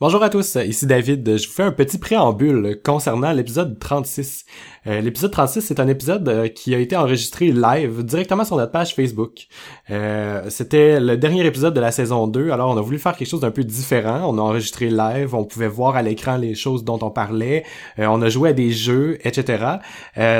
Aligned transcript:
Bonjour 0.00 0.22
à 0.22 0.30
tous, 0.30 0.54
ici 0.54 0.86
David. 0.86 1.38
Je 1.38 1.48
vous 1.48 1.52
fais 1.52 1.64
un 1.64 1.72
petit 1.72 1.98
préambule 1.98 2.80
concernant 2.84 3.32
l'épisode 3.32 3.80
36. 3.80 4.44
Euh, 4.86 5.00
l'épisode 5.00 5.32
36, 5.32 5.60
c'est 5.60 5.80
un 5.80 5.88
épisode 5.88 6.28
euh, 6.28 6.46
qui 6.46 6.72
a 6.72 6.78
été 6.78 6.94
enregistré 6.94 7.50
live 7.50 8.04
directement 8.04 8.44
sur 8.44 8.54
notre 8.54 8.70
page 8.70 8.94
Facebook. 8.94 9.48
Euh, 9.90 10.44
c'était 10.50 11.00
le 11.00 11.16
dernier 11.16 11.44
épisode 11.44 11.74
de 11.74 11.80
la 11.80 11.90
saison 11.90 12.28
2, 12.28 12.52
alors 12.52 12.70
on 12.70 12.78
a 12.78 12.80
voulu 12.80 13.00
faire 13.00 13.16
quelque 13.16 13.26
chose 13.26 13.40
d'un 13.40 13.50
peu 13.50 13.64
différent. 13.64 14.20
On 14.32 14.38
a 14.38 14.40
enregistré 14.40 14.88
live, 14.88 15.34
on 15.34 15.44
pouvait 15.44 15.66
voir 15.66 15.96
à 15.96 16.02
l'écran 16.02 16.36
les 16.36 16.54
choses 16.54 16.84
dont 16.84 17.00
on 17.02 17.10
parlait, 17.10 17.64
on 17.98 18.22
a 18.22 18.28
joué 18.28 18.50
à 18.50 18.52
des 18.52 18.70
jeux, 18.70 19.18
etc. 19.26 19.78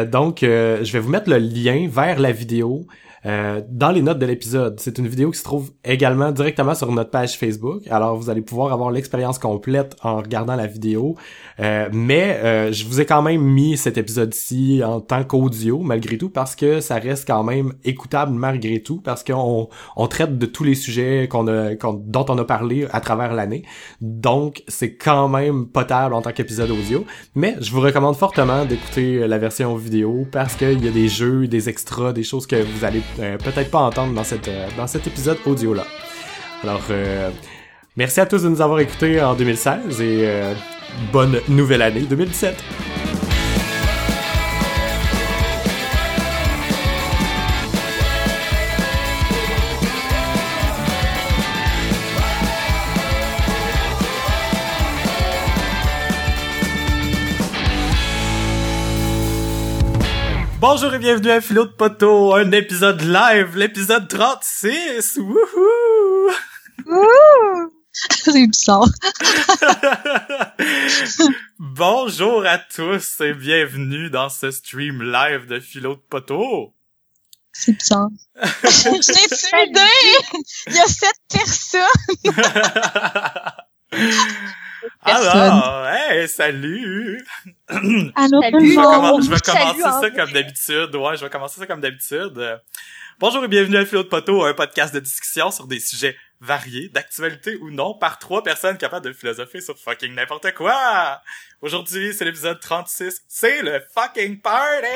donc, 0.06 0.38
je 0.42 0.92
vais 0.92 1.00
vous 1.00 1.10
mettre 1.10 1.28
le 1.28 1.38
lien 1.38 1.88
vers 1.90 2.20
la 2.20 2.30
vidéo. 2.30 2.86
Euh, 3.26 3.60
dans 3.68 3.90
les 3.90 4.02
notes 4.02 4.18
de 4.18 4.26
l'épisode. 4.26 4.78
C'est 4.80 4.98
une 4.98 5.08
vidéo 5.08 5.30
qui 5.30 5.38
se 5.38 5.44
trouve 5.44 5.72
également 5.84 6.30
directement 6.30 6.74
sur 6.74 6.90
notre 6.92 7.10
page 7.10 7.36
Facebook. 7.36 7.82
Alors 7.90 8.16
vous 8.16 8.30
allez 8.30 8.42
pouvoir 8.42 8.72
avoir 8.72 8.90
l'expérience 8.90 9.38
complète 9.38 9.96
en 10.02 10.18
regardant 10.18 10.56
la 10.56 10.66
vidéo. 10.66 11.16
Euh, 11.60 11.88
mais 11.92 12.38
euh, 12.42 12.72
je 12.72 12.84
vous 12.84 13.00
ai 13.00 13.06
quand 13.06 13.22
même 13.22 13.42
mis 13.42 13.76
cet 13.76 13.98
épisode-ci 13.98 14.82
en 14.84 15.00
tant 15.00 15.24
qu'audio 15.24 15.80
malgré 15.80 16.18
tout 16.18 16.30
parce 16.30 16.54
que 16.54 16.80
ça 16.80 16.96
reste 16.96 17.26
quand 17.26 17.42
même 17.42 17.74
écoutable 17.84 18.32
malgré 18.32 18.82
tout 18.82 19.00
parce 19.00 19.24
qu'on 19.24 19.68
on 19.96 20.06
traite 20.06 20.38
de 20.38 20.46
tous 20.46 20.64
les 20.64 20.74
sujets 20.74 21.28
qu'on 21.28 21.48
a 21.48 21.74
dont 21.74 22.26
on 22.28 22.38
a 22.38 22.44
parlé 22.44 22.86
à 22.92 23.00
travers 23.00 23.34
l'année. 23.34 23.64
Donc 24.00 24.62
c'est 24.68 24.94
quand 24.94 25.28
même 25.28 25.66
potable 25.66 26.14
en 26.14 26.22
tant 26.22 26.32
qu'épisode 26.32 26.70
audio. 26.70 27.04
Mais 27.34 27.56
je 27.60 27.72
vous 27.72 27.80
recommande 27.80 28.16
fortement 28.16 28.64
d'écouter 28.64 29.26
la 29.26 29.38
version 29.38 29.74
vidéo 29.76 30.26
parce 30.30 30.54
qu'il 30.54 30.84
y 30.84 30.88
a 30.88 30.92
des 30.92 31.08
jeux, 31.08 31.48
des 31.48 31.68
extras, 31.68 32.12
des 32.12 32.22
choses 32.22 32.46
que 32.46 32.56
vous 32.56 32.84
allez 32.84 33.02
peut-être 33.16 33.70
pas 33.70 33.80
entendre 33.80 34.14
dans, 34.14 34.24
cette, 34.24 34.48
euh, 34.48 34.68
dans 34.76 34.86
cet 34.86 35.06
épisode 35.06 35.38
audio-là. 35.46 35.84
Alors, 36.62 36.82
euh, 36.90 37.30
merci 37.96 38.20
à 38.20 38.26
tous 38.26 38.42
de 38.42 38.48
nous 38.48 38.60
avoir 38.60 38.80
écoutés 38.80 39.20
en 39.22 39.34
2016 39.34 40.00
et 40.00 40.28
bonne 41.12 41.40
nouvelle 41.48 41.82
année 41.82 42.00
2017. 42.02 43.17
Bonjour 60.60 60.92
et 60.92 60.98
bienvenue 60.98 61.30
à 61.30 61.40
Philo 61.40 61.66
de 61.66 61.70
Poteau, 61.70 62.34
un 62.34 62.50
épisode 62.50 63.00
live, 63.02 63.56
l'épisode 63.56 64.08
36! 64.08 65.18
Wouhou! 65.18 66.32
Wouhou! 66.84 67.72
C'est 67.92 68.44
bizarre. 68.44 68.88
Bonjour 71.60 72.44
à 72.44 72.58
tous 72.58 73.20
et 73.20 73.34
bienvenue 73.34 74.10
dans 74.10 74.28
ce 74.28 74.50
stream 74.50 75.00
live 75.00 75.46
de 75.46 75.60
Philo 75.60 75.94
de 75.94 76.02
Poteau. 76.10 76.74
C'est 77.52 77.74
bizarre. 77.74 78.08
J'ai 78.64 78.90
idée! 78.90 79.80
Il 80.66 80.74
y 80.74 80.80
a 80.80 80.86
sept 80.86 81.14
personnes! 81.28 81.86
Alors, 85.02 85.86
hey, 85.88 86.28
salut! 86.28 87.24
Allô, 87.68 88.42
salut. 88.42 88.72
Je 88.72 89.30
vais, 89.30 89.40
commencer 89.40 89.82
ça 89.82 90.10
comme 90.10 90.32
d'habitude. 90.32 90.94
Ouais, 90.94 91.16
je 91.16 91.24
vais 91.24 91.30
commencer 91.30 91.60
ça 91.60 91.66
comme 91.66 91.80
d'habitude. 91.80 92.60
Bonjour 93.18 93.44
et 93.44 93.48
bienvenue 93.48 93.76
à 93.76 93.84
Philo 93.84 94.04
de 94.04 94.08
Poteau, 94.08 94.44
un 94.44 94.54
podcast 94.54 94.94
de 94.94 95.00
discussion 95.00 95.50
sur 95.50 95.66
des 95.66 95.80
sujets 95.80 96.16
variés, 96.40 96.88
d'actualité 96.90 97.56
ou 97.56 97.70
non, 97.70 97.94
par 97.94 98.18
trois 98.18 98.44
personnes 98.44 98.78
capables 98.78 99.06
de 99.06 99.12
philosopher 99.12 99.60
sur 99.60 99.76
fucking 99.76 100.14
n'importe 100.14 100.52
quoi. 100.54 101.20
Aujourd'hui, 101.60 102.14
c'est 102.14 102.24
l'épisode 102.24 102.60
36. 102.60 103.22
C'est 103.26 103.62
le 103.62 103.82
fucking 103.94 104.40
party! 104.40 104.86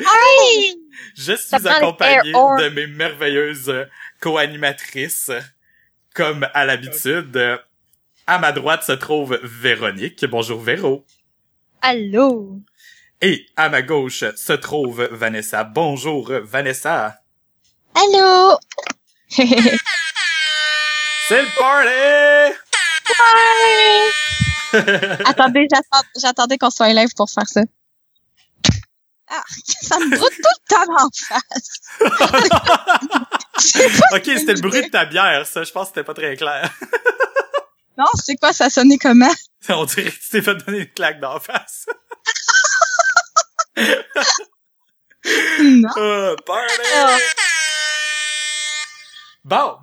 Hey! 0.00 0.74
Je 1.16 1.34
suis 1.34 1.68
accompagné 1.68 2.32
de 2.32 2.68
mes 2.70 2.86
merveilleuses 2.86 3.86
co-animatrices, 4.20 5.30
comme 6.14 6.48
à 6.54 6.64
l'habitude. 6.64 7.60
À 8.26 8.38
ma 8.38 8.52
droite 8.52 8.84
se 8.84 8.92
trouve 8.92 9.38
Véronique. 9.42 10.24
Bonjour 10.26 10.60
Véro. 10.60 11.04
Allô? 11.80 12.60
Et 13.20 13.46
à 13.56 13.68
ma 13.68 13.82
gauche 13.82 14.22
se 14.36 14.52
trouve 14.52 15.08
Vanessa. 15.10 15.64
Bonjour 15.64 16.30
Vanessa. 16.44 17.16
Allô? 17.94 18.56
C'est 21.28 21.42
le 21.42 21.48
party! 21.58 22.56
Attendez, 25.24 25.66
j'attendais 26.20 26.58
qu'on 26.58 26.70
soit 26.70 26.92
live 26.92 27.12
pour 27.16 27.28
faire 27.28 27.48
ça. 27.48 27.62
Ah, 29.28 29.42
ça 29.80 29.98
me 29.98 30.16
broute 30.16 30.32
tout 30.32 30.42
le 30.42 30.58
temps 30.68 30.86
en 30.98 31.08
face. 31.12 31.80
ok, 34.12 34.24
c'était 34.24 34.54
le 34.54 34.60
bruit 34.60 34.82
de 34.82 34.88
ta 34.88 35.04
bière, 35.06 35.46
ça. 35.46 35.64
Je 35.64 35.72
pense 35.72 35.88
que 35.88 35.94
c'était 35.94 36.04
pas 36.04 36.14
très 36.14 36.36
clair. 36.36 36.70
Non, 38.02 38.08
c'est 38.14 38.34
quoi, 38.34 38.52
ça 38.52 38.68
sonnait 38.68 38.98
comment? 38.98 39.30
On 39.68 39.84
dirait 39.84 40.10
que 40.10 40.16
tu 40.16 40.30
t'es 40.30 40.42
fait 40.42 40.56
donner 40.56 40.78
une 40.80 40.90
claque 40.90 41.20
d'en 41.20 41.38
face. 41.38 41.86
non. 45.60 45.88
Uh, 45.96 46.34
Bon. 49.44 49.76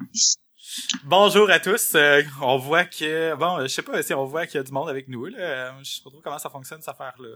Bonjour 1.06 1.50
à 1.50 1.60
tous. 1.60 1.96
Euh, 1.96 2.22
on 2.42 2.58
voit 2.58 2.84
que 2.84 3.36
bon, 3.36 3.62
je 3.62 3.68
sais 3.68 3.82
pas 3.82 4.04
si 4.04 4.14
on 4.14 4.26
voit 4.26 4.46
qu'il 4.48 4.56
y 4.56 4.60
a 4.60 4.64
du 4.64 4.72
monde 4.72 4.90
avec 4.90 5.08
nous 5.08 5.26
là. 5.26 5.74
Je 5.82 5.96
sais 5.96 6.02
pas 6.04 6.10
trop 6.10 6.20
comment 6.22 6.40
ça 6.40 6.50
fonctionne 6.50 6.80
cette 6.82 6.90
affaire 6.90 7.14
là. 7.20 7.30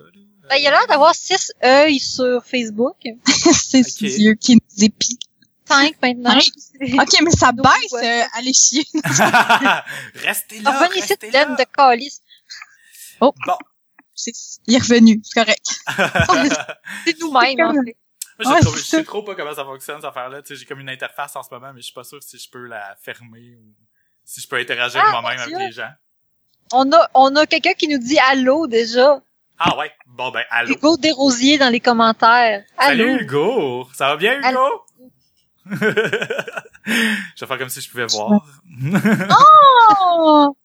Ben, 0.50 0.56
il 0.58 0.64
y 0.64 0.68
a 0.68 0.72
l'air 0.72 0.86
d'avoir 0.88 1.16
six 1.16 1.52
œils 1.64 2.00
sur 2.00 2.44
Facebook. 2.46 2.98
c'est 3.26 3.80
okay. 3.80 4.16
Dieu 4.16 4.36
qui 4.36 4.56
nous 4.56 4.84
épie. 4.84 5.18
5 5.68 5.96
maintenant. 6.02 6.38
ok, 7.02 7.22
mais 7.24 7.32
ça 7.32 7.52
baisse, 7.52 7.94
euh, 7.94 8.24
allez 8.34 8.54
chier. 8.54 8.86
restez 10.16 10.60
là, 10.60 10.80
Revenez 10.80 11.32
là. 11.32 11.46
de 11.46 11.64
calice. 11.76 12.22
Oh. 13.22 13.34
Bon. 13.46 13.58
il 14.68 14.76
est 14.76 14.80
revenu, 14.80 15.22
c'est 15.24 15.44
correct. 15.44 15.66
c'est 17.06 17.20
nous-mêmes, 17.20 17.62
en 17.62 17.84
fait. 17.84 17.98
Moi, 18.44 18.60
je, 18.62 18.80
sais 18.80 19.04
trop 19.04 19.22
pas 19.24 19.36
comment 19.36 19.54
ça 19.54 19.64
fonctionne, 19.64 19.98
cette 19.98 20.06
affaire-là. 20.06 20.42
Tu 20.42 20.50
sais, 20.50 20.56
j'ai 20.60 20.66
comme 20.66 20.80
une 20.80 20.90
interface 20.90 21.36
en 21.36 21.44
ce 21.44 21.54
moment, 21.54 21.72
mais 21.74 21.82
je 21.82 21.86
suis 21.86 21.94
pas 21.94 22.04
sûr 22.04 22.22
si 22.22 22.38
je 22.38 22.50
peux 22.50 22.66
la 22.66 22.96
fermer 23.02 23.56
ou 23.56 23.74
si 24.26 24.42
je 24.42 24.48
peux 24.48 24.58
interagir 24.58 25.02
ah, 25.06 25.22
moi-même 25.22 25.40
avec 25.40 25.56
les 25.56 25.72
gens. 25.72 25.92
On 26.72 26.92
a, 26.92 27.10
on 27.14 27.36
a 27.36 27.46
quelqu'un 27.46 27.74
qui 27.74 27.88
nous 27.88 28.00
dit 28.00 28.18
allô, 28.20 28.68
déjà. 28.68 29.22
Ah 29.60 29.78
ouais? 29.78 29.92
Bon, 30.08 30.32
ben, 30.32 30.44
allô. 30.50 30.74
Hugo 30.74 30.98
Desrosiers 30.98 31.58
dans 31.58 31.70
les 31.70 31.80
commentaires. 31.80 32.64
Allô. 32.78 33.04
Salut, 33.04 33.22
Hugo! 33.22 33.88
Ça 33.94 34.08
va 34.08 34.18
bien, 34.18 34.40
Hugo? 34.40 34.84
je 35.72 37.40
vais 37.40 37.48
faire 37.48 37.58
comme 37.58 37.70
si 37.70 37.82
je 37.82 37.90
pouvais 37.90 38.06
voir. 38.08 38.46
oh! 39.30 40.56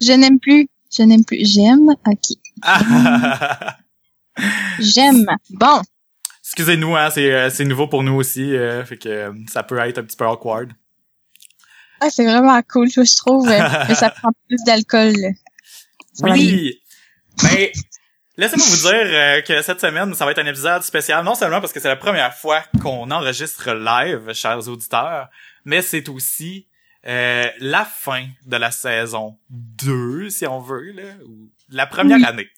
Je 0.00 0.12
n'aime 0.12 0.38
plus. 0.38 0.68
Je 0.94 1.02
n'aime 1.02 1.24
plus. 1.24 1.38
J'aime. 1.44 1.94
Ok. 2.06 2.36
J'aime. 4.78 5.26
Bon. 5.50 5.82
Excusez-nous, 6.44 6.96
hein, 6.96 7.08
c'est, 7.10 7.32
euh, 7.32 7.50
c'est 7.50 7.64
nouveau 7.64 7.86
pour 7.86 8.02
nous 8.02 8.14
aussi, 8.14 8.54
euh, 8.54 8.84
fait 8.84 8.98
que 8.98 9.08
euh, 9.08 9.32
ça 9.48 9.62
peut 9.62 9.78
être 9.78 9.98
un 9.98 10.02
petit 10.02 10.16
peu 10.16 10.26
awkward. 10.26 10.72
Ah, 12.00 12.10
c'est 12.10 12.24
vraiment 12.24 12.60
cool, 12.68 12.90
je 12.90 13.16
trouve, 13.16 13.46
que 13.46 13.94
ça 13.94 14.10
prend 14.10 14.32
plus 14.48 14.62
d'alcool. 14.66 15.14
Oui. 16.20 16.80
Mais 17.44 17.72
Laissez-moi 18.38 18.66
vous 18.66 18.88
dire 18.88 19.14
euh, 19.14 19.40
que 19.42 19.60
cette 19.60 19.80
semaine, 19.80 20.14
ça 20.14 20.24
va 20.24 20.30
être 20.30 20.38
un 20.38 20.46
épisode 20.46 20.82
spécial, 20.82 21.22
non 21.22 21.34
seulement 21.34 21.60
parce 21.60 21.72
que 21.72 21.80
c'est 21.80 21.88
la 21.88 21.96
première 21.96 22.34
fois 22.34 22.62
qu'on 22.80 23.10
enregistre 23.10 23.72
live, 23.72 24.32
chers 24.32 24.66
auditeurs, 24.68 25.28
mais 25.66 25.82
c'est 25.82 26.08
aussi 26.08 26.66
euh, 27.06 27.46
la 27.58 27.84
fin 27.84 28.26
de 28.46 28.56
la 28.56 28.70
saison 28.70 29.36
2, 29.50 30.30
si 30.30 30.46
on 30.46 30.60
veut, 30.60 30.92
là, 30.92 31.02
ou 31.26 31.50
la 31.68 31.86
première 31.86 32.26
année. 32.26 32.48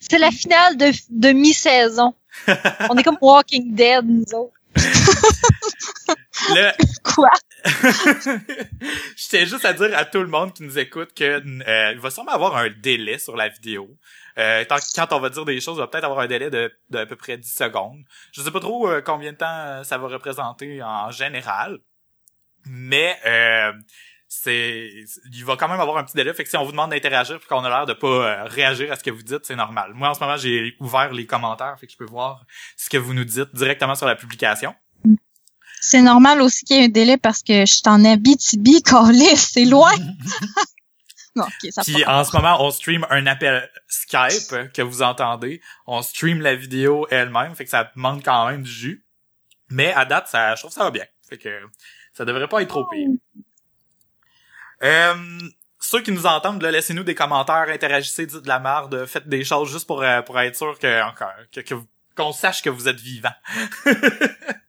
c'est 0.00 0.18
la 0.18 0.30
finale 0.30 0.78
de, 0.78 0.90
de 1.10 1.32
mi-saison. 1.32 2.14
on 2.88 2.96
est 2.96 3.02
comme 3.02 3.18
Walking 3.20 3.74
Dead, 3.74 4.04
nous 4.06 4.24
autres. 4.34 4.54
Le... 6.50 6.72
Quoi? 7.14 7.30
Je 7.64 9.28
tiens 9.28 9.44
juste 9.44 9.64
à 9.64 9.72
dire 9.72 9.96
à 9.96 10.04
tout 10.04 10.20
le 10.20 10.26
monde 10.26 10.52
qui 10.52 10.62
nous 10.62 10.78
écoute 10.78 11.14
que 11.14 11.24
euh, 11.24 11.92
il 11.92 11.98
va 11.98 12.10
sûrement 12.10 12.32
avoir 12.32 12.56
un 12.56 12.68
délai 12.68 13.18
sur 13.18 13.36
la 13.36 13.48
vidéo. 13.48 13.88
Euh, 14.38 14.64
quand 14.68 15.12
on 15.12 15.20
va 15.20 15.30
dire 15.30 15.44
des 15.44 15.60
choses, 15.60 15.76
il 15.76 15.80
va 15.80 15.86
peut-être 15.86 16.04
avoir 16.04 16.20
un 16.20 16.26
délai 16.26 16.50
de, 16.50 16.72
de 16.90 17.04
peu 17.04 17.16
près 17.16 17.38
10 17.38 17.48
secondes. 17.48 18.04
Je 18.32 18.42
sais 18.42 18.50
pas 18.50 18.60
trop 18.60 18.88
euh, 18.88 19.00
combien 19.00 19.32
de 19.32 19.36
temps 19.36 19.84
ça 19.84 19.96
va 19.98 20.08
représenter 20.08 20.82
en 20.82 21.10
général, 21.10 21.78
mais 22.66 23.16
euh, 23.26 23.72
c'est 24.28 24.90
il 25.32 25.44
va 25.44 25.56
quand 25.56 25.68
même 25.68 25.80
avoir 25.80 25.98
un 25.98 26.04
petit 26.04 26.16
délai 26.16 26.34
fait 26.34 26.42
que 26.42 26.50
si 26.50 26.56
on 26.56 26.64
vous 26.64 26.72
demande 26.72 26.90
d'interagir 26.90 27.38
puis 27.38 27.48
qu'on 27.48 27.62
a 27.64 27.68
l'air 27.68 27.86
de 27.86 27.92
pas 27.92 28.44
réagir 28.44 28.90
à 28.90 28.96
ce 28.96 29.04
que 29.04 29.10
vous 29.10 29.22
dites 29.22 29.44
c'est 29.44 29.54
normal 29.54 29.92
moi 29.94 30.08
en 30.08 30.14
ce 30.14 30.20
moment 30.20 30.36
j'ai 30.36 30.74
ouvert 30.80 31.12
les 31.12 31.24
commentaires 31.24 31.76
fait 31.78 31.86
que 31.86 31.92
je 31.92 31.98
peux 31.98 32.06
voir 32.06 32.44
ce 32.76 32.90
que 32.90 32.96
vous 32.96 33.14
nous 33.14 33.24
dites 33.24 33.54
directement 33.54 33.94
sur 33.94 34.06
la 34.06 34.16
publication 34.16 34.74
c'est 35.86 36.00
normal 36.00 36.40
aussi 36.40 36.64
qu'il 36.64 36.76
y 36.76 36.80
ait 36.80 36.84
un 36.84 36.88
délai 36.88 37.18
parce 37.18 37.42
que 37.42 37.66
je 37.66 37.74
suis 37.74 37.82
en 37.86 38.02
Abitibi, 38.06 38.82
calé, 38.84 39.36
c'est 39.36 39.66
loin. 39.66 39.92
non, 41.36 41.44
ça 41.70 41.82
Puis 41.82 42.04
en 42.06 42.24
ce 42.24 42.34
moment, 42.34 42.56
on 42.64 42.70
stream 42.70 43.06
un 43.10 43.26
appel 43.26 43.70
Skype 43.86 44.72
que 44.72 44.80
vous 44.80 45.02
entendez. 45.02 45.60
On 45.86 46.00
stream 46.00 46.40
la 46.40 46.54
vidéo 46.54 47.06
elle-même, 47.10 47.54
fait 47.54 47.64
que 47.64 47.70
ça 47.70 47.90
demande 47.94 48.24
quand 48.24 48.48
même 48.48 48.62
du 48.62 48.70
jus. 48.70 49.04
Mais 49.68 49.92
à 49.92 50.06
date, 50.06 50.28
ça, 50.28 50.54
je 50.54 50.62
trouve 50.62 50.70
que 50.70 50.74
ça 50.74 50.84
va 50.84 50.90
bien. 50.90 51.04
Fait 51.28 51.36
que 51.36 51.60
ça 52.14 52.24
devrait 52.24 52.48
pas 52.48 52.62
être 52.62 52.68
trop 52.68 52.86
pire. 52.86 53.10
Euh, 54.82 55.14
ceux 55.80 56.00
qui 56.00 56.12
nous 56.12 56.24
entendent, 56.24 56.62
là, 56.62 56.70
laissez-nous 56.70 57.04
des 57.04 57.14
commentaires, 57.14 57.68
interagissez, 57.68 58.24
dites 58.24 58.42
de 58.42 58.48
la 58.48 58.58
merde, 58.58 59.04
faites 59.04 59.28
des 59.28 59.44
choses 59.44 59.70
juste 59.70 59.86
pour, 59.86 60.02
euh, 60.02 60.22
pour 60.22 60.40
être 60.40 60.56
sûr 60.56 60.78
que, 60.78 61.02
encore, 61.02 61.32
que, 61.52 61.74
qu'on 62.16 62.32
sache 62.32 62.62
que 62.62 62.70
vous 62.70 62.88
êtes 62.88 63.00
vivant. 63.00 63.34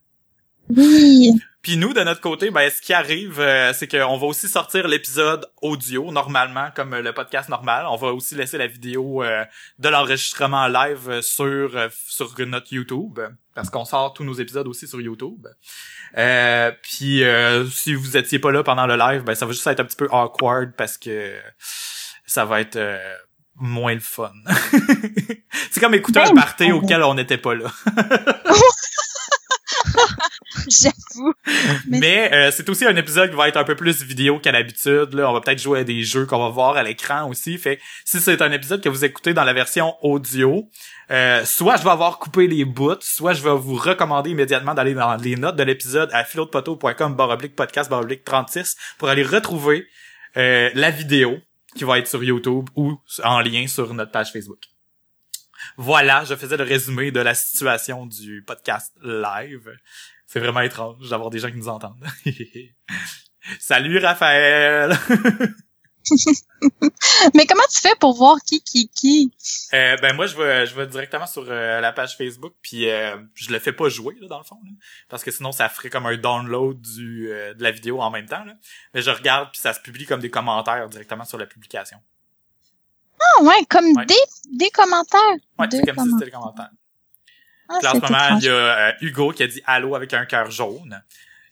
Oui. 0.70 1.34
Puis 1.62 1.78
nous, 1.78 1.94
de 1.94 2.02
notre 2.02 2.22
côté, 2.22 2.52
ben, 2.52 2.70
ce 2.70 2.80
qui 2.80 2.94
arrive, 2.94 3.40
euh, 3.40 3.74
c'est 3.74 3.88
qu'on 3.88 4.18
va 4.18 4.26
aussi 4.28 4.48
sortir 4.48 4.88
l'épisode 4.88 5.48
audio, 5.64 6.12
normalement, 6.12 6.70
comme 6.76 6.96
le 6.96 7.12
podcast 7.12 7.50
normal. 7.50 7.88
On 7.90 7.96
va 7.96 8.14
aussi 8.14 8.36
laisser 8.36 8.60
la 8.60 8.68
vidéo 8.68 9.24
euh, 9.24 9.44
de 9.80 9.90
l'enregistrement 9.90 10.68
live 10.68 11.10
euh, 11.10 11.22
sur 11.24 11.76
euh, 11.76 11.88
sur 12.08 12.32
notre 12.46 12.72
YouTube, 12.72 13.20
parce 13.56 13.72
qu'on 13.72 13.84
sort 13.84 14.14
tous 14.14 14.24
nos 14.24 14.36
épisodes 14.36 14.68
aussi 14.68 14.88
sur 14.88 15.02
YouTube. 15.02 15.48
Euh, 16.18 16.72
puis 16.84 17.24
euh, 17.24 17.66
si 17.68 17.96
vous 17.96 18.16
étiez 18.16 18.38
pas 18.38 18.52
là 18.52 18.62
pendant 18.64 18.86
le 18.86 18.96
live, 18.96 19.24
ben 19.24 19.34
ça 19.34 19.48
va 19.48 19.52
juste 19.52 19.66
être 19.66 19.80
un 19.80 19.86
petit 19.86 19.98
peu 19.98 20.08
awkward 20.12 20.74
parce 20.78 21.00
que 21.00 21.36
ça 22.28 22.46
va 22.46 22.62
être 22.62 22.76
euh, 22.76 23.00
moins 23.56 23.96
le 23.96 24.02
fun. 24.02 24.32
c'est 25.72 25.80
comme 25.80 25.96
écouter 25.96 26.20
un 26.20 26.30
Ben, 26.30 26.36
party 26.36 26.70
bon. 26.70 26.78
auquel 26.78 27.02
on 27.02 27.16
n'était 27.16 27.40
pas 27.40 27.56
là. 27.56 27.72
J'avoue. 30.82 31.34
Mais- 31.88 32.00
Mais 32.00 32.34
euh, 32.34 32.52
c'est 32.52 32.68
aussi 32.70 32.86
un 32.86 32.96
épisode 32.96 33.30
qui 33.30 33.36
va 33.36 33.48
être 33.48 33.58
un 33.58 33.64
peu 33.64 33.76
plus 33.76 34.04
vidéo 34.04 34.40
qu'à 34.40 34.52
l'habitude. 34.52 35.14
Là, 35.14 35.30
on 35.30 35.34
va 35.34 35.42
peut-être 35.42 35.62
jouer 35.62 35.80
à 35.80 35.84
des 35.84 36.04
jeux 36.04 36.26
qu'on 36.26 36.40
va 36.40 36.50
voir 36.50 36.76
à 36.78 36.84
l'écran 36.84 37.30
aussi. 37.30 37.58
Fait 37.58 37.80
si 38.04 38.20
c'est 38.20 38.42
un 38.42 38.52
épisode 38.52 38.82
que 38.82 38.90
vous 38.90 39.06
écoutez 39.06 39.34
dans 39.34 39.44
la 39.44 39.54
version 39.54 39.96
audio, 40.04 40.70
euh, 41.12 41.44
soit 41.46 41.78
je 41.78 41.84
vais 41.84 41.90
avoir 41.92 42.20
coupé 42.20 42.48
les 42.48 42.66
bouts, 42.66 42.96
soit 43.02 43.34
je 43.34 43.44
vais 43.44 43.56
vous 43.56 43.76
recommander 43.76 44.32
immédiatement 44.32 44.74
d'aller 44.74 44.94
dans 44.94 45.16
les 45.16 45.36
notes 45.36 45.56
de 45.56 45.64
l'épisode 45.64 46.10
à 46.14 46.24
philodepoteau.com 46.24 47.16
baroblique 47.16 47.56
podcast 47.56 47.90
baroblique 47.90 48.24
36 48.24 48.76
pour 48.98 49.10
aller 49.10 49.24
retrouver 49.24 49.88
euh, 50.38 50.70
la 50.74 50.90
vidéo 50.92 51.38
qui 51.76 51.84
va 51.84 52.00
être 52.00 52.08
sur 52.08 52.24
YouTube 52.24 52.70
ou 52.76 52.98
en 53.24 53.40
lien 53.42 53.68
sur 53.68 53.94
notre 53.94 54.12
page 54.12 54.32
Facebook. 54.32 54.60
Voilà, 55.78 56.24
je 56.24 56.36
faisais 56.36 56.56
le 56.58 56.64
résumé 56.64 57.12
de 57.12 57.20
la 57.20 57.34
situation 57.34 58.06
du 58.06 58.44
podcast 58.46 58.94
live. 59.04 59.70
C'est 60.36 60.42
vraiment 60.42 60.60
étrange 60.60 61.10
d'avoir 61.10 61.30
des 61.30 61.40
gens 61.40 61.50
qui 61.50 61.56
nous 61.56 61.70
entendent. 61.70 61.96
Salut 63.62 64.00
Raphaël! 64.00 64.94
Mais 67.34 67.46
comment 67.46 67.64
tu 67.74 67.80
fais 67.80 67.96
pour 68.02 68.18
voir 68.18 68.36
qui, 68.46 68.62
qui, 68.62 68.90
qui? 68.90 69.32
Euh, 69.74 69.96
ben 70.02 70.14
moi 70.14 70.28
je 70.28 70.36
vais 70.36 70.68
je 70.68 70.76
vais 70.76 70.88
directement 70.88 71.26
sur 71.26 71.46
euh, 71.48 71.80
la 71.80 71.94
page 71.94 72.18
Facebook 72.18 72.54
puis 72.62 72.90
euh, 72.90 73.16
je 73.34 73.50
le 73.50 73.60
fais 73.60 73.72
pas 73.72 73.88
jouer 73.88 74.18
là 74.20 74.28
dans 74.28 74.40
le 74.40 74.44
fond 74.44 74.60
là, 74.66 74.72
parce 75.08 75.24
que 75.24 75.32
sinon 75.32 75.54
ça 75.54 75.70
ferait 75.70 75.90
comme 75.90 76.06
un 76.06 76.18
download 76.18 76.82
du 76.82 77.28
de 77.30 77.64
la 77.64 77.72
vidéo 77.72 78.02
en 78.02 78.12
même 78.12 78.26
temps 78.26 78.44
là. 78.44 78.56
Mais 78.94 79.02
je 79.02 79.12
regarde 79.12 79.52
puis 79.54 79.62
ça 79.62 79.72
se 79.74 79.80
publie 79.80 80.06
comme 80.06 80.20
des 80.20 80.30
commentaires 80.30 80.90
directement 80.90 81.24
sur 81.24 81.38
la 81.38 81.46
publication. 81.46 81.98
Ah 83.22 83.44
ouais, 83.44 83.64
comme 83.70 83.86
Ouais. 83.96 84.06
des, 84.06 84.16
des 84.58 84.70
commentaires. 84.70 85.22
Ouais, 85.58 85.68
c'est 85.72 85.82
comme 85.86 86.06
si 86.06 86.12
c'était 86.12 86.26
des 86.26 86.32
commentaires. 86.32 86.72
Ah, 87.70 87.78
Puis 87.80 87.88
en 87.88 87.94
ce 87.96 88.00
moment, 88.00 88.38
il 88.40 88.46
y 88.46 88.50
a 88.50 88.54
euh, 88.54 88.92
Hugo 89.02 89.32
qui 89.32 89.44
a 89.44 89.48
dit 89.48 89.62
allô 89.66 89.96
avec 89.96 90.14
un 90.14 90.26
cœur 90.26 90.52
jaune. 90.52 91.02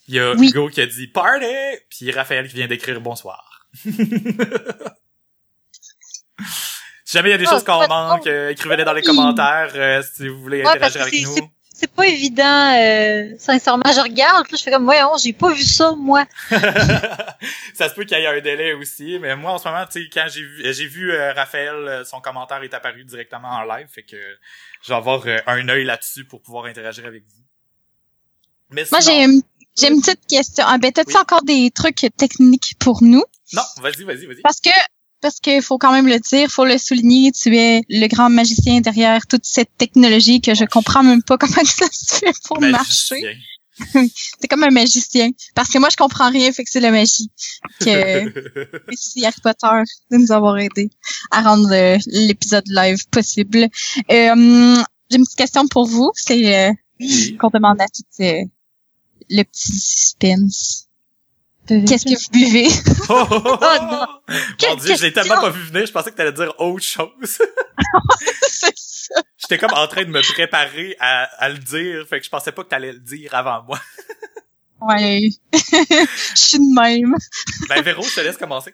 Il 0.07 0.15
y 0.15 0.19
a 0.19 0.33
Oui. 0.33 0.49
Hugo 0.49 0.69
qui 0.69 0.81
a 0.81 0.85
dit 0.85 1.07
party, 1.07 1.45
puis 1.89 2.11
Raphaël 2.11 2.47
qui 2.47 2.55
vient 2.55 2.67
d'écrire 2.67 2.99
bonsoir. 3.01 3.67
si 3.73 3.91
jamais 7.05 7.29
il 7.29 7.31
y 7.31 7.35
a 7.35 7.37
des 7.37 7.45
Ah, 7.47 7.51
choses 7.51 7.63
qu'on 7.63 7.87
manque, 7.87 8.27
euh, 8.27 8.49
écrivez-les 8.49 8.83
dans 8.83 8.93
les 8.93 9.01
commentaires 9.01 9.71
euh, 9.75 10.03
si 10.03 10.27
vous 10.27 10.39
voulez 10.41 10.61
Ouais, 10.63 10.67
interagir 10.69 11.01
avec 11.01 11.23
nous. 11.23 11.35
C'est- 11.83 11.93
pas 11.93 12.07
évident, 12.07 12.73
euh, 12.75 13.35
sincèrement. 13.37 13.83
Je 13.93 13.99
regarde, 14.01 14.47
je 14.51 14.57
fais 14.57 14.71
comme, 14.71 14.85
voyons, 14.85 15.11
j'ai 15.21 15.33
pas 15.33 15.51
vu 15.53 15.63
ça, 15.63 15.93
moi. 15.97 16.25
ça 17.73 17.89
se 17.89 17.93
peut 17.95 18.03
qu'il 18.05 18.17
y 18.17 18.21
ait 18.21 18.27
un 18.27 18.41
délai 18.41 18.73
aussi, 18.73 19.19
mais 19.19 19.35
moi 19.35 19.53
en 19.53 19.57
ce 19.57 19.67
moment, 19.67 19.85
tu 19.85 20.03
sais, 20.03 20.09
quand 20.13 20.25
j'ai 20.29 20.41
vu, 20.41 20.73
j'ai 20.73 20.87
vu 20.87 21.11
euh, 21.11 21.33
Raphaël, 21.33 21.75
euh, 21.75 22.05
son 22.05 22.21
commentaire 22.21 22.61
est 22.63 22.73
apparu 22.73 23.03
directement 23.05 23.49
en 23.49 23.63
live, 23.63 23.87
fait 23.93 24.03
que 24.03 24.17
je 24.81 24.89
vais 24.89 24.95
avoir 24.95 25.25
euh, 25.27 25.37
un 25.47 25.67
œil 25.69 25.83
là-dessus 25.85 26.25
pour 26.25 26.41
pouvoir 26.41 26.65
interagir 26.65 27.05
avec 27.05 27.23
vous. 27.23 27.43
Mais 28.69 28.83
Moi, 28.91 29.01
sinon- 29.01 29.13
j'ai 29.15 29.23
une, 29.23 29.41
j'ai 29.77 29.87
une 29.93 30.01
petite 30.01 30.25
question. 30.27 30.65
Ah, 30.67 30.77
ben, 30.77 30.91
t'as-tu 30.91 31.13
Oui. 31.13 31.19
encore 31.19 31.43
des 31.43 31.69
trucs 31.71 32.05
techniques 32.17 32.75
pour 32.79 33.03
nous? 33.03 33.23
non, 33.53 33.61
vas-y, 33.81 34.03
vas-y, 34.03 34.25
vas-y. 34.25 34.41
Parce 34.41 34.59
que, 34.59 34.69
parce 35.23 35.39
que 35.39 35.61
faut 35.61 35.77
quand 35.77 35.93
même 35.93 36.07
le 36.07 36.19
dire, 36.19 36.49
faut 36.49 36.65
le 36.65 36.77
souligner, 36.77 37.31
tu 37.31 37.55
es 37.55 37.81
le 37.89 38.07
grand 38.07 38.29
magicien 38.29 38.81
derrière 38.81 39.25
toute 39.25 39.45
cette 39.45 39.71
technologie 39.77 40.41
que 40.41 40.53
je 40.53 40.65
comprends 40.65 41.01
même 41.01 41.23
pas 41.23 41.37
comment 41.37 41.53
ça 41.63 41.87
se 41.91 42.15
fait 42.17 42.35
pour 42.45 42.59
marcher. 42.59 43.37
C'est 44.39 44.47
comme 44.49 44.63
un 44.63 44.69
magicien. 44.69 45.29
Parce 45.55 45.69
que 45.69 45.79
moi, 45.79 45.89
je 45.89 45.95
comprends 45.95 46.29
rien, 46.29 46.51
fait 46.51 46.63
que 46.63 46.69
c'est 46.69 46.79
la 46.79 46.91
magie. 46.91 47.31
Que, 47.79 48.25
merci 48.87 49.25
Harry 49.25 49.41
Potter 49.41 49.81
de 50.11 50.17
nous 50.17 50.31
avoir 50.31 50.59
aidé 50.59 50.91
à 51.31 51.41
rendre 51.41 51.71
euh, 51.73 51.97
l'épisode 52.05 52.67
live 52.67 53.07
possible. 53.09 53.67
Euh, 54.11 54.75
j'ai 55.09 55.17
une 55.17 55.23
petite 55.23 55.37
question 55.37 55.67
pour 55.67 55.87
vous. 55.87 56.11
C'est, 56.13 56.55
euh, 56.55 56.71
Oui. 56.99 57.35
qu'on 57.39 57.49
demande 57.49 57.81
à 57.81 57.87
tout 57.87 58.23
euh, 58.23 58.43
le 59.29 59.43
petit 59.43 59.71
suspense. 59.71 60.87
Qu'est-ce 61.67 62.05
que 62.05 62.09
vous 62.09 62.31
buvez? 62.31 62.67
Oh, 63.09 63.25
oh, 63.31 63.41
oh, 63.45 63.57
Oh, 63.61 63.83
non. 63.83 64.07
Mon 64.69 64.75
dieu, 64.75 64.95
je 64.95 65.03
l'ai 65.03 65.13
tellement 65.13 65.39
pas 65.39 65.49
vu 65.49 65.61
venir, 65.63 65.85
je 65.85 65.91
pensais 65.91 66.11
que 66.11 66.15
t'allais 66.15 66.33
dire 66.33 66.53
autre 66.59 66.83
chose. 66.83 67.09
C'est 68.47 68.73
ça. 68.75 69.21
J'étais 69.37 69.57
comme 69.57 69.73
en 69.73 69.87
train 69.87 70.03
de 70.03 70.09
me 70.09 70.21
préparer 70.21 70.95
à, 70.99 71.23
à 71.37 71.49
le 71.49 71.57
dire, 71.57 72.05
fait 72.07 72.19
que 72.19 72.25
je 72.25 72.29
pensais 72.29 72.51
pas 72.51 72.63
que 72.63 72.69
t'allais 72.69 72.93
le 72.93 72.99
dire 72.99 73.33
avant 73.33 73.63
moi. 73.63 73.79
Ouais. 74.81 75.29
Je 75.53 76.35
suis 76.35 76.57
de 76.57 76.75
même. 76.75 77.15
Ben 77.69 77.81
Véro, 77.81 78.03
je 78.03 78.15
te 78.15 78.19
laisse 78.19 78.35
commencer. 78.35 78.73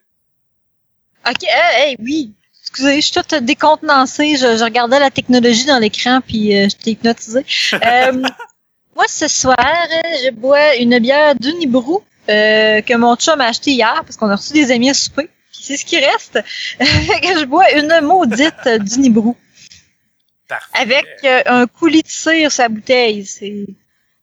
Ok, 1.27 1.43
euh, 1.43 1.77
hey, 1.77 1.95
oui. 1.99 2.33
Excusez, 2.63 2.95
je 2.95 3.01
suis 3.01 3.13
toute 3.13 3.35
décontenancée. 3.43 4.35
Je, 4.35 4.57
je 4.57 4.63
regardais 4.63 4.99
la 4.99 5.11
technologie 5.11 5.65
dans 5.65 5.77
l'écran, 5.77 6.21
puis 6.25 6.55
euh, 6.57 6.63
j'étais 6.63 6.91
hypnotisée. 6.91 7.45
Euh, 7.73 8.23
moi, 8.95 9.05
ce 9.07 9.27
soir, 9.27 9.57
euh, 9.59 10.01
je 10.25 10.31
bois 10.31 10.75
une 10.77 10.97
bière 10.97 11.35
d'Unibrou 11.35 12.01
euh, 12.29 12.81
que 12.81 12.93
mon 12.95 13.15
chum 13.15 13.41
a 13.41 13.45
acheté 13.47 13.71
hier, 13.71 14.01
parce 14.05 14.15
qu'on 14.17 14.29
a 14.29 14.35
reçu 14.35 14.53
des 14.53 14.71
amis 14.71 14.89
à 14.89 14.93
souper. 14.93 15.29
Puis 15.51 15.61
c'est 15.63 15.77
ce 15.77 15.85
qui 15.85 15.97
reste. 15.99 16.39
Fait 16.79 17.21
que 17.21 17.39
je 17.39 17.45
bois 17.45 17.69
une 17.71 18.01
maudite 18.01 18.67
d'Unibrou. 18.79 19.35
Parfait. 20.47 20.69
Avec 20.79 21.05
euh, 21.25 21.41
un 21.45 21.67
coulis 21.67 22.01
de 22.03 22.07
cire 22.07 22.51
sur 22.51 22.63
la 22.63 22.69
bouteille. 22.69 23.25
C'est 23.25 23.65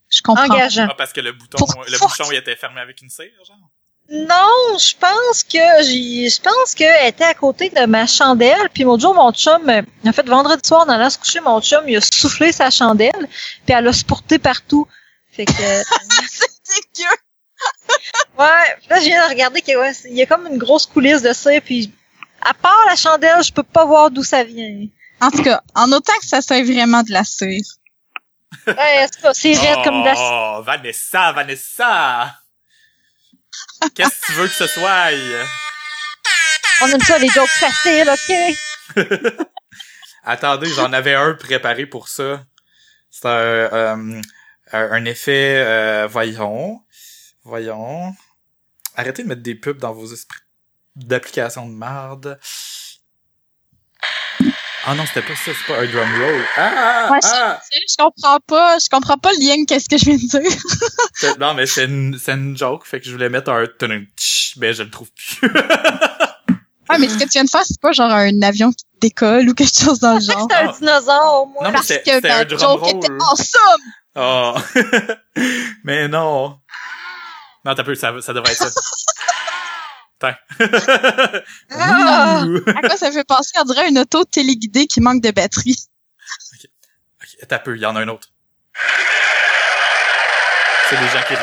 Je 0.09 0.23
comprends. 0.23 0.45
engageant. 0.45 0.89
Ah, 0.91 0.95
parce 0.97 1.13
que 1.13 1.21
le 1.21 1.33
bouton, 1.33 1.59
Pour- 1.59 1.85
le 1.89 1.99
pour- 1.99 2.09
bouchon, 2.09 2.25
il 2.33 2.37
était 2.37 2.57
fermé 2.57 2.81
avec 2.81 3.01
une 3.03 3.11
cire, 3.11 3.27
genre? 3.47 3.57
Non, 4.09 4.79
je 4.79 4.95
pense 5.01 5.43
que 5.43 5.59
j'ai, 5.85 6.31
je 6.31 6.41
pense 6.41 6.75
qu'elle 6.77 7.09
était 7.09 7.25
à 7.25 7.35
côté 7.35 7.71
de 7.71 7.87
ma 7.87 8.07
chandelle. 8.07 8.69
Puis 8.73 8.85
l'autre 8.85 9.03
jour, 9.03 9.15
mon 9.15 9.33
chum, 9.33 9.69
en 10.07 10.13
fait, 10.13 10.27
vendredi 10.29 10.63
soir, 10.65 10.83
en 10.87 10.89
allant 10.89 11.11
se 11.11 11.19
coucher, 11.19 11.41
mon 11.41 11.61
chum, 11.61 11.83
il 11.89 11.97
a 11.97 12.01
soufflé 12.01 12.53
sa 12.53 12.71
chandelle, 12.71 13.11
puis 13.65 13.75
elle 13.77 13.87
a 13.89 13.93
se 13.93 14.05
porté 14.05 14.39
partout. 14.39 14.87
Fait 15.33 15.45
que, 15.45 15.53
C'est 16.31 16.49
dégueu. 16.97 17.09
Ouais, 18.39 18.77
là, 18.89 19.01
je 19.01 19.05
viens 19.05 19.25
de 19.27 19.31
regarder 19.31 19.61
qu'il 19.61 19.77
ouais, 19.77 19.93
y 20.07 20.23
a 20.23 20.27
comme 20.27 20.47
une 20.47 20.59
grosse 20.59 20.87
coulisse 20.87 21.23
de 21.23 21.33
cire, 21.33 21.63
puis 21.65 21.93
à 22.41 22.55
part 22.55 22.85
la 22.87 22.97
chandelle, 22.97 23.43
je 23.43 23.53
peux 23.53 23.63
pas 23.63 23.85
voir 23.85 24.11
d'où 24.11 24.23
ça 24.23 24.45
vient. 24.45 24.87
En 25.21 25.31
tout 25.31 25.43
cas, 25.43 25.63
en 25.75 25.91
autant 25.93 26.13
que 26.21 26.27
ça 26.27 26.43
soit 26.43 26.63
vraiment 26.63 27.03
de 27.03 27.13
la 27.13 27.25
cire. 27.25 27.65
Ouais, 28.67 29.07
c'est 29.13 29.21
ça, 29.21 29.35
c'est 29.35 29.55
raide 29.55 29.85
comme 29.85 30.03
de 30.03 30.07
la 30.07 30.15
Oh, 30.17 30.63
Vanessa, 30.63 31.33
Vanessa! 31.33 32.35
Qu'est-ce 33.95 34.21
que 34.21 34.27
tu 34.27 34.33
veux 34.33 34.49
que 34.49 34.55
ce 34.55 34.67
soit? 34.67 35.11
On 36.83 36.89
aime 36.89 37.01
ça, 37.01 37.19
les 37.19 37.29
jokes 37.29 37.49
faciles, 37.49 38.11
ok? 38.11 38.97
Attendez, 40.25 40.69
j'en 40.69 40.93
avais 40.93 41.15
un 41.15 41.35
préparé 41.35 41.87
pour 41.87 42.09
ça. 42.09 42.45
C'est 43.11 43.27
un, 43.27 43.31
euh, 43.31 44.21
un, 44.73 44.93
un 44.93 45.05
effet, 45.05 45.63
euh, 45.65 46.07
voyons, 46.11 46.81
voyons. 47.47 48.15
Arrêtez 48.97 49.23
de 49.23 49.29
mettre 49.29 49.43
des 49.43 49.55
pubs 49.55 49.79
dans 49.79 49.93
vos 49.93 50.13
esprits 50.13 50.41
d'applications 50.95 51.67
de 51.67 51.73
marde. 51.75 52.39
Ah 54.89 54.95
non, 54.95 55.05
c'était 55.07 55.23
pas 55.23 55.35
ça, 55.35 55.51
c'est 55.53 55.67
pas 55.67 55.81
un 55.81 55.87
drum 55.87 56.23
roll. 56.23 56.45
Ah, 56.57 57.09
Ouais, 57.11 57.19
ah, 57.25 57.61
sais, 57.69 57.77
Je 57.91 57.97
comprends 57.99 58.39
pas, 58.47 58.79
je 58.79 58.89
comprends 58.89 59.19
pas 59.19 59.31
le 59.33 59.45
lien 59.45 59.65
qu'est-ce 59.65 59.89
que 59.89 59.99
je 59.99 60.05
viens 60.05 60.15
de 60.15 60.49
dire. 60.49 61.37
non, 61.41 61.55
mais 61.55 61.67
c'est 61.67 61.87
une, 61.87 62.17
c'est 62.19 62.33
une 62.35 62.57
joke, 62.57 62.87
fait 62.87 63.01
que 63.01 63.07
je 63.07 63.11
voulais 63.13 63.29
mettre 63.29 63.51
un 63.51 63.67
mais 64.59 64.73
je 64.73 64.83
le 64.85 64.91
trouve 64.91 65.11
plus. 65.13 65.49
Ouais, 65.51 66.99
mais 67.01 67.09
ce 67.09 67.15
que 67.19 67.25
tu 67.25 67.31
viens 67.31 67.45
de 67.45 67.51
faire, 67.51 67.65
c'est 67.65 67.81
pas 67.81 67.91
genre 67.93 68.13
un 68.13 68.43
avion 68.43 68.71
qui 68.73 68.85
décolle 69.01 69.49
ou 69.49 69.55
quelque 69.55 69.77
chose 69.77 69.99
dans 69.99 70.15
le 70.15 70.21
genre. 70.21 70.47
C'est 70.49 70.57
un 70.57 70.69
Ah. 70.69 70.73
dinosaure, 70.79 71.47
moi. 71.49 71.65
Non, 71.65 71.71
mais 71.71 71.73
Parce 71.75 71.89
que 71.89 71.95
c'était 71.95 72.31
un 72.31 72.39
ma 72.39 72.45
drum 72.45 72.59
joke 72.61 72.81
roll. 72.81 72.97
était 72.97 73.13
awesome! 73.13 73.83
Oh. 74.19 74.55
Mais 75.85 76.07
non. 76.09 76.61
Non, 77.67 77.75
t'as 77.75 77.85
peu, 77.85 77.95
ça, 77.95 78.15
ça 78.23 78.33
devrait 78.33 78.53
être 78.53 78.71
ça. 78.71 78.81
Ah! 81.71 82.43
À 82.75 82.81
quoi 82.81 82.97
ça 82.97 83.13
fait 83.13 83.25
penser? 83.25 83.53
On 83.61 83.65
dirait 83.65 83.89
une 83.91 83.99
auto 83.99 84.25
téléguidée 84.25 84.87
qui 84.87 85.01
manque 85.03 85.23
de 85.23 85.31
batterie. 85.31 85.77
Ok, 87.23 87.37
t'as 87.49 87.59
peu, 87.59 87.77
il 87.77 87.83
y 87.83 87.87
en 87.87 87.95
a 87.97 88.01
un 88.01 88.09
autre. 88.09 88.29
C'est 90.89 90.97
des 90.99 91.09
gens 91.09 91.23
qui 91.29 91.35
rient. 91.35 91.43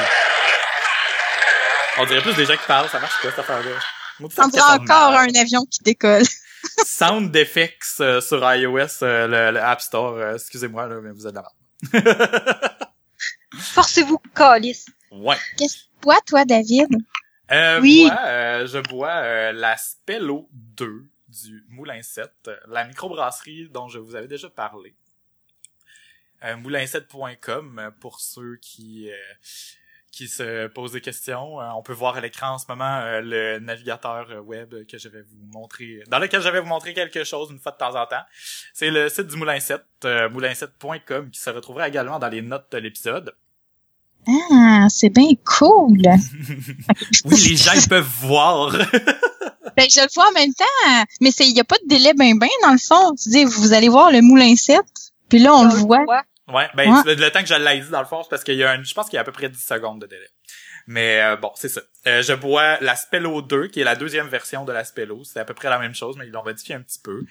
On 1.99 2.05
dirait 2.05 2.21
plus 2.21 2.33
des 2.35 2.45
gens 2.45 2.55
qui 2.57 2.65
parlent, 2.67 2.89
ça 2.89 2.99
marche 2.99 3.21
pas 3.21 3.29
cette 3.29 3.39
affaire-là. 3.39 3.71
Prend 4.35 4.47
de 4.47 4.81
encore 4.81 5.13
un 5.19 5.27
avion 5.39 5.65
qui 5.69 5.83
décolle. 5.83 6.23
Sound 6.85 7.35
Effects 7.35 7.99
euh, 7.99 8.21
sur 8.21 8.39
iOS, 8.53 9.03
euh, 9.03 9.27
le, 9.27 9.51
le 9.51 9.61
App 9.61 9.81
Store. 9.81 10.13
euh, 10.15 10.35
Excusez-moi, 10.35 10.87
là, 10.87 10.95
mais 11.03 11.11
vous 11.11 11.27
êtes 11.27 11.33
de 11.35 11.39
la 11.39 11.43
merde. 11.93 12.69
Forcez-vous, 13.59 14.17
calice. 14.35 14.85
Ouais. 15.11 15.37
Qu'est-ce 15.57 15.77
bois, 16.03 16.19
toi, 16.27 16.45
David? 16.45 16.87
Euh, 17.51 17.79
Oui. 17.81 18.05
Moi, 18.05 18.19
euh, 18.25 18.67
je 18.67 18.79
bois 18.79 19.15
euh, 19.15 19.51
la 19.53 19.77
Spello 19.77 20.49
2 20.51 21.05
du 21.29 21.63
Moulin 21.69 22.01
7, 22.01 22.29
euh, 22.47 22.55
la 22.67 22.85
microbrasserie 22.85 23.69
dont 23.69 23.87
je 23.87 23.99
vous 23.99 24.15
avais 24.15 24.27
déjà 24.27 24.49
parlé. 24.49 24.95
Euh, 26.43 26.55
moulin7.com 26.57 27.79
euh, 27.79 27.91
pour 28.01 28.19
ceux 28.19 28.57
qui 28.61 29.09
euh, 29.09 29.15
qui 30.11 30.27
se 30.27 30.67
posent 30.67 30.91
des 30.91 31.01
questions. 31.01 31.55
On 31.57 31.81
peut 31.81 31.93
voir 31.93 32.17
à 32.17 32.21
l'écran 32.21 32.49
en 32.49 32.57
ce 32.59 32.65
moment 32.69 33.01
le 33.19 33.57
navigateur 33.57 34.45
web 34.45 34.85
que 34.85 34.99
je 34.99 35.09
vais 35.09 35.23
vous 35.23 35.39
montrer, 35.51 36.03
dans 36.07 36.19
lequel 36.19 36.39
je 36.39 36.49
vais 36.49 36.59
vous 36.59 36.67
montrer 36.67 36.93
quelque 36.93 37.23
chose 37.23 37.49
une 37.49 37.57
fois 37.57 37.71
de 37.71 37.77
temps 37.77 37.99
en 37.99 38.05
temps. 38.05 38.21
C'est 38.75 38.91
le 38.91 39.09
site 39.09 39.25
du 39.25 39.37
Moulin 39.37 39.59
7, 39.59 39.81
euh, 40.05 40.29
moulin7.com, 40.29 41.31
qui 41.31 41.39
se 41.39 41.49
retrouvera 41.49 41.87
également 41.87 42.19
dans 42.19 42.27
les 42.27 42.43
notes 42.43 42.71
de 42.71 42.77
l'épisode. 42.77 43.35
Ah, 44.27 44.87
c'est 44.89 45.09
bien 45.09 45.31
cool. 45.45 46.01
Oui, 47.25 47.37
les 47.49 47.55
gens 47.57 47.71
ils 47.75 47.87
peuvent 47.87 48.09
voir. 48.21 48.75
Ben, 49.75 49.87
je 49.89 50.01
le 50.01 50.07
vois 50.13 50.27
en 50.29 50.33
même 50.33 50.53
temps, 50.53 51.05
mais 51.19 51.31
c'est, 51.31 51.47
il 51.47 51.55
y 51.55 51.59
a 51.59 51.63
pas 51.63 51.77
de 51.81 51.87
délai 51.87 52.13
ben 52.13 52.37
ben 52.37 52.47
dans 52.61 52.73
le 52.73 52.77
fond. 52.77 53.15
Tu 53.15 53.29
dis, 53.29 53.43
vous 53.43 53.73
allez 53.73 53.89
voir 53.89 54.11
le 54.11 54.21
moulin 54.21 54.55
7, 54.55 54.79
puis 55.29 55.39
là, 55.39 55.51
on 55.55 55.63
le 55.63 55.71
voit. 55.73 56.03
Ouais, 56.47 56.69
ben 56.75 56.93
Ouais. 56.93 57.01
le, 57.05 57.15
le 57.15 57.31
temps 57.31 57.39
que 57.41 57.47
je 57.47 57.55
l'ai 57.55 57.79
dit 57.81 57.89
dans 57.89 58.01
le 58.01 58.05
fond, 58.05 58.21
c'est 58.21 58.29
parce 58.29 58.43
qu'il 58.43 58.53
y 58.53 58.63
a 58.63 58.69
un, 58.71 58.83
je 58.83 58.93
pense 58.93 59.07
qu'il 59.07 59.15
y 59.15 59.17
a 59.17 59.21
à 59.21 59.23
peu 59.23 59.31
près 59.31 59.49
10 59.49 59.59
secondes 59.59 59.99
de 60.01 60.05
délai. 60.05 60.27
Mais 60.85 61.21
euh, 61.23 61.37
bon, 61.37 61.49
c'est 61.55 61.69
ça. 61.69 61.81
Euh, 62.05 62.21
je 62.21 62.33
bois 62.33 62.77
la 62.81 62.95
Spello 62.95 63.41
2, 63.41 63.69
qui 63.69 63.79
est 63.79 63.83
la 63.83 63.95
deuxième 63.95 64.27
version 64.27 64.63
de 64.63 64.71
la 64.71 64.83
Spello. 64.83 65.23
C'est 65.23 65.39
à 65.39 65.45
peu 65.45 65.55
près 65.55 65.69
la 65.69 65.79
même 65.79 65.95
chose, 65.95 66.17
mais 66.19 66.27
ils 66.27 66.31
l'ont 66.31 66.43
modifié 66.43 66.75
un 66.75 66.81
petit 66.81 66.99
peu. 66.99 67.23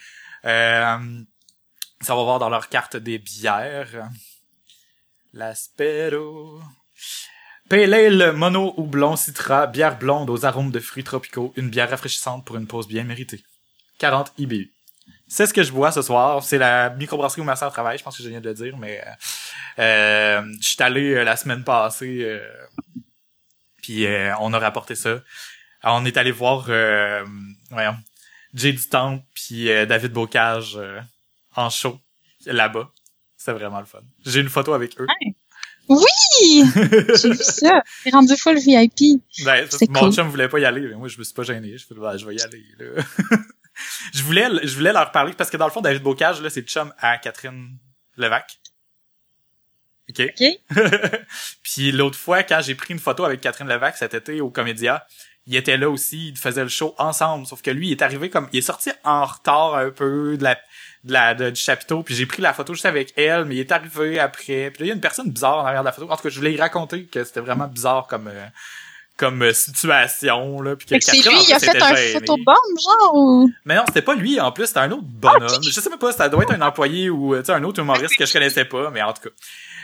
Euh, 0.44 0.96
ça 2.00 2.16
va 2.16 2.22
voir 2.24 2.40
dans 2.40 2.48
leur 2.48 2.68
carte 2.70 2.96
des 2.96 3.18
bières. 3.18 4.08
La 5.32 5.54
Spello. 5.54 6.60
Pale 7.68 7.94
Ale, 7.94 8.32
mono 8.32 8.74
ou 8.76 8.86
blond 8.86 9.16
citra, 9.16 9.66
bière 9.66 9.98
blonde 9.98 10.28
aux 10.30 10.44
arômes 10.44 10.70
de 10.70 10.80
fruits 10.80 11.04
tropicaux, 11.04 11.52
une 11.56 11.70
bière 11.70 11.88
rafraîchissante 11.90 12.44
pour 12.44 12.56
une 12.56 12.66
pause 12.66 12.86
bien 12.88 13.04
méritée. 13.04 13.42
40 13.98 14.32
IBU. 14.38 14.72
C'est 15.28 15.46
ce 15.46 15.54
que 15.54 15.62
je 15.62 15.72
bois 15.72 15.92
ce 15.92 16.02
soir. 16.02 16.42
C'est 16.42 16.58
la 16.58 16.90
microbrasserie 16.90 17.40
où 17.40 17.44
ma 17.44 17.56
sœur 17.56 17.72
travaille. 17.72 17.96
Je 17.96 18.04
pense 18.04 18.16
que 18.16 18.22
je 18.22 18.28
viens 18.28 18.40
de 18.40 18.48
le 18.48 18.54
dire, 18.54 18.76
mais 18.76 19.00
euh, 19.00 19.10
euh, 19.78 20.52
je 20.60 20.68
suis 20.68 20.82
allé 20.82 21.14
euh, 21.14 21.24
la 21.24 21.36
semaine 21.36 21.64
passée, 21.64 22.20
euh, 22.22 22.46
puis 23.80 24.06
euh, 24.06 24.34
on 24.40 24.52
a 24.52 24.58
rapporté 24.58 24.94
ça. 24.94 25.20
On 25.84 26.04
est 26.04 26.16
allé 26.16 26.30
voir, 26.30 26.66
voyons, 27.70 27.96
Jay 28.54 28.72
du 28.72 28.88
Temple 28.88 29.24
puis 29.34 29.64
David 29.86 30.12
Bocage 30.12 30.78
en 31.56 31.70
show 31.70 31.98
là-bas. 32.46 32.88
C'était 33.36 33.52
vraiment 33.52 33.80
le 33.80 33.86
fun. 33.86 34.02
J'ai 34.24 34.40
une 34.40 34.48
photo 34.48 34.74
avec 34.74 35.00
eux. 35.00 35.06
Oui! 35.92 36.64
J'ai 37.20 37.30
vu 37.30 37.36
ça. 37.42 37.82
C'est 38.02 38.10
rendu 38.10 38.36
full 38.36 38.58
VIP. 38.58 39.20
Ben, 39.44 39.66
mon 39.88 40.00
cool. 40.00 40.12
chum 40.12 40.28
voulait 40.28 40.48
pas 40.48 40.58
y 40.58 40.64
aller, 40.64 40.80
mais 40.80 40.94
moi 40.94 41.08
je 41.08 41.18
me 41.18 41.24
suis 41.24 41.34
pas 41.34 41.42
gêné. 41.42 41.76
Je 41.76 41.86
fais 41.86 41.94
ben, 41.94 42.16
je 42.16 42.26
vais 42.26 42.34
y 42.34 42.40
aller 42.40 42.64
là. 42.78 43.02
je 44.14 44.22
voulais 44.22 44.48
je 44.62 44.74
voulais 44.74 44.92
leur 44.92 45.10
parler 45.12 45.32
parce 45.36 45.50
que 45.50 45.56
dans 45.56 45.66
le 45.66 45.72
fond 45.72 45.80
David 45.80 46.02
Bocage 46.02 46.40
là, 46.40 46.50
c'est 46.50 46.60
le 46.60 46.66
chum 46.66 46.92
à 46.98 47.18
Catherine 47.18 47.78
Levac. 48.16 48.58
OK? 50.10 50.20
OK. 50.20 50.46
Puis 51.62 51.92
l'autre 51.92 52.18
fois 52.18 52.42
quand 52.42 52.60
j'ai 52.62 52.74
pris 52.74 52.94
une 52.94 53.00
photo 53.00 53.24
avec 53.24 53.40
Catherine 53.40 53.68
Levac 53.68 53.96
cet 53.96 54.14
été 54.14 54.40
au 54.40 54.50
Comédia, 54.50 55.06
il 55.46 55.56
était 55.56 55.76
là 55.76 55.90
aussi, 55.90 56.28
il 56.28 56.36
faisait 56.36 56.62
le 56.62 56.68
show 56.68 56.94
ensemble, 56.98 57.46
sauf 57.46 57.62
que 57.62 57.70
lui 57.70 57.88
il 57.88 57.92
est 57.92 58.02
arrivé 58.02 58.30
comme 58.30 58.48
il 58.52 58.58
est 58.58 58.62
sorti 58.62 58.90
en 59.04 59.24
retard 59.24 59.74
un 59.74 59.90
peu 59.90 60.36
de 60.36 60.44
la 60.44 60.58
de 61.04 61.12
la 61.12 61.34
de- 61.34 61.50
du 61.50 61.60
chapiteau, 61.60 62.02
puis 62.02 62.14
j'ai 62.14 62.26
pris 62.26 62.42
la 62.42 62.52
photo 62.52 62.74
juste 62.74 62.86
avec 62.86 63.12
elle, 63.16 63.44
mais 63.44 63.56
il 63.56 63.60
est 63.60 63.72
arrivé 63.72 64.18
après. 64.20 64.70
Puis 64.70 64.80
là, 64.80 64.86
il 64.86 64.86
y 64.86 64.90
a 64.90 64.94
une 64.94 65.00
personne 65.00 65.30
bizarre 65.30 65.58
en 65.58 65.64
arrière 65.66 65.80
de 65.82 65.86
la 65.86 65.92
photo. 65.92 66.08
En 66.10 66.16
tout 66.16 66.22
cas, 66.22 66.28
je 66.28 66.36
voulais 66.38 66.52
y 66.52 66.56
raconter 66.60 67.04
que 67.04 67.24
c'était 67.24 67.40
vraiment 67.40 67.66
bizarre 67.66 68.06
comme 68.08 68.28
euh, 68.28 68.46
comme 69.16 69.42
euh, 69.42 69.52
situation 69.52 70.62
là, 70.62 70.74
puis 70.76 70.86
que 70.86 70.94
c'est 71.00 71.12
lui, 71.30 71.36
il 71.48 71.52
a 71.52 71.58
fait 71.72 71.82
un 71.82 71.94
photobomb, 72.14 72.54
genre, 72.82 73.14
ou? 73.14 73.50
Mais 73.64 73.76
non, 73.76 73.82
c'était 73.86 74.02
pas 74.02 74.14
lui 74.14 74.40
en 74.40 74.52
plus, 74.52 74.66
c'était 74.66 74.80
un 74.80 74.90
autre 74.92 75.02
bonhomme. 75.04 75.48
Je 75.62 75.70
sais 75.80 75.90
même 75.90 75.98
pas, 75.98 76.12
ça 76.12 76.28
doit 76.28 76.42
être 76.44 76.52
un 76.54 76.60
employé 76.62 77.10
ou 77.10 77.34
euh, 77.34 77.40
tu 77.40 77.46
sais 77.46 77.52
un 77.52 77.62
autre 77.64 77.80
humoriste 77.80 78.16
que 78.16 78.24
je 78.26 78.32
connaissais 78.32 78.64
pas, 78.64 78.90
mais 78.90 79.02
en 79.02 79.12
tout 79.12 79.22
cas. 79.22 79.30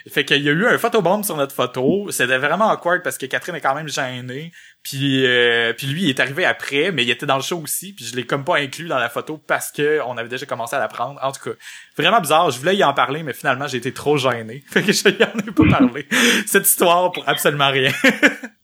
Fait 0.08 0.24
qu'il 0.24 0.42
y 0.42 0.48
a 0.48 0.52
eu 0.52 0.66
un 0.66 0.78
photobomb 0.78 1.22
sur 1.22 1.36
notre 1.36 1.54
photo, 1.54 2.10
c'était 2.10 2.38
vraiment 2.38 2.70
awkward 2.70 3.02
parce 3.02 3.18
que 3.18 3.26
Catherine 3.26 3.54
est 3.54 3.60
quand 3.60 3.74
même 3.74 3.88
gênée. 3.88 4.52
Puis 4.82 5.26
euh, 5.26 5.72
puis 5.72 5.86
lui 5.86 6.04
il 6.04 6.08
est 6.08 6.20
arrivé 6.20 6.44
après, 6.44 6.92
mais 6.92 7.04
il 7.04 7.10
était 7.10 7.26
dans 7.26 7.36
le 7.36 7.42
show 7.42 7.58
aussi, 7.58 7.92
puis 7.92 8.04
je 8.04 8.16
l'ai 8.16 8.24
comme 8.24 8.44
pas 8.44 8.58
inclus 8.58 8.88
dans 8.88 8.98
la 8.98 9.08
photo 9.08 9.38
parce 9.38 9.70
que 9.70 10.00
on 10.06 10.16
avait 10.16 10.28
déjà 10.28 10.46
commencé 10.46 10.76
à 10.76 10.78
la 10.78 10.88
prendre. 10.88 11.18
En 11.22 11.32
tout 11.32 11.50
cas, 11.50 11.56
vraiment 11.96 12.20
bizarre, 12.20 12.50
je 12.50 12.58
voulais 12.58 12.76
y 12.76 12.84
en 12.84 12.94
parler 12.94 13.22
mais 13.22 13.32
finalement 13.32 13.66
j'ai 13.66 13.78
été 13.78 13.92
trop 13.92 14.16
gêné. 14.16 14.64
Fait 14.70 14.82
que 14.82 14.92
je 14.92 15.08
y 15.08 15.24
en 15.24 15.38
ai 15.38 15.52
pas 15.52 15.78
parlé. 15.78 16.06
Cette 16.46 16.66
histoire 16.66 17.12
pour 17.12 17.28
absolument 17.28 17.70
rien. 17.70 17.92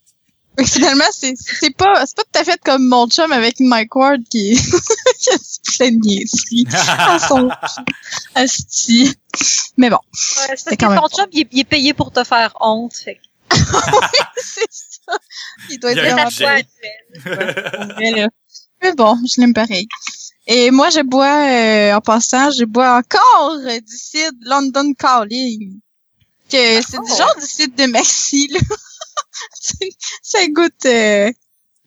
Fait 0.56 0.64
que 0.64 0.70
Finalement, 0.70 1.04
c'est, 1.12 1.34
c'est 1.36 1.74
pas, 1.76 2.04
c'est 2.06 2.16
pas 2.16 2.22
tout 2.32 2.38
à 2.40 2.44
fait 2.44 2.60
comme 2.64 2.86
mon 2.88 3.08
chum 3.08 3.32
avec 3.32 3.58
Mike 3.60 3.94
Ward 3.96 4.22
qui, 4.30 4.54
qui 5.20 5.30
a 5.30 5.36
plein 5.76 5.90
de 5.92 5.96
niaiseries 6.06 6.66
à 6.98 7.18
son 7.18 7.48
asti. 8.34 9.12
Mais 9.76 9.90
bon, 9.90 9.96
Ouais, 10.12 10.54
c'est 10.56 10.76
parce 10.76 10.94
que 10.94 11.00
ton 11.00 11.08
chum, 11.16 11.26
il 11.32 11.40
est, 11.40 11.48
il 11.52 11.60
est 11.60 11.64
payé 11.64 11.92
pour 11.94 12.12
te 12.12 12.22
faire 12.24 12.54
honte. 12.60 12.94
Fait 12.94 13.16
que 13.16 13.56
c'est 14.36 14.66
ça. 14.70 15.18
Il 15.70 15.78
doit 15.78 15.92
Il 15.92 15.98
être. 15.98 16.40
Ouais, 16.40 16.66
vrai, 17.94 18.10
là. 18.12 18.28
Mais 18.82 18.92
bon, 18.94 19.18
je 19.26 19.40
l'aime 19.40 19.54
pareil. 19.54 19.86
Et 20.46 20.70
moi, 20.70 20.90
je 20.90 21.00
bois, 21.00 21.46
euh, 21.48 21.94
en 21.96 22.00
passant, 22.00 22.50
je 22.50 22.64
bois 22.64 22.96
encore 22.98 23.56
euh, 23.66 23.80
du 23.80 23.96
cidre 23.96 24.36
London 24.42 24.92
Calling. 24.98 25.78
Que 26.50 26.82
c'est 26.82 26.98
du 26.98 27.10
Oh. 27.10 27.16
genre 27.16 27.34
du 27.40 27.46
cidre 27.46 27.74
de 27.76 27.86
Maxi, 27.90 28.48
là. 28.48 28.60
Ça 30.22 30.46
goûte, 30.48 30.86
euh, 30.86 31.30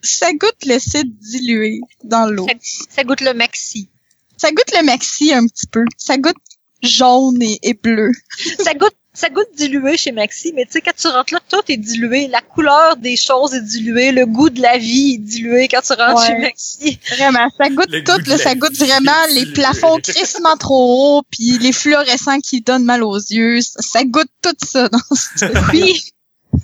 ça 0.02 0.32
goûte 0.34 0.66
le 0.66 0.80
cidre 0.80 1.12
dilué 1.20 1.80
dans 2.04 2.28
l'eau. 2.28 2.48
Ça 2.90 3.04
goûte 3.04 3.22
le 3.22 3.34
maxi. 3.34 3.90
Ça 4.38 4.52
goûte 4.52 4.72
le 4.78 4.84
Maxi 4.86 5.34
un 5.34 5.48
petit 5.48 5.66
peu. 5.66 5.84
Ça 5.98 6.18
goûte 6.18 6.36
jaune 6.84 7.42
et, 7.42 7.58
et 7.64 7.74
bleu. 7.74 8.12
ça 8.64 8.74
goûte 8.76 8.96
ça 9.16 9.30
goûte 9.30 9.48
dilué 9.56 9.98
chez 9.98 10.12
Maxi, 10.12 10.54
mais 10.54 10.66
tu 10.68 10.74
sais, 10.74 10.82
quand 10.82 10.96
tu 10.96 11.08
rentres 11.08 11.34
là, 11.34 11.40
tout 11.50 11.64
est 11.70 11.78
dilué. 11.78 12.28
La 12.28 12.42
couleur 12.42 12.98
des 12.98 13.16
choses 13.18 13.56
est 13.56 13.64
diluée. 13.64 14.12
Le 14.12 14.28
goût 14.28 14.52
de 14.52 14.62
la 14.62 14.78
vie 14.78 15.16
est 15.16 15.18
dilué 15.18 15.68
quand 15.68 15.82
tu 15.82 15.94
rentres 15.94 16.22
Ouais. 16.22 16.28
chez 16.28 16.38
Maxi. 16.38 17.00
Vraiment, 17.16 17.50
ça 17.58 17.68
goûte 17.70 17.90
Le 17.90 18.04
tout, 18.04 18.30
là, 18.30 18.38
ça 18.38 18.54
goûte 18.54 18.78
vraiment 18.78 19.26
les 19.30 19.40
dilué. 19.46 19.54
plafonds 19.54 19.98
crissement 20.04 20.56
trop 20.58 21.18
hauts, 21.18 21.24
puis 21.32 21.58
les 21.58 21.72
fluorescents 21.72 22.40
qui 22.42 22.62
donnent 22.62 22.86
mal 22.86 23.02
aux 23.04 23.18
yeux. 23.18 23.60
Ça, 23.62 23.80
ça 23.82 24.04
goûte 24.04 24.30
tout 24.44 24.54
ça 24.64 24.88
dans 24.88 25.00
ce 25.16 25.72
Oui. 25.72 26.12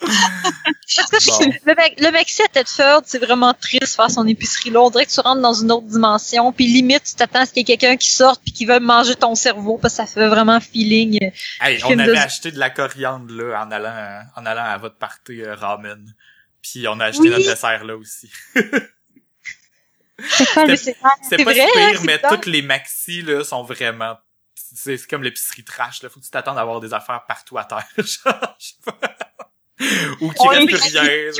Bon. 0.00 0.08
le, 1.66 2.04
le 2.04 2.10
Maxi 2.12 2.42
à 2.42 2.48
Tedford, 2.48 3.02
c'est 3.06 3.18
vraiment 3.18 3.54
triste 3.54 3.94
faire 3.96 4.10
son 4.10 4.26
épicerie 4.26 4.70
là. 4.70 4.80
On 4.80 4.90
dirait 4.90 5.06
que 5.06 5.10
tu 5.10 5.20
rentres 5.20 5.40
dans 5.42 5.54
une 5.54 5.70
autre 5.72 5.86
dimension, 5.86 6.52
puis 6.52 6.66
limite, 6.66 7.04
tu 7.04 7.14
t'attends 7.14 7.40
à 7.40 7.46
ce 7.46 7.52
qu'il 7.52 7.60
y 7.68 7.72
ait 7.72 7.76
quelqu'un 7.76 7.96
qui 7.96 8.10
sorte 8.10 8.42
puis 8.42 8.52
qui 8.52 8.66
veuille 8.66 8.80
manger 8.80 9.14
ton 9.16 9.34
cerveau, 9.34 9.78
parce 9.78 9.94
que 9.94 9.98
ça 9.98 10.06
fait 10.06 10.28
vraiment 10.28 10.60
feeling. 10.60 11.18
euh, 11.22 11.30
Hey, 11.60 11.82
on 11.84 11.98
avait 11.98 12.12
de- 12.12 12.16
acheté 12.16 12.50
de 12.52 12.58
la 12.58 12.70
coriandre 12.70 13.32
là 13.32 13.64
en 13.64 13.70
allant 13.70 13.94
euh, 13.94 14.20
en 14.36 14.46
allant 14.46 14.64
à 14.64 14.78
votre 14.78 14.96
party 14.96 15.42
euh, 15.42 15.54
ramen. 15.54 16.04
Puis 16.62 16.86
on 16.88 16.98
a 17.00 17.06
acheté 17.06 17.22
Oui. 17.24 17.30
notre 17.30 17.44
dessert 17.48 17.84
là 17.84 17.96
aussi. 17.96 18.30
C'est 20.18 20.54
pas 20.54 20.76
si 20.76 20.90
hein, 21.02 21.66
pire, 21.74 22.02
mais 22.04 22.16
bizarre. 22.16 22.30
toutes 22.32 22.46
les 22.46 22.62
maxi 22.62 23.22
là 23.22 23.42
sont 23.44 23.62
vraiment 23.64 24.16
c'est 24.54 24.96
c'est 24.96 25.06
comme 25.08 25.22
l'épicerie 25.22 25.64
trash 25.64 26.02
là, 26.02 26.08
faut 26.08 26.20
que 26.20 26.24
tu 26.24 26.30
t'attendes 26.30 26.58
à 26.58 26.60
avoir 26.62 26.80
des 26.80 26.94
affaires 26.94 27.24
partout 27.26 27.58
à 27.58 27.64
terre. 27.64 27.86
Genre, 27.98 28.56
je 28.58 28.66
sais 28.66 28.74
pas. 28.84 28.98
Ou 30.20 30.30
qu'il 30.30 30.40
On 30.40 30.44
reste 30.48 30.66
plus 30.66 30.98
rien. 30.98 31.30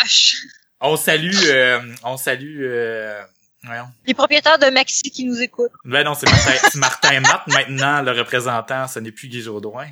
trash. 0.00 0.36
On 0.80 0.96
salue 0.96 1.30
euh, 1.46 1.80
on 2.02 2.16
salue 2.16 2.60
euh, 2.62 3.22
voyons. 3.64 3.88
Les 4.06 4.14
propriétaires 4.14 4.58
de 4.58 4.66
Maxi 4.66 5.10
qui 5.10 5.24
nous 5.24 5.40
écoutent. 5.40 5.70
Ben 5.84 6.04
non, 6.04 6.14
c'est 6.14 6.28
Martin, 6.28 6.52
Martin 6.74 7.20
Matt 7.20 7.46
maintenant 7.46 8.02
le 8.02 8.12
représentant, 8.12 8.88
ce 8.88 8.98
n'est 8.98 9.12
plus 9.12 9.28
Guy 9.28 9.42
Jodoin. 9.42 9.86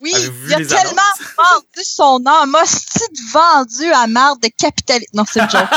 Oui, 0.00 0.12
il 0.16 0.54
a 0.54 0.56
tellement 0.56 1.02
vendu 1.36 1.84
son 1.84 2.24
âme, 2.26 2.56
hostie 2.60 2.98
de 2.98 3.32
vendu 3.32 3.92
à 3.92 4.08
marre 4.08 4.36
de 4.38 4.48
capitalisme. 4.48 5.12
Non, 5.14 5.24
c'est 5.30 5.38
une 5.40 5.48
joke. 5.48 5.62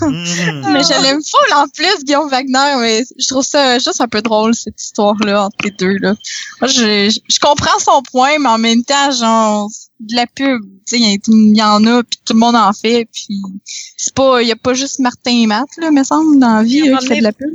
Mhm. 0.00 0.72
Mais 0.72 0.82
je 0.82 1.02
l'aime 1.02 1.22
full 1.22 1.54
en 1.54 1.68
plus, 1.68 2.04
Guillaume 2.04 2.28
Wagner, 2.28 2.74
mais 2.80 3.04
je 3.18 3.28
trouve 3.28 3.44
ça 3.44 3.78
juste 3.78 4.00
un 4.00 4.08
peu 4.08 4.20
drôle, 4.20 4.54
cette 4.54 4.80
histoire-là, 4.80 5.44
entre 5.44 5.56
les 5.64 5.70
deux, 5.70 5.96
là. 5.98 6.14
Moi, 6.60 6.68
je, 6.68 7.10
je, 7.10 7.38
comprends 7.38 7.78
son 7.78 8.02
point, 8.02 8.38
mais 8.38 8.48
en 8.48 8.58
même 8.58 8.82
temps, 8.82 9.10
genre, 9.12 9.70
de 10.00 10.16
la 10.16 10.26
pub, 10.26 10.62
tu 10.86 10.98
sais, 10.98 11.20
il 11.28 11.56
y, 11.56 11.62
en 11.62 11.84
a, 11.86 12.02
puis 12.02 12.18
tout 12.24 12.32
le 12.32 12.38
monde 12.38 12.56
en 12.56 12.72
fait, 12.72 13.08
puis 13.12 13.40
c'est 13.96 14.14
pas, 14.14 14.42
il 14.42 14.48
y 14.48 14.52
a 14.52 14.56
pas 14.56 14.74
juste 14.74 14.98
Martin 14.98 15.30
et 15.30 15.46
Matt, 15.46 15.68
là, 15.78 15.90
me 15.90 16.04
semble, 16.04 16.38
dans 16.38 16.56
la 16.56 16.62
vie, 16.62 16.88
là, 16.88 16.98
qui 16.98 17.06
fait 17.06 17.18
de 17.18 17.22
la 17.22 17.32
pub. 17.32 17.52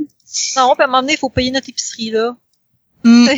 Non, 0.56 0.74
puis 0.74 0.82
à 0.82 0.84
un 0.84 0.86
moment 0.86 1.00
donné, 1.02 1.14
il 1.14 1.18
faut 1.18 1.28
payer 1.28 1.50
notre 1.50 1.68
épicerie, 1.68 2.10
là. 2.10 2.36
Mm. 3.04 3.28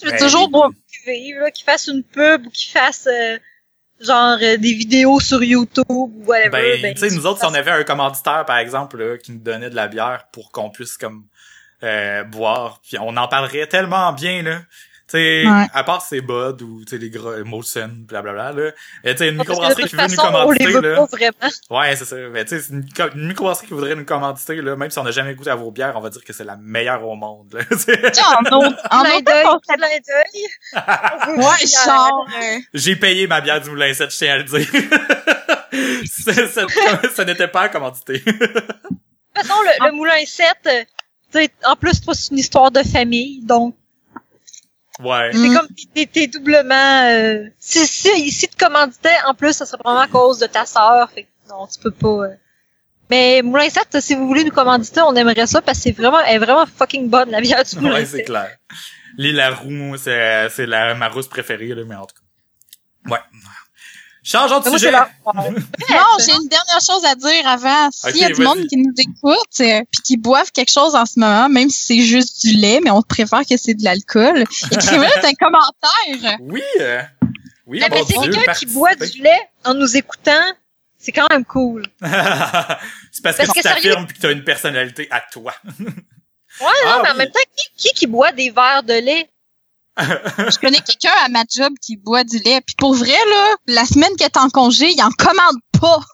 Je 0.00 0.06
veux 0.06 0.12
Ben, 0.12 0.18
toujours 0.18 0.50
voir 0.50 0.70
vivre, 1.06 1.40
là, 1.40 1.50
qu'il 1.50 1.64
fasse 1.64 1.88
une 1.88 2.02
pub 2.02 2.46
ou 2.46 2.50
qu'il 2.50 2.70
fasse, 2.70 3.06
euh, 3.06 3.38
genre, 4.04 4.38
euh, 4.42 4.56
des 4.56 4.74
vidéos 4.74 5.20
sur 5.20 5.42
YouTube 5.42 5.84
ou 5.88 6.12
whatever. 6.26 6.80
Ben, 6.82 6.94
tu 6.94 7.08
sais, 7.08 7.14
nous 7.14 7.26
autres, 7.26 7.40
si 7.40 7.46
on 7.46 7.54
avait 7.54 7.70
un 7.70 7.84
commanditaire, 7.84 8.44
par 8.44 8.58
exemple, 8.58 8.98
là, 8.98 9.18
qui 9.18 9.32
nous 9.32 9.38
donnait 9.40 9.70
de 9.70 9.76
la 9.76 9.88
bière 9.88 10.26
pour 10.32 10.52
qu'on 10.52 10.70
puisse, 10.70 10.96
comme, 10.96 11.24
euh, 11.82 12.24
boire, 12.24 12.80
puis 12.82 12.98
on 13.00 13.16
en 13.16 13.28
parlerait 13.28 13.66
tellement 13.66 14.12
bien, 14.12 14.42
là. 14.42 14.60
Sais, 15.12 15.44
Ouais. 15.46 15.66
à 15.74 15.84
part 15.84 16.00
ces 16.00 16.22
Bud 16.22 16.62
ou, 16.62 16.84
tu 16.84 16.90
sais, 16.90 16.98
les 16.98 17.10
gros 17.10 17.32
Molson, 17.44 17.90
blablabla, 18.08 18.52
là. 18.52 18.70
Et 19.04 19.12
tu 19.12 19.18
sais, 19.18 19.28
une 19.28 19.36
microbrasserie 19.36 19.84
qui 19.84 19.94
veut 19.96 20.02
nous 20.04 20.08
façon, 20.14 20.22
on 20.32 20.50
les 20.52 20.64
commanditer, 20.64 20.88
là. 20.88 20.94
Ouais, 21.70 21.96
c'est 21.96 22.04
ça. 22.06 22.16
Mais 22.32 22.44
tu 22.46 22.56
sais, 22.56 22.62
c'est 22.62 22.72
une, 22.72 22.86
une 23.14 23.28
microbrasserie 23.28 23.66
qui 23.66 23.74
voudrait 23.74 23.94
nous 23.94 24.06
commanditer, 24.06 24.56
là, 24.62 24.74
même 24.74 24.90
si 24.90 24.98
on 24.98 25.02
n'a 25.04 25.10
jamais 25.10 25.34
goûté 25.34 25.50
à 25.50 25.54
vos 25.54 25.70
bières, 25.70 25.92
on 25.96 26.00
va 26.00 26.08
dire 26.08 26.24
que 26.24 26.32
c'est 26.32 26.44
la 26.44 26.56
meilleure 26.56 27.06
au 27.06 27.14
monde, 27.14 27.52
là. 27.52 27.60
En 27.70 28.56
autre, 28.56 28.78
en 28.90 29.02
d'œil, 29.02 29.44
Ouais, 31.36 31.66
genre, 31.84 32.26
euh, 32.42 32.58
J'ai 32.72 32.96
payé 32.96 33.26
ma 33.26 33.40
bière 33.42 33.60
du 33.60 33.68
Moulin 33.68 33.92
7, 33.92 34.10
je 34.10 34.16
tiens 34.16 34.34
à 34.34 34.38
le 34.38 34.44
dire. 34.44 34.66
C'est- 36.06 36.46
c'est- 36.48 37.08
ça 37.14 37.24
n'était 37.24 37.48
pas 37.48 37.68
commandité. 37.68 38.18
De 38.18 38.30
toute 38.30 39.46
façon, 39.46 39.54
le, 39.62 39.86
le 39.86 39.92
moulin 39.92 40.24
7, 40.26 40.46
euh, 41.36 41.46
en 41.66 41.76
plus, 41.76 42.00
c'est 42.12 42.30
une 42.30 42.38
histoire 42.38 42.70
de 42.70 42.82
famille, 42.82 43.40
donc 43.44 43.74
Ouais. 45.02 45.30
c'est 45.32 45.38
Mm. 45.48 45.54
comme 45.56 45.68
t'es- 45.94 46.06
t'es 46.06 46.26
doublement... 46.26 47.04
Euh, 47.10 47.44
si, 47.58 47.86
si, 47.86 48.30
si 48.30 48.48
tu 48.48 48.56
commanditais, 48.56 49.14
en 49.26 49.34
plus, 49.34 49.52
ça 49.52 49.66
serait 49.66 49.78
probablement 49.78 50.04
à 50.04 50.08
cause 50.08 50.38
de 50.38 50.46
ta 50.46 50.64
sœur, 50.66 51.10
fait 51.10 51.24
que 51.24 51.28
non, 51.48 51.66
tu 51.66 51.78
peux 51.80 51.90
pas... 51.90 52.08
euh. 52.26 52.34
Mais 53.10 53.42
Moulin 53.42 53.68
7, 53.68 54.00
si 54.00 54.14
vous 54.14 54.26
voulez 54.26 54.42
nous 54.44 54.50
commanditer, 54.52 55.00
on 55.02 55.14
aimerait 55.14 55.46
ça, 55.46 55.60
parce 55.60 55.78
que 55.78 55.82
c'est 55.84 55.92
vraiment, 55.92 56.20
elle 56.20 56.36
est 56.36 56.38
vraiment 56.38 56.64
fucking 56.66 57.10
bonne, 57.10 57.30
la 57.30 57.40
bière 57.42 57.62
du 57.64 57.76
Moulin 57.76 57.94
Ouais, 57.96 58.06
c'est 58.06 58.18
7. 58.18 58.26
clair. 58.26 58.56
L'île 59.18 59.38
à 59.40 59.50
roue, 59.50 59.96
c'est, 59.98 60.48
c'est 60.48 60.64
la, 60.66 60.94
ma 60.94 61.08
rousse 61.08 61.28
préférée, 61.28 61.74
là, 61.74 61.82
mais 61.86 61.94
en 61.94 62.06
tout 62.06 62.14
cas. 62.14 63.12
Ouais. 63.12 63.18
Changeons 64.22 64.60
de 64.60 64.70
sujet. 64.70 64.92
Non, 64.92 65.00
j'ai 66.20 66.32
une 66.32 66.48
dernière 66.48 66.80
chose 66.80 67.04
à 67.04 67.14
dire 67.16 67.46
avant. 67.46 67.90
S'il 67.90 68.18
y 68.18 68.24
a 68.24 68.30
du 68.30 68.40
monde 68.42 68.66
qui 68.68 68.76
nous 68.76 68.92
écoute 68.96 69.60
euh, 69.60 69.82
puis 69.90 70.02
qui 70.04 70.16
boivent 70.16 70.52
quelque 70.52 70.70
chose 70.70 70.94
en 70.94 71.04
ce 71.06 71.18
moment, 71.18 71.48
même 71.48 71.70
si 71.70 71.86
c'est 71.86 72.02
juste 72.02 72.46
du 72.46 72.54
lait, 72.54 72.80
mais 72.82 72.90
on 72.90 73.02
préfère 73.02 73.40
que 73.40 73.56
c'est 73.56 73.74
de 73.74 73.82
l'alcool, 73.82 74.42
écrivez-le 74.70 75.26
un 75.26 75.32
commentaire. 75.34 76.38
Oui. 76.40 76.62
euh, 76.80 77.02
oui, 77.66 77.80
Mais, 77.80 77.88
bon 77.88 77.96
mais 77.96 78.02
c'est 78.06 78.30
quelqu'un 78.30 78.52
qui 78.52 78.66
boit 78.66 78.94
du 78.94 79.22
lait 79.22 79.48
en 79.64 79.74
nous 79.74 79.96
écoutant, 79.96 80.52
c'est 80.98 81.12
quand 81.12 81.28
même 81.30 81.44
cool. 81.44 81.84
c'est 82.00 82.10
parce, 83.22 83.36
Parce 83.36 83.38
que 83.38 83.46
que 83.46 83.52
tu 83.54 83.62
t'affirmes 83.62 84.06
pis 84.06 84.14
que 84.14 84.20
t'as 84.20 84.32
une 84.32 84.44
personnalité 84.44 85.08
à 85.10 85.20
toi. 85.32 85.52
Ouais, 86.60 86.66
Ah 86.86 86.96
non, 86.98 87.02
mais 87.02 87.10
en 87.10 87.14
même 87.14 87.30
temps, 87.30 87.40
qui, 87.56 87.88
qui 87.88 87.94
qui 87.94 88.06
boit 88.06 88.30
des 88.30 88.50
verres 88.50 88.82
de 88.84 88.94
lait? 88.94 89.28
Je 89.98 90.58
connais 90.58 90.80
quelqu'un 90.80 91.12
à 91.24 91.28
ma 91.28 91.42
job 91.54 91.72
qui 91.82 91.96
boit 91.96 92.24
du 92.24 92.38
lait. 92.38 92.60
Puis 92.66 92.74
pour 92.76 92.94
vrai, 92.94 93.08
là, 93.10 93.54
la 93.66 93.84
semaine 93.84 94.14
qu'elle 94.16 94.28
est 94.28 94.36
en 94.38 94.48
congé, 94.48 94.88
il 94.90 95.02
en 95.02 95.10
commande 95.10 95.56
pas. 95.80 96.00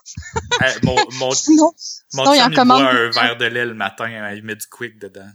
Euh, 0.61 0.71
mon, 0.83 0.95
mon, 1.13 1.31
Sinon, 1.35 1.71
mon 2.13 2.23
sinon 2.25 2.33
il 2.33 2.41
en 2.41 2.49
commande. 2.51 2.81
boit 2.81 2.91
un 2.91 3.09
verre 3.09 3.37
de 3.37 3.45
lait 3.45 3.65
le 3.65 3.73
matin, 3.73 4.05
hein, 4.05 4.33
il 4.33 4.43
met 4.43 4.55
du 4.55 4.67
quick 4.67 4.99
dedans. 4.99 5.29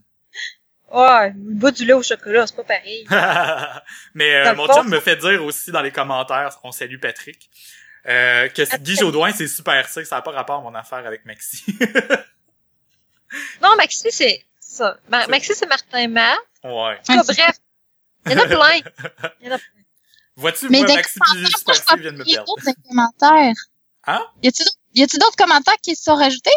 Ouais, 0.92 1.32
il 1.34 1.54
boit 1.58 1.70
du 1.70 1.84
lait 1.84 1.94
au 1.94 2.02
chocolat, 2.02 2.46
c'est 2.46 2.54
pas 2.56 2.64
pareil. 2.64 3.06
Mais 4.14 4.34
euh, 4.36 4.54
mon 4.54 4.66
fond, 4.66 4.74
chum 4.74 4.88
me 4.88 5.00
fait 5.00 5.16
dire 5.16 5.42
aussi 5.44 5.70
dans 5.72 5.80
les 5.82 5.90
commentaires, 5.92 6.58
on 6.62 6.70
salue 6.72 6.98
Patrick, 7.00 7.48
euh, 8.06 8.48
que 8.48 8.62
Ah, 8.70 8.78
Guy 8.78 8.96
Jodoin, 8.96 9.32
c'est 9.32 9.48
super 9.48 9.88
ça, 9.88 10.04
ça 10.04 10.16
n'a 10.16 10.22
pas 10.22 10.32
rapport 10.32 10.58
à 10.58 10.62
mon 10.62 10.74
affaire 10.74 11.06
avec 11.06 11.24
Maxi. 11.24 11.64
Non, 13.62 13.74
Maxi, 13.76 14.08
c'est 14.10 14.44
ça. 14.60 14.98
Ma- 15.08 15.26
Maxi, 15.26 15.52
c'est 15.54 15.66
Martin 15.66 16.08
Matt. 16.08 16.38
ouais. 16.62 16.70
En 16.70 16.96
tout 16.98 17.06
cas, 17.06 17.22
bref. 17.24 17.56
Il 18.26 18.32
y 18.32 18.34
en 18.34 18.38
a 18.38 18.46
plein. 18.46 18.56
Il 19.40 19.46
y 19.46 19.50
en 19.50 19.54
a 19.54 19.58
plein. 19.58 19.66
Vois-tu, 20.36 20.68
Mais 20.68 20.78
moi, 20.78 20.86
des 20.88 20.94
Maxi 20.94 21.14
C 21.14 21.72
je 21.94 22.00
viennent 22.00 22.16
me 22.16 22.24
Il 22.26 22.32
y 22.32 22.36
a 22.36 22.38
perdre. 22.44 22.54
d'autres 22.56 22.76
commentaires. 22.88 23.54
Hein? 24.06 24.24
Y 24.42 24.48
a-tu 25.02 25.18
d'autres- 25.18 25.36
commentaires 25.36 25.76
qui 25.82 25.94
se 25.94 26.02
sont 26.04 26.16
rajoutés? 26.16 26.50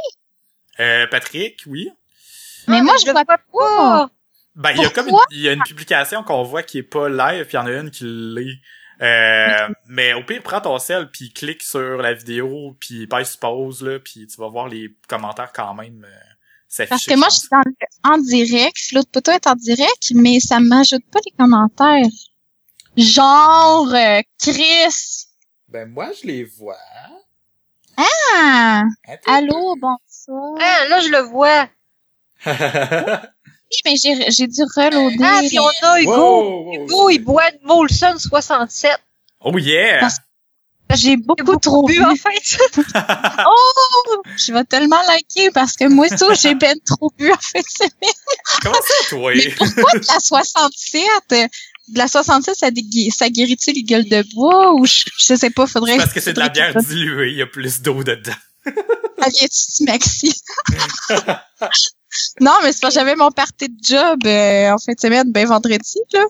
Euh, 0.79 1.05
Patrick, 1.07 1.61
oui. 1.67 1.89
Mais 2.67 2.77
Ah, 2.79 2.83
moi, 2.83 2.95
je 2.99 3.05
je 3.05 3.11
vois 3.11 3.23
pas. 3.25 3.37
pas. 3.37 4.09
Ben, 4.55 4.71
il 4.75 4.81
y 4.81 4.85
a 4.85 4.89
comme 4.89 5.05
une, 5.05 5.11
Pourquoi? 5.11 5.25
il 5.31 5.41
y 5.41 5.47
a 5.49 5.53
une 5.53 5.61
publication 5.63 6.23
qu'on 6.23 6.41
voit 6.43 6.63
qui 6.63 6.79
est 6.79 6.83
pas 6.83 7.07
live, 7.07 7.45
puis 7.45 7.53
il 7.53 7.59
y 7.59 7.59
en 7.59 7.65
a 7.67 7.71
une 7.71 7.91
qui 7.91 8.03
l'est. 8.05 8.59
Euh, 8.99 9.69
mais 9.87 10.13
au 10.13 10.23
pire, 10.23 10.41
prends 10.41 10.59
ton 10.59 10.79
sel, 10.79 11.11
puis 11.11 11.31
clique 11.31 11.61
sur 11.61 11.97
la 11.97 12.13
vidéo, 12.13 12.75
puis 12.79 13.05
pèse 13.05 13.35
pause, 13.35 13.83
là, 13.83 13.99
puis 13.99 14.25
tu 14.25 14.37
vas 14.41 14.47
voir 14.49 14.67
les 14.67 14.95
commentaires 15.07 15.51
quand 15.53 15.75
même 15.75 16.03
euh. 16.03 16.26
Parce 16.89 17.05
que 17.05 17.15
moi, 17.15 17.27
je 17.29 17.35
suis 17.39 17.47
dans 17.51 17.61
le- 17.65 17.73
en 18.13 18.17
direct. 18.17 18.77
L'autre 18.93 19.09
poteau 19.11 19.31
est 19.31 19.47
en 19.47 19.55
direct, 19.55 20.11
mais 20.13 20.39
ça 20.39 20.59
m'ajoute 20.59 21.03
pas 21.11 21.19
les 21.25 21.31
commentaires. 21.37 22.11
Genre, 22.97 23.93
euh, 23.93 24.21
Chris. 24.39 25.25
Ben, 25.69 25.89
moi, 25.89 26.11
je 26.21 26.27
les 26.27 26.43
vois. 26.43 26.77
Ah! 27.97 28.83
Attends. 29.07 29.33
Allô, 29.33 29.75
bonsoir. 29.75 30.55
Ah, 30.59 30.87
là, 30.89 30.99
je 31.01 31.09
le 31.09 31.19
vois. 31.21 31.67
Oui, 33.69 33.77
mais 33.83 33.95
j'ai, 33.97 34.31
j'ai 34.31 34.47
dû 34.47 34.61
reloader. 34.77 35.17
Ah, 35.21 35.41
puis 35.45 35.59
on 35.59 35.67
a 35.85 35.99
Hugo. 36.01 36.11
Wow, 36.13 36.63
wow, 36.67 36.73
Hugo, 36.85 37.01
wow. 37.03 37.09
il 37.09 37.19
boit 37.19 37.51
de 37.51 37.57
Molson 37.63 38.17
67. 38.17 38.97
Oh 39.41 39.57
yeah! 39.57 39.99
Parce- 39.99 40.19
J'ai 40.95 41.17
beaucoup 41.17 41.57
trop 41.57 41.85
bu, 41.85 41.95
bu. 41.97 42.03
en 42.05 42.15
fait. 42.15 42.57
Oh! 43.45 44.21
Je 44.37 44.53
vais 44.53 44.63
tellement 44.63 45.01
liker 45.07 45.51
parce 45.51 45.73
que 45.75 45.85
moi, 45.85 46.07
ça, 46.07 46.33
j'ai 46.33 46.55
ben 46.55 46.77
trop 46.85 47.11
bu 47.17 47.31
en 47.31 47.37
fait. 47.37 47.65
Comment 48.63 48.75
ça, 48.75 49.09
toi? 49.09 49.31
Mais 49.35 49.49
pourquoi 49.51 49.91
de 49.99 50.07
la 50.07 50.19
67? 50.19 51.01
euh, 51.33 51.47
De 51.89 51.97
la 51.97 52.07
67, 52.07 52.55
ça, 52.55 52.67
ça 53.11 53.29
guérit-tu 53.29 53.71
les 53.71 53.83
gueules 53.83 54.07
de 54.09 54.23
bois 54.33 54.73
ou 54.73 54.85
je, 54.85 55.03
je 55.17 55.35
sais 55.35 55.49
pas, 55.49 55.67
faudrait... 55.67 55.97
Parce 55.97 56.13
que 56.13 56.19
c'est 56.21 56.33
de 56.33 56.39
la 56.39 56.49
bière 56.49 56.75
diluée, 56.75 57.31
il 57.31 57.37
y 57.37 57.41
a 57.41 57.47
plus 57.47 57.81
d'eau 57.81 58.03
dedans. 58.03 58.33
Ah, 59.19 59.29
viens-tu, 59.29 59.83
Maxi? 59.85 60.31
Non, 62.39 62.51
mais 62.63 62.71
c'est 62.71 62.81
parce 62.81 62.93
que 62.93 62.99
j'avais 62.99 63.15
mon 63.15 63.31
party 63.31 63.67
de 63.69 63.75
job 63.81 64.19
euh, 64.25 64.71
en 64.71 64.77
fin 64.77 64.93
de 64.93 64.99
semaine, 64.99 65.31
ben 65.31 65.47
vendredi, 65.47 65.99
là. 66.13 66.23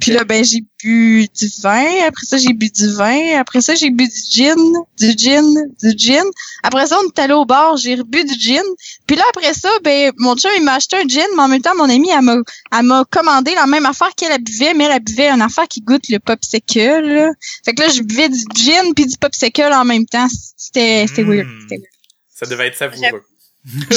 Puis 0.00 0.10
là, 0.12 0.24
ben 0.24 0.44
j'ai 0.44 0.62
bu 0.82 1.26
du 1.34 1.50
vin. 1.62 1.86
Après 2.06 2.26
ça, 2.26 2.36
j'ai 2.36 2.52
bu 2.52 2.68
du 2.68 2.92
vin. 2.92 3.38
Après 3.38 3.62
ça, 3.62 3.74
j'ai 3.74 3.90
bu 3.90 4.06
du 4.06 4.20
gin, 4.30 4.56
du 4.98 5.12
gin, 5.16 5.54
du 5.82 5.94
gin. 5.96 6.24
Après 6.62 6.86
ça, 6.86 6.98
on 7.02 7.08
est 7.08 7.18
allé 7.18 7.32
au 7.32 7.46
bar, 7.46 7.76
j'ai 7.78 7.94
rebu 7.94 8.24
du 8.24 8.34
gin. 8.38 8.62
Puis 9.06 9.16
là, 9.16 9.22
après 9.30 9.54
ça, 9.54 9.70
ben 9.82 10.12
mon 10.18 10.36
chum, 10.36 10.50
il 10.56 10.62
m'a 10.64 10.74
acheté 10.74 10.96
un 10.96 11.08
gin, 11.08 11.24
mais 11.34 11.42
en 11.42 11.48
même 11.48 11.62
temps, 11.62 11.74
mon 11.76 11.88
amie, 11.88 12.10
elle 12.10 12.20
m'a, 12.22 12.36
elle 12.78 12.82
m'a 12.84 13.04
commandé 13.10 13.54
la 13.54 13.66
même 13.66 13.86
affaire 13.86 14.10
qu'elle 14.16 14.32
elle 14.32 14.42
buvait, 14.42 14.74
mais 14.74 14.84
elle, 14.84 15.02
buvait 15.02 15.30
une 15.30 15.40
affaire 15.42 15.66
qui 15.66 15.80
goûte 15.80 16.08
le 16.10 16.18
popsicle, 16.18 17.00
là. 17.00 17.30
Fait 17.64 17.72
que 17.74 17.80
là, 17.82 17.88
je 17.88 18.02
buvais 18.02 18.28
du 18.28 18.44
gin 18.54 18.92
puis 18.94 19.06
du 19.06 19.16
popsicle 19.16 19.72
en 19.72 19.84
même 19.86 20.04
temps. 20.04 20.28
C'était, 20.56 21.06
c'était 21.08 21.24
Mm. 21.24 21.30
weird. 21.30 21.48
C'était 21.62 21.76
weird. 21.76 21.90
Ça 22.34 22.46
devait 22.46 22.66
être 22.66 22.76
savoureux. 22.76 23.22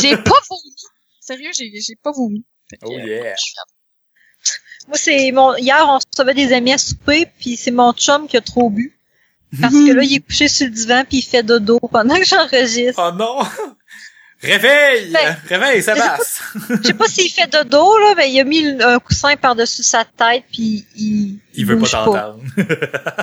J'ai 0.02 0.16
pas 0.16 0.40
vomi. 0.50 0.76
Sérieux, 1.30 1.52
j'ai, 1.56 1.72
j'ai 1.80 1.96
pas 2.02 2.12
vomi. 2.12 2.44
Que, 2.72 2.78
Oh 2.82 2.92
euh, 2.92 3.06
yeah. 3.06 3.36
Moi, 4.88 4.98
c'est 4.98 5.32
mon, 5.32 5.56
hier, 5.58 5.86
on 5.88 6.00
recevait 6.00 6.34
des 6.34 6.52
amis 6.54 6.74
à 6.74 6.80
souper, 6.80 7.28
puis 7.40 7.56
c'est 7.56 7.70
mon 7.70 7.94
chum 7.94 8.28
qui 8.28 8.36
a 8.36 8.42
trop 8.42 8.72
bu. 8.72 8.98
Parce 9.62 9.76
que 9.76 9.94
là, 9.94 10.02
il 10.02 10.16
est 10.16 10.26
couché 10.26 10.48
sur 10.48 10.66
le 10.66 10.72
divan, 10.72 11.04
puis 11.08 11.20
il 11.20 11.22
fait 11.22 11.44
dodo 11.44 11.80
pendant 11.92 12.16
que 12.16 12.26
j'enregistre. 12.26 13.00
Oh 13.00 13.16
non! 13.16 13.42
Réveille! 14.42 15.12
Ben, 15.12 15.38
Réveille, 15.48 15.84
Sébastien! 15.84 16.46
Je 16.82 16.88
sais 16.88 16.94
pas 16.96 17.08
s'il 17.08 17.32
fait 17.32 17.46
dodo, 17.46 18.00
là, 18.00 18.16
mais 18.18 18.32
il 18.32 18.40
a 18.40 18.44
mis 18.44 18.66
un 18.82 18.98
coussin 18.98 19.36
par-dessus 19.36 19.84
sa 19.84 20.06
tête, 20.06 20.46
puis 20.52 20.88
il... 20.96 21.38
Il 21.54 21.68
veut 21.68 21.76
pas 21.76 21.82
bouge 21.82 21.92
t'entendre. 21.92 22.40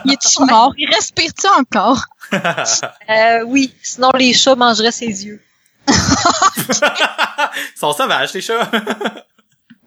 Il 0.04 0.12
est-tu 0.12 0.44
mort? 0.44 0.72
Il 0.78 0.88
respire-tu 0.94 1.48
encore? 1.58 2.04
Euh, 3.08 3.42
oui, 3.46 3.72
sinon 3.82 4.10
les 4.16 4.32
chats 4.32 4.54
mangeraient 4.54 4.92
ses 4.92 5.26
yeux. 5.26 5.40
Ils 7.74 7.78
sont 7.78 7.92
sauvages, 7.92 8.32
les 8.34 8.40
chats. 8.40 8.70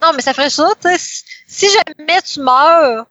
Non, 0.02 0.12
mais 0.16 0.22
ça 0.22 0.34
ferait 0.34 0.50
ça, 0.50 0.70
tu 0.82 0.90
sais. 0.90 1.24
Si 1.48 1.68
jamais 1.68 2.22
tu 2.22 2.40
meurs, 2.42 3.06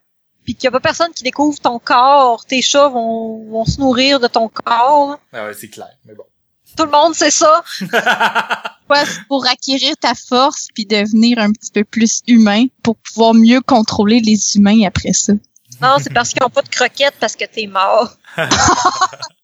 puis 0.45 0.55
qu'il 0.55 0.65
y 0.65 0.69
a 0.69 0.71
pas 0.71 0.81
personne 0.81 1.13
qui 1.13 1.23
découvre 1.23 1.59
ton 1.61 1.79
corps, 1.79 2.45
tes 2.45 2.63
chats 2.63 2.89
vont, 2.89 3.45
vont 3.51 3.65
se 3.65 3.79
nourrir 3.81 4.21
de 4.21 4.27
ton 4.29 4.49
corps. 4.49 5.19
ah 5.33 5.45
ouais, 5.45 5.55
c'est 5.55 5.69
clair, 5.69 5.91
mais 6.07 6.15
bon. 6.15 6.25
Tout 6.77 6.85
le 6.85 6.91
monde 6.91 7.15
sait 7.15 7.31
ça. 7.31 7.63
Ouais, 8.91 9.05
c'est 9.05 9.23
pour 9.29 9.47
acquérir 9.47 9.95
ta 9.99 10.15
force 10.15 10.69
puis 10.75 10.87
devenir 10.87 11.39
un 11.39 11.53
petit 11.53 11.71
peu 11.71 11.85
plus 11.85 12.23
humain 12.27 12.65
pour 12.83 12.97
pouvoir 12.97 13.35
mieux 13.35 13.61
contrôler 13.61 14.21
les 14.21 14.57
humains 14.57 14.87
après 14.87 15.13
ça. 15.13 15.35
Non, 15.83 15.97
c'est 16.03 16.11
parce 16.11 16.31
qu'ils 16.31 16.43
ont 16.43 16.49
pas 16.49 16.63
de 16.63 16.71
croquettes 16.71 17.17
parce 17.21 17.37
que 17.37 17.45
t'es 17.45 17.67
mort. 17.67 18.17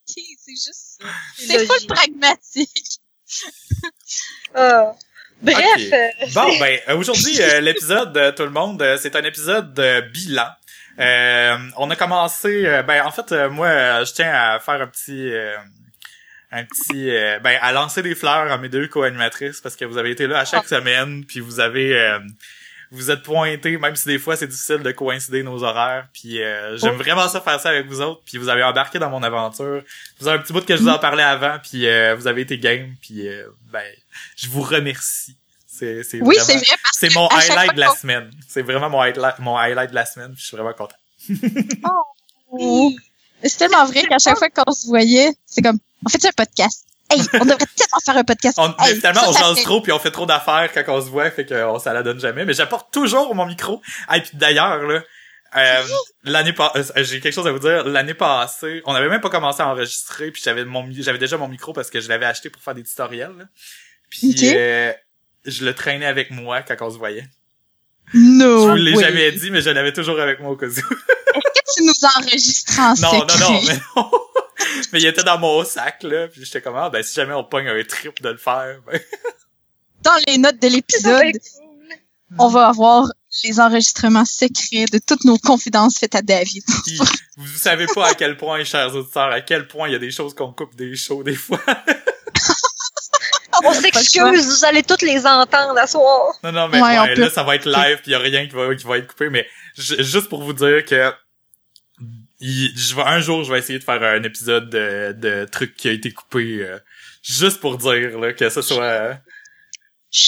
C'est 0.07 0.21
juste 0.47 0.97
ça. 0.99 1.05
C'est 1.37 1.59
full 1.59 1.75
logique. 1.75 1.89
pragmatique. 1.89 2.99
Ah. 4.53 4.93
Bref. 5.41 5.57
Euh, 5.93 6.07
Bon, 6.33 6.57
ben, 6.59 6.79
euh, 6.89 6.95
aujourd'hui, 6.95 7.41
euh, 7.41 7.59
l'épisode, 7.61 8.15
euh, 8.17 8.31
tout 8.31 8.43
le 8.43 8.49
monde, 8.49 8.81
euh, 8.81 8.97
c'est 8.99 9.15
un 9.15 9.23
épisode 9.23 9.73
de 9.73 10.01
bilan. 10.01 10.47
Euh, 10.97 11.57
on 11.77 11.89
a 11.89 11.95
commencé, 11.95 12.63
ben, 12.87 13.05
en 13.05 13.11
fait, 13.11 13.31
moi, 13.49 14.03
je 14.05 14.13
tiens 14.13 14.31
à 14.33 14.59
faire 14.59 14.81
un 14.81 14.87
petit, 14.87 15.29
un 16.51 16.63
petit, 16.63 17.11
ben, 17.43 17.57
à 17.61 17.73
lancer 17.73 18.01
des 18.01 18.15
fleurs 18.15 18.49
à 18.49 18.57
mes 18.57 18.69
deux 18.69 18.87
co-animatrices 18.87 19.59
parce 19.59 19.75
que 19.75 19.83
vous 19.83 19.97
avez 19.97 20.11
été 20.11 20.25
là 20.25 20.39
à 20.39 20.45
chaque 20.45 20.67
semaine, 20.69 21.25
puis 21.25 21.41
vous 21.41 21.59
avez, 21.59 21.99
euh, 21.99 22.19
vous 22.91 23.11
êtes 23.11 23.23
pointés, 23.23 23.77
même 23.77 23.95
si 23.95 24.05
des 24.07 24.19
fois 24.19 24.35
c'est 24.35 24.47
difficile 24.47 24.79
de 24.79 24.91
coïncider 24.91 25.43
nos 25.43 25.63
horaires, 25.63 26.07
puis 26.13 26.41
euh, 26.41 26.77
j'aime 26.77 26.95
vraiment 26.95 27.27
ça 27.27 27.41
faire 27.41 27.59
ça 27.59 27.69
avec 27.69 27.87
vous 27.87 28.01
autres, 28.01 28.21
puis 28.25 28.37
vous 28.37 28.49
avez 28.49 28.63
embarqué 28.63 28.99
dans 28.99 29.09
mon 29.09 29.23
aventure. 29.23 29.83
Vous 30.19 30.27
avez 30.27 30.37
un 30.39 30.41
petit 30.41 30.53
bout 30.53 30.65
que 30.65 30.75
je 30.75 30.81
vous 30.81 30.89
en 30.89 30.99
parlais 30.99 31.23
avant, 31.23 31.57
puis 31.61 31.87
euh, 31.87 32.15
vous 32.15 32.27
avez 32.27 32.41
été 32.41 32.57
game, 32.57 32.95
puis 33.01 33.27
euh, 33.27 33.47
ben, 33.71 33.83
je 34.35 34.47
vous 34.47 34.61
remercie. 34.61 35.35
C'est, 35.67 36.03
c'est 36.03 36.21
Oui, 36.21 36.35
vraiment- 36.37 36.45
c'est 36.45 36.57
vrai, 36.57 36.77
parce 36.83 36.97
c'est 36.97 37.07
que 37.09 37.13
mon 37.15 37.27
highlight 37.27 37.73
de 37.75 37.79
la 37.81 37.89
semaine. 37.89 38.31
C'est 38.47 38.61
vraiment 38.61 38.89
mon 38.89 39.01
highlight, 39.01 39.39
mon 39.39 39.57
highlight 39.57 39.89
de 39.89 39.95
la 39.95 40.05
semaine. 40.05 40.31
puis 40.33 40.41
Je 40.41 40.47
suis 40.47 40.55
vraiment 40.55 40.73
content. 40.73 40.95
Oh. 42.51 42.91
C'est 43.43 43.57
tellement 43.57 43.85
vrai 43.85 44.03
qu'à 44.03 44.17
chaque 44.17 44.37
fois 44.37 44.49
qu'on 44.49 44.71
se 44.71 44.87
voyait, 44.87 45.31
c'est 45.45 45.61
comme, 45.61 45.77
on 46.03 46.09
fait 46.09 46.25
un 46.25 46.31
podcast. 46.31 46.85
Hey, 47.15 47.27
on 47.41 47.45
devrait 47.45 47.57
tellement 47.75 47.99
faire 48.05 48.17
un 48.17 48.23
podcast. 48.23 48.57
On, 48.59 48.67
mais 48.79 48.89
Hey, 48.89 48.95
finalement, 48.95 49.21
ça, 49.21 49.29
on 49.29 49.53
jase 49.55 49.63
trop 49.63 49.81
puis 49.81 49.91
on 49.91 49.99
fait 49.99 50.11
trop 50.11 50.25
d'affaires 50.25 50.69
quand 50.73 50.83
on 50.87 51.01
se 51.01 51.09
voit, 51.09 51.29
fait 51.31 51.45
qu'on 51.45 51.79
ça 51.79 51.93
la 51.93 52.03
donne 52.03 52.19
jamais. 52.19 52.45
Mais 52.45 52.53
j'apporte 52.53 52.91
toujours 52.93 53.33
mon 53.35 53.45
micro. 53.45 53.81
Et 54.13 54.21
puis 54.21 54.31
d'ailleurs, 54.33 54.83
là, 54.83 55.01
euh, 55.57 55.83
l'année 56.23 56.51
passée, 56.53 56.91
j'ai 56.97 57.21
quelque 57.21 57.33
chose 57.33 57.47
à 57.47 57.51
vous 57.51 57.59
dire. 57.59 57.85
L'année 57.85 58.13
passée, 58.13 58.81
on 58.85 58.93
avait 58.93 59.07
même 59.09 59.21
pas 59.21 59.29
commencé 59.29 59.61
à 59.61 59.67
enregistrer, 59.69 60.31
puis 60.31 60.41
j'avais 60.43 60.65
mon, 60.65 60.85
j'avais 60.91 61.17
déjà 61.17 61.37
mon 61.37 61.47
micro 61.47 61.71
parce 61.71 61.89
que 61.89 62.01
je 62.01 62.09
l'avais 62.09 62.25
acheté 62.25 62.49
pour 62.49 62.61
faire 62.61 62.75
des 62.75 62.83
tutoriels. 62.83 63.31
là. 63.37 63.45
Puis 64.09 64.35
euh, 64.43 64.91
je 65.45 65.63
le 65.65 65.73
traînais 65.73 66.05
avec 66.07 66.31
moi 66.31 66.61
quand 66.61 66.75
on 66.81 66.89
se 66.91 66.97
voyait. 66.97 67.25
No 68.13 68.65
Je 68.67 68.69
vous 68.71 68.75
l'ai 68.75 68.95
jamais 68.99 69.31
dit, 69.31 69.49
mais 69.49 69.61
je 69.61 69.69
l'avais 69.69 69.93
toujours 69.93 70.19
avec 70.19 70.39
moi 70.39 70.51
au 70.51 70.55
cas 70.57 70.67
où. 70.67 70.69
Est-ce 70.69 70.81
que 70.81 71.73
tu 71.77 71.83
nous 71.83 72.09
enregistres 72.17 72.79
en 72.79 72.93
Non, 72.95 73.19
non, 73.19 73.27
secret? 73.29 73.39
non, 73.39 73.61
mais 73.67 73.79
non. 73.95 74.11
mais 74.93 74.99
il 75.01 75.05
était 75.05 75.23
dans 75.23 75.37
mon 75.39 75.63
sac, 75.65 76.03
là, 76.03 76.27
puis 76.27 76.43
j'étais 76.45 76.61
comme, 76.61 76.75
ah, 76.75 76.89
ben, 76.89 77.03
si 77.03 77.13
jamais 77.15 77.33
on 77.33 77.43
pogne 77.43 77.67
un 77.67 77.83
trip 77.83 78.21
de 78.21 78.29
le 78.29 78.37
faire, 78.37 78.79
ben... 78.85 78.99
Dans 80.01 80.17
les 80.27 80.37
notes 80.37 80.61
de 80.61 80.67
l'épisode, 80.67 81.33
on 82.37 82.47
va 82.47 82.67
avoir 82.67 83.07
les 83.43 83.59
enregistrements 83.59 84.25
secrets 84.25 84.85
de 84.91 84.99
toutes 85.05 85.25
nos 85.25 85.37
confidences 85.37 85.97
faites 85.99 86.15
à 86.15 86.21
David. 86.21 86.63
Puis, 86.85 86.99
vous 87.37 87.57
savez 87.57 87.85
pas 87.93 88.07
à 88.09 88.13
quel 88.13 88.37
point, 88.37 88.63
chers 88.63 88.93
auditeurs, 88.95 89.31
à 89.31 89.41
quel 89.41 89.67
point 89.67 89.87
il 89.89 89.93
y 89.93 89.95
a 89.95 89.99
des 89.99 90.11
choses 90.11 90.33
qu'on 90.33 90.53
coupe 90.53 90.75
des 90.75 90.95
shows, 90.95 91.23
des 91.23 91.35
fois. 91.35 91.59
On 93.63 93.73
s'excuse, 93.73 94.45
vous 94.59 94.65
allez 94.65 94.83
toutes 94.83 95.01
les 95.01 95.25
entendre 95.25 95.77
à 95.79 95.87
soir. 95.87 96.33
non, 96.43 96.51
non, 96.51 96.67
mais 96.67 96.81
Ouais, 96.81 97.15
peut- 97.15 97.21
là, 97.21 97.29
ça 97.29 97.43
va 97.43 97.55
être 97.55 97.65
live, 97.65 97.97
puis 98.01 98.07
il 98.07 98.11
y 98.11 98.15
a 98.15 98.19
rien 98.19 98.45
qui 98.47 98.53
va, 98.53 98.75
qui 98.75 98.85
va 98.85 98.97
être 98.97 99.07
coupé, 99.07 99.29
mais 99.29 99.47
ju- 99.77 100.03
juste 100.03 100.27
pour 100.29 100.43
vous 100.43 100.53
dire 100.53 100.83
que 100.85 101.11
il- 102.47 102.73
je 102.77 102.95
vais, 102.95 103.01
un 103.03 103.19
jour, 103.19 103.43
je 103.43 103.51
vais 103.51 103.59
essayer 103.59 103.79
de 103.79 103.83
faire 103.83 104.01
un 104.03 104.23
épisode 104.23 104.69
de, 104.69 105.13
de 105.17 105.45
trucs 105.45 105.75
qui 105.75 105.87
a 105.89 105.91
été 105.91 106.11
coupé, 106.11 106.59
euh, 106.61 106.77
juste 107.23 107.59
pour 107.59 107.77
dire, 107.77 108.19
là, 108.19 108.33
que 108.33 108.49
ce 108.49 108.61
soit... 108.61 108.83
euh, 108.83 109.13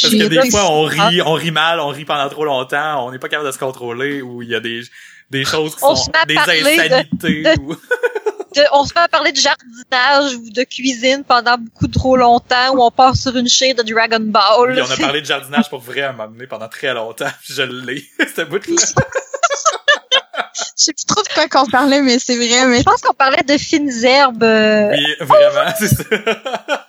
Parce 0.02 0.14
que 0.14 0.28
des 0.28 0.50
fois, 0.50 0.70
on 0.72 0.84
rit, 0.84 1.22
on 1.22 1.34
rit 1.34 1.52
mal, 1.52 1.80
on 1.80 1.90
rit 1.90 2.06
pendant 2.06 2.28
trop 2.30 2.46
longtemps, 2.46 3.06
on 3.08 3.12
n'est 3.12 3.20
pas 3.20 3.30
capable 3.30 3.48
de 3.48 3.54
se 3.54 3.60
contrôler, 3.60 4.22
ou 4.22 4.42
il 4.42 4.50
y 4.50 4.56
a 4.56 4.60
des, 4.60 4.82
des 5.30 5.46
choses 5.46 5.76
qui 5.76 5.84
On 5.84 5.96
sont 5.96 6.12
des 6.28 6.36
de- 6.36 6.40
insanités. 6.40 7.44
de- 7.44 7.62
ou- 7.62 7.76
De- 8.56 8.64
on 8.72 8.86
se 8.86 8.94
met 8.96 9.02
à 9.02 9.08
parler 9.08 9.32
de 9.34 9.38
jardinage 9.38 10.34
ou 10.36 10.50
de 10.50 10.64
cuisine 10.64 11.24
pendant 11.28 11.58
beaucoup 11.60 11.88
trop 11.90 12.16
longtemps 12.18 12.74
ou 12.74 12.82
on 12.82 12.90
part 12.90 13.16
sur 13.16 13.36
une 13.36 13.48
chaîne 13.50 13.76
de 13.76 13.84
Dragon 13.84 14.22
Ball. 14.22 14.74
Puis 14.74 14.82
on 14.82 14.90
a 14.92 14.98
parlé 14.98 15.22
de 15.22 15.26
jardinage 15.28 15.70
pour 15.70 15.80
vrai 15.82 16.02
à 16.02 16.10
un 16.10 16.14
moment 16.14 16.30
donné 16.30 16.48
pendant 16.48 16.68
très 16.70 16.92
longtemps, 16.94 17.30
puis 17.44 17.54
je 17.54 17.62
l'ai, 17.62 18.04
ce 18.36 18.42
bout-là. 18.42 18.82
Je 20.78 20.84
sais 20.84 20.94
plus 20.94 21.06
trop 21.06 21.24
de 21.24 21.28
quoi 21.30 21.48
qu'on 21.50 21.66
parlait, 21.70 22.02
mais 22.02 22.20
c'est 22.20 22.36
vrai, 22.36 22.68
mais 22.68 22.80
Je 22.80 22.84
pense 22.84 23.02
qu'on 23.02 23.14
parlait 23.14 23.42
de 23.44 23.58
fines 23.58 23.92
herbes. 24.06 24.44
euh, 24.44 24.90
Oui, 24.92 25.16
vraiment, 25.22 25.72
c'est 25.80 25.88
ça. 25.88 26.04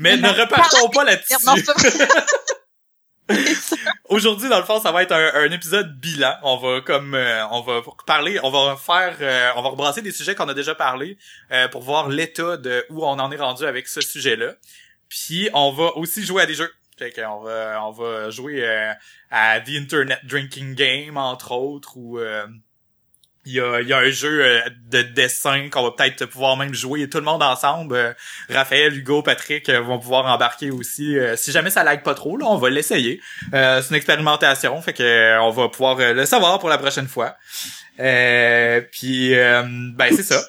Mais 0.00 0.16
ne 0.16 0.28
repartons 0.28 0.88
pas 0.88 1.04
là-dessus. 1.04 1.36
Aujourd'hui, 4.08 4.48
dans 4.48 4.58
le 4.58 4.64
fond, 4.64 4.80
ça 4.80 4.92
va 4.92 5.02
être 5.02 5.12
un, 5.12 5.30
un 5.34 5.50
épisode 5.50 5.98
bilan. 5.98 6.34
On 6.42 6.56
va 6.58 6.80
comme 6.80 7.14
euh, 7.14 7.46
on 7.52 7.62
va 7.62 7.80
parler, 8.06 8.38
on 8.42 8.50
va 8.50 8.76
faire, 8.76 9.16
euh, 9.20 9.50
on 9.56 9.62
va 9.62 9.68
rebrasser 9.70 10.02
des 10.02 10.10
sujets 10.12 10.34
qu'on 10.34 10.48
a 10.48 10.54
déjà 10.54 10.74
parlé 10.74 11.16
euh, 11.52 11.68
pour 11.68 11.82
voir 11.82 12.08
l'état 12.08 12.56
de 12.58 12.84
où 12.90 13.04
on 13.04 13.18
en 13.18 13.30
est 13.32 13.36
rendu 13.36 13.64
avec 13.64 13.88
ce 13.88 14.00
sujet-là. 14.02 14.54
Puis 15.08 15.48
on 15.54 15.70
va 15.72 15.96
aussi 15.96 16.24
jouer 16.24 16.42
à 16.42 16.46
des 16.46 16.54
jeux. 16.54 16.70
Fait 16.98 17.12
qu'on 17.12 17.40
va 17.40 17.80
on 17.86 17.92
va 17.92 18.30
jouer 18.30 18.62
euh, 18.68 18.92
à 19.30 19.60
The 19.60 19.70
Internet 19.70 20.18
Drinking 20.24 20.74
Game 20.74 21.16
entre 21.16 21.52
autres 21.52 21.96
ou 21.96 22.18
euh, 22.18 22.46
il 23.46 23.52
y 23.52 23.60
a, 23.60 23.80
il 23.80 23.88
y 23.88 23.92
a 23.92 23.98
un 23.98 24.10
jeu 24.10 24.44
euh, 24.44 24.60
de 24.90 25.02
dessin 25.02 25.68
qu'on 25.68 25.82
va 25.82 25.90
peut-être 25.90 26.26
pouvoir 26.26 26.56
même 26.56 26.72
jouer 26.74 27.08
tout 27.08 27.18
le 27.18 27.24
monde 27.24 27.42
ensemble. 27.42 27.94
Euh, 27.94 28.12
Raphaël, 28.48 28.96
Hugo, 28.96 29.22
Patrick 29.22 29.68
euh, 29.68 29.80
vont 29.80 29.98
pouvoir 29.98 30.26
embarquer 30.26 30.70
aussi. 30.70 31.18
Euh, 31.18 31.36
si 31.36 31.52
jamais 31.52 31.70
ça 31.70 31.84
lag 31.84 32.02
pas 32.02 32.14
trop, 32.14 32.36
là, 32.36 32.46
on 32.46 32.56
va 32.56 32.70
l'essayer. 32.70 33.20
Euh, 33.52 33.82
c'est 33.82 33.90
une 33.90 33.96
expérimentation, 33.96 34.80
fait 34.80 34.92
que 34.94 35.38
on 35.40 35.50
va 35.50 35.68
pouvoir 35.68 35.96
le 35.98 36.24
savoir 36.26 36.58
pour 36.58 36.68
la 36.68 36.78
prochaine 36.78 37.08
fois. 37.08 37.36
Euh, 38.00 38.80
puis 38.92 39.34
euh, 39.34 39.62
ben 39.94 40.14
c'est 40.14 40.22
ça. 40.22 40.42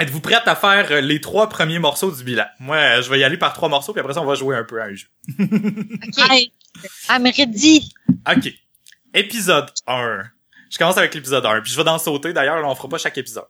Êtes-vous 0.00 0.20
prête 0.20 0.46
à 0.46 0.54
faire 0.54 1.02
les 1.02 1.20
trois 1.20 1.48
premiers 1.48 1.80
morceaux 1.80 2.12
du 2.12 2.22
bilan? 2.22 2.46
Moi, 2.60 3.00
je 3.00 3.10
vais 3.10 3.18
y 3.18 3.24
aller 3.24 3.36
par 3.36 3.52
trois 3.52 3.68
morceaux, 3.68 3.92
puis 3.92 4.00
après 4.00 4.14
ça, 4.14 4.22
on 4.22 4.26
va 4.26 4.36
jouer 4.36 4.56
un 4.56 4.62
peu 4.62 4.80
à 4.80 4.84
un 4.84 4.94
jeu. 4.94 5.08
Ok, 5.40 6.50
I'm 7.10 7.24
ready. 7.24 7.92
OK. 8.30 8.52
Épisode 9.12 9.70
1. 9.88 10.22
Je 10.70 10.78
commence 10.78 10.98
avec 10.98 11.14
l'épisode 11.14 11.44
1, 11.46 11.60
puis 11.62 11.72
je 11.72 11.76
vais 11.76 11.84
d'en 11.84 11.98
sauter 11.98 12.32
d'ailleurs, 12.32 12.64
on 12.66 12.74
fera 12.74 12.88
pas 12.88 12.98
chaque 12.98 13.16
épisode. 13.18 13.46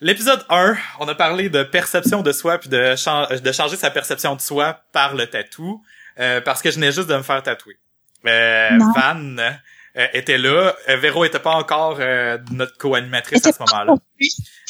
L'épisode 0.00 0.44
1, 0.48 0.76
on 0.98 1.06
a 1.08 1.14
parlé 1.14 1.48
de 1.48 1.62
perception 1.62 2.22
de 2.22 2.32
soi 2.32 2.58
puis 2.58 2.68
de, 2.68 2.96
chan- 2.96 3.28
de 3.30 3.52
changer 3.52 3.76
sa 3.76 3.90
perception 3.90 4.34
de 4.34 4.40
soi 4.40 4.80
par 4.92 5.14
le 5.14 5.26
tatou 5.28 5.80
euh, 6.18 6.40
parce 6.40 6.60
que 6.60 6.70
je 6.70 6.76
venais 6.76 6.90
juste 6.90 7.08
de 7.08 7.16
me 7.16 7.22
faire 7.22 7.40
tatouer. 7.42 7.78
Euh. 8.26 8.70
Van 8.96 9.36
euh, 9.38 10.06
était 10.12 10.38
là, 10.38 10.74
euh, 10.88 10.96
Véro 10.96 11.24
était 11.24 11.38
pas 11.38 11.52
encore 11.54 11.98
euh, 12.00 12.36
notre 12.50 12.76
co-animatrice 12.78 13.46
à 13.46 13.52
ce 13.52 13.58
moment-là, 13.60 13.94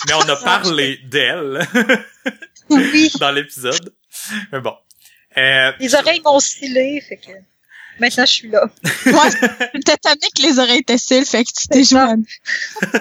mais 0.07 0.15
on 0.15 0.29
a 0.29 0.37
parlé 0.45 0.99
d'elle 1.05 1.67
dans 3.21 3.31
l'épisode. 3.31 3.95
Mais 4.53 4.61
bon. 4.61 4.77
Euh, 5.39 5.73
les 5.79 5.95
oreilles 5.95 6.21
m'ont 6.23 6.41
scellé, 6.41 7.01
fait 7.09 7.17
que 7.17 7.31
maintenant 8.01 8.25
je 8.25 8.33
suis 8.33 8.49
là. 8.49 8.69
t'as 9.85 9.97
tanné 9.97 10.27
que 10.37 10.43
les 10.43 10.59
oreilles 10.59 10.81
étaient 10.81 10.99
cils, 10.99 11.27
fait 11.27 11.45
que 11.45 11.51
tu 11.51 11.69
t'es 11.69 11.85
joint. 11.85 12.17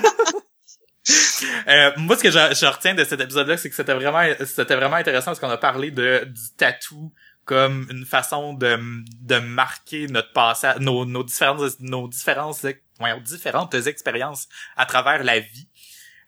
Euh, 1.68 1.92
moi, 1.98 2.16
ce 2.16 2.22
que 2.22 2.30
je, 2.30 2.38
je 2.38 2.66
retiens 2.68 2.94
de 2.94 3.04
cet 3.04 3.20
épisode-là, 3.20 3.58
c'est 3.58 3.70
que 3.70 3.76
c'était 3.76 3.96
vraiment, 3.96 4.24
c'était 4.46 4.76
vraiment 4.76 4.98
intéressant 4.98 5.32
parce 5.32 5.40
qu'on 5.40 5.50
a 5.50 5.58
parlé 5.58 5.90
de 5.90 6.26
du 6.26 6.42
tatou 6.58 7.12
comme 7.46 7.88
une 7.90 8.06
façon 8.06 8.54
de, 8.54 8.80
de 9.22 9.40
marquer 9.40 10.08
notre 10.08 10.32
passage, 10.32 10.80
nos, 10.80 11.06
nos 11.06 11.24
différentes, 11.24 11.80
nos 11.80 12.08
différentes, 12.08 12.66
voyons, 13.00 13.20
différentes 13.20 13.74
expériences 13.74 14.48
à 14.78 14.86
travers 14.86 15.24
la 15.24 15.40
vie. 15.40 15.68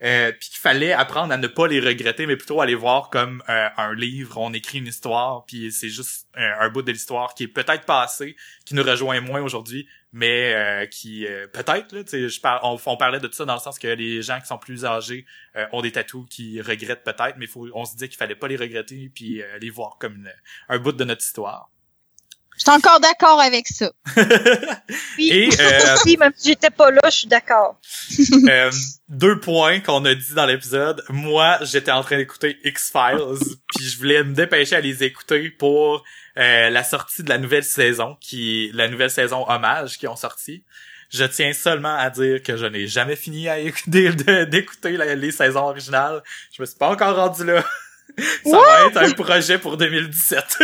Euh, 0.03 0.33
puis 0.37 0.49
qu'il 0.49 0.59
fallait 0.59 0.91
apprendre 0.91 1.31
à 1.33 1.37
ne 1.37 1.47
pas 1.47 1.65
les 1.67 1.79
regretter, 1.79 2.25
mais 2.25 2.35
plutôt 2.35 2.59
à 2.59 2.65
les 2.65 2.75
voir 2.75 3.09
comme 3.09 3.41
euh, 3.47 3.69
un 3.77 3.93
livre. 3.93 4.37
On 4.37 4.51
écrit 4.51 4.79
une 4.79 4.87
histoire, 4.87 5.45
puis 5.45 5.71
c'est 5.71 5.87
juste 5.87 6.27
un, 6.35 6.59
un 6.59 6.69
bout 6.69 6.81
de 6.81 6.91
l'histoire 6.91 7.33
qui 7.33 7.43
est 7.43 7.47
peut-être 7.47 7.85
passé, 7.85 8.35
qui 8.65 8.75
nous 8.75 8.83
rejoint 8.83 9.21
moins 9.21 9.41
aujourd'hui, 9.41 9.87
mais 10.11 10.53
euh, 10.55 10.85
qui 10.87 11.25
euh, 11.25 11.47
peut-être 11.47 11.93
là, 11.93 12.01
je 12.11 12.39
par- 12.41 12.65
on, 12.65 12.77
on 12.85 12.97
parlait 12.97 13.21
de 13.21 13.27
tout 13.27 13.33
ça 13.33 13.45
dans 13.45 13.53
le 13.55 13.61
sens 13.61 13.79
que 13.79 13.87
les 13.87 14.21
gens 14.21 14.41
qui 14.41 14.47
sont 14.47 14.57
plus 14.57 14.83
âgés 14.83 15.25
euh, 15.55 15.65
ont 15.71 15.81
des 15.81 15.93
tatous 15.93 16.25
qui 16.29 16.59
regrettent 16.61 17.05
peut-être, 17.05 17.35
mais 17.37 17.47
faut, 17.47 17.69
on 17.73 17.85
se 17.85 17.95
dit 17.95 18.09
qu'il 18.09 18.17
fallait 18.17 18.35
pas 18.35 18.49
les 18.49 18.57
regretter 18.57 19.09
puis 19.15 19.41
euh, 19.41 19.57
les 19.59 19.69
voir 19.69 19.95
comme 19.99 20.15
une- 20.17 20.33
un 20.67 20.79
bout 20.79 20.91
de 20.91 21.03
notre 21.05 21.23
histoire. 21.23 21.69
Je 22.57 22.61
suis 22.61 22.71
encore 22.71 22.99
d'accord 22.99 23.41
avec 23.41 23.67
ça. 23.67 23.91
Oui, 25.17 25.29
Et 25.31 25.49
euh, 25.59 25.95
oui, 26.05 26.17
même 26.17 26.31
si 26.35 26.49
j'étais 26.49 26.69
pas 26.69 26.91
là, 26.91 27.01
je 27.05 27.17
suis 27.17 27.27
d'accord. 27.27 27.79
Euh, 28.49 28.71
deux 29.09 29.39
points 29.39 29.79
qu'on 29.79 30.03
a 30.05 30.13
dit 30.13 30.33
dans 30.33 30.45
l'épisode. 30.45 31.03
Moi, 31.09 31.57
j'étais 31.61 31.91
en 31.91 32.03
train 32.03 32.17
d'écouter 32.17 32.57
X-Files, 32.63 33.37
puis 33.73 33.85
je 33.85 33.97
voulais 33.97 34.23
me 34.23 34.33
dépêcher 34.33 34.75
à 34.75 34.81
les 34.81 35.03
écouter 35.03 35.49
pour 35.49 36.03
euh, 36.37 36.69
la 36.69 36.83
sortie 36.83 37.23
de 37.23 37.29
la 37.29 37.37
nouvelle 37.37 37.63
saison, 37.63 38.17
qui 38.19 38.69
la 38.73 38.87
nouvelle 38.89 39.09
saison 39.09 39.45
hommage 39.47 39.97
qui 39.97 40.07
ont 40.07 40.15
sorti. 40.15 40.63
Je 41.09 41.23
tiens 41.23 41.53
seulement 41.53 41.95
à 41.95 42.09
dire 42.09 42.41
que 42.43 42.57
je 42.57 42.65
n'ai 42.65 42.87
jamais 42.87 43.15
fini 43.15 43.47
à 43.47 43.59
écouter, 43.59 44.11
d'écouter 44.45 44.97
les 45.15 45.31
saisons 45.31 45.61
originales. 45.67 46.21
Je 46.55 46.61
me 46.61 46.65
suis 46.65 46.77
pas 46.77 46.89
encore 46.89 47.15
rendu 47.15 47.45
là. 47.45 47.63
Ça 48.45 48.57
va 48.57 48.87
être 48.87 48.97
un 48.97 49.11
projet 49.11 49.57
pour 49.57 49.77
2017. 49.77 50.59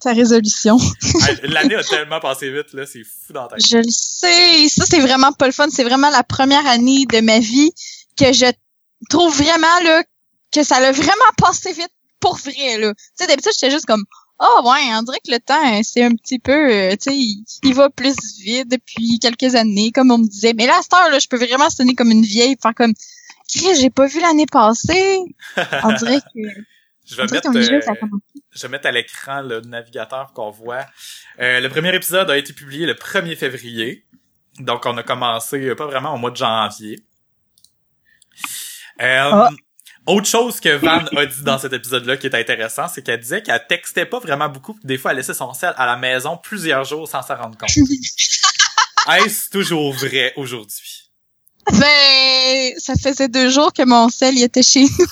Ta 0.00 0.12
résolution. 0.12 0.78
L'année 1.42 1.74
a 1.74 1.82
tellement 1.82 2.20
passé 2.20 2.50
vite, 2.50 2.72
là, 2.72 2.86
c'est 2.86 3.04
fou 3.04 3.32
dans 3.32 3.48
ta 3.48 3.56
tête. 3.56 3.66
Je 3.68 3.76
le 3.76 3.90
sais. 3.90 4.68
Ça, 4.68 4.86
c'est 4.86 5.00
vraiment 5.00 5.32
pas 5.32 5.46
le 5.46 5.52
fun. 5.52 5.68
C'est 5.70 5.84
vraiment 5.84 6.10
la 6.10 6.22
première 6.22 6.66
année 6.66 7.04
de 7.06 7.20
ma 7.20 7.38
vie 7.38 7.70
que 8.16 8.32
je 8.32 8.46
trouve 9.10 9.36
vraiment, 9.36 9.80
là, 9.84 10.02
que 10.52 10.62
ça 10.62 10.80
l'a 10.80 10.92
vraiment 10.92 11.14
passé 11.36 11.72
vite 11.72 11.92
pour 12.18 12.36
vrai, 12.36 12.78
là. 12.78 12.92
Tu 12.94 13.02
sais, 13.14 13.26
d'habitude, 13.26 13.52
j'étais 13.54 13.70
juste 13.70 13.86
comme, 13.86 14.04
oh, 14.40 14.60
ouais, 14.64 14.94
on 14.94 15.02
dirait 15.02 15.20
que 15.24 15.32
le 15.32 15.38
temps, 15.38 15.74
euh, 15.74 15.80
c'est 15.82 16.02
un 16.02 16.12
petit 16.12 16.38
peu, 16.38 16.52
euh, 16.52 16.90
tu 16.92 17.10
sais, 17.10 17.16
il, 17.16 17.44
il 17.62 17.74
va 17.74 17.90
plus 17.90 18.14
vite 18.40 18.70
depuis 18.70 19.18
quelques 19.18 19.54
années, 19.54 19.90
comme 19.90 20.10
on 20.10 20.18
me 20.18 20.28
disait. 20.28 20.54
Mais 20.54 20.66
là, 20.66 20.78
à 20.78 20.82
cette 20.82 20.94
heure, 20.94 21.10
là, 21.10 21.18
je 21.18 21.28
peux 21.28 21.38
vraiment 21.38 21.70
sonner 21.70 21.94
comme 21.94 22.10
une 22.10 22.24
vieille, 22.24 22.56
faire 22.62 22.74
comme, 22.74 22.94
Chris, 23.48 23.76
j'ai 23.78 23.90
pas 23.90 24.06
vu 24.06 24.20
l'année 24.20 24.46
passée. 24.46 25.18
On 25.82 25.92
dirait 25.94 26.20
que, 26.20 26.40
Je 27.10 27.16
vais 27.16 27.26
mettre, 27.26 27.48
euh. 27.48 27.80
Je 28.52 28.62
vais 28.62 28.68
mettre 28.68 28.86
à 28.86 28.90
l'écran 28.92 29.42
le 29.42 29.60
navigateur 29.60 30.32
qu'on 30.32 30.50
voit. 30.50 30.86
Euh, 31.38 31.60
le 31.60 31.68
premier 31.68 31.94
épisode 31.94 32.30
a 32.30 32.36
été 32.36 32.52
publié 32.52 32.86
le 32.86 32.94
1er 32.94 33.36
février. 33.36 34.04
Donc, 34.58 34.86
on 34.86 34.96
a 34.98 35.02
commencé 35.02 35.68
euh, 35.68 35.76
pas 35.76 35.86
vraiment 35.86 36.14
au 36.14 36.18
mois 36.18 36.30
de 36.30 36.36
janvier. 36.36 37.00
Euh, 39.00 39.30
Ah. 39.32 39.50
Autre 40.06 40.26
chose 40.26 40.60
que 40.60 40.76
Van 40.76 41.04
a 41.16 41.26
dit 41.26 41.42
dans 41.42 41.58
cet 41.58 41.72
épisode-là 41.74 42.16
qui 42.16 42.26
est 42.26 42.34
intéressant, 42.34 42.88
c'est 42.88 43.02
qu'elle 43.02 43.20
disait 43.20 43.42
qu'elle 43.42 43.64
textait 43.68 44.06
pas 44.06 44.18
vraiment 44.18 44.48
beaucoup, 44.48 44.76
des 44.82 44.96
fois 44.96 45.10
elle 45.10 45.18
laissait 45.18 45.34
son 45.34 45.52
sel 45.52 45.74
à 45.76 45.84
la 45.86 45.96
maison 45.96 46.38
plusieurs 46.38 46.84
jours 46.84 47.06
sans 47.06 47.22
s'en 47.22 47.36
rendre 47.36 47.56
compte. 47.58 47.70
Est-ce 49.24 49.50
toujours 49.50 49.92
vrai 49.92 50.32
aujourd'hui? 50.36 51.10
Ben, 51.70 52.72
ça 52.78 52.94
faisait 52.94 53.28
deux 53.28 53.50
jours 53.50 53.72
que 53.72 53.84
mon 53.84 54.08
sel 54.08 54.36
il 54.36 54.42
était 54.42 54.62
chez 54.62 54.82
nous. 54.82 54.88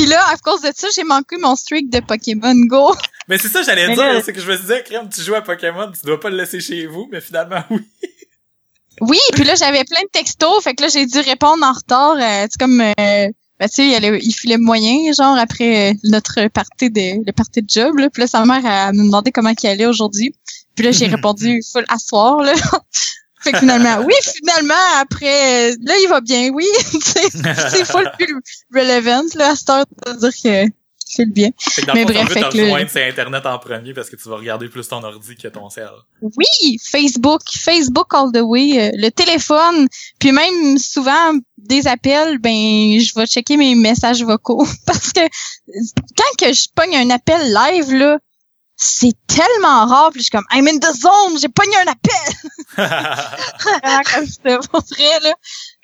Puis 0.00 0.08
là, 0.08 0.24
à 0.32 0.36
cause 0.38 0.62
de 0.62 0.70
ça, 0.74 0.88
j'ai 0.96 1.04
manqué 1.04 1.36
mon 1.36 1.54
streak 1.54 1.90
de 1.90 2.00
Pokémon 2.00 2.54
Go. 2.66 2.94
Mais 3.28 3.36
c'est 3.36 3.48
ça, 3.48 3.62
j'allais 3.62 3.86
dire, 3.94 4.12
là- 4.14 4.22
c'est 4.24 4.32
que 4.32 4.40
je 4.40 4.50
me 4.50 4.56
disais, 4.56 4.82
Crème, 4.82 5.10
tu 5.14 5.20
joues 5.20 5.34
à 5.34 5.42
Pokémon, 5.42 5.92
tu 5.92 6.06
dois 6.06 6.18
pas 6.18 6.30
le 6.30 6.38
laisser 6.38 6.58
chez 6.60 6.86
vous, 6.86 7.06
mais 7.12 7.20
finalement, 7.20 7.62
oui. 7.68 7.80
Oui, 9.02 9.18
puis 9.34 9.44
là, 9.44 9.54
j'avais 9.56 9.84
plein 9.84 10.00
de 10.02 10.08
textos, 10.10 10.64
fait 10.64 10.74
que 10.74 10.82
là, 10.82 10.88
j'ai 10.88 11.04
dû 11.04 11.18
répondre 11.20 11.62
en 11.64 11.72
retard. 11.72 12.16
euh, 12.16 12.44
tu 12.44 12.52
sais, 12.52 12.58
comme, 12.58 12.80
euh, 12.80 12.92
ben, 12.98 13.68
tu 13.68 13.68
sais, 13.74 13.86
il, 13.88 14.18
il 14.22 14.32
filait 14.34 14.56
moyen, 14.56 15.12
genre, 15.12 15.36
après 15.36 15.90
euh, 15.90 15.94
notre 16.04 16.48
partie 16.48 16.90
de, 16.90 17.22
le 17.24 17.32
party 17.32 17.60
de 17.62 17.68
job, 17.68 17.98
là. 17.98 18.08
Puis 18.08 18.22
là, 18.22 18.26
sa 18.26 18.44
mère, 18.46 18.64
elle 18.64 18.94
me 18.96 19.04
demandait 19.04 19.32
comment 19.32 19.52
il 19.62 19.66
allait 19.68 19.86
aujourd'hui. 19.86 20.34
Puis 20.74 20.84
là, 20.86 20.92
j'ai 20.92 21.06
répondu 21.14 21.60
full 21.72 21.84
à 21.88 21.98
soir, 21.98 22.40
là. 22.42 22.54
Fait 23.42 23.52
que 23.52 23.58
finalement, 23.58 23.98
oui, 24.04 24.14
finalement, 24.36 24.74
après, 25.00 25.70
euh, 25.72 25.76
là, 25.82 25.94
il 26.02 26.08
va 26.08 26.20
bien, 26.20 26.50
oui. 26.52 26.66
C'est 27.70 27.84
full 27.84 28.10
plus 28.18 28.36
relevant, 28.74 29.22
là, 29.36 29.50
à 29.50 29.56
cette 29.56 29.70
heure, 29.70 29.84
de 30.06 30.12
dire 30.18 30.30
que 30.30 30.72
c'est 31.12 31.24
le 31.24 31.32
bien. 31.32 31.48
Fait 31.58 31.82
que 31.82 31.86
dans 31.88 31.94
le 31.94 31.98
Mais 32.04 32.06
fond, 32.06 32.12
bref, 32.24 32.32
fait 32.32 32.48
que 32.52 32.56
le- 32.82 32.88
c'est 32.88 33.08
Internet 33.08 33.44
en 33.44 33.58
premier 33.58 33.92
parce 33.92 34.08
que 34.08 34.14
tu 34.14 34.28
vas 34.28 34.36
regarder 34.36 34.68
plus 34.68 34.86
ton 34.86 35.02
ordi 35.02 35.34
que 35.34 35.48
ton 35.48 35.68
cell. 35.68 35.90
Oui, 36.22 36.78
Facebook, 36.88 37.40
Facebook 37.52 38.06
all 38.14 38.30
the 38.32 38.42
way, 38.42 38.78
euh, 38.80 38.90
le 38.94 39.08
téléphone, 39.10 39.88
puis 40.20 40.30
même 40.30 40.78
souvent 40.78 41.32
des 41.58 41.88
appels, 41.88 42.38
ben 42.38 43.00
je 43.00 43.12
vais 43.18 43.26
checker 43.26 43.56
mes 43.56 43.74
messages 43.74 44.22
vocaux 44.22 44.64
parce 44.86 45.12
que 45.12 45.20
quand 45.20 46.46
que 46.46 46.52
je 46.52 46.68
pogne 46.76 46.94
un 46.96 47.10
appel 47.10 47.40
live 47.52 47.92
là, 47.92 48.18
c'est 48.82 49.12
tellement 49.26 49.84
rare, 49.84 50.10
puis 50.10 50.20
je 50.20 50.24
suis 50.24 50.30
comme 50.30 50.46
I'm 50.50 50.66
in 50.66 50.78
the 50.78 50.96
zone, 50.96 51.38
j'ai 51.38 51.50
pogné 51.50 51.76
un 51.76 51.92
appel 51.92 52.34
comme 54.14 54.26
ça, 54.26 54.58
pour 54.70 54.80
vrai 54.80 55.20
là. 55.22 55.34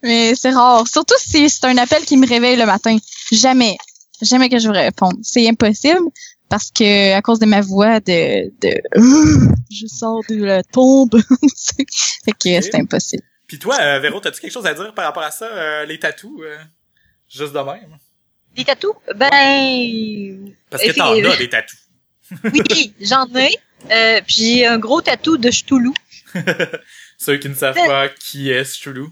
Mais 0.02 0.34
c'est 0.34 0.50
rare, 0.50 0.88
surtout 0.88 1.14
si 1.18 1.50
c'est 1.50 1.66
un 1.66 1.76
appel 1.76 2.06
qui 2.06 2.16
me 2.16 2.26
réveille 2.26 2.56
le 2.56 2.64
matin. 2.64 2.96
Jamais, 3.30 3.76
jamais 4.22 4.48
que 4.48 4.58
je 4.58 4.70
vais 4.70 4.84
répondre. 4.84 5.18
C'est 5.22 5.46
impossible 5.46 6.06
parce 6.48 6.70
que 6.70 7.12
à 7.12 7.20
cause 7.20 7.38
de 7.38 7.44
ma 7.44 7.60
voix 7.60 8.00
de 8.00 8.50
de 8.62 8.80
je 9.70 9.86
sors 9.86 10.22
de 10.30 10.42
la 10.42 10.62
tombe 10.62 11.20
fait 12.24 12.32
que 12.32 12.62
c'est 12.62 12.76
impossible 12.76 13.24
Puis 13.46 13.58
toi, 13.58 13.76
euh, 13.78 13.98
Véro, 13.98 14.20
t'as-tu 14.20 14.40
quelque 14.40 14.52
chose 14.52 14.66
à 14.66 14.72
dire 14.72 14.94
par 14.94 15.04
rapport 15.04 15.22
à 15.22 15.30
ça, 15.30 15.44
euh, 15.44 15.84
les 15.84 15.98
tatous? 15.98 16.40
euh, 16.40 16.56
juste 17.28 17.52
de 17.52 17.58
même? 17.58 17.98
Des 18.54 18.64
tatous? 18.64 18.94
Ben, 19.14 20.50
Parce 20.70 20.82
que 20.82 20.92
t'en 20.92 21.12
as 21.12 21.36
des 21.36 21.50
tatous. 21.50 21.85
Oui, 22.44 22.94
j'en 23.00 23.26
ai. 23.34 23.56
Euh, 23.90 24.20
puis 24.26 24.36
j'ai 24.36 24.66
un 24.66 24.78
gros 24.78 25.00
tatou 25.00 25.36
de 25.36 25.50
Ch'toulou. 25.50 25.94
Ceux 27.18 27.36
qui 27.38 27.48
ne 27.48 27.54
savent 27.54 27.74
pas 27.74 28.08
qui 28.08 28.50
est 28.50 28.64
Ch'toulou. 28.64 29.10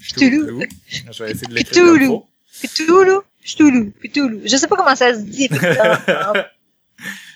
Ch'toulou. 0.00 0.62
Je 0.88 1.24
vais 1.24 1.30
essayer 1.30 1.46
de 1.46 1.54
l'écrire 1.54 1.84
Ch'toulou. 1.84 2.26
Ch'toulou, 2.62 3.22
Ch'toulou, 3.44 3.92
Ch'toulou. 4.02 4.40
Je 4.44 4.56
sais 4.56 4.66
pas 4.66 4.76
comment 4.76 4.96
ça 4.96 5.14
se 5.14 5.20
dit. 5.20 5.48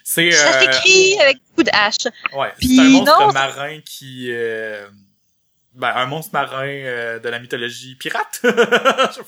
C'est 0.05 0.31
ça 0.31 0.57
euh, 0.57 0.61
s'écrit 0.61 1.21
avec 1.21 1.37
beaucoup 1.49 1.65
de 1.65 1.71
H. 1.71 2.09
ouais, 2.35 2.55
c'est 2.59 2.81
un 2.81 2.85
monstre 2.85 3.27
non, 3.27 3.33
marin 3.33 3.79
qui 3.85 4.29
euh, 4.31 4.89
ben 5.79 5.93
un 5.97 6.07
monstre 6.07 6.31
marin 6.35 6.67
euh, 6.67 7.19
de 7.19 7.29
la 7.29 7.39
mythologie 7.39 7.95
pirate. 7.95 8.41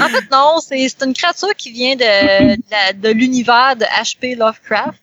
En 0.00 0.08
fait, 0.08 0.30
non, 0.30 0.60
c'est 0.60 0.88
c'est 0.88 1.02
une 1.04 1.14
créature 1.14 1.54
qui 1.56 1.70
vient 1.72 1.96
de, 1.96 2.56
de, 2.56 2.62
la- 2.70 2.92
de 2.92 3.08
l'univers 3.10 3.74
de 3.76 3.84
H.P. 3.84 4.34
Lovecraft. 4.36 4.98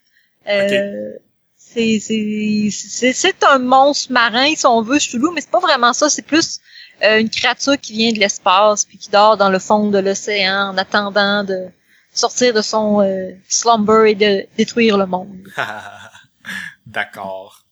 Euh, 0.47 1.11
c'est 1.57 1.99
c'est 1.99 2.69
c'est 2.71 3.13
c'est 3.13 3.43
un 3.43 3.59
monstre 3.59 4.11
marin, 4.13 4.53
si 4.55 4.65
on 4.65 4.81
veut, 4.81 4.99
Cthulhu, 4.99 5.31
mais 5.33 5.41
c'est 5.41 5.51
pas 5.51 5.59
vraiment 5.59 5.91
ça. 5.91 6.09
C'est 6.09 6.21
plus 6.21 6.59
euh, 7.03 7.19
une 7.19 7.29
créature 7.29 7.77
qui 7.79 7.93
vient 7.93 8.13
de 8.13 8.19
l'espace 8.19 8.85
puis 8.85 8.97
qui 8.97 9.09
dort 9.09 9.35
dans 9.37 9.49
le 9.49 9.59
fond 9.59 9.89
de 9.89 9.99
l'océan 9.99 10.69
en 10.69 10.77
attendant 10.77 11.43
de 11.43 11.65
sortir 12.13 12.53
de 12.53 12.61
son 12.61 13.01
euh, 13.01 13.31
slumber 13.49 14.05
et 14.11 14.15
de 14.15 14.45
détruire 14.57 14.97
le 14.97 15.07
monde. 15.07 15.35
D'accord. 16.85 17.64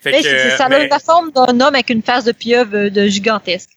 Fait 0.00 0.12
Mais 0.12 0.22
que, 0.22 0.28
c'est- 0.28 0.56
ça 0.56 0.64
a 0.66 0.68
mais- 0.68 0.88
la 0.88 0.98
forme 0.98 1.30
d'un 1.32 1.60
homme 1.60 1.74
avec 1.74 1.90
une 1.90 2.02
face 2.02 2.24
de 2.24 2.32
pieuvre 2.32 2.74
euh, 2.76 2.90
de 2.90 3.06
gigantesque. 3.06 3.70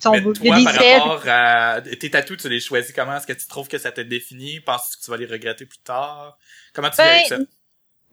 Si 0.00 0.08
mais 0.10 0.20
veut. 0.20 0.32
Toi, 0.32 0.54
par 0.64 0.80
ailes. 0.82 0.98
rapport 1.00 1.22
à 1.26 1.80
tes 1.98 2.08
tatous, 2.10 2.36
tu 2.38 2.48
les 2.48 2.60
choisis 2.60 2.92
comment? 2.94 3.16
Est-ce 3.16 3.26
que 3.26 3.32
tu 3.32 3.48
trouves 3.48 3.66
que 3.66 3.78
ça 3.78 3.90
te 3.90 4.00
définit? 4.00 4.60
Penses-tu 4.60 4.98
que 4.98 5.04
tu 5.04 5.10
vas 5.10 5.16
les 5.16 5.26
regretter 5.26 5.66
plus 5.66 5.78
tard? 5.80 6.38
Comment 6.72 6.88
tu 6.90 6.98
Ben, 6.98 7.04
avec 7.08 7.26
ça? 7.26 7.36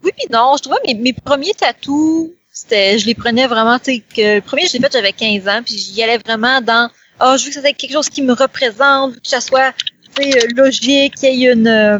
Oui 0.03 0.11
puis 0.17 0.25
non, 0.31 0.55
je 0.57 0.63
trouvais 0.63 0.79
mes, 0.87 0.95
mes 0.95 1.13
premiers 1.13 1.53
tatous, 1.53 2.31
c'était 2.51 2.97
je 2.97 3.05
les 3.05 3.13
prenais 3.15 3.45
vraiment, 3.47 3.77
tu 3.77 3.85
sais, 3.95 3.99
que 3.99 4.35
le 4.37 4.41
premier 4.41 4.65
je 4.67 4.73
l'ai 4.73 4.79
fait 4.79 4.91
j'avais 4.93 5.13
15 5.13 5.47
ans, 5.47 5.61
puis 5.63 5.77
j'y 5.77 6.01
allais 6.01 6.17
vraiment 6.17 6.59
dans 6.61 6.89
ah, 7.19 7.37
je 7.37 7.43
veux 7.43 7.49
que 7.49 7.55
ça 7.55 7.61
soit 7.61 7.73
quelque 7.73 7.93
chose 7.93 8.09
qui 8.09 8.21
me 8.23 8.33
représente, 8.33 9.13
que 9.21 9.27
ça 9.27 9.39
soit 9.39 9.73
tu 10.15 10.23
sais 10.23 10.37
euh, 10.43 10.47
logique, 10.55 11.15
qu'il 11.15 11.35
y 11.35 11.45
ait 11.45 11.51
une 11.53 11.67
euh, 11.67 11.99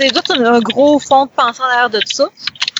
c'est 0.00 0.10
tout 0.10 0.32
un, 0.32 0.44
un 0.54 0.60
gros 0.60 0.98
fond 0.98 1.26
de 1.26 1.30
pensée 1.30 1.60
en 1.62 1.66
arrière 1.66 1.90
de 1.90 2.00
tout 2.00 2.06
ça. 2.12 2.28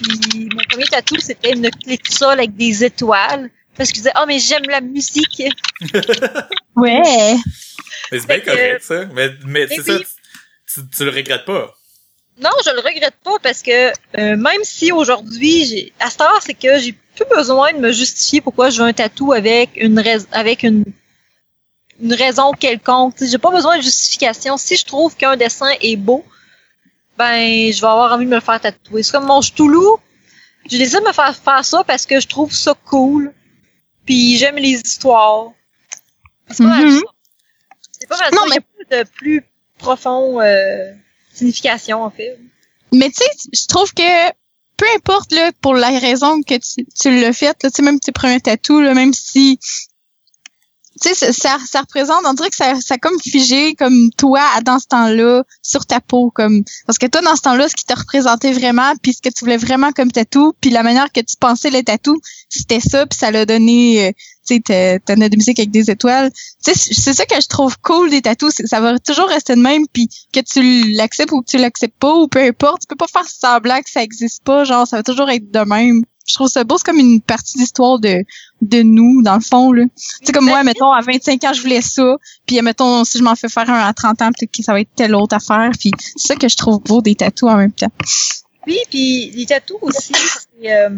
Puis 0.03 0.49
mon 0.55 0.63
premier 0.69 0.85
tatou, 0.87 1.17
c'était 1.21 1.53
une 1.53 1.71
clé 1.71 1.97
de 1.97 2.13
sol 2.13 2.39
avec 2.39 2.57
des 2.57 2.85
étoiles. 2.85 3.51
Parce 3.77 3.91
que 3.91 3.97
je 3.97 4.01
disais, 4.03 4.13
oh, 4.21 4.25
mais 4.27 4.39
j'aime 4.39 4.65
la 4.69 4.81
musique. 4.81 5.43
ouais 6.77 7.37
Mais 8.13 8.19
c'est 8.19 8.27
bien 8.27 8.41
correct, 8.41 8.83
ça. 8.83 9.05
Mais, 9.15 9.31
mais 9.47 9.67
c'est 9.69 9.83
ça, 9.83 9.99
tu, 10.73 10.81
tu 10.97 11.05
le 11.05 11.11
regrettes 11.11 11.45
pas. 11.45 11.75
Non, 12.41 12.51
je 12.65 12.71
le 12.73 12.81
regrette 12.81 13.17
pas 13.23 13.39
parce 13.43 13.63
que 13.63 13.89
euh, 14.19 14.37
même 14.37 14.63
si 14.65 14.93
aujourd'hui, 14.93 15.67
j'ai 15.67 15.93
à 16.01 16.09
cette 16.11 16.21
heure, 16.23 16.41
c'est 16.43 16.55
que 16.55 16.79
j'ai 16.79 16.93
plus 16.93 17.27
besoin 17.35 17.73
de 17.73 17.79
me 17.79 17.93
justifier 17.93 18.41
pourquoi 18.41 18.71
je 18.71 18.81
veux 18.83 18.89
un 18.89 18.93
tatou 18.95 19.33
avec 19.33 19.71
une 19.77 19.99
rais- 20.01 20.27
avec 20.33 20.63
une 20.63 20.85
une 22.03 22.15
raison 22.15 22.53
quelconque. 22.53 23.15
J'ai 23.21 23.37
pas 23.37 23.51
besoin 23.51 23.77
de 23.77 23.83
justification. 23.83 24.57
Si 24.57 24.77
je 24.77 24.87
trouve 24.87 25.15
qu'un 25.17 25.37
dessin 25.37 25.69
est 25.83 25.97
beau, 25.97 26.25
ben 27.21 27.71
je 27.71 27.81
vais 27.83 27.87
avoir 27.87 28.13
envie 28.13 28.25
de 28.25 28.31
me 28.31 28.41
faire 28.41 28.59
tatouer. 28.59 29.03
C'est 29.03 29.13
comme 29.13 29.27
mon 29.27 29.43
ch'toulou. 29.43 29.99
Je 30.71 30.79
décide 30.79 31.01
de 31.01 31.09
me 31.09 31.13
faire 31.13 31.37
faire 31.37 31.65
ça 31.65 31.85
parce 31.85 32.07
que 32.07 32.19
je 32.19 32.27
trouve 32.27 32.51
ça 32.53 32.75
cool. 32.87 33.35
Puis 34.07 34.39
j'aime 34.39 34.57
les 34.57 34.81
histoires. 34.81 35.53
C'est 36.49 36.65
pas 36.65 36.71
mal 36.71 36.91
ça. 36.91 37.01
C'est 37.99 38.09
pas 38.09 38.19
mal 38.19 38.31
Non, 38.33 38.41
ça. 38.41 38.47
Il 38.49 38.55
y 38.55 38.57
a 38.57 38.61
pas 38.61 39.05
de 39.05 39.09
plus 39.11 39.45
profond 39.77 40.41
euh, 40.41 40.93
signification 41.33 42.03
en 42.03 42.11
fait. 42.11 42.39
mais 42.93 43.11
tu 43.11 43.17
sais 43.23 43.49
je 43.53 43.67
trouve 43.67 43.93
que 43.95 44.29
peu 44.77 44.87
importe 44.97 45.33
là 45.33 45.53
pour 45.61 45.75
la 45.75 45.91
raison 45.99 46.43
que 46.43 46.55
tu, 46.55 46.87
tu 46.99 47.21
l'as 47.21 47.33
fait 47.33 47.57
là 47.63 47.71
tu 47.71 47.77
sais 47.77 47.83
même 47.83 47.99
tes 47.99 48.13
premiers 48.13 48.41
tatous 48.43 48.83
là 48.83 48.93
même 48.93 49.15
si 49.15 49.59
tu 51.01 51.15
sais 51.15 51.33
ça, 51.33 51.59
ça 51.67 51.81
représente 51.81 52.23
on 52.27 52.35
dirait 52.35 52.51
que 52.51 52.57
ça 52.57 52.75
ça 52.81 52.99
comme 52.99 53.19
figé 53.21 53.75
comme 53.75 54.11
toi 54.17 54.43
dans 54.65 54.79
ce 54.79 54.87
temps-là 54.89 55.45
sur 55.63 55.87
ta 55.87 56.01
peau 56.01 56.31
comme 56.31 56.63
parce 56.87 56.99
que 56.99 57.07
toi 57.07 57.21
dans 57.23 57.37
ce 57.37 57.43
temps-là 57.43 57.69
ce 57.69 57.75
qui 57.75 57.85
te 57.85 57.99
représentait 57.99 58.53
vraiment 58.53 58.93
puis 59.03 59.15
ce 59.15 59.23
que 59.23 59.29
tu 59.29 59.45
voulais 59.45 59.57
vraiment 59.57 59.93
comme 59.93 60.13
tatou 60.13 60.53
puis 60.61 60.71
la 60.71 60.83
manière 60.83 61.11
que 61.13 61.21
tu 61.21 61.37
pensais 61.39 61.71
les 61.71 61.85
tatous 61.85 62.19
c'était 62.49 62.81
ça 62.81 63.07
puis 63.07 63.19
ça 63.19 63.31
l'a 63.31 63.47
donné 63.47 64.09
euh, 64.09 64.13
tu 64.47 64.61
sais 64.67 65.01
t'en 65.05 65.21
as 65.21 65.29
de 65.29 65.37
musique 65.37 65.59
avec 65.59 65.71
des 65.71 65.91
étoiles. 65.91 66.31
Tu 66.65 66.73
sais 66.73 66.95
c'est 66.95 67.15
ça 67.15 67.25
que 67.25 67.41
je 67.41 67.47
trouve 67.47 67.79
cool 67.79 68.11
des 68.11 68.23
tatous 68.23 68.55
ça 68.65 68.81
va 68.81 68.99
toujours 68.99 69.29
rester 69.29 69.55
de 69.55 69.61
même 69.61 69.87
puis 69.93 70.09
que 70.33 70.41
tu 70.41 70.93
l'acceptes 70.93 71.33
ou 71.33 71.43
que 71.43 71.51
tu 71.51 71.59
l'acceptes 71.59 71.99
pas 71.99 72.15
ou 72.15 72.29
peu 72.29 72.41
importe 72.41 72.83
tu 72.83 72.87
peux 72.89 72.97
pas 72.97 73.07
faire 73.07 73.29
semblant 73.29 73.81
que 73.81 73.91
ça 73.91 74.03
existe 74.03 74.43
pas 74.45 74.65
genre 74.65 74.87
ça 74.87 74.97
va 74.99 75.03
toujours 75.03 75.31
être 75.31 75.51
de 75.51 75.61
même 75.61 76.05
je 76.31 76.35
trouve 76.35 76.49
ça 76.49 76.65
beau 76.65 76.79
c'est 76.79 76.85
comme 76.85 76.99
une 76.99 77.21
partie 77.21 77.59
d'histoire 77.59 77.99
de 77.99 78.23
de 78.63 78.83
nous 78.83 79.23
dans 79.23 79.35
le 79.35 79.41
fond 79.41 79.73
là 79.73 79.85
tu 79.85 80.27
sais 80.27 80.33
comme 80.33 80.47
moi 80.47 80.63
mettons 80.63 80.93
à 80.93 81.01
25 81.01 81.43
ans 81.45 81.53
je 81.53 81.61
voulais 81.63 81.83
ça 81.83 82.17
puis 82.47 82.61
mettons 82.63 83.05
si 83.05 83.19
je 83.19 83.23
m'en 83.23 83.35
fais 83.37 83.49
faire 83.49 83.69
un 83.69 83.81
à 83.87 83.93
30 83.93 84.23
ans 84.23 84.31
peut-être 84.33 84.53
que 84.57 84.63
ça 84.63 84.73
va 84.73 84.81
être 84.81 84.91
telle 84.97 85.15
autre 85.15 85.35
affaire 85.37 85.71
puis 85.79 85.91
c'est 86.17 86.29
ça 86.29 86.37
que 86.37 86.49
je 86.49 86.57
trouve 86.57 86.81
beau 86.83 87.01
des 87.03 87.15
tatous 87.15 87.49
en 87.49 87.57
même 87.57 87.73
temps 87.73 87.93
Oui, 88.67 88.79
puis 88.91 89.31
les 89.35 89.47
tatous 89.47 89.79
aussi, 89.83 90.13
c'est 90.15 90.73
euh, 90.73 90.91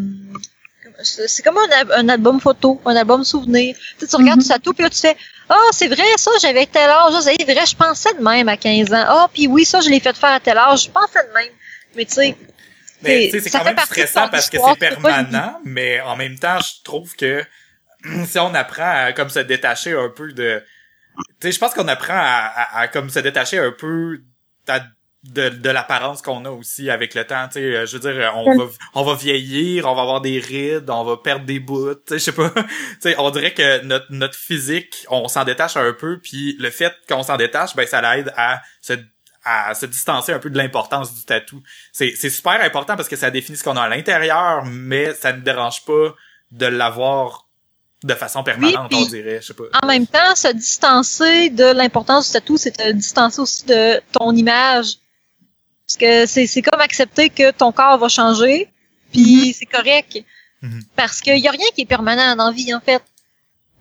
c'est 1.02 1.28
c'est 1.28 1.42
comme 1.42 1.56
un, 1.58 1.90
un 2.00 2.08
album 2.08 2.40
photo, 2.40 2.80
un 2.84 2.94
album 2.96 3.24
souvenir. 3.24 3.74
Tu, 3.98 4.00
sais, 4.00 4.06
tu 4.08 4.16
regardes 4.16 4.40
Mhm. 4.40 4.46
ton 4.48 4.54
tatou, 4.54 4.72
puis 4.72 4.82
là, 4.82 4.90
tu 4.90 4.98
fais 4.98 5.16
«Ah, 5.48 5.56
c'est 5.72 5.86
vrai, 5.88 6.04
ça, 6.16 6.30
j'avais 6.40 6.66
tel 6.66 6.88
âge. 6.90 7.12
C'est 7.22 7.44
vrai, 7.44 7.64
je 7.66 7.76
pensais 7.76 8.12
de 8.18 8.22
même 8.22 8.48
à 8.48 8.56
15 8.56 8.92
ans. 8.92 9.04
Ah, 9.06 9.28
puis 9.32 9.46
oui, 9.46 9.64
ça, 9.64 9.80
je 9.80 9.88
l'ai 9.90 10.00
fait 10.00 10.16
faire 10.16 10.32
à 10.32 10.40
tel 10.40 10.58
âge. 10.58 10.84
Je 10.84 10.90
pensais 10.90 11.26
de 11.28 11.32
même. 11.34 11.52
Mais 11.96 12.04
tu 12.04 12.14
sais, 12.14 12.36
Mais 13.02 13.30
c'est 13.40 13.50
quand 13.50 13.58
même 13.64 13.76
stressant 13.86 14.20
parce 14.30 14.50
que 14.50 14.56
c'est 14.74 14.78
permanent, 14.78 15.60
mais 15.64 16.00
en 16.00 16.16
même 16.16 16.38
temps, 16.38 16.58
je 16.60 16.82
trouve 16.84 17.14
que 17.16 17.44
si 18.26 18.38
on 18.38 18.54
apprend 18.54 18.90
à 19.06 19.12
comme 19.12 19.30
se 19.30 19.38
détacher 19.40 19.92
un 19.92 20.08
peu 20.08 20.32
de... 20.32 20.62
Tu 21.40 21.48
sais, 21.48 21.52
je 21.52 21.58
pense 21.58 21.74
qu'on 21.74 21.88
apprend 21.88 22.14
à, 22.16 22.50
à- 22.54 22.78
à 22.80 22.88
comme 22.88 23.10
se 23.10 23.18
détacher 23.18 23.58
un 23.58 23.70
peu 23.72 24.20
à- 24.68 24.80
de, 25.24 25.50
de 25.50 25.70
l'apparence 25.70 26.20
qu'on 26.20 26.44
a 26.46 26.50
aussi 26.50 26.90
avec 26.90 27.14
le 27.14 27.24
temps. 27.24 27.46
Tu 27.46 27.54
sais, 27.54 27.60
euh, 27.60 27.86
je 27.86 27.96
veux 27.96 28.12
dire, 28.12 28.32
on 28.34 28.56
va, 28.58 28.64
on 28.94 29.04
va 29.04 29.14
vieillir, 29.14 29.86
on 29.86 29.94
va 29.94 30.02
avoir 30.02 30.20
des 30.20 30.40
rides, 30.40 30.90
on 30.90 31.04
va 31.04 31.16
perdre 31.16 31.44
des 31.44 31.60
bouts, 31.60 31.94
tu 31.94 32.00
sais, 32.08 32.18
je 32.18 32.24
sais 32.24 32.32
pas. 32.32 32.50
tu 32.56 32.64
sais, 33.00 33.14
on 33.18 33.30
dirait 33.30 33.52
que 33.54 33.84
notre, 33.84 34.06
notre 34.10 34.34
physique, 34.36 35.06
on 35.10 35.28
s'en 35.28 35.44
détache 35.44 35.76
un 35.76 35.92
peu, 35.92 36.18
puis 36.18 36.56
le 36.58 36.70
fait 36.70 36.92
qu'on 37.08 37.22
s'en 37.22 37.36
détache, 37.36 37.76
ben 37.76 37.86
ça 37.86 38.00
l'aide 38.00 38.32
à 38.36 38.62
se 38.80 38.94
à 39.44 39.74
se 39.74 39.86
distancer 39.86 40.32
un 40.32 40.38
peu 40.38 40.50
de 40.50 40.56
l'importance 40.56 41.14
du 41.14 41.24
tatou. 41.24 41.62
C'est 41.92 42.14
c'est 42.16 42.30
super 42.30 42.60
important 42.62 42.96
parce 42.96 43.08
que 43.08 43.16
ça 43.16 43.30
définit 43.30 43.58
ce 43.58 43.64
qu'on 43.64 43.76
a 43.76 43.82
à 43.82 43.88
l'intérieur, 43.88 44.64
mais 44.64 45.14
ça 45.14 45.32
ne 45.32 45.40
dérange 45.40 45.84
pas 45.84 46.14
de 46.52 46.66
l'avoir 46.66 47.48
de 48.04 48.14
façon 48.14 48.42
permanente, 48.42 48.92
on 48.92 49.04
dirait, 49.06 49.40
je 49.40 49.46
sais 49.48 49.54
pas. 49.54 49.64
en 49.80 49.86
même 49.86 50.06
temps, 50.08 50.34
se 50.34 50.52
distancer 50.52 51.50
de 51.50 51.64
l'importance 51.72 52.26
du 52.28 52.32
tatou, 52.32 52.56
c'est 52.56 52.72
te 52.72 52.90
distancer 52.92 53.40
aussi 53.40 53.64
de 53.66 54.00
ton 54.12 54.34
image. 54.34 54.96
Parce 55.86 55.96
que 55.98 56.26
c'est, 56.26 56.46
c'est 56.48 56.62
comme 56.62 56.80
accepter 56.80 57.30
que 57.30 57.52
ton 57.52 57.70
corps 57.70 57.98
va 57.98 58.08
changer, 58.08 58.68
puis 59.12 59.54
c'est 59.56 59.66
correct. 59.66 60.18
Mhm. 60.62 60.82
Parce 60.96 61.20
qu'il 61.20 61.38
y 61.38 61.46
a 61.46 61.50
rien 61.52 61.66
qui 61.74 61.82
est 61.82 61.86
permanent 61.86 62.34
dans 62.34 62.46
la 62.46 62.52
vie, 62.52 62.74
en 62.74 62.80
fait. 62.80 63.02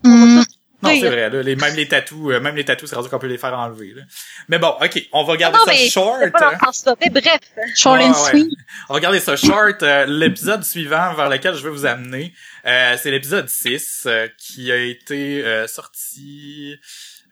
On 0.04 0.08
Hmm. 0.08 0.38
va 0.38 0.44
tous 0.44 0.50
Non, 0.82 0.90
c'est 1.00 1.08
vrai, 1.08 1.30
là, 1.30 1.42
les, 1.42 1.54
même 1.56 1.74
les 1.76 1.86
tatous, 1.86 2.32
euh, 2.32 2.40
même 2.40 2.56
les 2.56 2.64
tatous, 2.64 2.88
c'est 2.90 2.96
rendu 2.96 3.08
qu'on 3.08 3.18
peut 3.18 3.28
les 3.28 3.38
faire 3.38 3.56
enlever, 3.56 3.92
là. 3.94 4.02
Mais 4.48 4.58
bon, 4.58 4.74
ok, 4.80 5.06
on 5.12 5.22
va 5.24 5.36
garder 5.36 5.58
non, 5.58 5.64
ça 5.64 5.70
mais 5.72 5.88
short. 5.88 6.32
Pas. 6.32 6.58
Mais 7.00 7.08
bref. 7.10 7.38
Short 7.76 7.98
Ouais, 8.00 8.06
and 8.06 8.10
ouais. 8.10 8.30
sweet. 8.30 8.58
On 8.88 8.94
va 8.94 9.00
garder 9.00 9.20
ça 9.20 9.36
short. 9.36 9.82
Euh, 9.82 10.06
l'épisode 10.06 10.64
suivant 10.64 11.14
vers 11.14 11.28
lequel 11.28 11.54
je 11.54 11.62
vais 11.62 11.70
vous 11.70 11.86
amener, 11.86 12.34
euh, 12.66 12.96
c'est 13.00 13.10
l'épisode 13.12 13.48
6 13.48 14.04
euh, 14.06 14.28
qui 14.38 14.72
a 14.72 14.76
été 14.76 15.44
euh, 15.44 15.66
sorti 15.68 16.76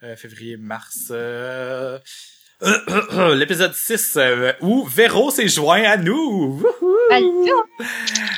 euh, 0.04 0.14
février-mars. 0.16 1.08
euh, 1.10 1.98
L'épisode 3.34 3.74
6 3.74 4.14
euh, 4.16 4.52
où 4.60 4.84
Véro 4.84 5.30
s'est 5.30 5.48
joint 5.48 5.82
à 5.82 5.96
nous. 5.96 6.60
Wouhou! 6.62 7.66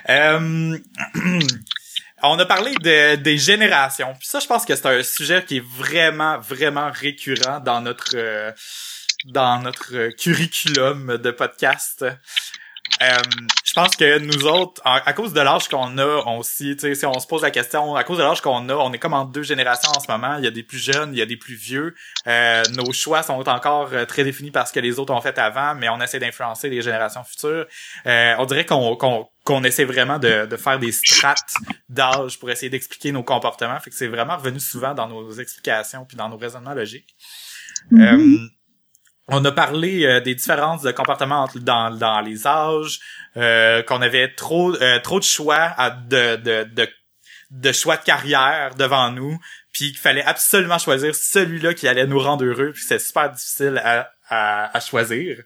Euh, 0.09 0.79
on 2.23 2.39
a 2.39 2.47
parlé 2.47 2.75
de, 2.75 3.17
des 3.17 3.39
générations. 3.39 4.15
Puis 4.19 4.29
ça, 4.29 4.41
je 4.41 4.47
pense 4.47 4.65
que 4.65 4.75
c'est 4.75 4.87
un 4.87 5.03
sujet 5.03 5.45
qui 5.45 5.59
est 5.59 5.65
vraiment, 5.65 6.39
vraiment 6.39 6.91
récurrent 6.93 7.61
dans 7.61 7.81
notre 7.81 8.15
euh, 8.15 8.53
dans 9.27 9.61
notre 9.61 9.95
euh, 9.95 10.11
curriculum 10.11 11.17
de 11.17 11.31
podcast. 11.31 12.05
Euh, 13.01 13.17
je 13.75 13.81
pense 13.81 13.97
que 13.97 14.19
nous 14.19 14.47
autres, 14.47 14.83
à, 14.85 15.15
cause 15.15 15.33
de 15.33 15.41
l'âge 15.41 15.67
qu'on 15.67 15.97
a, 15.97 16.23
on 16.27 16.41
aussi, 16.41 16.77
tu 16.77 16.81
sais, 16.81 16.95
si 16.95 17.07
on 17.07 17.19
se 17.19 17.27
pose 17.27 17.41
la 17.41 17.51
question, 17.51 17.97
à 17.97 18.05
cause 18.05 18.19
de 18.19 18.23
l'âge 18.23 18.43
qu'on 18.43 18.69
a, 18.69 18.75
on 18.75 18.93
est 18.93 18.99
comme 18.99 19.15
en 19.15 19.25
deux 19.25 19.45
générations 19.45 19.91
en 19.97 19.99
ce 19.99 20.13
moment. 20.13 20.37
Il 20.37 20.45
y 20.45 20.47
a 20.47 20.51
des 20.51 20.63
plus 20.63 20.77
jeunes, 20.77 21.15
il 21.15 21.19
y 21.19 21.23
a 21.23 21.27
des 21.27 21.39
plus 21.39 21.55
vieux. 21.55 21.95
Euh, 22.27 22.63
nos 22.77 22.93
choix 22.93 23.23
sont 23.23 23.49
encore 23.49 23.89
euh, 23.95 24.05
très 24.05 24.25
définis 24.25 24.51
par 24.51 24.69
ce 24.69 24.75
que 24.75 24.81
les 24.81 24.99
autres 24.99 25.15
ont 25.15 25.23
fait 25.23 25.39
avant, 25.39 25.75
mais 25.75 25.89
on 25.89 26.03
essaie 26.03 26.19
d'influencer 26.19 26.69
les 26.69 26.83
générations 26.83 27.25
futures. 27.25 27.65
Euh, 28.05 28.35
on 28.39 28.45
dirait 28.45 28.67
qu'on 28.67 28.95
qu'on 28.97 29.31
qu'on 29.43 29.65
essaie 29.65 29.85
vraiment 29.85 30.19
de, 30.19 30.45
de 30.45 30.57
faire 30.57 30.79
des 30.79 30.93
strates 30.93 31.55
d'âge 31.89 32.39
pour 32.39 32.51
essayer 32.51 32.69
d'expliquer 32.69 33.11
nos 33.11 33.23
comportements. 33.23 33.81
Fait 33.81 33.89
que 33.89 33.97
c'est 33.97 34.07
vraiment 34.07 34.37
revenu 34.37 34.61
souvent 34.61 34.93
dans 34.93 35.09
nos 35.09 35.33
explications 35.33 36.05
puis 36.05 36.19
dans 36.19 36.29
nos 36.29 36.37
raisonnements 36.37 36.75
logiques. 36.75 37.17
Euh, 37.95 38.37
on 39.33 39.45
a 39.45 39.51
parlé 39.53 40.05
euh, 40.05 40.21
des 40.21 40.35
différences 40.35 40.83
de 40.83 40.93
comportement 40.93 41.49
dans, 41.57 41.91
dans 41.91 42.21
les 42.21 42.47
âges, 42.47 43.01
euh, 43.37 43.83
qu'on 43.83 44.01
avait 44.03 44.33
trop 44.35 44.75
euh, 44.77 44.99
trop 45.01 45.19
de 45.19 45.25
choix 45.25 45.57
à- 45.77 45.91
de, 45.91 46.37
de, 46.37 46.65
de, 46.65 46.89
de 47.51 47.73
choix 47.73 47.97
de 47.97 48.05
carrière 48.05 48.75
devant 48.77 49.11
nous, 49.11 49.39
puis 49.73 49.91
qu'il 49.91 49.99
fallait 49.99 50.25
absolument 50.25 50.79
choisir 50.79 51.15
celui-là 51.15 51.75
qui 51.75 51.89
allait 51.89 52.07
nous 52.07 52.19
rendre 52.21 52.45
heureux, 52.45 52.73
puis 52.73 52.83
c'est 52.87 52.99
super 52.99 53.31
difficile 53.31 53.81
à, 53.85 54.11
à, 54.29 54.77
à 54.77 54.81
choisir. 54.81 55.39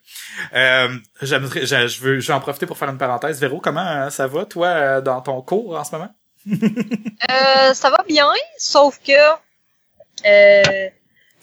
Euh, 0.53 0.89
j'aimerais, 1.23 1.65
je, 1.67 1.87
je 1.87 2.01
veux, 2.01 2.21
je 2.21 2.27
vais 2.27 2.35
en 2.35 2.41
profiter 2.41 2.67
pour 2.67 2.79
faire 2.79 2.89
une 2.91 2.99
parenthèse. 2.99 3.41
Véro, 3.41 3.61
comment 3.61 3.87
euh, 3.87 4.11
ça 4.11 4.27
va, 4.27 4.45
toi, 4.45 4.67
euh, 4.69 5.01
dans 5.01 5.21
ton 5.21 5.41
cours 5.43 5.77
en 5.79 5.85
ce 5.85 5.93
moment? 5.93 6.15
Ça 7.75 7.91
va 7.91 8.05
bien, 8.09 8.29
sauf 8.57 9.01
que 9.05 9.13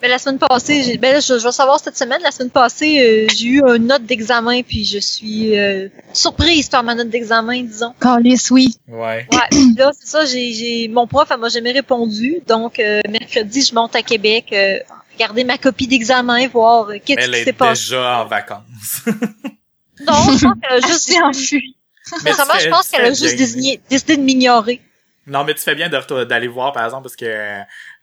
euh, 0.03 0.07
ben, 0.07 0.09
la 0.11 0.19
semaine 0.19 0.39
passée, 0.39 0.83
j'ai, 0.83 0.97
ben, 0.97 1.13
là, 1.13 1.19
je, 1.19 1.39
je 1.39 1.43
vais 1.43 1.51
savoir 1.51 1.79
cette 1.79 1.97
semaine, 1.97 2.21
la 2.21 2.31
semaine 2.31 2.49
passée, 2.49 2.99
euh, 3.01 3.27
j'ai 3.35 3.45
eu 3.47 3.61
une 3.61 3.87
note 3.87 4.03
d'examen, 4.05 4.61
puis 4.61 4.83
je 4.85 4.99
suis 4.99 5.57
euh, 5.57 5.87
surprise 6.13 6.67
par 6.69 6.83
ma 6.83 6.95
note 6.95 7.09
d'examen, 7.09 7.63
disons. 7.63 7.93
Calice, 7.99 8.51
oui. 8.51 8.75
Ouais. 8.87 9.27
Ouais, 9.31 9.37
puis 9.51 9.73
là, 9.77 9.91
c'est 9.97 10.07
ça, 10.07 10.25
j'ai, 10.25 10.53
j'ai 10.53 10.87
mon 10.87 11.07
prof, 11.07 11.27
elle 11.31 11.39
m'a 11.39 11.49
jamais 11.49 11.71
répondu, 11.71 12.39
donc 12.47 12.79
euh, 12.79 13.01
mercredi, 13.09 13.61
je 13.61 13.73
monte 13.73 13.95
à 13.95 14.01
Québec, 14.01 14.45
euh, 14.53 14.77
regarder 15.13 15.43
ma 15.43 15.57
copie 15.57 15.87
d'examen, 15.87 16.47
voir 16.47 16.89
euh, 16.89 16.97
qu'est-ce 17.03 17.19
Elle 17.21 17.31
qui 17.31 17.35
est 17.37 17.43
s'est 17.45 17.53
passé. 17.53 17.81
déjà 17.83 18.19
en 18.23 18.25
vacances. 18.25 18.63
Non, 20.05 20.13
je 20.37 20.45
pense 20.45 20.55
qu'elle 20.59 20.83
a 20.83 20.87
juste 20.87 21.13
enfui. 21.23 21.77
Mais 22.25 22.31
je 22.31 22.69
pense 22.69 22.89
qu'elle 22.89 23.05
a 23.05 23.09
juste 23.13 23.37
désigné- 23.37 23.79
décidé 23.89 24.17
de 24.17 24.21
m'ignorer. 24.23 24.81
Non, 25.25 25.45
mais 25.45 25.53
tu 25.53 25.61
fais 25.61 25.75
bien 25.75 25.87
d'aller 25.87 26.47
voir, 26.47 26.73
par 26.73 26.83
exemple, 26.83 27.03
parce 27.03 27.15
que 27.15 27.59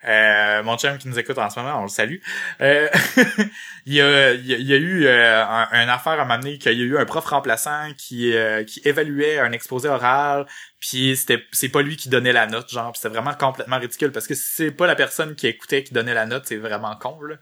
euh, 0.09 0.63
mon 0.63 0.79
chum 0.79 0.97
qui 0.99 1.09
nous 1.09 1.19
écoute 1.19 1.37
en 1.39 1.51
ce 1.51 1.61
moment, 1.61 1.79
on 1.79 1.83
le 1.83 1.89
salue. 1.89 2.19
Euh, 2.61 2.89
il, 3.87 3.95
y 3.95 4.01
a, 4.01 4.33
il, 4.33 4.47
y 4.47 4.73
a, 4.73 4.77
eu 4.77 5.07
euh, 5.07 5.45
un, 5.45 5.69
un 5.71 5.89
affaire 5.89 6.19
à 6.19 6.25
m'amener 6.25 6.59
qu'il 6.59 6.73
y 6.73 6.83
a 6.83 6.85
eu 6.85 6.99
un 6.99 7.05
prof 7.05 7.25
remplaçant 7.27 7.93
qui 7.99 8.35
euh, 8.35 8.65
qui 8.65 8.81
évaluait 8.85 9.39
un 9.39 9.53
exposé 9.53 9.89
oral, 9.89 10.47
puis 10.79 11.17
c'était 11.17 11.45
c'est 11.53 11.69
pas 11.69 11.83
lui 11.83 11.97
qui 11.97 12.09
donnait 12.09 12.33
la 12.33 12.47
note, 12.47 12.71
genre, 12.71 12.93
puis 12.93 13.01
c'était 13.01 13.15
vraiment 13.15 13.35
complètement 13.35 13.79
ridicule 13.79 14.13
parce 14.13 14.27
que 14.27 14.35
c'est 14.35 14.71
pas 14.71 14.87
la 14.87 14.97
personne 14.97 15.35
qui 15.35 15.47
écoutait 15.47 15.85
qui 15.85 15.93
donnait 15.93 16.15
la 16.15 16.27
note, 16.27 16.45
c'est 16.47 16.57
vraiment 16.57 16.97
con 16.97 17.21
là. 17.23 17.37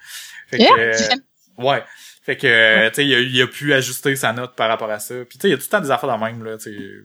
Fait 0.49 0.59
que, 0.59 0.62
Yeah, 0.64 1.16
ouais. 1.59 1.85
Fait 2.28 2.36
que, 2.36 2.46
euh, 2.46 2.90
tu 2.90 2.96
sais, 2.96 3.06
il 3.06 3.14
a, 3.14 3.20
il 3.20 3.40
a 3.40 3.46
pu 3.46 3.72
ajuster 3.72 4.14
sa 4.14 4.34
note 4.34 4.54
par 4.54 4.68
rapport 4.68 4.90
à 4.90 4.98
ça. 4.98 5.14
Puis, 5.26 5.38
tu 5.38 5.40
sais, 5.40 5.48
il 5.48 5.52
y 5.52 5.54
a 5.54 5.56
tout 5.56 5.62
le 5.64 5.70
temps 5.70 5.80
des 5.80 5.90
affaires 5.90 6.10
dans 6.10 6.18
le 6.18 6.30
même, 6.30 6.44
là, 6.44 6.58
tu 6.58 7.02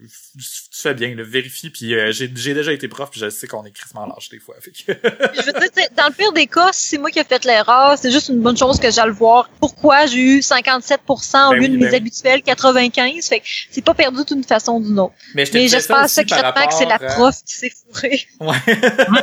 fais 0.70 0.94
bien, 0.94 1.16
le 1.16 1.24
vérifie. 1.24 1.70
Puis, 1.70 1.96
euh, 1.96 2.12
j'ai 2.12 2.28
déjà 2.28 2.74
été 2.74 2.90
prof, 2.90 3.10
puis 3.10 3.22
je 3.22 3.30
sais 3.30 3.48
qu'on 3.48 3.64
est 3.64 3.72
crissement 3.72 4.06
lâche 4.06 4.28
des 4.28 4.40
fois. 4.40 4.56
Fait 4.60 4.72
que... 4.72 4.92
je 5.34 5.46
veux 5.46 5.54
dire, 5.54 5.88
dans 5.96 6.08
le 6.08 6.12
pire 6.14 6.34
des 6.34 6.46
cas, 6.46 6.74
si 6.74 6.90
c'est 6.90 6.98
moi 6.98 7.10
qui 7.10 7.20
ai 7.20 7.24
fait 7.24 7.46
l'erreur, 7.46 7.98
c'est 7.98 8.12
juste 8.12 8.28
une 8.28 8.42
bonne 8.42 8.58
chose 8.58 8.82
que 8.82 8.92
j'aille 8.92 9.06
le 9.06 9.14
voir. 9.14 9.50
Pourquoi 9.62 10.08
j'ai 10.08 10.20
eu 10.20 10.40
57% 10.40 10.98
au 10.98 11.52
Ben 11.52 11.56
lieu 11.56 11.62
oui, 11.62 11.70
de 11.70 11.74
ben 11.76 11.86
mes 11.86 11.90
oui. 11.90 11.96
habituels 11.96 12.42
95? 12.42 13.26
Fait 13.26 13.40
que 13.40 13.46
c'est 13.72 13.86
pas 13.86 13.94
perdu 13.94 14.26
d'une 14.26 14.44
façon 14.44 14.74
ou 14.74 14.84
d'une 14.84 15.00
autre. 15.00 15.14
Mais 15.36 15.46
je 15.46 15.54
Mais 15.54 15.70
j'espère 15.70 16.10
secrètement 16.10 16.68
que 16.68 16.74
c'est 16.74 16.84
la 16.84 16.98
rapport, 16.98 17.12
euh, 17.12 17.16
prof 17.16 17.36
qui 17.46 17.56
s'est 17.56 17.72
fourrée. 17.72 18.28
Ouais. 18.42 19.22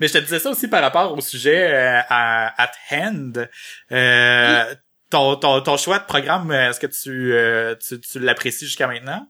Mais 0.00 0.08
je 0.08 0.14
te 0.14 0.18
disais 0.18 0.38
ça 0.38 0.48
aussi 0.48 0.68
par 0.68 0.80
rapport 0.80 1.12
au 1.12 1.20
sujet 1.20 1.70
euh, 1.70 2.00
à 2.08 2.62
at 2.62 2.72
hand. 2.90 3.50
Euh, 3.92 4.74
ton, 5.10 5.36
ton, 5.36 5.60
ton 5.60 5.76
choix 5.76 5.98
de 5.98 6.04
programme, 6.04 6.50
euh, 6.50 6.70
est-ce 6.70 6.80
que 6.80 6.86
tu, 6.86 7.32
euh, 7.32 7.74
tu, 7.76 8.00
tu 8.00 8.18
l'apprécies 8.18 8.66
jusqu'à 8.66 8.86
maintenant? 8.86 9.26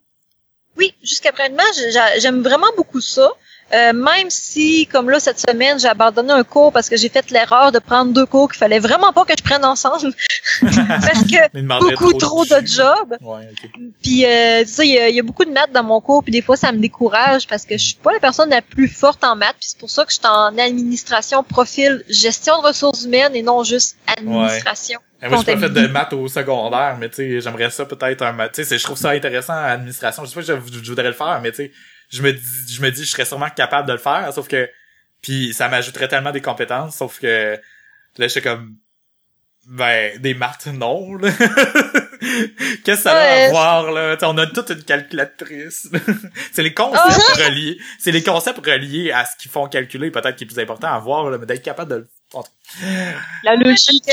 Oui, 0.77 0.95
jusqu'à 1.03 1.33
présent, 1.33 1.55
j'ai- 1.77 2.21
j'aime 2.21 2.43
vraiment 2.43 2.69
beaucoup 2.77 3.01
ça. 3.01 3.31
Euh, 3.75 3.93
même 3.93 4.31
si, 4.31 4.87
comme 4.87 5.11
là, 5.11 5.21
cette 5.21 5.39
semaine, 5.41 5.79
j'ai 5.79 5.89
abandonné 5.89 6.33
un 6.33 6.43
cours 6.43 6.73
parce 6.73 6.89
que 6.89 6.97
j'ai 6.97 7.11
fait 7.11 7.31
l'erreur 7.31 7.71
de 7.71 7.79
prendre 7.79 8.13
deux 8.15 8.25
cours 8.25 8.49
qu'il 8.51 8.57
fallait 8.59 8.79
vraiment 8.79 9.13
pas 9.13 9.27
que 9.27 9.35
je 9.39 9.43
prenne 9.43 9.63
ensemble. 9.63 10.15
parce 10.63 11.23
que 11.25 11.49
beaucoup 11.79 12.13
trop 12.19 12.45
de 12.47 12.67
jobs. 12.67 13.17
Ouais. 13.21 13.51
Puis, 14.03 14.25
euh, 14.25 14.63
tu 14.63 14.69
sais, 14.69 14.87
il 14.89 14.95
y, 14.95 14.99
a- 14.99 15.09
il 15.11 15.17
y 15.17 15.21
a 15.21 15.23
beaucoup 15.23 15.45
de 15.45 15.51
maths 15.51 15.71
dans 15.73 15.83
mon 15.85 16.01
cours, 16.01 16.23
puis 16.23 16.33
des 16.33 16.41
fois, 16.41 16.57
ça 16.57 16.73
me 16.73 16.79
décourage 16.79 17.47
parce 17.47 17.67
que 17.67 17.77
je 17.77 17.85
suis 17.89 17.97
pas 17.97 18.13
la 18.13 18.21
personne 18.21 18.49
la 18.49 18.63
plus 18.63 18.89
forte 18.89 19.23
en 19.23 19.37
maths, 19.37 19.57
puis 19.61 19.69
c'est 19.69 19.79
pour 19.79 19.91
ça 19.91 20.05
que 20.07 20.11
je 20.13 20.17
suis 20.17 20.27
en 20.27 20.57
administration, 20.57 21.43
profil, 21.45 22.05
gestion 22.09 22.63
de 22.63 22.69
ressources 22.69 23.03
humaines 23.05 23.35
et 23.37 23.43
non 23.43 23.65
juste 23.65 23.97
administration. 24.07 25.01
Moi, 25.23 25.39
j'ai 25.45 25.53
pas 25.55 25.59
fait 25.59 25.71
de 25.71 25.87
maths 25.89 26.13
au 26.13 26.29
secondaire, 26.29 26.97
mais 26.99 27.09
tu 27.09 27.17
sais, 27.17 27.41
j'aimerais 27.41 27.71
ça 27.71 27.85
peut-être 27.87 28.23
un 28.23 28.33
maths. 28.33 28.53
Tu 28.53 28.65
sais, 28.65 28.79
je 28.79 28.85
trouve 28.85 28.97
ça 28.99 29.11
intéressant 29.11 29.55
à 29.55 29.69
l'administration. 29.69 30.25
Je 30.25 30.31
sais 30.31 30.35
pas 30.35 30.41
que 30.41 30.47
je, 30.73 30.83
je 30.83 30.89
voudrais 30.91 31.09
le 31.09 31.13
faire, 31.13 31.41
mais 31.43 31.51
tu 31.51 31.57
sais, 31.57 31.73
je 32.11 32.23
me 32.23 32.33
dis, 32.33 32.41
je 32.75 32.81
me 32.83 32.91
dis, 32.91 33.05
je 33.05 33.11
serais 33.11 33.25
sûrement 33.25 33.51
capable 33.51 33.89
de 33.89 33.93
le 33.93 33.99
faire, 33.99 34.33
sauf 34.33 34.47
que, 34.49 34.69
puis 35.21 35.53
ça 35.53 35.69
m'ajouterait 35.69 36.07
tellement 36.09 36.31
des 36.31 36.41
compétences, 36.41 36.97
sauf 36.97 37.19
que 37.21 37.55
là, 37.55 37.59
je 38.19 38.29
suis 38.29 38.41
comme, 38.43 38.77
ben, 39.67 40.19
des 40.21 40.35
maths, 40.35 40.67
non, 40.69 41.15
là. 41.17 41.31
Qu'est-ce 42.85 42.85
que 42.85 42.95
ça 42.97 43.13
va 43.15 43.21
Ouais. 43.21 43.45
avoir, 43.47 43.93
là? 43.93 44.17
Tu 44.17 44.21
sais, 44.21 44.27
on 44.27 44.39
a 44.39 44.47
toute 44.47 44.71
une 44.71 44.83
calculatrice. 44.83 45.89
c'est 46.53 46.63
les 46.63 46.75
concepts 46.75 47.05
Ah. 47.37 47.45
reliés, 47.45 47.79
c'est 47.99 48.11
les 48.13 48.23
concepts 48.23 48.65
reliés 48.65 49.13
à 49.13 49.25
ce 49.25 49.37
qu'ils 49.37 49.51
font 49.51 49.69
calculer, 49.69 50.11
peut-être 50.11 50.37
qui 50.37 50.45
est 50.45 50.47
plus 50.47 50.59
important 50.59 50.89
à 50.89 50.99
voir, 50.99 51.29
là, 51.31 51.39
mais 51.39 51.47
d'être 51.47 51.63
capable 51.63 51.91
de 51.91 51.97
le 51.97 52.09
La 53.45 53.57
logique. 53.57 54.05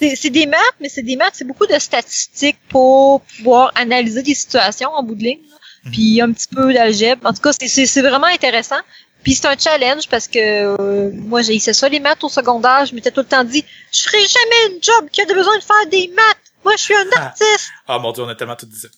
C'est 0.00 0.30
des 0.30 0.46
maths, 0.46 0.58
mais 0.80 0.88
c'est 0.88 1.02
des 1.02 1.16
maths, 1.16 1.34
c'est 1.34 1.44
beaucoup 1.46 1.66
de 1.66 1.78
statistiques 1.78 2.58
pour 2.68 3.20
pouvoir 3.22 3.72
analyser 3.74 4.22
des 4.22 4.34
situations 4.34 4.90
en 4.90 5.02
bout 5.02 5.14
de 5.14 5.22
ligne. 5.24 5.40
là. 5.50 5.56
Mhm. 5.84 5.92
Puis 5.92 6.20
un 6.20 6.32
petit 6.32 6.48
peu 6.48 6.72
d'algèbre. 6.72 7.26
En 7.28 7.32
tout 7.32 7.40
cas, 7.42 7.52
c'est- 7.52 8.00
vraiment 8.00 8.26
intéressant. 8.26 8.80
Puis 9.22 9.34
c'est 9.34 9.46
un 9.46 9.58
challenge 9.58 10.08
parce 10.08 10.28
que 10.28 10.38
euh, 10.38 11.10
moi 11.12 11.42
j'ai 11.42 11.54
essayé 11.56 11.72
ça 11.74 11.88
les 11.88 11.98
maths 12.00 12.22
au 12.22 12.28
secondaire, 12.28 12.86
je 12.86 12.94
m'étais 12.94 13.10
tout 13.10 13.20
le 13.20 13.26
temps 13.26 13.42
dit 13.44 13.64
je 13.92 14.02
ferai 14.02 14.20
jamais 14.26 14.74
une 14.76 14.82
job 14.82 15.08
qui 15.10 15.20
a 15.20 15.24
besoin 15.26 15.56
de 15.58 15.62
faire 15.62 15.86
des 15.90 16.08
maths. 16.14 16.36
Moi 16.64 16.74
je 16.76 16.82
suis 16.82 16.94
un 16.94 17.04
Ah. 17.16 17.22
artiste. 17.26 17.68
Ah 17.88 17.98
mon 17.98 18.12
dieu, 18.12 18.22
on 18.22 18.28
a 18.28 18.34
tellement 18.36 18.54
tout 18.56 18.66
dit 18.66 18.78
ça. 18.78 18.88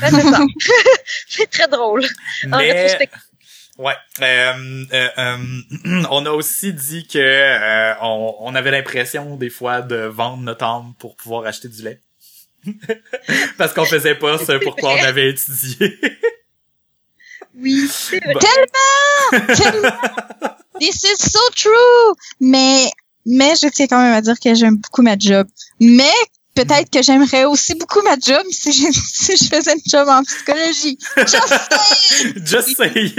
Ben, 0.00 0.10
c'est 1.28 1.50
très 1.50 1.68
drôle. 1.68 2.04
En 2.52 2.58
Mais 2.58 2.70
rétrospective. 2.72 3.18
Ouais, 3.80 3.94
euh, 4.20 4.84
euh, 4.92 5.08
euh, 5.18 6.02
on 6.10 6.26
a 6.26 6.30
aussi 6.30 6.72
dit 6.72 7.06
que 7.06 7.18
euh, 7.18 7.94
on, 8.02 8.36
on 8.40 8.54
avait 8.54 8.70
l'impression 8.70 9.36
des 9.36 9.50
fois 9.50 9.82
de 9.82 9.96
vendre 9.96 10.42
notre 10.42 10.64
âme 10.64 10.92
pour 10.98 11.16
pouvoir 11.16 11.46
acheter 11.46 11.68
du 11.68 11.82
lait. 11.82 12.00
Parce 13.58 13.72
qu'on 13.72 13.84
faisait 13.86 14.14
pas 14.14 14.38
ce 14.38 14.52
pourquoi 14.62 14.92
on 14.92 15.04
avait 15.04 15.30
étudié. 15.30 15.98
Oui, 17.56 17.88
c'est 17.90 18.22
vrai. 18.22 18.34
Tellement! 19.54 20.56
This 20.78 21.02
is 21.02 21.16
so 21.16 21.40
true! 21.56 22.14
Mais, 22.38 22.88
mais 23.26 23.54
je 23.60 23.68
tiens 23.68 23.88
quand 23.88 24.00
même 24.00 24.14
à 24.14 24.20
dire 24.20 24.38
que 24.38 24.54
j'aime 24.54 24.76
beaucoup 24.76 25.02
ma 25.02 25.18
job. 25.18 25.48
Mais, 25.80 26.12
peut-être 26.64 26.90
que 26.90 27.02
j'aimerais 27.02 27.44
aussi 27.44 27.74
beaucoup 27.74 28.02
ma 28.02 28.16
job 28.18 28.42
si 28.50 28.72
je, 28.72 28.86
si 28.92 29.36
je 29.36 29.44
faisais 29.48 29.72
une 29.74 29.80
job 29.86 30.08
en 30.08 30.22
psychologie. 30.24 30.98
Just 31.16 31.48
saying! 31.48 32.46
Just 32.46 32.76
saying. 32.76 33.12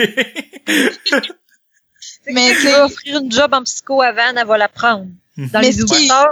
Mais, 2.32 2.56
tu 2.62 2.68
vas 2.68 2.86
offrir 2.86 3.20
une 3.20 3.32
job 3.32 3.54
en 3.54 3.64
psycho 3.64 4.02
à 4.02 4.12
Van, 4.12 4.36
elle 4.36 4.46
va 4.48 4.58
la 4.58 4.68
prendre. 4.70 5.08
Dans 5.38 5.60
Mais 5.60 5.72
les 5.72 5.76
qui- 5.78 5.82
auditeurs. 5.84 6.28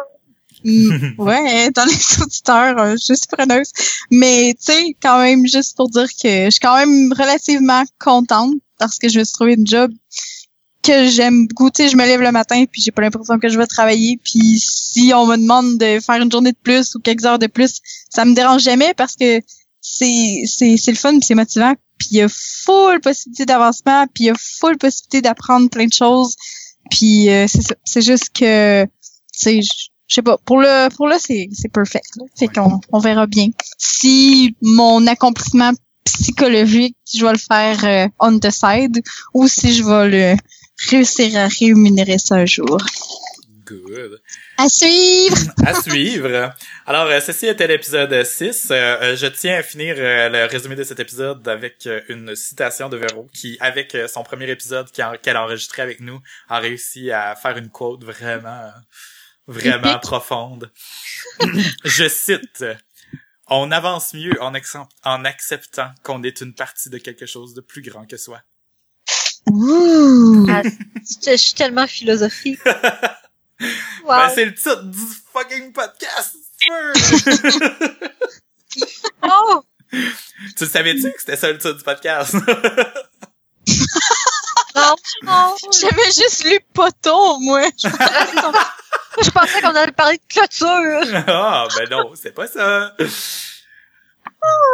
Mm, 0.66 1.14
ouais, 1.18 1.72
dans 1.72 1.86
les 1.86 2.22
auditeurs, 2.22 2.78
euh, 2.80 2.91
je 2.97 3.14
suis 3.14 3.28
preneuse. 3.32 3.72
Mais 4.12 4.53
tu 4.60 4.72
sais, 4.74 4.95
quand 5.01 5.20
même, 5.22 5.47
juste 5.47 5.76
pour 5.78 5.89
dire 5.89 6.07
que 6.22 6.45
je 6.45 6.49
suis 6.51 6.60
quand 6.60 6.78
même 6.78 7.14
relativement 7.18 7.84
contente 7.97 8.55
parce 8.78 8.99
que 8.99 9.07
je 9.10 9.20
me 9.20 9.24
suis 9.24 9.34
trouvé 9.34 9.53
une 9.53 9.66
job 9.66 9.91
que 10.90 11.08
j'aime 11.08 11.48
beaucoup. 11.48 11.70
Je 11.78 11.96
me 11.96 12.06
lève 12.06 12.22
le 12.22 12.32
matin 12.32 12.66
puis 12.66 12.82
j'ai 12.82 12.92
pas 12.92 13.02
l'impression 13.02 13.38
que 13.40 13.50
je 13.50 13.58
vais 13.58 13.68
travailler. 13.68 14.20
Puis 14.24 14.60
si 14.60 15.12
on 15.14 15.28
me 15.28 15.38
demande 15.38 15.78
de 15.78 16.00
faire 16.00 16.22
une 16.22 16.32
journée 16.32 16.52
de 16.52 16.58
plus 16.62 16.96
ou 16.96 17.00
quelques 17.00 17.26
heures 17.26 17.40
de 17.40 17.48
plus, 17.48 17.80
ça 18.10 18.26
me 18.26 18.34
dérange 18.34 18.64
jamais 18.64 18.94
parce 18.96 19.16
que 19.16 19.42
c'est 19.82 20.44
c'est 20.46 20.78
c'est 20.78 20.92
le 20.92 20.98
fun 20.98 21.12
puis 21.12 21.24
c'est 21.24 21.36
motivant. 21.36 21.74
Puis 21.98 22.10
il 22.12 22.18
y 22.18 22.22
a 22.22 22.28
full 22.30 23.02
possibilité 23.02 23.46
d'avancement, 23.46 24.06
puis 24.14 24.26
il 24.26 24.28
y 24.28 24.30
a 24.30 24.36
full 24.36 24.78
possibilité 24.78 25.22
d'apprendre 25.22 25.70
plein 25.70 25.86
de 25.86 25.94
choses. 25.94 26.36
Puis 26.90 27.30
euh, 27.30 27.46
c'est. 27.48 27.78
C'est 27.84 28.02
juste 28.02 28.30
que 28.34 28.86
sais, 29.32 29.62
je 29.62 30.16
sais 30.16 30.22
pas, 30.22 30.38
pour 30.44 30.60
le 30.60 30.90
pour 30.96 31.08
le 31.08 31.16
c'est 31.20 31.50
c'est 31.52 31.72
perfect. 31.72 32.16
là. 32.18 32.24
Fait 32.38 32.48
qu'on 32.48 32.80
on 32.92 33.00
verra 33.00 33.28
bien. 33.28 33.50
Si 33.78 34.56
mon 34.62 35.06
accomplissement 35.08 35.72
psychologique, 36.04 36.96
je 37.14 37.26
vais 37.26 37.34
le 37.34 37.38
faire 37.38 37.84
euh, 37.84 38.08
on 38.20 38.40
the 38.40 38.50
side 38.50 39.02
ou 39.34 39.48
si 39.48 39.74
je 39.74 39.84
vais 39.84 40.10
le 40.10 40.38
réussir 40.90 41.38
à 41.38 41.48
rémunérer 41.48 42.18
ça 42.18 42.36
un 42.36 42.46
jour. 42.46 42.78
Good. 43.70 44.22
À 44.58 44.68
suivre. 44.68 45.38
À 45.66 45.80
suivre. 45.80 46.54
Alors, 46.88 47.06
euh, 47.06 47.20
ceci 47.20 47.46
était 47.46 47.68
l'épisode 47.68 48.24
6. 48.24 48.70
Euh, 48.72 48.74
euh, 48.74 49.16
je 49.16 49.28
tiens 49.28 49.58
à 49.58 49.64
finir 49.64 49.96
le 49.98 50.46
résumé 50.48 50.76
de 50.76 50.84
cet 50.84 51.00
épisode 51.00 51.48
avec 51.48 51.88
une 52.08 52.36
citation 52.36 52.90
de 52.90 52.98
Véro 52.98 53.28
qui, 53.32 53.58
avec 53.60 53.96
son 54.08 54.24
premier 54.24 54.50
épisode 54.50 54.90
qu'elle 54.92 55.36
a 55.36 55.44
enregistré 55.44 55.84
avec 55.84 56.00
nous, 56.00 56.20
a 56.48 56.60
réussi 56.60 57.12
à 57.12 57.36
faire 57.36 57.58
une 57.58 57.70
quote 57.70 58.04
vraiment, 58.04 58.72
vraiment 59.48 60.00
profonde. 60.02 60.72
je 61.84 62.08
cite. 62.08 62.66
On 63.52 63.72
avance 63.72 64.14
mieux 64.14 64.42
en 64.42 64.54
acceptant 65.26 65.92
qu'on 66.04 66.24
est 66.24 66.42
une 66.42 66.54
partie 66.54 66.90
de 66.90 66.98
quelque 66.98 67.26
chose 67.26 67.54
de 67.54 67.62
plus 67.62 67.82
grand 67.82 68.06
que 68.06 68.18
soi. 68.18 68.42
Ouh. 69.50 70.45
Ah, 70.50 70.62
je, 70.64 71.32
je 71.32 71.36
suis 71.38 71.54
tellement 71.54 71.88
philosophique. 71.88 72.60
Wow. 74.06 74.08
Ben, 74.16 74.30
c'est 74.34 74.45
le 74.45 74.54
titre 74.54 74.84
du 74.84 74.97
fucking 75.34 75.74
podcast! 75.74 76.34
Oh! 79.22 79.64
tu 79.91 80.64
le 80.64 80.66
savais-tu 80.70 81.12
que 81.12 81.20
c'était 81.20 81.36
ça 81.36 81.52
le 81.52 81.58
titre 81.58 81.74
du 81.74 81.84
podcast? 81.84 82.36
Non, 84.76 84.95
non. 85.24 85.56
J'avais 85.82 86.06
juste 86.06 86.45
lu 86.45 86.60
poteau, 86.74 87.38
moi. 87.39 87.64
Je 87.84 89.30
pensais 89.32 89.62
qu'on 89.62 89.76
allait 89.76 89.91
parler 89.91 90.18
de 90.18 90.24
clôture. 90.34 91.24
ah, 91.28 91.68
ben 91.76 91.89
non, 91.89 92.12
c'est 92.16 92.32
pas 92.32 92.47
ça. 92.47 92.95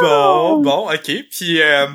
Bon, 0.01 0.57
bon, 0.61 0.91
ok. 0.93 1.11
Puis 1.31 1.59
euh, 1.61 1.87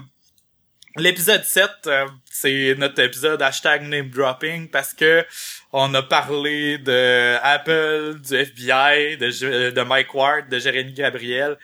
l'épisode 1.01 1.45
7, 1.45 1.71
euh, 1.87 2.07
c'est 2.31 2.75
notre 2.79 3.01
épisode 3.03 3.43
hashtag 3.43 3.83
name 3.83 4.09
dropping 4.11 4.69
parce 4.69 4.93
que 4.95 5.25
on 5.73 5.93
a 5.95 6.03
parlé 6.03 6.79
de 6.79 7.37
Apple, 7.43 8.21
du 8.21 8.35
FBI, 8.35 9.17
de, 9.17 9.83
Mike 9.83 10.15
Ward, 10.15 10.49
de 10.49 10.59
Jérémy 10.59 10.93
Gabriel. 10.93 11.57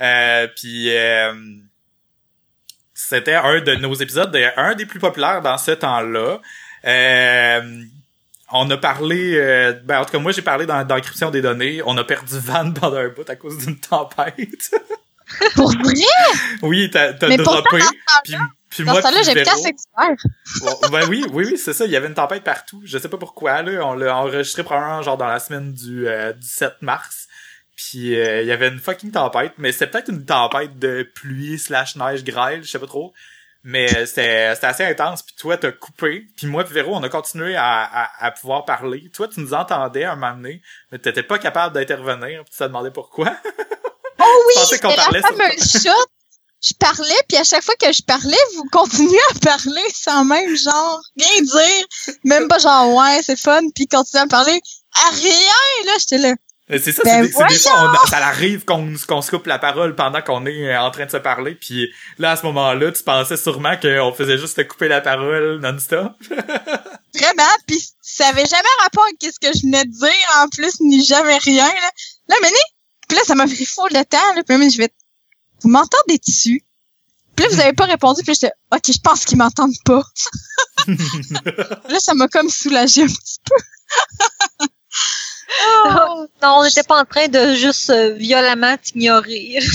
Euh, 0.00 0.48
puis 0.56 0.96
euh, 0.96 1.32
c'était 2.94 3.34
un 3.34 3.60
de 3.60 3.74
nos 3.76 3.94
épisodes, 3.94 4.30
de- 4.30 4.50
un 4.56 4.74
des 4.74 4.86
plus 4.86 5.00
populaires 5.00 5.42
dans 5.42 5.58
ce 5.58 5.72
temps-là. 5.72 6.40
Euh, 6.86 7.82
on 8.52 8.68
a 8.70 8.76
parlé, 8.76 9.34
euh, 9.36 9.72
ben 9.84 10.00
en 10.00 10.04
tout 10.04 10.12
cas 10.12 10.18
moi 10.18 10.32
j'ai 10.32 10.42
parlé 10.42 10.66
dans 10.66 10.84
d'encryption 10.84 11.30
des 11.30 11.42
données. 11.42 11.82
On 11.84 11.96
a 11.98 12.04
perdu 12.04 12.38
Van 12.38 12.72
pendant 12.72 12.96
un 12.98 13.08
bout 13.08 13.28
à 13.28 13.36
cause 13.36 13.58
d'une 13.58 13.78
tempête. 13.78 14.74
Pour 15.54 15.70
vrai? 15.70 15.92
oui, 16.62 16.90
t'as 16.90 17.12
droppé. 17.12 17.78
Puis, 18.24 18.34
puis 18.70 18.84
Dans 18.84 18.92
moi, 18.92 19.02
ce 19.02 19.06
temps-là, 19.08 19.16
puis 19.22 19.26
j'habitais 19.26 19.50
à 19.50 19.54
Véro- 19.54 19.62
Saint-Hubert. 19.62 20.16
Bon, 20.62 20.88
ben 20.90 21.08
oui, 21.08 21.24
oui, 21.32 21.44
oui, 21.50 21.58
c'est 21.58 21.72
ça. 21.72 21.84
Il 21.84 21.90
y 21.90 21.96
avait 21.96 22.06
une 22.06 22.14
tempête 22.14 22.44
partout. 22.44 22.80
Je 22.84 22.96
sais 22.98 23.08
pas 23.08 23.18
pourquoi, 23.18 23.62
là. 23.62 23.84
On 23.86 23.94
l'a 23.94 24.16
enregistré 24.16 24.62
probablement 24.62 25.02
genre 25.02 25.16
dans 25.16 25.26
la 25.26 25.40
semaine 25.40 25.72
du, 25.72 26.06
euh, 26.08 26.32
du 26.32 26.46
7 26.46 26.74
mars. 26.80 27.26
Puis 27.76 28.14
euh, 28.18 28.42
il 28.42 28.46
y 28.48 28.52
avait 28.52 28.68
une 28.68 28.78
fucking 28.78 29.10
tempête. 29.10 29.52
Mais 29.58 29.72
c'est 29.72 29.86
peut-être 29.88 30.08
une 30.10 30.24
tempête 30.24 30.78
de 30.78 31.02
pluie 31.14 31.58
slash 31.58 31.96
neige 31.96 32.24
grêle, 32.24 32.62
je 32.62 32.70
sais 32.70 32.78
pas 32.78 32.86
trop. 32.86 33.12
Mais 33.62 33.94
euh, 33.96 34.06
c'était 34.06 34.44
assez 34.62 34.84
intense. 34.84 35.22
Puis 35.22 35.34
toi, 35.36 35.56
t'as 35.58 35.72
coupé. 35.72 36.26
Puis 36.36 36.46
moi 36.46 36.64
puis 36.64 36.72
Véro, 36.72 36.94
on 36.96 37.02
a 37.02 37.08
continué 37.08 37.56
à, 37.56 37.82
à, 37.82 38.24
à 38.26 38.30
pouvoir 38.30 38.64
parler. 38.64 39.10
Toi, 39.14 39.28
tu 39.28 39.40
nous 39.40 39.52
entendais 39.52 40.04
un 40.04 40.14
moment 40.14 40.34
donné, 40.34 40.62
mais 40.92 40.98
t'étais 40.98 41.22
pas 41.22 41.38
capable 41.38 41.74
d'intervenir. 41.74 42.42
Puis 42.44 42.52
tu 42.52 42.58
te 42.58 42.64
demandais 42.64 42.90
pourquoi. 42.90 43.34
Oh 44.18 44.44
oui, 44.48 44.54
c'était 44.66 44.88
la 44.88 45.02
sur 45.04 45.36
fameuse 45.36 45.82
shot. 45.82 45.90
Je 46.62 46.74
parlais, 46.78 47.14
puis 47.28 47.38
à 47.38 47.44
chaque 47.44 47.62
fois 47.64 47.74
que 47.80 47.90
je 47.92 48.02
parlais, 48.02 48.36
vous 48.56 48.64
continuez 48.70 49.18
à 49.34 49.38
parler 49.38 49.82
sans 49.94 50.24
même 50.24 50.56
genre 50.56 51.00
rien 51.18 51.40
dire. 51.42 51.86
Même 52.24 52.48
pas 52.48 52.58
genre 52.58 52.94
ouais, 52.94 53.20
c'est 53.24 53.38
fun, 53.38 53.60
puis 53.74 53.86
continuez 53.86 54.22
à 54.22 54.26
parler. 54.26 54.60
À 55.06 55.10
rien, 55.10 55.86
là, 55.86 55.92
j'étais 55.98 56.18
là. 56.18 56.34
C'est 56.78 56.92
ça, 56.92 57.02
Ben 57.04 57.22
c'est 57.24 57.28
des, 57.28 57.32
c'est 57.32 57.48
des 57.48 57.58
fois, 57.58 57.90
on- 58.04 58.06
ça 58.08 58.18
arrive 58.18 58.64
qu'on 58.64 58.94
qu'on 59.08 59.22
se 59.22 59.30
coupe 59.30 59.46
la 59.46 59.58
parole 59.58 59.96
pendant 59.96 60.22
qu'on 60.22 60.46
est 60.46 60.68
euh, 60.72 60.80
en 60.80 60.90
train 60.92 61.04
de 61.06 61.10
se 61.10 61.16
parler, 61.16 61.56
puis 61.56 61.88
là, 62.18 62.32
à 62.32 62.36
ce 62.36 62.46
moment-là, 62.46 62.92
tu 62.92 63.02
pensais 63.02 63.36
sûrement 63.36 63.76
qu'on 63.80 64.12
faisait 64.12 64.38
juste 64.38 64.56
te 64.56 64.60
couper 64.60 64.86
la 64.86 65.00
parole 65.00 65.58
non-stop. 65.60 66.12
Vraiment, 67.14 67.50
puis 67.66 67.82
ça 68.02 68.28
avait 68.28 68.46
jamais 68.46 68.68
rapport 68.82 69.04
avec 69.04 69.16
ce 69.34 69.40
que 69.40 69.52
je 69.56 69.62
venais 69.62 69.84
de 69.84 69.90
dire, 69.90 70.38
en 70.38 70.48
plus, 70.48 70.78
ni 70.80 71.04
jamais 71.04 71.38
rien, 71.38 71.66
là. 71.66 71.90
Là, 72.28 72.36
mais 72.42 72.50
puis 73.08 73.16
là, 73.18 73.24
ça 73.26 73.34
m'a 73.34 73.46
pris 73.46 73.66
full 73.66 73.90
de 73.90 74.02
temps, 74.04 74.34
là, 74.36 74.42
puis 74.46 74.70
je 74.70 74.78
vais, 74.78 74.88
vous 75.62 75.68
m'entendez 75.68 76.18
dessus? 76.26 76.62
Puis 77.36 77.46
là, 77.46 77.54
vous 77.54 77.60
avez 77.60 77.72
pas 77.72 77.86
répondu, 77.86 78.22
puis 78.22 78.34
j'étais, 78.34 78.52
ok, 78.72 78.82
je 78.86 79.00
pense 79.00 79.24
qu'ils 79.24 79.38
m'entendent 79.38 79.72
pas. 79.84 80.02
là, 80.86 82.00
ça 82.00 82.14
m'a 82.14 82.28
comme 82.28 82.50
soulagé 82.50 83.02
un 83.02 83.06
petit 83.06 83.38
peu. 83.44 84.66
Oh, 85.84 86.26
Non, 86.42 86.58
on 86.58 86.64
n'était 86.64 86.84
pas 86.84 87.00
en 87.00 87.04
train 87.04 87.26
de 87.26 87.54
juste 87.54 87.90
euh, 87.90 88.14
violemment 88.14 88.76
t'ignorer. 88.76 89.58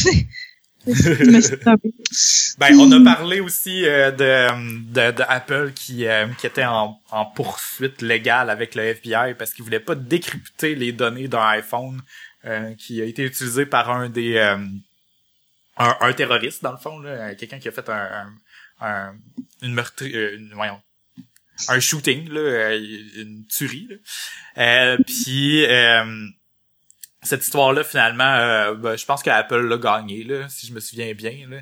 Ben, 2.59 2.79
on 2.79 2.91
a 2.91 3.15
parlé 3.15 3.39
aussi 3.39 3.85
euh, 3.85 4.11
de, 4.11 4.93
de, 4.93 5.11
de 5.17 5.23
Apple 5.27 5.71
qui, 5.73 6.05
euh, 6.05 6.27
qui 6.37 6.45
était 6.45 6.63
en, 6.63 6.99
en 7.09 7.25
poursuite 7.25 8.03
légale 8.03 8.51
avec 8.51 8.75
le 8.75 8.83
FBI 8.83 9.33
parce 9.37 9.53
qu'il 9.53 9.63
voulait 9.63 9.79
pas 9.79 9.95
décrypter 9.95 10.75
les 10.75 10.91
données 10.91 11.27
d'un 11.27 11.45
iPhone 11.47 12.01
euh, 12.45 12.75
qui 12.75 13.01
a 13.01 13.05
été 13.05 13.23
utilisé 13.23 13.65
par 13.65 13.89
un 13.89 14.09
des 14.09 14.35
euh, 14.35 14.57
un, 15.77 15.95
un 16.01 16.13
terroriste 16.13 16.63
dans 16.63 16.71
le 16.71 16.77
fond 16.77 16.99
là, 16.99 17.35
quelqu'un 17.35 17.59
qui 17.59 17.67
a 17.67 17.71
fait 17.71 17.89
un, 17.89 18.27
un, 18.81 18.87
un- 18.87 19.15
une 19.61 19.73
meurtri 19.73 20.15
euh, 20.15 20.35
une, 20.37 20.53
voyons 20.53 20.81
un 21.69 21.79
shooting 21.79 22.29
là, 22.29 22.39
euh, 22.39 22.79
une 23.17 23.45
tuerie 23.47 23.87
là. 23.89 23.95
Euh, 24.57 24.97
puis 25.05 25.65
euh, 25.65 26.27
cette 27.23 27.41
histoire-là, 27.43 27.83
finalement, 27.83 28.35
euh, 28.35 28.75
ben, 28.75 28.95
je 28.95 29.05
pense 29.05 29.23
que 29.23 29.31
Apple 29.31 29.61
l'a 29.61 29.77
gagné, 29.77 30.23
là, 30.23 30.47
si 30.47 30.67
je 30.67 30.73
me 30.73 30.79
souviens 30.79 31.11
bien. 31.15 31.47
Là. 31.49 31.57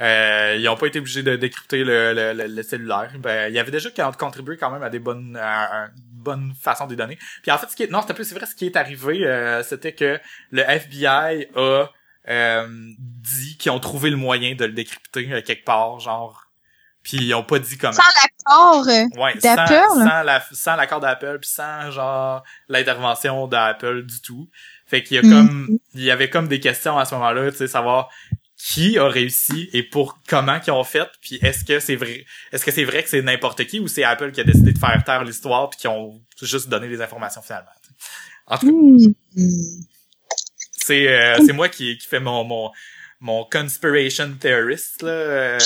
Euh, 0.00 0.56
ils 0.60 0.68
ont 0.68 0.76
pas 0.76 0.86
été 0.86 1.00
obligés 1.00 1.24
de 1.24 1.34
décrypter 1.34 1.82
le, 1.82 2.12
le, 2.12 2.46
le, 2.46 2.62
cellulaire. 2.62 3.10
Ben, 3.18 3.48
il 3.48 3.54
y 3.54 3.58
avait 3.58 3.72
déjà 3.72 3.90
qui 3.90 4.00
ont 4.00 4.12
contribué 4.12 4.56
quand 4.56 4.70
même 4.70 4.82
à 4.84 4.90
des 4.90 5.00
bonnes 5.00 5.36
à, 5.36 5.86
à 5.86 5.88
bonne 6.12 6.52
façon 6.60 6.86
des 6.86 6.94
données. 6.94 7.18
Puis 7.42 7.50
en 7.50 7.58
fait, 7.58 7.68
ce 7.68 7.74
qui 7.74 7.82
est, 7.82 7.90
non, 7.90 8.00
c'était 8.02 8.14
plus 8.14 8.24
c'est 8.28 8.36
vrai, 8.36 8.46
ce 8.46 8.54
qui 8.54 8.66
est 8.66 8.76
arrivé, 8.76 9.26
euh, 9.26 9.62
c'était 9.64 9.92
que 9.92 10.20
le 10.52 10.62
FBI 10.62 11.48
a 11.56 11.58
euh, 11.58 11.86
dit 12.28 13.56
qu'ils 13.58 13.72
ont 13.72 13.80
trouvé 13.80 14.10
le 14.10 14.16
moyen 14.16 14.54
de 14.54 14.64
le 14.64 14.72
décrypter 14.72 15.32
euh, 15.32 15.42
quelque 15.42 15.64
part, 15.64 15.98
genre. 16.00 16.44
Puis 17.02 17.16
ils 17.18 17.34
ont 17.34 17.44
pas 17.44 17.58
dit 17.58 17.78
comment. 17.78 17.92
Sans 17.92 18.02
l'accord 18.02 18.86
euh, 18.88 19.04
Ouais, 19.22 19.32
sans, 19.40 19.54
d'Apple. 19.54 19.88
sans 19.94 20.22
la, 20.22 20.44
sans 20.52 20.76
l'accord 20.76 21.00
d'Apple, 21.00 21.38
puis 21.40 21.48
sans 21.50 21.90
genre 21.90 22.42
l'intervention 22.68 23.46
d'Apple 23.46 24.02
du 24.04 24.20
tout. 24.20 24.48
Fait 24.86 25.02
qu'il 25.02 25.16
y 25.16 25.18
a 25.18 25.22
Mhm. 25.22 25.30
comme, 25.30 25.78
il 25.94 26.02
y 26.02 26.10
avait 26.10 26.28
comme 26.30 26.48
des 26.48 26.60
questions 26.60 26.98
à 26.98 27.04
ce 27.04 27.14
moment-là, 27.14 27.50
tu 27.50 27.56
sais, 27.58 27.66
savoir 27.68 28.08
qui 28.56 28.98
a 28.98 29.06
réussi 29.08 29.70
et 29.72 29.84
pour 29.84 30.18
comment 30.28 30.58
qu'ils 30.58 30.72
ont 30.72 30.82
fait, 30.82 31.08
puis 31.22 31.38
est-ce 31.42 31.64
que 31.64 31.78
c'est 31.78 31.94
vrai, 31.94 32.24
est-ce 32.50 32.64
que 32.64 32.72
c'est 32.72 32.84
vrai 32.84 33.04
que 33.04 33.08
c'est 33.08 33.22
n'importe 33.22 33.64
qui 33.66 33.78
ou 33.78 33.86
c'est 33.86 34.02
Apple 34.02 34.32
qui 34.32 34.40
a 34.40 34.44
décidé 34.44 34.72
de 34.72 34.78
faire 34.78 35.00
taire 35.04 35.22
l'histoire 35.22 35.70
puis 35.70 35.78
qui 35.78 35.86
ont 35.88 36.20
juste 36.42 36.68
donné 36.68 36.88
les 36.88 37.00
informations 37.00 37.40
finalement. 37.40 37.70
tu 37.82 37.88
sais. 37.90 37.94
En 38.48 38.58
tout 38.58 38.66
cas, 38.66 38.72
hmm. 39.36 39.82
C'est 40.88 41.08
euh, 41.08 41.38
c'est 41.46 41.52
moi 41.52 41.68
qui 41.68 41.96
qui 41.98 42.06
fait 42.06 42.20
mon 42.20 42.44
mon 42.44 42.70
mon 43.20 43.44
conspiration 43.44 44.32
theorist 44.40 45.02
là, 45.02 45.10
euh, 45.10 45.58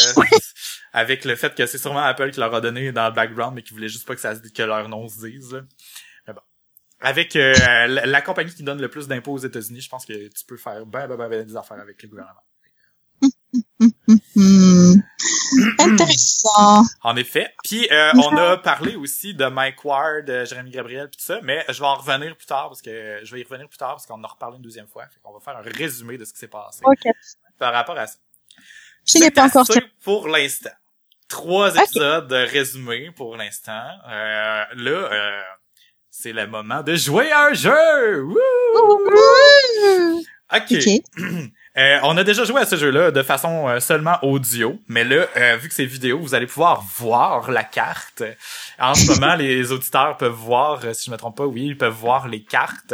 avec 0.92 1.24
le 1.24 1.36
fait 1.36 1.54
que 1.54 1.66
c'est 1.66 1.78
sûrement 1.78 2.00
Apple 2.00 2.30
qui 2.30 2.40
leur 2.40 2.54
a 2.54 2.60
donné 2.60 2.92
dans 2.92 3.08
le 3.08 3.14
background 3.14 3.54
mais 3.54 3.62
qui 3.62 3.74
voulait 3.74 3.88
juste 3.88 4.06
pas 4.06 4.14
que 4.14 4.20
ça 4.20 4.34
se 4.34 4.40
que 4.40 4.62
leur 4.62 4.88
nom 4.88 5.08
se 5.08 5.26
dise. 5.26 5.52
Là. 5.52 5.60
Mais 6.26 6.34
bon. 6.34 6.40
Avec 7.00 7.36
euh, 7.36 7.54
la, 7.88 8.06
la 8.06 8.22
compagnie 8.22 8.54
qui 8.54 8.62
donne 8.62 8.80
le 8.80 8.88
plus 8.88 9.06
d'impôts 9.06 9.32
aux 9.32 9.38
États-Unis, 9.38 9.82
je 9.82 9.88
pense 9.88 10.06
que 10.06 10.12
tu 10.12 10.44
peux 10.46 10.56
faire 10.56 10.86
ben 10.86 11.06
ben 11.06 11.16
ben, 11.16 11.28
ben 11.28 11.46
des 11.46 11.56
affaires 11.56 11.80
avec 11.80 12.02
le 12.02 12.08
gouvernement. 12.08 12.42
Hmm. 14.36 14.94
Intéressant. 15.78 16.84
En 17.02 17.16
effet. 17.16 17.54
Puis 17.64 17.88
euh, 17.90 18.12
on 18.14 18.36
a 18.36 18.56
parlé 18.56 18.96
aussi 18.96 19.34
de 19.34 19.44
Mike 19.46 19.84
Ward, 19.84 20.28
euh, 20.28 20.44
Jérémy 20.44 20.70
Gabriel 20.70 21.08
puis 21.08 21.18
tout 21.18 21.24
ça, 21.24 21.40
mais 21.42 21.64
je 21.68 21.78
vais 21.80 21.86
en 21.86 21.96
revenir 21.96 22.36
plus 22.36 22.46
tard 22.46 22.68
parce 22.68 22.82
que 22.82 23.20
je 23.22 23.34
vais 23.34 23.40
y 23.40 23.44
revenir 23.44 23.68
plus 23.68 23.78
tard 23.78 23.90
parce 23.90 24.06
qu'on 24.06 24.14
en 24.14 24.24
a 24.24 24.28
reparlé 24.28 24.56
une 24.56 24.62
deuxième 24.62 24.88
fois. 24.88 25.04
Fait 25.06 25.20
qu'on 25.22 25.32
va 25.32 25.40
faire 25.40 25.56
un 25.56 25.62
résumé 25.62 26.18
de 26.18 26.24
ce 26.24 26.32
qui 26.32 26.38
s'est 26.38 26.48
passé 26.48 26.80
Ok. 26.84 27.12
par 27.58 27.72
rapport 27.72 27.98
à 27.98 28.06
ça. 28.06 28.18
Je 29.06 29.18
n'ai 29.18 29.30
pas 29.30 29.46
encore 29.46 29.66
pour 30.02 30.28
l'instant. 30.28 30.70
Trois 31.28 31.74
épisodes 31.76 32.28
de 32.28 32.36
résumé 32.36 33.10
pour 33.10 33.36
l'instant. 33.36 33.88
Euh, 34.08 34.64
là, 34.74 34.90
euh, 34.90 35.42
c'est 36.10 36.32
le 36.32 36.46
moment 36.46 36.82
de 36.82 36.94
jouer 36.94 37.32
à 37.32 37.46
un 37.46 37.54
jeu. 37.54 38.22
Wouh! 38.22 38.38
Wouhou! 38.74 40.22
Ok. 40.54 40.72
Ok. 40.72 40.88
Euh, 41.78 41.98
on 42.02 42.18
a 42.18 42.24
déjà 42.24 42.44
joué 42.44 42.60
à 42.60 42.66
ce 42.66 42.76
jeu-là 42.76 43.10
de 43.10 43.22
façon 43.22 43.66
euh, 43.66 43.80
seulement 43.80 44.18
audio, 44.22 44.78
mais 44.88 45.04
là, 45.04 45.24
euh, 45.36 45.56
vu 45.56 45.68
que 45.68 45.74
c'est 45.74 45.86
vidéo, 45.86 46.18
vous 46.18 46.34
allez 46.34 46.46
pouvoir 46.46 46.82
voir 46.96 47.50
la 47.50 47.64
carte. 47.64 48.22
En 48.78 48.94
ce 48.94 49.10
moment, 49.10 49.34
les 49.36 49.72
auditeurs 49.72 50.18
peuvent 50.18 50.32
voir, 50.32 50.80
euh, 50.84 50.92
si 50.92 51.06
je 51.06 51.10
me 51.10 51.16
trompe 51.16 51.38
pas, 51.38 51.46
oui, 51.46 51.68
ils 51.68 51.78
peuvent 51.78 51.94
voir 51.94 52.28
les 52.28 52.44
cartes. 52.44 52.92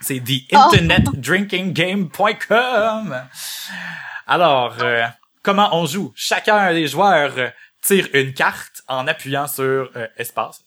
C'est 0.00 0.22
theinternetdrinkinggame.com. 0.24 3.22
Alors, 4.26 4.76
euh, 4.82 5.04
comment 5.42 5.68
on 5.72 5.84
joue? 5.86 6.12
Chacun 6.16 6.72
des 6.72 6.86
joueurs 6.86 7.34
tire 7.82 8.08
une 8.14 8.32
carte 8.32 8.80
en 8.88 9.06
appuyant 9.06 9.46
sur 9.46 9.90
espace. 10.16 10.62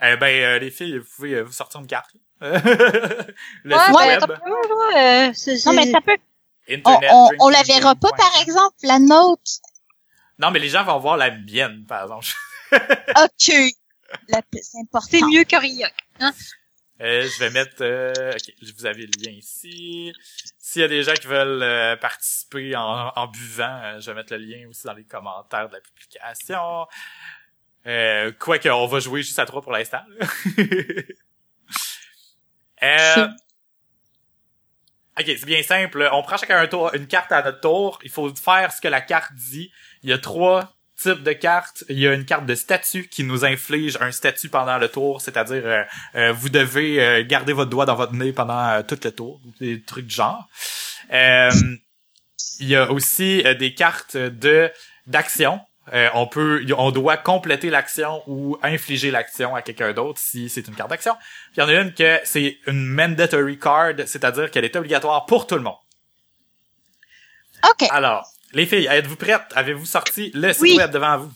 Ben, 0.00 0.22
euh, 0.22 0.58
les 0.60 0.70
filles, 0.70 0.98
vous 0.98 1.06
pouvez 1.16 1.42
vous 1.42 1.52
sortir 1.52 1.80
une 1.80 1.86
carte. 1.86 2.10
le 3.64 3.74
Ouais, 3.74 4.16
web. 4.18 4.30
euh, 4.30 5.32
Non, 5.66 5.72
mais 5.74 5.90
ça 5.90 6.00
peut. 6.00 6.16
On, 6.70 6.74
Internet 6.74 7.10
on, 7.12 7.28
on 7.40 7.48
la 7.48 7.62
verra 7.62 7.94
pas, 7.94 8.10
par 8.10 8.40
exemple, 8.42 8.76
la 8.82 8.98
nôtre. 8.98 9.42
Non, 10.38 10.50
mais 10.50 10.58
les 10.58 10.68
gens 10.68 10.84
vont 10.84 10.98
voir 10.98 11.16
la 11.16 11.30
mienne, 11.30 11.84
par 11.86 12.02
exemple. 12.02 12.26
Ok. 13.22 13.38
C'est 13.40 14.78
important. 14.80 15.06
c'est 15.10 15.22
mieux 15.22 15.44
que 15.44 15.56
rien. 15.56 15.88
Euh, 17.00 17.22
je 17.28 17.38
vais 17.38 17.50
mettre... 17.50 17.76
euh, 17.80 18.32
ok, 18.32 18.54
vous 18.74 18.84
avez 18.86 19.06
le 19.06 19.12
lien 19.24 19.32
ici. 19.32 20.12
S'il 20.58 20.82
y 20.82 20.84
a 20.84 20.88
des 20.88 21.02
gens 21.02 21.14
qui 21.14 21.26
veulent 21.28 21.62
euh, 21.62 21.96
participer 21.96 22.76
en, 22.76 23.08
en 23.14 23.26
buvant, 23.28 23.80
euh, 23.84 24.00
je 24.00 24.10
vais 24.10 24.14
mettre 24.16 24.34
le 24.34 24.40
lien 24.40 24.68
aussi 24.68 24.86
dans 24.86 24.92
les 24.94 25.04
commentaires 25.04 25.68
de 25.68 25.74
la 25.74 25.80
publication. 25.80 26.86
Euh, 27.86 28.32
quoi 28.38 28.58
qu'on 28.58 28.86
va 28.86 29.00
jouer 29.00 29.22
juste 29.22 29.38
à 29.38 29.46
trois 29.46 29.62
pour 29.62 29.72
l'instant. 29.72 30.02
euh, 32.82 33.28
Ok, 35.18 35.24
c'est 35.26 35.46
bien 35.46 35.62
simple. 35.64 36.08
On 36.12 36.22
prend 36.22 36.36
chacun 36.36 36.60
un 36.60 36.68
tour, 36.68 36.94
une 36.94 37.08
carte 37.08 37.32
à 37.32 37.42
notre 37.42 37.60
tour. 37.60 37.98
Il 38.04 38.10
faut 38.10 38.32
faire 38.36 38.72
ce 38.72 38.80
que 38.80 38.86
la 38.86 39.00
carte 39.00 39.32
dit. 39.34 39.72
Il 40.04 40.10
y 40.10 40.12
a 40.12 40.18
trois 40.18 40.72
types 40.96 41.24
de 41.24 41.32
cartes. 41.32 41.82
Il 41.88 41.98
y 41.98 42.06
a 42.06 42.12
une 42.14 42.24
carte 42.24 42.46
de 42.46 42.54
statut 42.54 43.08
qui 43.08 43.24
nous 43.24 43.44
inflige 43.44 43.98
un 44.00 44.12
statut 44.12 44.48
pendant 44.48 44.78
le 44.78 44.88
tour, 44.88 45.20
c'est-à-dire 45.20 45.62
euh, 45.64 45.82
euh, 46.14 46.32
vous 46.32 46.50
devez 46.50 47.02
euh, 47.02 47.24
garder 47.26 47.52
votre 47.52 47.70
doigt 47.70 47.84
dans 47.84 47.96
votre 47.96 48.14
nez 48.14 48.32
pendant 48.32 48.68
euh, 48.68 48.82
tout 48.82 48.98
le 49.02 49.10
tour, 49.10 49.40
des 49.60 49.82
trucs 49.82 50.06
du 50.06 50.14
genre. 50.14 50.48
Euh, 51.12 51.50
il 52.60 52.68
y 52.68 52.76
a 52.76 52.90
aussi 52.90 53.42
des 53.58 53.74
cartes 53.74 54.16
de 54.16 54.70
d'action. 55.06 55.60
Euh, 55.92 56.08
on 56.14 56.26
peut, 56.26 56.64
on 56.76 56.90
doit 56.90 57.16
compléter 57.16 57.70
l'action 57.70 58.22
ou 58.26 58.58
infliger 58.62 59.10
l'action 59.10 59.54
à 59.54 59.62
quelqu'un 59.62 59.92
d'autre 59.92 60.20
si 60.20 60.48
c'est 60.48 60.66
une 60.68 60.74
carte 60.74 60.90
d'action. 60.90 61.14
Puis 61.52 61.56
il 61.56 61.60
y 61.60 61.62
en 61.62 61.68
a 61.68 61.74
une 61.74 61.94
que 61.94 62.20
c'est 62.24 62.58
une 62.66 62.86
mandatory 62.86 63.58
card, 63.58 63.94
c'est-à-dire 64.06 64.50
qu'elle 64.50 64.64
est 64.64 64.76
obligatoire 64.76 65.26
pour 65.26 65.46
tout 65.46 65.54
le 65.54 65.62
monde. 65.62 65.76
Ok. 67.70 67.88
Alors, 67.90 68.26
les 68.52 68.66
filles, 68.66 68.86
êtes-vous 68.86 69.16
prêtes? 69.16 69.52
Avez-vous 69.54 69.86
sorti 69.86 70.30
le 70.34 70.52
site 70.52 70.62
Oui. 70.62 70.76
web 70.76 70.90
devant 70.90 71.18
vous? 71.18 71.32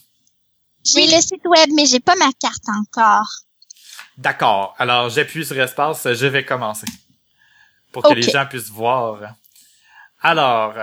J'ai 0.85 1.07
le 1.07 1.21
site 1.21 1.45
web, 1.45 1.71
mais 1.75 1.87
j'ai 1.87 2.01
pas 2.01 2.17
ma 2.17 2.31
carte 2.41 2.69
encore. 2.69 3.29
D'accord. 4.19 4.75
Alors, 4.79 5.09
j'appuie 5.09 5.45
sur 5.45 5.59
espace, 5.59 6.13
je 6.13 6.27
vais 6.27 6.45
commencer. 6.45 6.87
Pour 7.93 8.03
que 8.03 8.15
les 8.15 8.23
gens 8.23 8.47
puissent 8.47 8.71
voir. 8.71 9.35
Alors, 10.21 10.75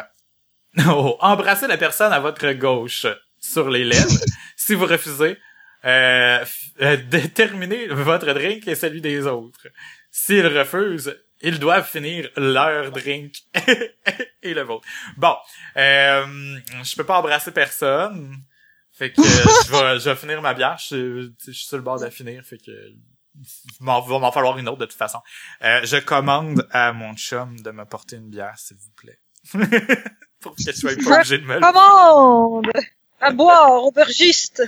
oh, 0.87 1.17
embrassez 1.19 1.67
la 1.67 1.77
personne 1.77 2.13
à 2.13 2.19
votre 2.19 2.51
gauche 2.53 3.07
sur 3.49 3.69
les 3.69 3.83
lèvres. 3.83 4.19
si 4.55 4.73
vous 4.75 4.85
refusez, 4.85 5.37
euh, 5.85 6.45
euh, 6.81 6.97
déterminez 6.97 7.87
votre 7.87 8.33
drink 8.33 8.67
et 8.67 8.75
celui 8.75 9.01
des 9.01 9.25
autres. 9.27 9.67
S'ils 10.11 10.47
refusent, 10.47 11.15
ils 11.41 11.59
doivent 11.59 11.87
finir 11.87 12.29
leur 12.35 12.91
drink 12.91 13.33
et 14.43 14.53
le 14.53 14.61
vôtre. 14.61 14.87
Bon, 15.17 15.35
euh, 15.77 16.25
je 16.83 16.95
peux 16.95 17.05
pas 17.05 17.19
embrasser 17.19 17.51
personne. 17.51 18.35
Fait 18.91 19.13
que 19.13 19.21
euh, 19.21 19.99
je 19.99 20.09
vais 20.09 20.15
finir 20.15 20.41
ma 20.41 20.53
bière. 20.53 20.77
Je, 20.77 21.31
suis 21.39 21.53
sur 21.53 21.77
le 21.77 21.83
bord 21.83 21.99
de 21.99 22.09
finir. 22.09 22.43
Fait 22.43 22.57
que 22.57 22.71
il 22.71 23.85
va 23.85 24.01
m'en 24.01 24.31
falloir 24.33 24.57
une 24.57 24.67
autre 24.67 24.79
de 24.79 24.85
toute 24.85 24.97
façon. 24.97 25.19
Euh, 25.63 25.79
je 25.83 25.97
commande 25.97 26.67
à 26.71 26.91
mon 26.91 27.15
chum 27.15 27.57
de 27.61 27.71
me 27.71 27.85
porter 27.85 28.17
une 28.17 28.29
bière, 28.29 28.57
s'il 28.57 28.75
vous 28.75 28.91
plaît. 28.97 29.19
Pour 30.41 30.55
que 30.55 30.61
je 30.63 31.35
de 31.35 31.45
me. 31.45 31.59
Commande! 31.61 32.71
À 33.21 33.31
boire, 33.31 33.83
aubergiste! 33.83 34.63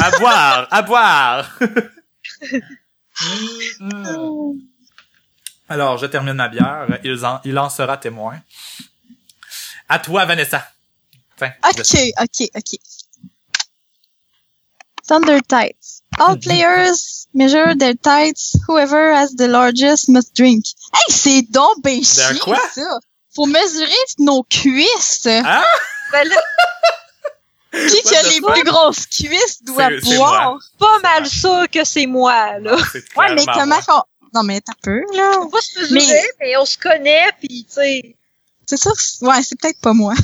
À 0.00 0.10
boire! 0.18 0.68
À 0.70 0.82
boire! 0.82 1.58
Alors, 5.68 5.98
je 5.98 6.06
termine 6.06 6.34
ma 6.34 6.48
bière. 6.48 6.86
Il 7.04 7.24
en, 7.24 7.40
il 7.44 7.58
en 7.58 7.68
sera 7.70 7.96
témoin. 7.96 8.38
À 9.88 9.98
toi, 9.98 10.24
Vanessa. 10.24 10.66
Tiens, 11.36 11.52
Ok, 11.64 11.96
ok, 12.20 12.48
ok. 12.54 12.78
Thunder 15.06 15.40
Tides. 15.48 16.02
All 16.18 16.38
players 16.38 17.26
measure 17.34 17.74
their 17.76 17.94
tides. 17.94 18.56
Whoever 18.68 19.12
has 19.12 19.34
the 19.34 19.48
largest 19.48 20.08
must 20.08 20.34
drink. 20.36 20.64
Hey, 20.92 21.10
c'est 21.12 21.42
donc 21.50 21.82
ben 21.82 22.00
quoi? 22.40 22.58
ça. 22.72 22.98
Faut 23.34 23.46
mesurer 23.46 24.04
nos 24.18 24.42
cuisses. 24.44 25.26
Hein? 25.26 25.64
Ben 26.12 26.28
là, 26.28 26.36
Qui 27.72 28.02
qui 28.02 28.14
a 28.14 28.22
les 28.24 28.40
fuck? 28.40 28.52
plus 28.54 28.64
grosses 28.64 29.06
cuisses 29.06 29.62
doit 29.62 29.88
boire. 30.04 30.58
pas 30.78 30.98
mal 31.00 31.26
sûr 31.26 31.64
que 31.72 31.84
c'est 31.84 32.06
moi, 32.06 32.58
là. 32.58 32.76
C'est 32.92 33.02
Ouais, 33.16 33.34
mais 33.34 33.44
comment 33.46 33.80
qu'on... 33.80 34.02
Non, 34.34 34.42
mais 34.42 34.60
t'as 34.60 34.72
peu, 34.82 35.00
là. 35.14 35.38
On 35.40 35.48
va 35.48 35.60
se 35.60 35.80
mesurer, 35.92 36.20
mais, 36.40 36.56
on 36.56 36.64
se 36.66 36.76
connaît, 36.78 37.28
pis 37.40 37.64
tu 37.66 37.72
sais... 37.74 38.16
C'est 38.66 38.76
ça? 38.76 38.90
que- 38.90 39.24
Ouais, 39.26 39.42
c'est 39.42 39.58
peut-être 39.60 39.80
pas 39.80 39.92
moi. 39.92 40.14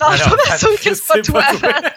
Non, 0.00 0.12
je 0.12 0.16
suis 0.22 0.30
pas 0.30 0.36
mal 0.48 0.58
sûr 0.58 0.80
que 0.80 0.94
c'est 0.94 1.32
pas 1.32 1.52
toi. 1.54 1.72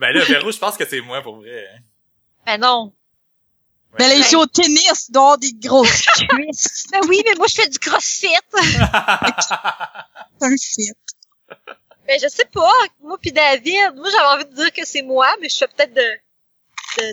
ben 0.00 0.12
là, 0.12 0.24
Véro, 0.24 0.50
je 0.50 0.58
pense 0.58 0.76
que 0.76 0.84
c'est 0.88 1.00
moi 1.00 1.22
pour 1.22 1.36
vrai. 1.36 1.66
hein. 1.74 1.78
Ben 2.46 2.60
non. 2.60 2.92
Ouais. 3.92 3.96
Mais 3.98 4.16
les 4.16 4.22
jouent 4.22 4.40
au 4.40 4.46
tennis, 4.46 5.06
il 5.08 5.12
doit 5.12 5.22
avoir 5.22 5.38
des 5.38 5.52
grosses 5.52 6.02
cuisses. 6.28 6.86
Ben 6.92 7.00
oui, 7.08 7.22
mais 7.24 7.34
moi, 7.36 7.46
je 7.48 7.54
fais 7.54 7.68
du 7.68 7.78
crossfit. 7.78 8.28
C'est 10.40 10.46
un 10.46 10.56
fit. 10.56 10.92
Ben, 12.10 12.18
je 12.20 12.26
sais 12.26 12.44
pas. 12.46 12.72
Moi 13.04 13.16
puis 13.22 13.30
David, 13.30 13.94
moi, 13.94 14.08
j'avais 14.10 14.34
envie 14.34 14.44
de 14.46 14.54
dire 14.56 14.72
que 14.72 14.84
c'est 14.84 15.02
moi, 15.02 15.28
mais 15.40 15.48
je 15.48 15.56
fais 15.58 15.68
peut-être 15.68 15.94
de, 15.94 16.00
de 16.98 17.12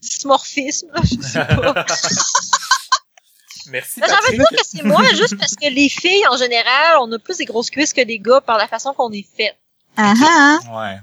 dysmorphisme, 0.00 0.90
là, 0.90 1.02
je 1.04 1.20
sais 1.20 1.44
pas. 1.44 1.84
Merci, 3.66 4.00
Ben, 4.00 4.06
j'ai 4.08 4.14
envie 4.14 4.38
de 4.38 4.38
Patrick. 4.38 4.38
dire 4.38 4.58
que 4.58 4.66
c'est 4.66 4.82
moi, 4.84 5.04
juste 5.14 5.36
parce 5.38 5.54
que 5.54 5.68
les 5.68 5.90
filles, 5.90 6.26
en 6.28 6.38
général, 6.38 6.96
on 7.02 7.12
a 7.12 7.18
plus 7.18 7.36
des 7.36 7.44
grosses 7.44 7.68
cuisses 7.68 7.92
que 7.92 8.00
les 8.00 8.18
gars 8.18 8.40
par 8.40 8.56
la 8.56 8.66
façon 8.68 8.94
qu'on 8.94 9.12
est 9.12 9.28
fait. 9.36 9.54
Ah 9.98 10.14
ah. 10.24 10.58
Ouais. 10.74 10.98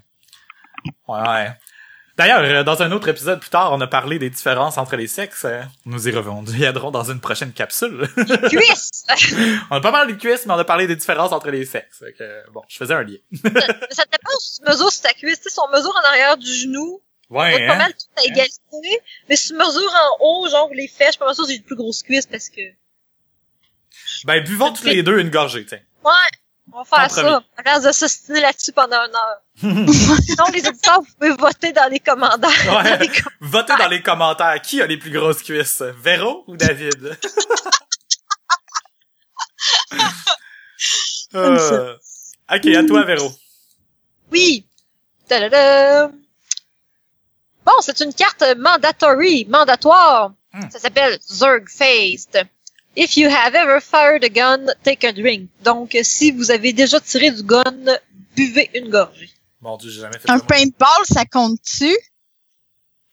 Ouais, 1.08 1.30
ouais. 1.30 1.52
D'ailleurs, 2.20 2.42
euh, 2.42 2.64
dans 2.64 2.82
un 2.84 2.92
autre 2.92 3.08
épisode 3.08 3.40
plus 3.40 3.50
tard, 3.50 3.72
on 3.72 3.80
a 3.80 3.88
parlé 3.88 4.20
des 4.20 4.30
différences 4.30 4.78
entre 4.78 4.98
les 4.98 5.08
sexes. 5.08 5.46
Euh, 5.46 5.62
Nous 5.86 6.08
y 6.10 6.12
reviendrons 6.12 6.92
dans 6.92 7.10
une 7.10 7.22
prochaine 7.22 7.54
capsule. 7.54 8.10
Cuisse! 8.50 9.06
on 9.72 9.78
a 9.78 9.82
pas 9.82 9.92
parlé 9.94 10.14
de 10.14 10.20
cuisses, 10.20 10.46
mais 10.46 10.54
on 10.54 10.58
a 10.60 10.66
parlé 10.66 10.86
des 10.86 10.98
différences 10.98 11.32
entre 11.32 11.50
les 11.50 11.66
sexes. 11.66 12.04
Bon, 12.52 12.62
je 12.68 12.76
faisais 12.78 12.94
un 12.94 13.04
lien. 13.04 13.16
Mais 13.32 13.62
ça 13.92 14.04
dépend 14.12 14.38
si 14.40 14.60
tu 14.60 14.70
mesures 14.70 14.92
sur 14.92 15.02
ta 15.02 15.14
cuisse. 15.14 15.38
Tu 15.38 15.44
sais, 15.44 15.50
si 15.50 15.60
on 15.66 15.72
mesure 15.74 15.96
en 15.96 16.08
arrière 16.10 16.36
du 16.38 16.54
genou, 16.54 17.02
on 17.30 17.40
Ouais, 17.40 17.52
va 17.62 17.68
pas 17.68 17.74
hein? 17.76 17.78
mal 17.78 17.94
tout 17.94 18.22
à 18.22 18.26
égalité. 18.26 19.02
Mais 19.30 19.38
si 19.38 19.48
tu 19.50 19.54
mesures 19.54 19.94
en 19.94 20.18
haut, 20.26 20.50
genre 20.50 20.70
les 20.74 20.90
fesses, 20.90 21.08
je 21.08 21.12
suis 21.12 21.20
pas 21.20 21.26
mal 21.26 21.36
sûre 21.36 21.46
que 21.46 21.52
j'ai 21.52 21.58
une 21.58 21.64
plus 21.64 21.78
grosse 21.78 22.04
cuisse 22.04 22.26
parce 22.26 22.50
que... 22.50 22.62
Ben, 24.26 24.44
buvons 24.44 24.74
tous 24.74 24.84
les 24.84 25.04
deux 25.04 25.20
une 25.20 25.30
gorgée, 25.30 25.66
tiens. 25.66 25.80
Ouais, 26.04 26.12
on 26.74 26.84
va 26.84 26.84
faire 26.84 27.12
ça. 27.12 27.44
On 27.58 27.70
reste 27.70 27.86
de 27.88 27.92
s'ostiner 27.92 28.42
là-dessus 28.42 28.72
pendant 28.72 28.98
une 28.98 29.16
heure. 29.16 29.42
Sinon, 30.24 30.46
les 30.54 30.68
auditeurs, 30.68 31.02
vous 31.02 31.08
pouvez 31.20 31.36
voter 31.36 31.72
dans 31.74 31.90
les 31.90 32.00
commentaires. 32.00 32.50
Ouais. 32.50 32.98
Dans 32.98 33.00
les 33.00 33.12
Votez 33.42 33.74
dans 33.78 33.88
les 33.88 34.02
commentaires 34.02 34.62
qui 34.62 34.82
a 34.82 34.88
les 34.88 34.98
plus 34.98 35.12
grosses 35.12 35.44
cuisses, 35.44 35.82
Véro 36.02 36.44
ou 36.48 36.58
David? 36.58 37.18
Euh, 41.36 41.96
Ok, 42.52 42.66
à 42.66 42.84
toi, 42.84 43.04
Véro. 43.04 43.32
Oui. 44.32 44.66
Bon, 45.30 46.12
c'est 47.82 48.00
une 48.00 48.14
carte 48.14 48.44
mandatory, 48.58 49.46
mandatoire. 49.46 50.34
Hmm. 50.54 50.70
Ça 50.72 50.80
s'appelle 50.80 51.20
Zerg-Faced. 51.22 52.48
If 53.02 53.16
you 53.16 53.30
have 53.30 53.56
ever 53.56 53.80
fired 53.80 54.24
a 54.26 54.30
gun, 54.30 54.68
take 54.84 55.08
a 55.08 55.14
drink. 55.14 55.50
Donc, 55.64 55.96
si 56.04 56.32
vous 56.32 56.52
avez 56.52 56.74
déjà 56.74 57.00
tiré 57.00 57.32
du 57.32 57.44
gun, 57.44 57.64
buvez 58.36 58.70
une 58.74 58.90
gorgée. 58.90 59.30
Mon 59.62 59.78
dieu, 59.78 59.90
j'ai 59.90 60.02
jamais 60.02 60.20
fait 60.20 60.28
ça. 60.28 60.34
Un 60.34 60.40
paintball, 60.40 61.06
ça 61.06 61.24
compte-tu? 61.26 61.96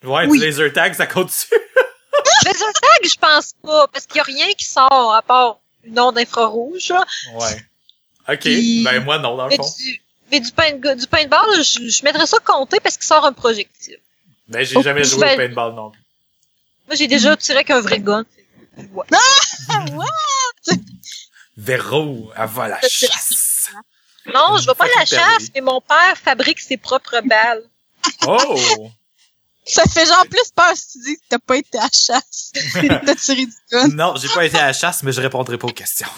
Ouais, 0.04 0.26
Oui. 0.26 0.38
du 0.40 0.44
laser 0.46 0.72
tag, 0.72 0.94
ça 0.94 1.06
compte 1.06 1.28
dessus. 1.28 1.48
Laser 2.44 2.72
tag, 2.80 3.04
je 3.10 3.18
pense 3.20 3.52
pas, 3.62 3.86
parce 3.92 4.06
qu'il 4.06 4.16
y 4.16 4.20
a 4.20 4.24
rien 4.24 4.46
qui 4.54 4.64
sort 4.64 5.14
à 5.14 5.22
part 5.22 5.60
une 5.84 5.98
onde 6.00 6.18
infrarouge. 6.18 6.88
là. 6.90 7.04
Ouais. 7.34 7.56
Ok, 8.28 8.40
Puis- 8.40 8.82
ben 8.84 9.04
moi 9.04 9.18
non, 9.18 9.36
dans 9.36 9.44
le 9.44 9.50
Mais 9.50 9.56
fond. 9.56 9.68
du, 9.78 10.02
mais 10.32 10.40
du, 10.40 10.50
paint, 10.52 10.94
du 10.96 11.06
paintball, 11.06 11.62
je, 11.62 11.88
je 11.88 12.04
mettrais 12.04 12.26
ça 12.26 12.38
compter 12.44 12.80
parce 12.80 12.96
qu'il 12.96 13.06
sort 13.06 13.24
un 13.24 13.32
projectile. 13.32 13.98
Ben 14.48 14.64
j'ai 14.64 14.76
Oh, 14.76 14.82
jamais 14.82 15.04
joué 15.04 15.32
au 15.32 15.36
paintball 15.36 15.74
non 15.74 15.90
plus. 15.90 16.00
Moi, 16.88 16.96
j'ai 16.96 17.06
déjà 17.08 17.36
tiré 17.36 17.58
avec 17.58 17.70
un 17.70 17.80
vrai 17.80 17.98
gun. 18.00 18.24
Ouais. 18.76 19.06
Véro, 21.56 22.30
elle 22.36 22.46
va 22.48 22.64
à 22.64 22.68
la 22.68 22.80
chasse. 22.82 23.70
Non, 24.26 24.58
je 24.58 24.66
vais 24.66 24.74
pas 24.74 24.84
à 24.84 24.98
la 24.98 25.04
chasse, 25.06 25.44
mais 25.54 25.60
mon 25.60 25.80
père 25.80 26.16
fabrique 26.22 26.60
ses 26.60 26.76
propres 26.76 27.20
balles. 27.24 27.62
Oh! 28.26 28.90
Ça 29.68 29.82
fait 29.84 30.06
genre 30.06 30.24
plus 30.30 30.48
peur 30.54 30.70
si 30.76 30.92
tu 30.92 30.98
dis 31.04 31.16
que 31.16 31.22
t'as 31.28 31.38
pas 31.40 31.56
été 31.56 31.76
à 31.78 31.82
la 31.82 31.88
chasse. 31.88 32.52
T'as 33.04 33.14
tiré 33.16 33.46
du 33.46 33.52
gun. 33.72 33.88
non, 33.88 34.14
j'ai 34.16 34.28
pas 34.28 34.44
été 34.44 34.56
à 34.58 34.66
la 34.66 34.72
chasse, 34.72 35.02
mais 35.02 35.10
je 35.10 35.20
répondrai 35.20 35.58
pas 35.58 35.66
aux 35.66 35.72
questions. 35.72 36.06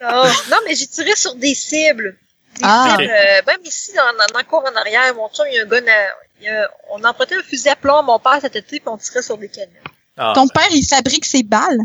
Oh. 0.00 0.24
non, 0.48 0.58
mais 0.64 0.76
j'ai 0.76 0.86
tiré 0.86 1.16
sur 1.16 1.34
des 1.34 1.56
cibles. 1.56 2.16
Des 2.54 2.60
Ah. 2.62 2.90
cibles, 2.96 3.10
euh, 3.10 3.42
même 3.48 3.58
ici, 3.64 3.92
dans, 3.94 4.12
dans, 4.16 4.26
dans 4.32 4.38
le 4.38 4.44
cours 4.44 4.62
en 4.64 4.76
arrière, 4.76 5.12
mon 5.16 5.28
chum, 5.28 5.44
il 5.50 5.56
y 5.56 5.58
a 5.58 5.62
un 5.62 5.66
gun 5.66 5.84
à, 5.88 6.06
il 6.38 6.44
y 6.44 6.48
a- 6.48 6.70
on 6.90 7.02
empruntait 7.02 7.34
un 7.36 7.42
fusil 7.42 7.68
à 7.68 7.74
plomb 7.74 7.96
à 7.98 8.02
mon 8.02 8.18
père 8.20 8.38
cet 8.40 8.54
été, 8.54 8.78
puis 8.78 8.88
on 8.88 8.96
tirait 8.96 9.22
sur 9.22 9.36
des 9.36 9.48
canons. 9.48 9.72
Ah, 10.18 10.32
Ton 10.34 10.48
père, 10.48 10.68
il 10.72 10.84
fabrique 10.84 11.24
ses 11.24 11.42
balles? 11.42 11.78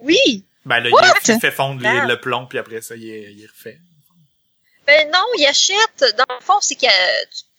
Oui! 0.00 0.44
ben 0.64 0.80
là, 0.80 0.90
What? 0.90 1.02
il, 1.28 1.38
fait 1.40 1.50
fondre 1.52 1.80
les- 1.80 1.88
Ah. 1.88 2.06
le 2.06 2.20
plomb, 2.20 2.46
puis 2.46 2.58
après 2.58 2.80
ça, 2.80 2.96
il, 2.96 3.04
il 3.04 3.46
refait. 3.46 3.78
Ben 4.86 5.08
non, 5.12 5.24
il 5.38 5.46
achète. 5.46 6.04
Dans 6.18 6.34
le 6.38 6.44
fond, 6.44 6.58
c'est 6.60 6.74
que 6.74 6.86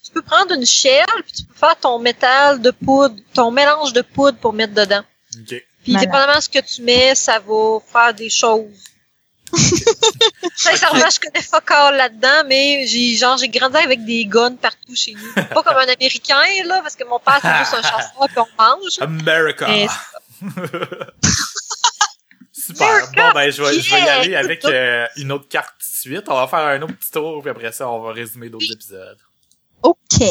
tu, 0.04 0.12
peux 0.14 0.22
prendre 0.22 0.54
une 0.54 0.66
shell, 0.66 1.06
puis 1.24 1.32
tu 1.34 1.44
peux 1.44 1.54
faire 1.54 1.78
ton 1.78 2.00
métal 2.00 2.62
de 2.62 2.72
poudre, 2.72 3.16
ton 3.34 3.52
mélange 3.52 3.94
de 3.94 4.02
poudre 4.02 4.38
pour 4.38 4.54
mettre 4.54 4.74
dedans. 4.74 5.04
Ok. 5.40 5.64
Puis 5.84 5.96
dépendamment 5.96 6.36
de 6.36 6.42
ce 6.42 6.50
que 6.50 6.60
tu 6.60 6.82
mets, 6.82 7.16
ça 7.16 7.40
va 7.40 7.80
faire 7.86 8.14
des 8.14 8.30
choses. 8.30 8.68
Sincèrement, 10.56 11.10
je 11.10 11.20
connais 11.20 11.42
fuck 11.44 11.70
là-dedans, 11.70 12.44
mais 12.48 12.86
j'ai 12.88 13.16
genre 13.16 13.38
j'ai 13.38 13.50
grandi 13.50 13.78
avec 13.78 14.04
des 14.06 14.26
guns 14.26 14.56
partout 14.56 14.96
chez 14.96 15.14
nous. 15.14 15.34
Pas 15.34 15.64
comme 15.64 15.78
un 15.78 15.88
Américain, 15.88 16.44
là, 16.66 16.82
parce 16.82 16.96
que 16.96 17.04
mon 17.04 17.20
père 17.20 17.40
c'est 17.42 17.58
juste 17.60 17.74
un 17.74 17.82
chasseur 17.90 18.28
puis 18.28 18.38
on 18.38 18.48
mange. 18.58 19.00
America! 19.02 19.68
Super. 22.52 22.88
America, 22.88 23.12
Bon, 23.16 23.32
ben, 23.34 23.52
je 23.52 23.62
vais, 23.62 23.80
je 23.80 23.92
vais 23.94 24.02
y 24.02 24.10
aller 24.10 24.36
avec 24.36 24.66
euh, 24.66 25.08
une 25.16 25.32
autre 25.32 25.48
carte 25.48 25.76
tout 25.80 25.92
de 25.92 26.16
suite. 26.16 26.26
On 26.28 26.36
va 26.36 26.48
faire 26.48 26.60
un 26.60 26.82
autre 26.82 26.98
petit 26.98 27.12
tour, 27.12 27.42
puis 27.42 27.52
après 27.52 27.72
ça, 27.72 27.90
on 27.90 28.02
va 28.02 28.12
résumer 28.12 28.50
d'autres 28.50 28.72
épisodes. 28.72 29.18
OK. 29.84 30.24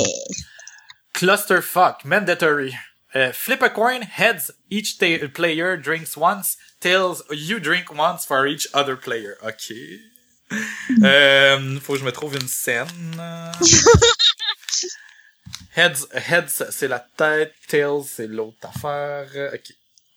Clusterfuck, 1.12 2.05
mandatory. 2.05 2.74
Uh, 3.16 3.32
flip 3.32 3.62
a 3.62 3.70
coin, 3.70 4.02
heads, 4.02 4.50
each 4.68 4.98
player 4.98 5.78
drinks 5.78 6.18
once, 6.18 6.58
tails, 6.80 7.22
you 7.30 7.58
drink 7.58 7.90
once 7.90 8.26
for 8.26 8.46
each 8.46 8.66
other 8.74 8.96
player. 8.96 9.38
Ok. 9.42 9.72
Euh, 11.02 11.80
faut 11.80 11.94
que 11.94 11.98
je 11.98 12.04
me 12.04 12.12
trouve 12.12 12.36
une 12.36 12.46
scène. 12.46 12.86
heads, 15.74 16.06
heads, 16.12 16.70
c'est 16.70 16.86
la 16.86 17.00
tête, 17.00 17.52
tails, 17.66 18.04
c'est 18.04 18.28
l'autre 18.28 18.68
affaire. 18.68 19.50
Ok. 19.52 19.72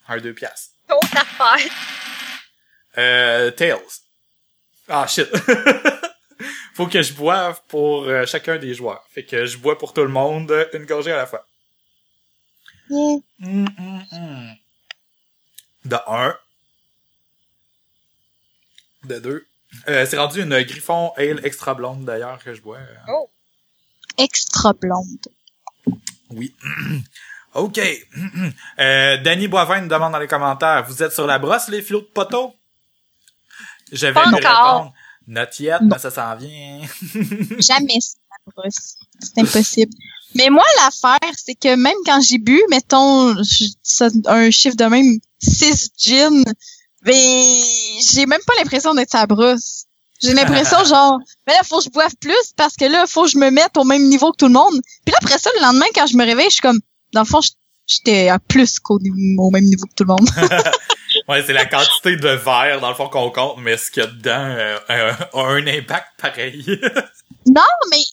Un, 0.08 0.18
deux 0.18 0.36
piastres. 0.36 0.76
Autre 0.92 1.18
affaire. 1.18 1.72
Euh, 3.00 3.50
tails. 3.50 4.04
Ah, 4.88 5.08
shit. 5.08 5.28
Faut 6.76 6.86
que 6.86 7.02
je 7.02 7.14
boive 7.14 7.60
pour 7.68 8.04
euh, 8.04 8.28
chacun 8.28 8.58
des 8.58 8.76
joueurs. 8.76 9.04
Fait 9.10 9.24
que 9.24 9.46
je 9.46 9.58
bois 9.58 9.80
pour 9.80 9.94
tout 9.94 10.04
le 10.04 10.10
monde 10.10 10.52
euh, 10.52 10.66
une 10.74 10.86
gorgée 10.86 11.12
à 11.12 11.18
la 11.18 11.26
fois. 11.26 11.44
De 15.86 15.98
un. 16.08 16.36
De 19.06 19.20
deux. 19.20 19.46
Euh, 19.88 20.06
c'est 20.06 20.18
rendu 20.18 20.42
une 20.42 20.62
Griffon 20.64 21.12
Ale 21.16 21.40
extra 21.46 21.74
blonde 21.76 22.04
d'ailleurs 22.06 22.44
que 22.44 22.54
je 22.54 22.62
bois. 22.62 22.80
Oh. 23.08 23.30
Extra 24.18 24.74
blonde. 24.74 25.28
Oui. 26.32 26.56
OK. 27.54 27.80
Euh, 28.80 29.18
Danny 29.18 29.48
Boivin 29.50 29.82
nous 29.82 29.88
demande 29.90 30.14
dans 30.14 30.20
les 30.20 30.28
commentaires, 30.28 30.86
vous 30.86 31.04
êtes 31.04 31.12
sur 31.12 31.28
la 31.28 31.38
brosse, 31.38 31.68
les 31.68 31.82
flots 31.82 32.00
de 32.02 32.06
poteau? 32.06 32.54
Je 33.92 34.08
vais 34.08 34.14
lui 34.14 34.20
encore. 34.20 34.76
répondre. 34.76 34.94
Not 35.28 35.44
yet, 35.60 35.82
Non. 35.82 35.90
mais 35.92 36.00
ça 36.00 36.10
s'en 36.12 36.36
vient. 36.38 36.82
Jamais 37.60 38.00
sur 38.00 38.20
la 38.32 38.54
brosse. 38.54 38.96
C'est 39.20 39.40
impossible. 39.42 39.92
Mais 40.36 40.50
moi, 40.50 40.64
l'affaire, 40.78 41.34
c'est 41.38 41.56
que 41.56 41.76
même 41.76 41.96
quand 42.06 42.22
j'ai 42.22 42.38
bu, 42.38 42.62
mettons, 42.70 43.36
un 44.26 44.52
chiffre 44.52 44.76
de 44.76 44.86
même, 44.86 45.20
6 45.42 45.90
gin, 45.98 46.44
ben, 47.04 47.64
j'ai 48.12 48.26
même 48.26 48.42
pas 48.46 48.54
l'impression 48.60 48.94
d'être 48.94 49.12
sa 49.12 49.26
brosse. 49.26 49.86
J'ai 50.22 50.34
l'impression, 50.34 50.84
genre, 50.86 51.18
mais 51.48 51.54
là, 51.54 51.62
faut 51.64 51.80
que 51.80 51.86
je 51.86 51.90
boive 51.90 52.16
plus 52.20 52.54
parce 52.56 52.76
que 52.76 52.86
là, 52.86 53.06
faut 53.08 53.24
que 53.24 53.30
je 53.30 53.38
me 53.38 53.50
mette 53.50 53.78
au 53.78 53.84
même 53.84 54.08
niveau 54.08 54.32
que 54.32 54.38
tout 54.38 54.48
le 54.48 54.54
monde. 54.54 54.80
Puis 55.06 55.12
là, 55.12 55.18
après 55.22 55.40
ça, 55.40 55.50
le 55.56 55.62
lendemain, 55.62 55.86
quand 55.96 56.08
je 56.08 56.18
me 56.18 56.26
réveille, 56.26 56.50
je 56.50 56.56
suis 56.56 56.62
comme, 56.62 56.80
dans 57.14 57.22
le 57.22 57.28
fond, 57.28 57.40
j'étais 57.88 58.30
à 58.30 58.38
plus 58.38 58.80
qu'au 58.80 59.00
même 59.00 59.66
niveau 59.66 59.86
que 59.88 59.96
tout 59.96 60.04
le 60.04 60.10
monde. 60.10 60.30
Ouais, 61.28 61.44
c'est 61.46 61.54
la 61.54 61.66
quantité 61.66 62.16
de 62.16 62.30
verre, 62.30 62.80
dans 62.82 62.90
le 62.90 62.96
fond, 62.96 63.10
qu'on 63.10 63.32
compte, 63.32 63.58
mais 63.60 63.78
ce 63.78 63.92
qu'il 63.92 64.04
y 64.04 64.06
a 64.06 64.10
dedans 64.10 64.32
euh, 64.32 64.78
euh, 64.90 65.12
a 65.34 65.42
un 65.42 65.68
impact 65.68 66.08
pareil. 66.18 66.66
Non, 67.46 67.62
mais 67.90 68.04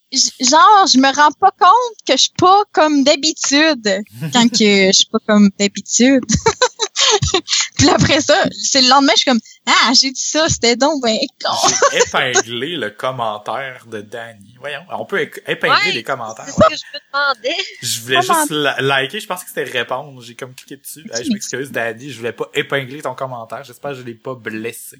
genre, 0.41 0.87
je 0.87 0.99
me 0.99 1.15
rends 1.15 1.33
pas 1.33 1.51
compte 1.59 1.97
que 2.07 2.13
je 2.13 2.23
suis 2.23 2.33
pas 2.39 2.63
comme 2.73 3.05
d'habitude 3.05 4.03
quand 4.33 4.49
que 4.49 4.87
je 4.87 4.93
suis 4.93 5.09
pas 5.13 5.19
comme 5.27 5.51
d'habitude. 5.59 6.25
Puis 7.77 7.89
après 7.89 8.21
ça, 8.21 8.37
c'est 8.51 8.81
le 8.81 8.89
lendemain, 8.89 9.13
je 9.15 9.23
suis 9.23 9.31
comme 9.31 9.41
ah, 9.69 9.93
j'ai 10.01 10.11
dit 10.13 10.21
ça, 10.23 10.49
c'était 10.49 10.77
donc 10.77 11.03
ben 11.03 11.17
con. 11.45 11.51
J'ai 11.93 11.99
épinglé 11.99 12.77
le 12.77 12.91
commentaire 12.91 13.87
de 13.87 14.01
Danny. 14.01 14.55
Voyons, 14.61 14.85
on 14.91 15.05
peut 15.07 15.21
épingler 15.47 15.87
Ouais, 15.87 15.93
les 15.93 16.03
commentaires. 16.05 16.47
C'est 16.47 16.55
que 16.69 16.77
je 16.77 16.85
me 16.95 17.01
demandais. 17.13 17.57
Je 17.83 18.01
voulais 18.01 18.21
Comment? 18.27 18.41
juste 18.47 18.51
liker, 18.81 19.21
je 19.21 19.27
pensais 19.27 19.45
que 19.45 19.49
c'était 19.51 19.65
répondre. 19.65 20.23
J'ai 20.23 20.35
comme 20.37 20.55
cliqué 20.55 20.77
dessus. 20.77 21.05
Hey, 21.13 21.25
je 21.25 21.33
m'excuse, 21.33 21.71
Danny, 21.73 22.11
je 22.11 22.19
voulais 22.19 22.33
pas 22.33 22.49
épingler 22.55 23.03
ton 23.03 23.15
commentaire. 23.15 23.65
J'espère 23.65 23.91
que 23.93 23.97
je 23.99 24.03
l'ai 24.03 24.15
pas 24.15 24.35
blessé. 24.35 24.99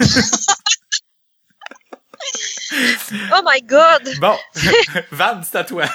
Oh 3.32 3.40
my 3.44 3.60
god, 3.62 4.08
Bon, 4.20 4.36
Van, 5.12 5.40
c'est 5.42 5.56
à 5.56 5.64
toi. 5.64 5.86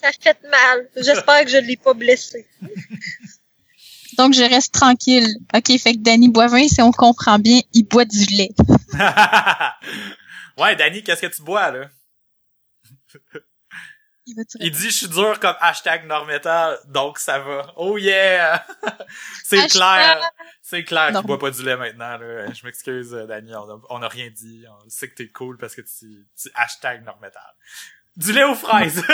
ça 0.00 0.10
fait 0.20 0.38
mal. 0.48 0.88
J'espère 0.96 1.44
que 1.44 1.50
je 1.50 1.56
l'ai 1.58 1.76
pas 1.76 1.94
blessé. 1.94 2.46
Donc 4.20 4.34
je 4.34 4.42
reste 4.42 4.74
tranquille. 4.74 5.26
Ok, 5.54 5.68
fait 5.78 5.94
que 5.94 6.00
Danny 6.00 6.28
Boivin, 6.28 6.68
si 6.68 6.82
on 6.82 6.92
comprend 6.92 7.38
bien, 7.38 7.58
il 7.72 7.84
boit 7.84 8.04
du 8.04 8.26
lait. 8.26 8.50
ouais, 10.58 10.76
Danny, 10.76 11.02
qu'est-ce 11.02 11.22
que 11.22 11.34
tu 11.34 11.40
bois, 11.40 11.70
là? 11.70 11.88
Il 14.26 14.70
dit, 14.72 14.90
je 14.90 14.94
suis 14.94 15.08
dur 15.08 15.40
comme 15.40 15.54
hashtag 15.60 16.04
Normetal, 16.04 16.78
donc 16.88 17.18
ça 17.18 17.38
va. 17.38 17.72
Oh 17.76 17.96
yeah! 17.96 18.62
c'est 19.42 19.66
clair. 19.68 20.20
C'est 20.60 20.84
clair 20.84 21.12
qu'il 21.12 21.22
boit 21.22 21.38
pas 21.38 21.50
du 21.50 21.62
lait 21.62 21.78
maintenant, 21.78 22.18
là. 22.18 22.52
Je 22.52 22.66
m'excuse, 22.66 23.12
Danny, 23.26 23.54
on 23.54 23.70
a, 23.70 23.80
on 23.88 24.02
a 24.02 24.08
rien 24.08 24.28
dit. 24.28 24.66
On 24.68 24.90
sait 24.90 25.08
que 25.08 25.14
t'es 25.14 25.28
cool 25.28 25.56
parce 25.56 25.74
que 25.74 25.80
tu, 25.80 26.26
tu 26.36 26.50
hashtag 26.56 27.06
Normetal. 27.06 27.54
Du 28.18 28.34
lait 28.34 28.44
aux 28.44 28.54
fraises! 28.54 29.02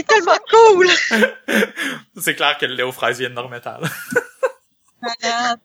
C'est 0.00 0.06
tellement 0.06 0.38
cool! 0.50 0.88
C'est 2.20 2.34
clair 2.34 2.56
que 2.58 2.66
le 2.66 2.74
Léo 2.74 2.90
Fraise 2.92 3.18
vient 3.18 3.28
de 3.30 3.34
Normétal. 3.34 3.82
Malade. 5.02 5.60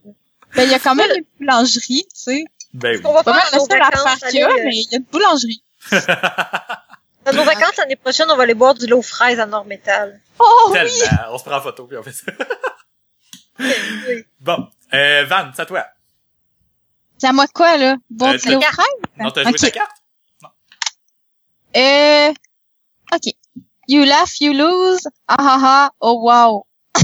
Ben, 0.56 0.64
il 0.64 0.72
y 0.72 0.74
a 0.74 0.80
quand 0.80 0.96
même 0.96 1.10
une 1.16 1.26
boulangerie, 1.40 2.04
tu 2.14 2.22
sais. 2.22 2.46
Ben 2.74 2.98
oui. 2.98 3.02
On 3.06 3.14
va 3.14 3.24
Pas 3.24 3.34
faire 3.34 3.50
la 3.52 3.60
seule 3.60 3.80
vacances, 3.80 4.06
affaire 4.06 4.30
qu'il 4.30 4.40
y 4.40 4.44
a, 4.44 4.50
euh, 4.50 4.54
mais 4.64 4.72
il 4.76 4.88
y 4.92 4.96
a 4.96 4.98
une 4.98 5.04
boulangerie. 5.04 5.64
Dans 7.26 7.34
nos 7.34 7.44
vacances 7.44 7.78
l'année 7.78 7.96
prochaine, 7.96 8.30
on 8.30 8.36
va 8.36 8.44
aller 8.44 8.54
boire 8.54 8.74
du 8.76 8.86
lot 8.88 9.02
fraise 9.02 9.40
à 9.40 9.46
Nord-Métal. 9.46 10.20
Oh, 10.40 10.68
oui! 10.72 10.74
Tellement. 10.74 11.24
On 11.32 11.38
se 11.38 11.44
prend 11.44 11.58
en 11.58 11.62
photo 11.62 11.86
puis 11.88 11.98
on 11.98 12.04
fait 12.04 12.12
ça. 12.12 12.32
Oui. 13.58 14.26
Bon. 14.42 14.68
Euh, 14.94 15.24
Van, 15.30 15.50
c'est 15.56 15.62
à 15.62 15.66
toi. 15.66 15.86
C'est 17.18 17.28
à 17.28 17.32
moi 17.32 17.46
de 17.48 17.52
quoi, 17.54 17.78
là? 17.78 17.96
Bon, 18.10 18.28
Euh, 18.34 18.38
du 18.38 18.50
lait 18.50 18.56
aux 18.58 18.62
fraises? 18.62 18.86
Non, 19.18 19.32
t'as 19.32 19.44
joué 19.44 19.52
Ok. 19.52 19.60
ta 19.60 19.72
carte? 19.72 19.92
Euh, 21.78 22.34
ok. 23.14 23.34
You 23.88 24.06
laugh, 24.06 24.40
you 24.42 24.54
lose. 24.54 25.08
Ah 25.28 25.36
ah 25.40 25.60
ah, 25.64 25.90
oh 26.02 26.20
wow. 26.22 26.66
tu 26.96 27.04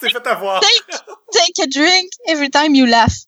t'es 0.00 0.10
fait 0.10 0.26
avoir 0.26 0.60
Take, 0.60 1.02
take 1.32 1.62
a 1.62 1.66
drink 1.66 2.10
every 2.28 2.50
time 2.50 2.74
you 2.74 2.86
laugh. 2.86 3.26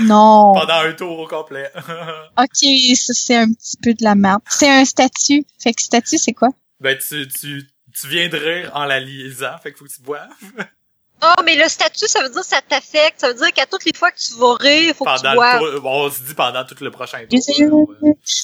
Non. 0.00 0.54
pendant 0.54 0.80
un 0.80 0.92
tour 0.92 1.18
au 1.18 1.26
complet. 1.26 1.70
Ok, 2.38 2.96
ça 2.96 3.12
c'est 3.14 3.36
un 3.36 3.52
petit 3.52 3.76
peu 3.82 3.94
de 3.94 4.04
la 4.04 4.14
merde. 4.14 4.40
C'est 4.48 4.68
un 4.70 4.84
statut. 4.84 5.44
Fait 5.62 5.72
que 5.72 5.82
statut, 5.82 6.18
c'est 6.18 6.32
quoi? 6.32 6.48
ben, 6.80 6.96
tu, 6.98 7.26
tu, 7.28 7.66
tu 7.98 8.08
viens 8.08 8.28
de 8.28 8.36
rire 8.36 8.70
en 8.74 8.84
la 8.84 9.00
lisant, 9.00 9.56
fait 9.62 9.70
qu'il 9.72 9.78
faut 9.78 9.84
que 9.86 9.92
tu 9.92 10.02
boives 10.02 10.28
Non, 11.22 11.34
mais 11.44 11.56
le 11.56 11.68
statut, 11.68 12.06
ça 12.06 12.22
veut 12.22 12.30
dire 12.30 12.40
que 12.40 12.46
ça 12.46 12.60
t'affecte. 12.62 13.20
Ça 13.20 13.28
veut 13.28 13.34
dire 13.34 13.52
qu'à 13.52 13.66
toutes 13.66 13.84
les 13.84 13.94
fois 13.94 14.10
que 14.10 14.18
tu 14.18 14.34
vas 14.34 14.54
rire, 14.54 14.94
faut 14.94 15.04
que 15.04 15.16
tu 15.16 15.34
boives. 15.34 15.62
le 15.62 15.72
tour. 15.72 15.82
Bon, 15.82 16.06
on 16.06 16.10
se 16.10 16.20
dit 16.22 16.34
pendant 16.34 16.64
tout 16.64 16.76
le 16.80 16.90
prochain 16.90 17.24
tour. 17.26 17.94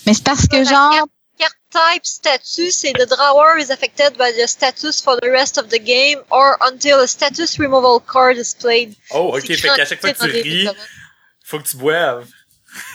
Mais 0.07 0.15
c'est 0.15 0.25
parce 0.25 0.47
que 0.47 0.65
genre, 0.65 1.07
Carte 1.43 1.57
type 1.71 2.05
statut, 2.07 2.71
c'est 2.71 2.93
the 2.93 3.07
drawer 3.09 3.59
is 3.59 3.71
affected 3.71 4.17
by 4.17 4.31
the 4.33 4.47
status 4.47 5.01
for 5.01 5.17
the 5.21 5.29
rest 5.31 5.59
of 5.59 5.69
the 5.71 5.79
game 5.79 6.19
or 6.31 6.57
until 6.61 7.01
a 7.01 7.07
status 7.09 7.59
removal 7.59 7.99
card 8.01 8.37
is 8.37 8.55
played. 8.55 8.95
Oh, 9.11 9.37
ok, 9.37 9.47
fait 9.57 9.69
qu'à 9.75 9.85
chaque 9.85 10.01
fois 10.01 10.13
que 10.13 10.19
tu 10.25 10.31
ris, 10.43 10.69
faut 11.45 11.59
que 11.59 11.69
tu 11.69 11.77
boives. 11.77 12.29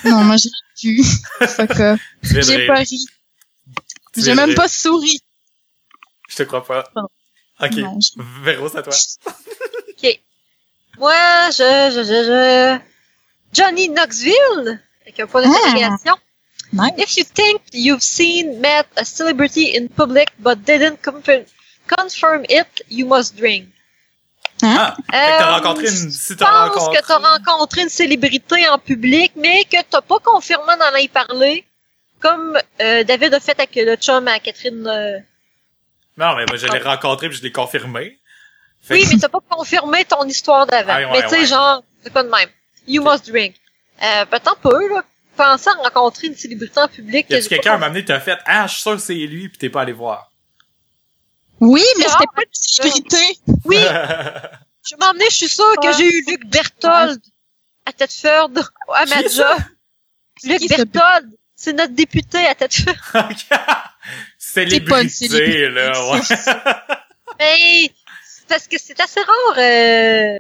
non, 0.06 0.24
moi 0.24 0.38
j'ai 0.38 0.50
pu. 0.80 1.04
Viens 1.42 1.98
de 2.24 2.42
J'ai 2.42 2.68
pas 2.68 2.76
ri. 2.80 3.06
J'ai 4.16 4.34
même 4.36 4.56
pas 4.56 4.68
souri. 4.68 5.20
Je 6.30 6.36
te 6.38 6.44
crois 6.44 6.64
pas. 6.66 6.84
Pardon. 6.94 7.10
Ok. 7.60 7.72
Non, 7.78 8.00
je- 8.00 8.44
Véro, 8.44 8.70
c'est 8.70 8.78
à 8.78 8.82
toi. 8.84 8.94
Ok. 9.90 10.20
Moi, 11.00 11.50
je, 11.52 11.92
je, 11.94 12.04
je, 12.04 12.24
je... 12.28 12.80
Johnny 13.54 13.90
Knoxville, 13.90 14.80
avec 15.02 15.20
un 15.20 15.26
point 15.28 15.44
Ah. 15.46 16.16
Nice. 16.74 16.94
If 16.98 17.18
you 17.18 17.24
think 17.24 17.62
you've 17.74 18.04
seen, 18.04 18.60
met 18.60 18.88
a 18.98 19.06
celebrity 19.06 19.76
in 19.78 19.88
public 19.90 20.30
but 20.40 20.64
didn't 20.66 21.02
confirm, 21.02 21.46
confirm 21.88 22.44
it, 22.50 22.68
you 22.90 23.06
must 23.08 23.36
drink. 23.38 23.70
Ah, 24.64 24.96
fait 24.96 25.04
que 25.12 25.12
t'as 25.12 25.50
Euh, 25.50 25.54
rencontré 25.60 25.88
une... 25.88 26.12
Si 26.12 26.34
Je 26.34 26.38
t'as 26.38 26.46
pense 26.46 26.70
rencontré... 26.70 26.98
que 27.02 27.06
t'as 27.08 27.18
rencontré 27.20 27.82
une 27.84 27.90
célébrité 27.90 28.68
en 28.68 28.80
public, 28.80 29.32
mais 29.36 29.64
que 29.66 29.78
t'as 29.90 30.02
pas 30.02 30.18
confirmé 30.20 30.74
d'en 30.78 30.96
y 30.98 31.08
parler, 31.08 31.64
comme 32.20 32.58
euh, 32.82 33.04
David 33.04 33.34
a 33.36 33.40
fait 33.40 33.52
avec 33.60 33.76
le 33.76 33.96
chum 33.96 34.28
à 34.28 34.40
Catherine. 34.40 34.86
euh, 34.88 35.20
Non, 36.18 36.36
mais 36.36 36.46
moi, 36.48 36.58
je 36.58 36.66
l'ai 36.68 36.80
rencontré 36.80 37.30
puis 37.30 37.38
je 37.38 37.44
l'ai 37.44 37.52
confirmé. 37.52 38.18
Fait 38.82 38.96
Oui, 38.96 39.04
que- 39.04 39.10
mais 39.14 39.20
t'as 39.20 39.30
pas 39.30 39.42
confirmé 39.48 40.04
ton 40.06 40.24
histoire 40.26 40.66
d'avant. 40.66 40.94
Ah, 40.96 41.00
ouais, 41.02 41.08
mais 41.12 41.22
tu 41.24 41.30
sais, 41.30 41.40
ouais. 41.42 41.46
genre, 41.46 41.84
c'est 42.04 42.12
pas 42.12 42.24
de 42.24 42.30
même. 42.30 42.50
You 42.88 43.04
Ok. 43.04 43.12
must 43.12 43.30
drink. 43.30 43.56
Euh, 44.02 44.26
ben, 44.26 44.40
tant 44.40 44.56
peu, 44.62 44.90
là. 44.90 45.04
Pensez 45.38 45.70
à 45.70 45.74
rencontrer 45.74 46.28
une 46.28 46.36
célébrité 46.36 46.80
en 46.80 46.88
public. 46.88 47.28
Y 47.30 47.36
a-tu 47.36 47.44
que 47.44 47.50
quelqu'un 47.50 47.82
à 47.82 47.88
donné 47.88 48.04
t'as 48.04 48.20
fait 48.20 48.38
Ah, 48.46 48.66
je 48.68 48.74
suis 48.74 48.82
sûr 48.82 48.94
que 48.94 48.98
c'est 49.02 49.14
lui 49.14 49.48
puis 49.50 49.58
t'es 49.58 49.70
pas 49.70 49.82
allé 49.82 49.94
voir. 49.94 50.32
Oui, 51.60 51.84
mais 51.98 52.04
C'est 52.04 52.10
c'était 52.10 52.26
pas 52.36 52.42
une 52.42 52.50
célébrité. 52.52 53.40
Oui, 53.66 53.78
je 54.90 54.96
m'emmener, 55.00 55.26
je 55.30 55.36
suis 55.36 55.50
sûre 55.50 55.76
que 55.82 55.94
j'ai 55.94 56.08
eu 56.08 56.24
Luc 56.28 56.46
Berthold 56.46 57.20
à 57.86 57.94
Thetford, 57.94 58.52
à 58.94 59.06
Madja. 59.06 59.58
Luc? 60.44 60.68
Berthold, 60.70 61.30
c'est 61.56 61.74
notre 61.74 61.94
député 61.94 62.46
à 62.46 62.56
Thetford. 62.56 62.96
Célébrité, 64.38 65.10
célébrité. 65.10 65.70
là, 65.70 66.12
ouais. 66.12 66.20
Mais, 67.40 67.92
c'est 68.26 68.48
parce 68.48 68.68
que 68.68 68.78
c'est 68.80 69.00
assez 69.00 69.20
rare, 69.20 69.58
euh, 69.58 70.40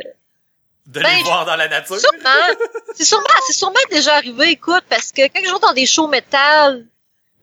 De 0.87 1.01
Ben, 1.01 1.17
les 1.17 1.23
voir 1.23 1.45
dans 1.45 1.55
la 1.57 1.67
nature. 1.67 1.99
Sûrement. 1.99 2.57
c'est 2.95 3.03
sûrement, 3.03 3.25
c'est 3.45 3.53
sûrement 3.53 3.75
déjà 3.91 4.15
arrivé, 4.15 4.51
écoute, 4.51 4.83
parce 4.89 5.11
que 5.11 5.21
quand 5.27 5.41
je 5.43 5.49
joue 5.49 5.59
dans 5.59 5.73
des 5.73 5.85
shows 5.85 6.07
métal, 6.07 6.87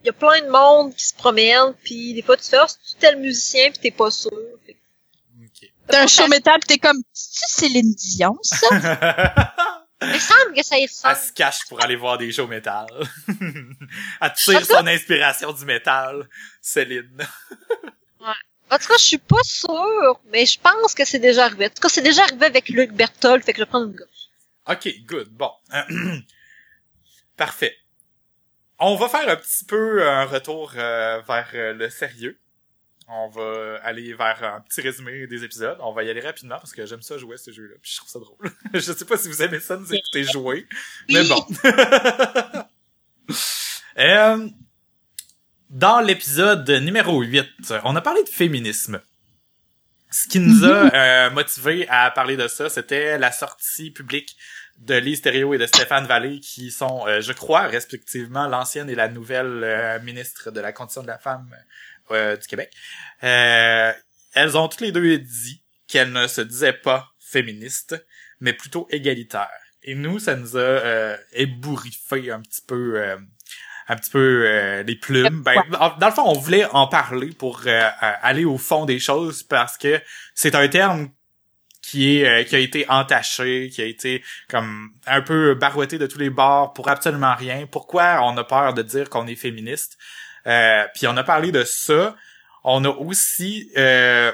il 0.01 0.07
y 0.07 0.09
a 0.09 0.13
plein 0.13 0.41
de 0.41 0.49
monde 0.49 0.93
qui 0.95 1.05
se 1.07 1.13
promène, 1.13 1.73
puis 1.83 2.13
des 2.15 2.21
fois 2.23 2.37
tu 2.37 2.43
fais, 2.49 2.57
oh, 2.61 2.65
c'est 2.67 2.97
tel 2.99 3.17
musicien, 3.19 3.69
puis 3.69 3.79
t'es 3.79 3.91
pas 3.91 4.09
sûr. 4.11 4.31
Fait 4.65 4.73
que- 4.73 4.79
Ok. 5.45 5.69
T'as 5.87 6.03
un 6.03 6.07
show 6.07 6.27
métal 6.27 6.59
pis 6.59 6.67
t'es 6.67 6.77
comme, 6.79 7.01
c'est 7.13 7.61
Céline 7.67 7.93
Dion, 7.93 8.37
ça? 8.41 8.67
Il 10.01 10.07
me 10.09 10.19
semble 10.19 10.53
que 10.55 10.63
ça 10.63 10.77
y 10.77 10.81
Elle 10.83 10.89
ressemble. 10.89 11.15
se 11.15 11.31
cache 11.31 11.59
pour 11.69 11.81
aller 11.83 11.95
voir 11.95 12.17
des 12.17 12.31
shows 12.31 12.47
métal. 12.47 12.87
Elle 14.21 14.33
tire 14.35 14.65
son 14.65 14.85
inspiration 14.87 15.51
du 15.53 15.65
métal, 15.65 16.27
Céline. 16.61 17.25
En 18.71 18.77
tout 18.77 18.87
cas, 18.87 18.97
je 18.97 19.03
suis 19.03 19.17
pas 19.17 19.43
sûre, 19.43 20.19
mais 20.31 20.45
je 20.45 20.59
pense 20.59 20.93
que 20.93 21.05
c'est 21.05 21.19
déjà 21.19 21.45
arrivé. 21.45 21.65
En 21.65 21.69
tout 21.69 21.81
cas, 21.81 21.89
c'est 21.89 22.01
déjà 22.01 22.23
arrivé 22.23 22.45
avec 22.45 22.69
Luc 22.69 22.91
Berthold, 22.91 23.43
fait 23.43 23.53
que 23.53 23.59
je 23.59 23.63
vais 23.63 23.69
prendre 23.69 23.87
une 23.87 23.95
gorge. 23.95 24.09
Ok, 24.67 24.89
good. 25.05 25.29
Bon. 25.29 25.51
Parfait. 27.37 27.77
On 28.79 28.95
va 28.95 29.07
faire 29.07 29.29
un 29.29 29.35
petit 29.35 29.63
peu 29.65 30.07
un 30.07 30.25
retour 30.25 30.73
euh, 30.75 31.21
vers 31.21 31.49
euh, 31.53 31.73
le 31.73 31.89
sérieux. 31.89 32.39
On 33.07 33.29
va 33.29 33.79
aller 33.83 34.13
vers 34.13 34.43
un 34.43 34.61
petit 34.61 34.81
résumé 34.81 35.27
des 35.27 35.43
épisodes. 35.43 35.77
On 35.81 35.93
va 35.93 36.03
y 36.03 36.09
aller 36.09 36.21
rapidement 36.21 36.57
parce 36.57 36.73
que 36.73 36.85
j'aime 36.87 37.03
ça 37.03 37.19
jouer 37.19 37.35
à 37.35 37.37
ce 37.37 37.51
jeu-là. 37.51 37.75
Puis 37.81 37.91
je 37.91 37.97
trouve 37.97 38.09
ça 38.09 38.19
drôle. 38.19 38.51
je 38.73 38.79
sais 38.79 39.05
pas 39.05 39.17
si 39.17 39.27
vous 39.27 39.43
aimez 39.43 39.59
ça 39.59 39.77
nous 39.77 39.93
écouter 39.93 40.23
jouer. 40.23 40.67
Mais 41.09 41.23
bon. 41.23 41.45
Euh, 43.97 44.49
dans 45.75 45.99
l'épisode 45.99 46.69
numéro 46.69 47.21
8, 47.21 47.73
on 47.83 47.97
a 47.97 48.01
parlé 48.01 48.23
de 48.23 48.29
féminisme. 48.29 49.01
Ce 50.09 50.25
qui 50.29 50.39
nous 50.39 50.63
a 50.63 50.95
euh, 50.95 51.29
motivé 51.31 51.85
à 51.89 52.09
parler 52.11 52.37
de 52.37 52.47
ça, 52.47 52.69
c'était 52.69 53.17
la 53.17 53.33
sortie 53.33 53.91
publique 53.91 54.37
de 54.77 54.95
Lise 54.95 55.21
Thériault 55.21 55.53
et 55.53 55.57
de 55.57 55.65
Stéphane 55.65 56.05
Vallée, 56.05 56.39
qui 56.39 56.71
sont, 56.71 57.05
euh, 57.07 57.19
je 57.19 57.33
crois, 57.33 57.63
respectivement, 57.63 58.47
l'ancienne 58.47 58.89
et 58.89 58.95
la 58.95 59.09
nouvelle 59.09 59.63
euh, 59.65 59.99
ministre 59.99 60.49
de 60.49 60.61
la 60.61 60.71
Condition 60.71 61.01
de 61.01 61.07
la 61.07 61.17
femme 61.17 61.53
euh, 62.11 62.37
du 62.37 62.47
Québec. 62.47 62.71
Elles 63.21 64.57
ont 64.57 64.69
toutes 64.69 64.81
les 64.81 64.93
deux 64.93 65.17
dit 65.17 65.61
qu'elles 65.89 66.13
ne 66.13 66.27
se 66.27 66.39
disaient 66.39 66.71
pas 66.71 67.09
féministes, 67.19 68.01
mais 68.39 68.53
plutôt 68.53 68.87
égalitaires. 68.91 69.49
Et 69.83 69.93
nous, 69.93 70.19
ça 70.19 70.37
nous 70.37 70.57
a 70.57 71.17
ébouriffé 71.33 72.31
un 72.31 72.39
petit 72.39 72.61
peu... 72.61 73.17
un 73.87 73.95
petit 73.95 74.09
peu 74.11 74.43
euh, 74.47 74.83
les 74.83 74.95
plumes. 74.95 75.41
Ben, 75.43 75.61
en- 75.79 75.95
dans 75.97 76.07
le 76.07 76.13
fond, 76.13 76.23
on 76.25 76.33
voulait 76.39 76.65
en 76.71 76.87
parler 76.87 77.27
pour 77.37 77.61
euh, 77.67 77.69
euh, 77.81 78.11
aller 78.21 78.45
au 78.45 78.57
fond 78.57 78.85
des 78.85 78.99
choses 78.99 79.43
parce 79.43 79.77
que 79.77 80.01
c'est 80.33 80.55
un 80.55 80.67
terme 80.67 81.09
qui 81.81 82.17
est 82.17 82.27
euh, 82.27 82.43
qui 82.43 82.55
a 82.55 82.59
été 82.59 82.89
entaché, 82.89 83.69
qui 83.69 83.81
a 83.81 83.85
été 83.85 84.23
comme 84.49 84.89
un 85.05 85.21
peu 85.21 85.53
barouetté 85.53 85.97
de 85.99 86.07
tous 86.07 86.17
les 86.17 86.31
bords 86.31 86.73
pour 86.73 86.89
absolument 86.89 87.35
rien. 87.35 87.67
Pourquoi 87.71 88.21
on 88.23 88.35
a 88.37 88.43
peur 88.43 88.73
de 88.73 88.81
dire 88.81 89.09
qu'on 89.09 89.27
est 89.27 89.35
féministe? 89.35 89.97
Euh, 90.47 90.83
Puis 90.95 91.07
on 91.07 91.15
a 91.17 91.23
parlé 91.23 91.51
de 91.51 91.63
ça. 91.63 92.15
On 92.63 92.83
a 92.85 92.89
aussi, 92.89 93.71
euh, 93.77 94.31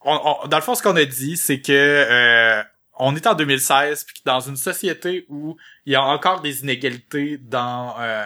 on- 0.00 0.38
on- 0.42 0.48
dans 0.48 0.56
le 0.56 0.62
fond, 0.64 0.74
ce 0.74 0.82
qu'on 0.82 0.96
a 0.96 1.04
dit, 1.04 1.36
c'est 1.36 1.60
que 1.60 1.70
euh, 1.72 2.62
on 2.98 3.14
est 3.14 3.26
en 3.28 3.34
2016, 3.34 4.02
puis 4.04 4.16
que 4.16 4.24
dans 4.24 4.40
une 4.40 4.56
société 4.56 5.26
où 5.28 5.56
il 5.86 5.92
y 5.92 5.96
a 5.96 6.02
encore 6.02 6.40
des 6.40 6.60
inégalités 6.62 7.38
dans 7.38 7.94
euh, 8.00 8.24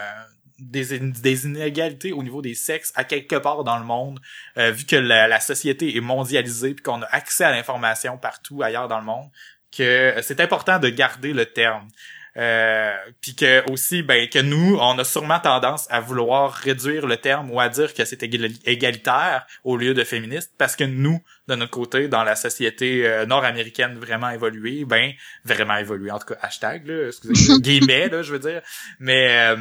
des, 0.58 0.94
in- 0.98 1.12
des 1.22 1.46
inégalités 1.46 2.12
au 2.12 2.22
niveau 2.22 2.42
des 2.42 2.54
sexes 2.54 2.92
à 2.94 3.04
quelque 3.04 3.36
part 3.36 3.64
dans 3.64 3.78
le 3.78 3.84
monde, 3.84 4.20
euh, 4.58 4.70
vu 4.70 4.84
que 4.84 4.96
la, 4.96 5.26
la 5.28 5.40
société 5.40 5.96
est 5.96 6.00
mondialisée 6.00 6.74
puis 6.74 6.82
qu'on 6.82 7.02
a 7.02 7.06
accès 7.06 7.44
à 7.44 7.50
l'information 7.52 8.18
partout 8.18 8.62
ailleurs 8.62 8.88
dans 8.88 8.98
le 8.98 9.04
monde, 9.06 9.28
que 9.76 9.82
euh, 9.82 10.22
c'est 10.22 10.40
important 10.40 10.78
de 10.78 10.88
garder 10.88 11.32
le 11.32 11.46
terme. 11.46 11.88
Euh, 12.36 12.92
puis 13.20 13.36
que 13.36 13.62
aussi 13.70 14.02
ben 14.02 14.28
que 14.28 14.40
nous 14.40 14.76
on 14.80 14.98
a 14.98 15.04
sûrement 15.04 15.38
tendance 15.38 15.86
à 15.88 16.00
vouloir 16.00 16.52
réduire 16.52 17.06
le 17.06 17.16
terme 17.16 17.48
ou 17.52 17.60
à 17.60 17.68
dire 17.68 17.94
que 17.94 18.04
c'est 18.04 18.24
égali- 18.24 18.60
égalitaire 18.64 19.46
au 19.62 19.76
lieu 19.76 19.94
de 19.94 20.02
féministe 20.02 20.52
parce 20.58 20.74
que 20.74 20.82
nous 20.82 21.22
de 21.46 21.54
notre 21.54 21.70
côté 21.70 22.08
dans 22.08 22.24
la 22.24 22.34
société 22.34 23.06
euh, 23.06 23.24
nord-américaine 23.24 23.96
vraiment 24.00 24.30
évoluée 24.30 24.84
ben 24.84 25.12
vraiment 25.44 25.76
évoluée 25.76 26.10
en 26.10 26.18
tout 26.18 26.26
cas 26.34 26.38
hashtag 26.42 26.88
là 26.88 27.06
excusez 27.06 27.58
guillemets 27.60 28.08
là 28.08 28.22
je 28.22 28.32
veux 28.32 28.40
dire 28.40 28.62
mais 28.98 29.52
euh, 29.52 29.56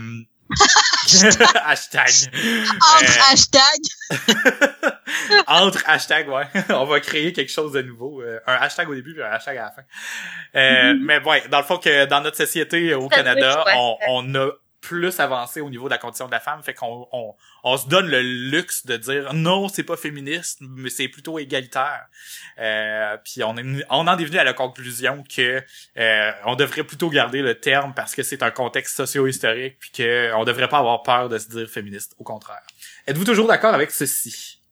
hashtag 1.66 2.10
Entre 2.94 3.18
Euh, 3.18 3.32
hashtag. 3.32 3.80
entre 5.48 5.84
hashtag, 5.88 6.30
ouais. 6.30 6.48
On 6.70 6.86
va 6.86 7.00
créer 7.00 7.34
quelque 7.34 7.52
chose 7.52 7.72
de 7.74 7.82
nouveau. 7.82 8.22
euh, 8.22 8.40
un 8.48 8.54
hashtag 8.54 8.90
au 8.90 8.96
début 8.96 9.14
puis 9.14 9.24
un 9.24 9.32
hashtag 9.32 9.58
à 9.58 9.64
la 9.64 9.72
fin. 9.72 9.82
Euh, 10.56 10.96
Mais 11.00 11.22
ouais, 11.24 11.44
dans 11.50 11.60
le 11.60 11.64
fond 11.64 11.78
que 11.78 12.06
dans 12.06 12.22
notre 12.22 12.38
société 12.38 12.94
au 12.94 13.08
Canada, 13.10 13.64
on, 13.76 13.98
on 14.08 14.36
a 14.36 14.50
plus 14.84 15.20
avancé 15.22 15.62
au 15.62 15.70
niveau 15.70 15.86
de 15.86 15.92
la 15.92 15.98
condition 15.98 16.28
de 16.28 16.32
la 16.32 16.42
femme, 16.42 16.62
fait 16.62 16.74
qu'on 16.74 17.08
on, 17.14 17.34
on 17.64 17.78
se 17.78 17.88
donne 17.88 18.08
le 18.08 18.22
luxe 18.22 18.86
de 18.86 18.98
dire 18.98 19.34
non, 19.34 19.70
c'est 19.70 19.84
pas 19.84 19.96
féministe, 19.96 20.60
mais 20.62 20.90
c'est 20.90 21.08
plutôt 21.08 21.40
égalitaire. 21.40 22.06
Euh, 22.60 23.18
puis 23.24 23.44
on, 23.44 23.56
est, 23.58 23.86
on 23.90 24.08
en 24.08 24.18
est 24.18 24.26
venu 24.26 24.38
à 24.38 24.44
la 24.44 24.54
conclusion 24.54 25.24
que 25.24 25.64
euh, 25.98 26.32
on 26.46 26.56
devrait 26.56 26.84
plutôt 26.84 27.10
garder 27.10 27.42
le 27.42 27.56
terme 27.56 27.94
parce 27.96 28.14
que 28.14 28.24
c'est 28.24 28.44
un 28.44 28.52
contexte 28.52 28.98
socio-historique, 28.98 29.78
puis 29.80 29.92
que 29.92 30.34
on 30.36 30.44
devrait 30.44 30.68
pas 30.68 30.80
avoir 30.80 31.02
peur 31.02 31.30
de 31.30 31.38
se 31.38 31.48
dire 31.48 31.70
féministe. 31.70 32.14
Au 32.20 32.26
contraire. 32.26 32.62
Êtes-vous 33.08 33.26
toujours 33.26 33.48
d'accord 33.48 33.74
avec 33.74 33.90
ceci? 33.90 34.63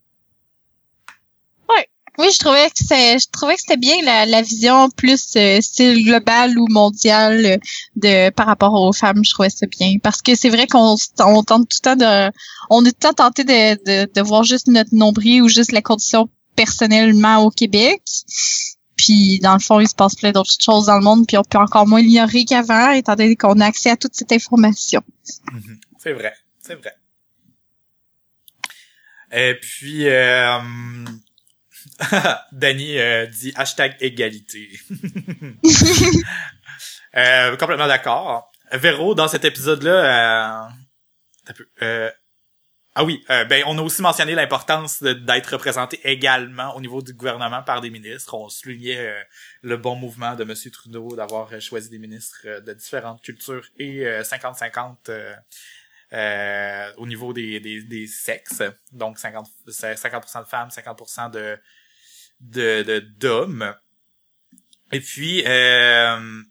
Oui, 2.21 2.27
je 2.31 2.37
trouvais 2.37 2.69
que 2.69 2.75
c'est, 2.87 3.17
je 3.17 3.25
trouvais 3.31 3.55
que 3.55 3.61
c'était 3.61 3.77
bien 3.77 3.99
la, 4.03 4.27
la 4.27 4.43
vision 4.43 4.91
plus 4.91 5.35
euh, 5.37 5.59
style 5.59 6.05
global 6.05 6.55
ou 6.59 6.67
mondial 6.69 7.45
euh, 7.45 7.57
de 7.95 8.29
par 8.29 8.45
rapport 8.45 8.73
aux 8.73 8.93
femmes. 8.93 9.25
Je 9.25 9.31
trouvais 9.31 9.49
ça 9.49 9.65
bien 9.65 9.95
parce 10.03 10.21
que 10.21 10.35
c'est 10.35 10.49
vrai 10.49 10.67
qu'on 10.67 10.95
on 11.19 11.43
tente 11.43 11.67
tout 11.67 11.77
le 11.79 11.83
temps 11.83 11.95
de, 11.95 12.31
on 12.69 12.85
est 12.85 12.91
tout 12.91 13.07
le 13.07 13.13
temps 13.13 13.13
tenté 13.13 13.43
de, 13.43 14.05
de, 14.05 14.11
de 14.13 14.21
voir 14.21 14.43
juste 14.43 14.67
notre 14.67 14.93
nombril 14.93 15.41
ou 15.41 15.49
juste 15.49 15.71
la 15.71 15.81
condition 15.81 16.29
personnellement 16.55 17.43
au 17.43 17.49
Québec. 17.49 18.03
Puis 18.95 19.39
dans 19.39 19.53
le 19.53 19.59
fond, 19.59 19.79
il 19.79 19.87
se 19.87 19.95
passe 19.95 20.13
plein 20.13 20.31
d'autres 20.31 20.51
choses 20.59 20.85
dans 20.85 20.97
le 20.97 21.03
monde, 21.03 21.25
puis 21.27 21.37
on 21.39 21.43
peut 21.43 21.57
encore 21.57 21.87
moins 21.87 22.01
l'ignorer 22.01 22.45
qu'avant, 22.45 22.91
étant 22.91 23.15
donné 23.15 23.35
qu'on 23.35 23.59
a 23.59 23.65
accès 23.65 23.89
à 23.89 23.97
toute 23.97 24.13
cette 24.13 24.31
information. 24.31 25.01
Mhm. 25.51 25.79
C'est 25.97 26.13
vrai, 26.13 26.33
c'est 26.59 26.75
vrai. 26.75 26.93
Et 29.33 29.55
puis, 29.59 30.07
euh, 30.07 30.59
Danny 32.51 32.97
euh, 32.97 33.25
dit 33.27 33.53
hashtag 33.55 33.95
égalité. 33.99 34.69
euh, 37.15 37.55
complètement 37.57 37.87
d'accord. 37.87 38.51
Véro, 38.73 39.15
dans 39.15 39.27
cet 39.27 39.45
épisode-là, 39.45 40.67
euh, 41.49 41.53
euh, 41.81 42.11
ah 42.95 43.03
oui, 43.03 43.23
euh, 43.29 43.45
ben 43.45 43.63
on 43.67 43.77
a 43.77 43.81
aussi 43.81 44.01
mentionné 44.01 44.35
l'importance 44.35 45.01
d'être 45.01 45.53
représenté 45.53 45.99
également 46.03 46.75
au 46.75 46.81
niveau 46.81 47.01
du 47.01 47.13
gouvernement 47.13 47.63
par 47.63 47.81
des 47.81 47.89
ministres. 47.89 48.33
On 48.33 48.49
soulignait 48.49 49.07
euh, 49.07 49.21
le 49.61 49.77
bon 49.77 49.95
mouvement 49.95 50.35
de 50.35 50.43
Monsieur 50.43 50.71
Trudeau 50.71 51.15
d'avoir 51.15 51.59
choisi 51.61 51.89
des 51.89 51.99
ministres 51.99 52.59
de 52.59 52.73
différentes 52.73 53.21
cultures 53.21 53.65
et 53.77 54.03
50-50 54.03 55.35
au 56.97 57.07
niveau 57.07 57.33
des, 57.33 57.59
des, 57.59 57.81
des 57.83 58.07
sexes. 58.07 58.63
Donc 58.91 59.19
50, 59.19 59.47
50% 59.67 60.41
de 60.41 60.47
femmes, 60.47 60.69
50% 60.69 61.31
de 61.31 61.57
de 62.41 62.99
d'hommes. 63.17 63.73
Et 64.91 64.99
puis, 64.99 65.43
euh, 65.45 66.41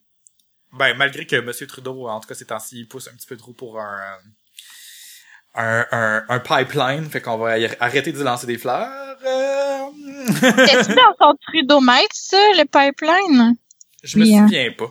ben 0.72 0.96
malgré 0.96 1.26
que 1.26 1.40
Monsieur 1.40 1.66
Trudeau, 1.66 2.08
en 2.08 2.20
tout 2.20 2.28
cas 2.28 2.34
ces 2.34 2.46
temps-ci, 2.46 2.84
pousse 2.84 3.08
un 3.08 3.16
petit 3.16 3.26
peu 3.26 3.36
trop 3.36 3.52
pour 3.52 3.80
un 3.80 4.18
un, 5.54 5.86
un, 5.90 6.24
un 6.28 6.38
pipeline, 6.38 7.10
fait 7.10 7.20
qu'on 7.20 7.38
va 7.38 7.56
arrêter 7.80 8.12
de 8.12 8.22
lancer 8.22 8.46
des 8.46 8.58
fleurs. 8.58 9.18
Euh... 9.24 9.86
Est-ce 10.66 10.88
dans 10.94 11.12
ton 11.18 11.34
Trudeau-mètre, 11.48 12.14
ça, 12.14 12.38
le 12.54 12.64
pipeline? 12.64 13.56
Je 14.02 14.18
me 14.18 14.24
hein. 14.24 14.46
souviens 14.46 14.72
pas. 14.72 14.90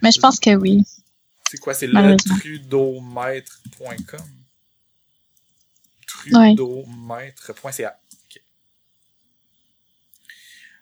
Mais 0.00 0.10
je 0.10 0.20
pense 0.20 0.40
que 0.40 0.56
oui. 0.56 0.82
C'est 1.48 1.58
quoi, 1.58 1.74
c'est 1.74 1.86
le 1.86 2.16
trudeaumaître.com? 2.16 4.20
Trudeaumaître.ca. 6.06 7.98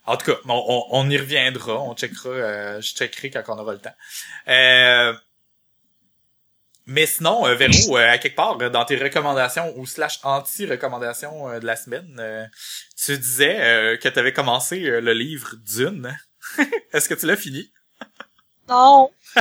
En 0.06 0.16
tout 0.16 0.32
cas, 0.32 0.38
on, 0.48 0.86
on, 0.90 1.10
y 1.10 1.16
reviendra, 1.16 1.80
on 1.80 1.94
checkera, 1.94 2.30
euh, 2.30 2.80
je 2.80 2.94
checkerai 2.94 3.30
quand 3.30 3.42
on 3.48 3.58
aura 3.58 3.72
le 3.72 3.78
temps. 3.78 3.94
Euh, 4.48 5.14
mais 6.86 7.06
sinon, 7.06 7.46
euh, 7.46 7.54
Véro, 7.54 7.96
euh, 7.96 8.10
à 8.10 8.18
quelque 8.18 8.34
part, 8.34 8.56
dans 8.56 8.84
tes 8.84 8.96
recommandations 8.96 9.72
ou 9.76 9.86
slash 9.86 10.18
anti-recommandations 10.22 11.58
de 11.58 11.66
la 11.66 11.76
semaine, 11.76 12.50
tu 12.96 13.16
disais 13.18 13.98
que 14.02 14.08
tu 14.08 14.18
avais 14.18 14.32
commencé 14.32 14.78
le 14.78 15.12
livre 15.12 15.54
Dune. 15.56 16.16
Est-ce 16.92 17.08
que 17.08 17.14
tu 17.14 17.26
l'as 17.26 17.36
fini? 17.36 17.70
Non. 18.68 19.10
oh 19.36 19.40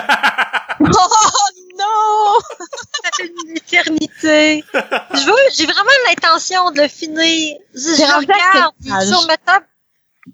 non! 1.79 2.37
Ça 3.03 3.09
fait 3.15 3.31
une 3.45 3.55
éternité. 3.55 4.63
Je 4.73 5.25
veux, 5.25 5.55
j'ai 5.55 5.65
vraiment 5.65 5.89
l'intention 6.07 6.71
de 6.71 6.81
le 6.81 6.87
finir. 6.87 7.57
Je, 7.73 7.79
je 7.79 8.17
regarde 8.17 8.73
sur 9.07 9.25
ma 9.27 9.37
table 9.37 9.65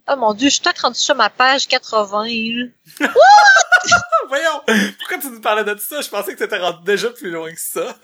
Oh 0.07 0.15
mon 0.17 0.33
dieu, 0.33 0.49
je 0.49 0.55
suis 0.55 0.63
rendu 0.81 0.99
sur 0.99 1.15
ma 1.15 1.29
page 1.29 1.67
80. 1.67 2.23
Voyons! 4.27 4.61
Pourquoi 4.99 5.17
tu 5.19 5.29
nous 5.29 5.41
parlais 5.41 5.63
de 5.63 5.79
ça? 5.79 6.01
Je 6.01 6.09
pensais 6.09 6.33
que 6.33 6.39
t'étais 6.39 6.57
rendu 6.57 6.83
déjà 6.83 7.09
plus 7.09 7.29
loin 7.29 7.51
que 7.51 7.59
ça. 7.59 7.95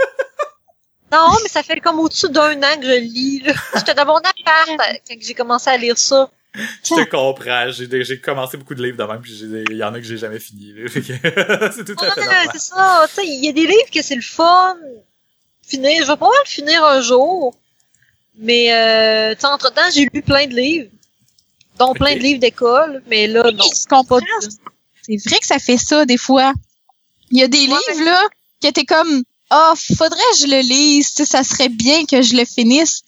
non, 1.11 1.35
mais 1.41 1.49
ça 1.49 1.63
fait 1.63 1.79
comme 1.79 1.99
au-dessus 1.99 2.29
d'un 2.29 2.61
an 2.61 2.79
que 2.79 2.85
je 2.85 2.99
lis. 2.99 3.43
J'étais 3.75 3.93
dans 3.93 4.05
mon 4.05 4.17
appart 4.17 4.67
quand 4.67 5.15
j'ai 5.19 5.33
commencé 5.33 5.69
à 5.69 5.77
lire 5.77 5.97
ça. 5.97 6.29
Je 6.53 6.95
te 6.95 7.09
comprends. 7.09 7.71
J'ai 7.71 8.19
commencé 8.19 8.57
beaucoup 8.57 8.75
de 8.75 8.83
livres 8.83 8.97
de 8.97 9.03
même, 9.03 9.21
puis 9.21 9.39
il 9.41 9.77
y 9.77 9.83
en 9.83 9.93
a 9.93 9.99
que 9.99 10.05
j'ai 10.05 10.17
jamais 10.17 10.39
fini. 10.39 10.73
c'est 10.87 11.85
tout 11.85 11.95
à 12.03 12.11
fait 12.11 12.21
normal. 12.21 12.47
C'est 12.53 12.59
ça. 12.59 13.07
Il 13.23 13.45
y 13.45 13.49
a 13.49 13.53
des 13.53 13.65
livres 13.65 13.89
que 13.93 14.01
c'est 14.01 14.15
le 14.15 14.21
fun. 14.21 14.77
Finir. 15.63 16.03
Je 16.03 16.07
vais 16.11 16.17
probablement 16.17 16.43
le 16.43 16.49
finir 16.49 16.83
un 16.83 17.01
jour. 17.01 17.55
Mais 18.37 18.73
euh, 18.73 19.35
entre-temps, 19.43 19.89
j'ai 19.93 20.07
lu 20.13 20.21
plein 20.21 20.47
de 20.47 20.55
livres 20.55 20.89
dont 21.81 21.93
plein 21.93 22.15
de 22.15 22.19
livres 22.19 22.39
d'école, 22.39 23.01
mais 23.07 23.27
là, 23.27 23.43
non. 23.51 23.65
C'est 25.03 25.17
vrai 25.27 25.39
que 25.39 25.47
ça 25.47 25.57
fait 25.57 25.77
ça, 25.77 26.05
des 26.05 26.17
fois. 26.17 26.53
Il 27.31 27.39
y 27.39 27.43
a 27.43 27.47
des 27.47 27.65
livres, 27.65 28.03
là, 28.05 28.21
que 28.61 28.69
t'es 28.69 28.85
comme, 28.85 29.23
ah, 29.49 29.73
oh, 29.73 29.95
faudrait 29.95 30.19
que 30.33 30.37
je 30.39 30.47
le 30.47 30.61
lise, 30.61 31.07
ça 31.07 31.43
serait 31.43 31.69
bien 31.69 32.05
que 32.05 32.21
je 32.21 32.35
le 32.35 32.45
finisse. 32.45 33.01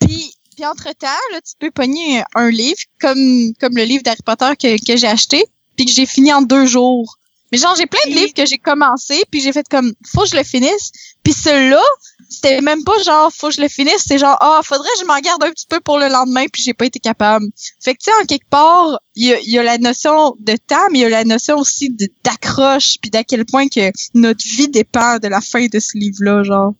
Puis, 0.00 0.32
puis 0.54 0.66
entre-temps, 0.66 1.22
là, 1.32 1.40
tu 1.40 1.52
peux 1.60 1.70
pogner 1.70 2.22
un, 2.34 2.50
livre, 2.50 2.80
comme, 3.00 3.54
comme 3.60 3.76
le 3.76 3.84
livre 3.84 4.02
d'Harry 4.02 4.22
Potter 4.24 4.52
que, 4.60 4.84
que 4.84 4.96
j'ai 4.96 5.06
acheté, 5.06 5.44
puis 5.76 5.86
que 5.86 5.92
j'ai 5.92 6.06
fini 6.06 6.32
en 6.32 6.42
deux 6.42 6.66
jours. 6.66 7.18
Mais 7.50 7.58
genre, 7.58 7.74
j'ai 7.76 7.86
plein 7.86 8.00
de 8.06 8.14
livres 8.14 8.34
que 8.34 8.46
j'ai 8.46 8.58
commencé, 8.58 9.24
puis 9.30 9.40
j'ai 9.40 9.52
fait 9.52 9.66
comme, 9.68 9.92
faut 10.06 10.22
que 10.22 10.28
je 10.28 10.36
le 10.36 10.42
finisse. 10.42 10.90
Puis 11.22 11.32
celui-là, 11.32 11.82
c'était 12.28 12.60
même 12.60 12.84
pas 12.84 12.98
genre, 13.02 13.32
faut 13.32 13.48
que 13.48 13.54
je 13.54 13.60
le 13.60 13.68
finisse, 13.68 14.04
c'est 14.06 14.18
genre, 14.18 14.36
ah, 14.40 14.60
faudrait 14.62 14.88
que 14.94 15.00
je 15.00 15.06
m'en 15.06 15.18
garde 15.18 15.42
un 15.42 15.50
petit 15.50 15.66
peu 15.68 15.80
pour 15.80 15.98
le 15.98 16.08
lendemain, 16.08 16.46
puis 16.52 16.62
j'ai 16.62 16.74
pas 16.74 16.86
été 16.86 16.98
capable. 16.98 17.46
Fait 17.80 17.94
que, 17.94 17.98
tu 17.98 18.10
sais, 18.10 18.22
en 18.22 18.26
quelque 18.26 18.48
part, 18.48 19.00
il 19.14 19.28
y 19.28 19.32
a, 19.32 19.40
y 19.40 19.58
a, 19.58 19.62
la 19.62 19.78
notion 19.78 20.36
de 20.38 20.56
temps, 20.56 20.86
mais 20.90 20.98
il 20.98 21.02
y 21.02 21.04
a 21.04 21.08
la 21.08 21.24
notion 21.24 21.56
aussi 21.56 21.96
d'accroche, 22.24 22.96
puis 23.00 23.10
d'à 23.10 23.24
quel 23.24 23.44
point 23.44 23.68
que 23.68 23.90
notre 24.14 24.44
vie 24.46 24.68
dépend 24.68 25.18
de 25.18 25.28
la 25.28 25.40
fin 25.40 25.66
de 25.66 25.80
ce 25.80 25.96
livre-là, 25.96 26.42
genre 26.42 26.74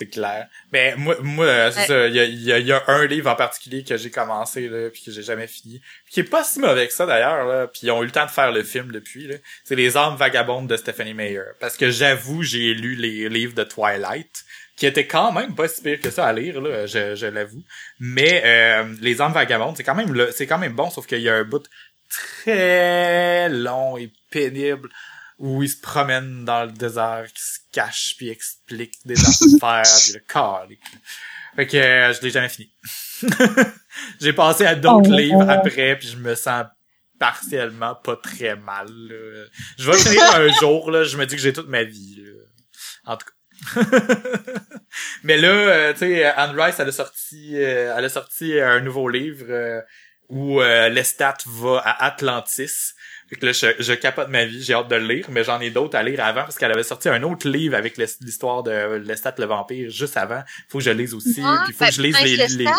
c'est 0.00 0.08
clair. 0.08 0.48
Mais 0.72 0.94
moi, 0.96 1.16
moi 1.20 1.44
euh, 1.44 1.70
c'est 1.70 1.86
ça. 1.86 2.06
Il 2.06 2.14
y 2.14 2.52
a, 2.52 2.58
y 2.58 2.72
a, 2.72 2.82
un 2.88 3.06
livre 3.06 3.30
en 3.30 3.36
particulier 3.36 3.84
que 3.84 3.96
j'ai 3.98 4.10
commencé 4.10 4.68
là, 4.68 4.88
puis 4.88 5.02
que 5.04 5.10
j'ai 5.10 5.22
jamais 5.22 5.46
fini, 5.46 5.80
qui 6.08 6.20
est 6.20 6.24
pas 6.24 6.42
si 6.42 6.58
mauvais 6.58 6.86
que 6.86 6.92
ça 6.92 7.04
d'ailleurs. 7.04 7.44
Là, 7.46 7.66
puis 7.66 7.82
ils 7.84 7.90
ont 7.90 8.02
eu 8.02 8.06
le 8.06 8.10
temps 8.10 8.24
de 8.24 8.30
faire 8.30 8.50
le 8.50 8.62
film 8.62 8.90
depuis. 8.92 9.26
Là. 9.26 9.36
C'est 9.64 9.74
Les 9.76 9.96
Armes 9.96 10.16
vagabondes 10.16 10.68
de 10.68 10.76
Stephanie 10.76 11.12
Meyer. 11.12 11.42
Parce 11.60 11.76
que 11.76 11.90
j'avoue, 11.90 12.42
j'ai 12.42 12.72
lu 12.72 12.94
les 12.94 13.28
livres 13.28 13.54
de 13.54 13.62
Twilight, 13.62 14.44
qui 14.76 14.86
étaient 14.86 15.06
quand 15.06 15.32
même 15.32 15.54
pas 15.54 15.68
si 15.68 15.82
pire 15.82 16.00
que 16.00 16.10
ça 16.10 16.26
à 16.26 16.32
lire, 16.32 16.62
là, 16.62 16.86
je, 16.86 17.14
je 17.14 17.26
l'avoue. 17.26 17.62
Mais 17.98 18.42
euh, 18.44 18.94
Les 19.02 19.20
Armes 19.20 19.34
vagabondes, 19.34 19.76
c'est 19.76 19.84
quand 19.84 19.94
même 19.94 20.14
c'est 20.32 20.46
quand 20.46 20.58
même 20.58 20.72
bon, 20.72 20.88
sauf 20.88 21.06
qu'il 21.06 21.20
y 21.20 21.28
a 21.28 21.34
un 21.34 21.44
bout 21.44 21.68
très 22.08 23.50
long 23.50 23.98
et 23.98 24.10
pénible 24.30 24.88
où 25.38 25.62
il 25.62 25.68
se 25.68 25.80
promène 25.80 26.44
dans 26.44 26.64
le 26.64 26.72
désert, 26.72 27.26
qui 27.34 27.42
cache, 27.72 28.14
puis 28.16 28.28
explique 28.28 28.94
des 29.04 29.18
affaires, 29.26 29.82
puis 30.02 30.12
le 30.12 30.20
corps. 30.26 30.66
Fait 31.56 31.66
que 31.66 31.76
euh, 31.76 32.12
je 32.12 32.20
l'ai 32.22 32.30
jamais 32.30 32.48
fini. 32.48 32.72
J'ai 34.20 34.32
passé 34.32 34.66
à 34.66 34.74
d'autres 34.74 35.10
oh. 35.10 35.16
livres 35.16 35.48
après, 35.48 35.96
puis 35.98 36.08
je 36.08 36.16
me 36.16 36.34
sens 36.34 36.66
partiellement 37.18 37.94
pas 37.94 38.16
très 38.16 38.56
mal. 38.56 38.88
Je 39.78 39.90
vais 39.90 39.98
finir 39.98 40.22
un 40.36 40.48
jour, 40.60 40.90
là, 40.90 41.04
je 41.04 41.16
me 41.16 41.26
dis 41.26 41.36
que 41.36 41.42
j'ai 41.42 41.52
toute 41.52 41.68
ma 41.68 41.82
vie. 41.82 42.24
En 43.04 43.16
tout 43.16 43.26
cas. 43.26 43.82
Mais 45.22 45.36
là, 45.36 45.48
euh, 45.48 45.92
tu 45.92 45.98
sais, 45.98 46.24
Anne 46.24 46.58
Rice, 46.58 46.76
elle 46.78 46.88
a 46.88 46.92
sorti, 46.92 47.56
euh, 47.56 47.94
elle 47.96 48.04
a 48.04 48.08
sorti 48.08 48.58
un 48.58 48.80
nouveau 48.80 49.08
livre 49.08 49.84
où 50.30 50.60
Lestat 50.60 51.36
va 51.46 51.82
à 51.84 52.06
Atlantis 52.06 52.94
fait 53.30 53.36
que 53.36 53.46
là, 53.46 53.52
je, 53.52 53.66
je 53.78 53.92
capote 53.92 54.28
ma 54.28 54.44
vie, 54.44 54.60
j'ai 54.60 54.74
hâte 54.74 54.88
de 54.88 54.96
le 54.96 55.06
lire, 55.06 55.26
mais 55.30 55.44
j'en 55.44 55.60
ai 55.60 55.70
d'autres 55.70 55.96
à 55.96 56.02
lire 56.02 56.20
avant 56.24 56.42
parce 56.42 56.58
qu'elle 56.58 56.72
avait 56.72 56.82
sorti 56.82 57.08
un 57.08 57.22
autre 57.22 57.48
livre 57.48 57.76
avec 57.76 57.96
l'histoire 57.96 58.64
de 58.64 58.96
Lestat 58.96 59.36
le 59.38 59.44
vampire 59.44 59.88
juste 59.88 60.16
avant. 60.16 60.42
Faut 60.68 60.78
que 60.78 60.84
je 60.84 60.90
lise 60.90 61.14
aussi, 61.14 61.40
ah, 61.44 61.62
puis 61.64 61.72
faut 61.72 61.84
que 61.84 61.92
je 61.92 62.02
lise 62.02 62.20
les, 62.24 62.64
les... 62.64 62.70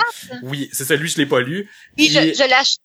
Oui, 0.44 0.70
c'est 0.74 0.84
celui 0.84 1.08
je 1.08 1.18
l'ai 1.18 1.26
pas 1.26 1.40
lu. 1.40 1.70
Puis, 1.96 2.10
je, 2.10 2.20
je 2.20 2.46
l'ai 2.46 2.54
acheté. 2.54 2.82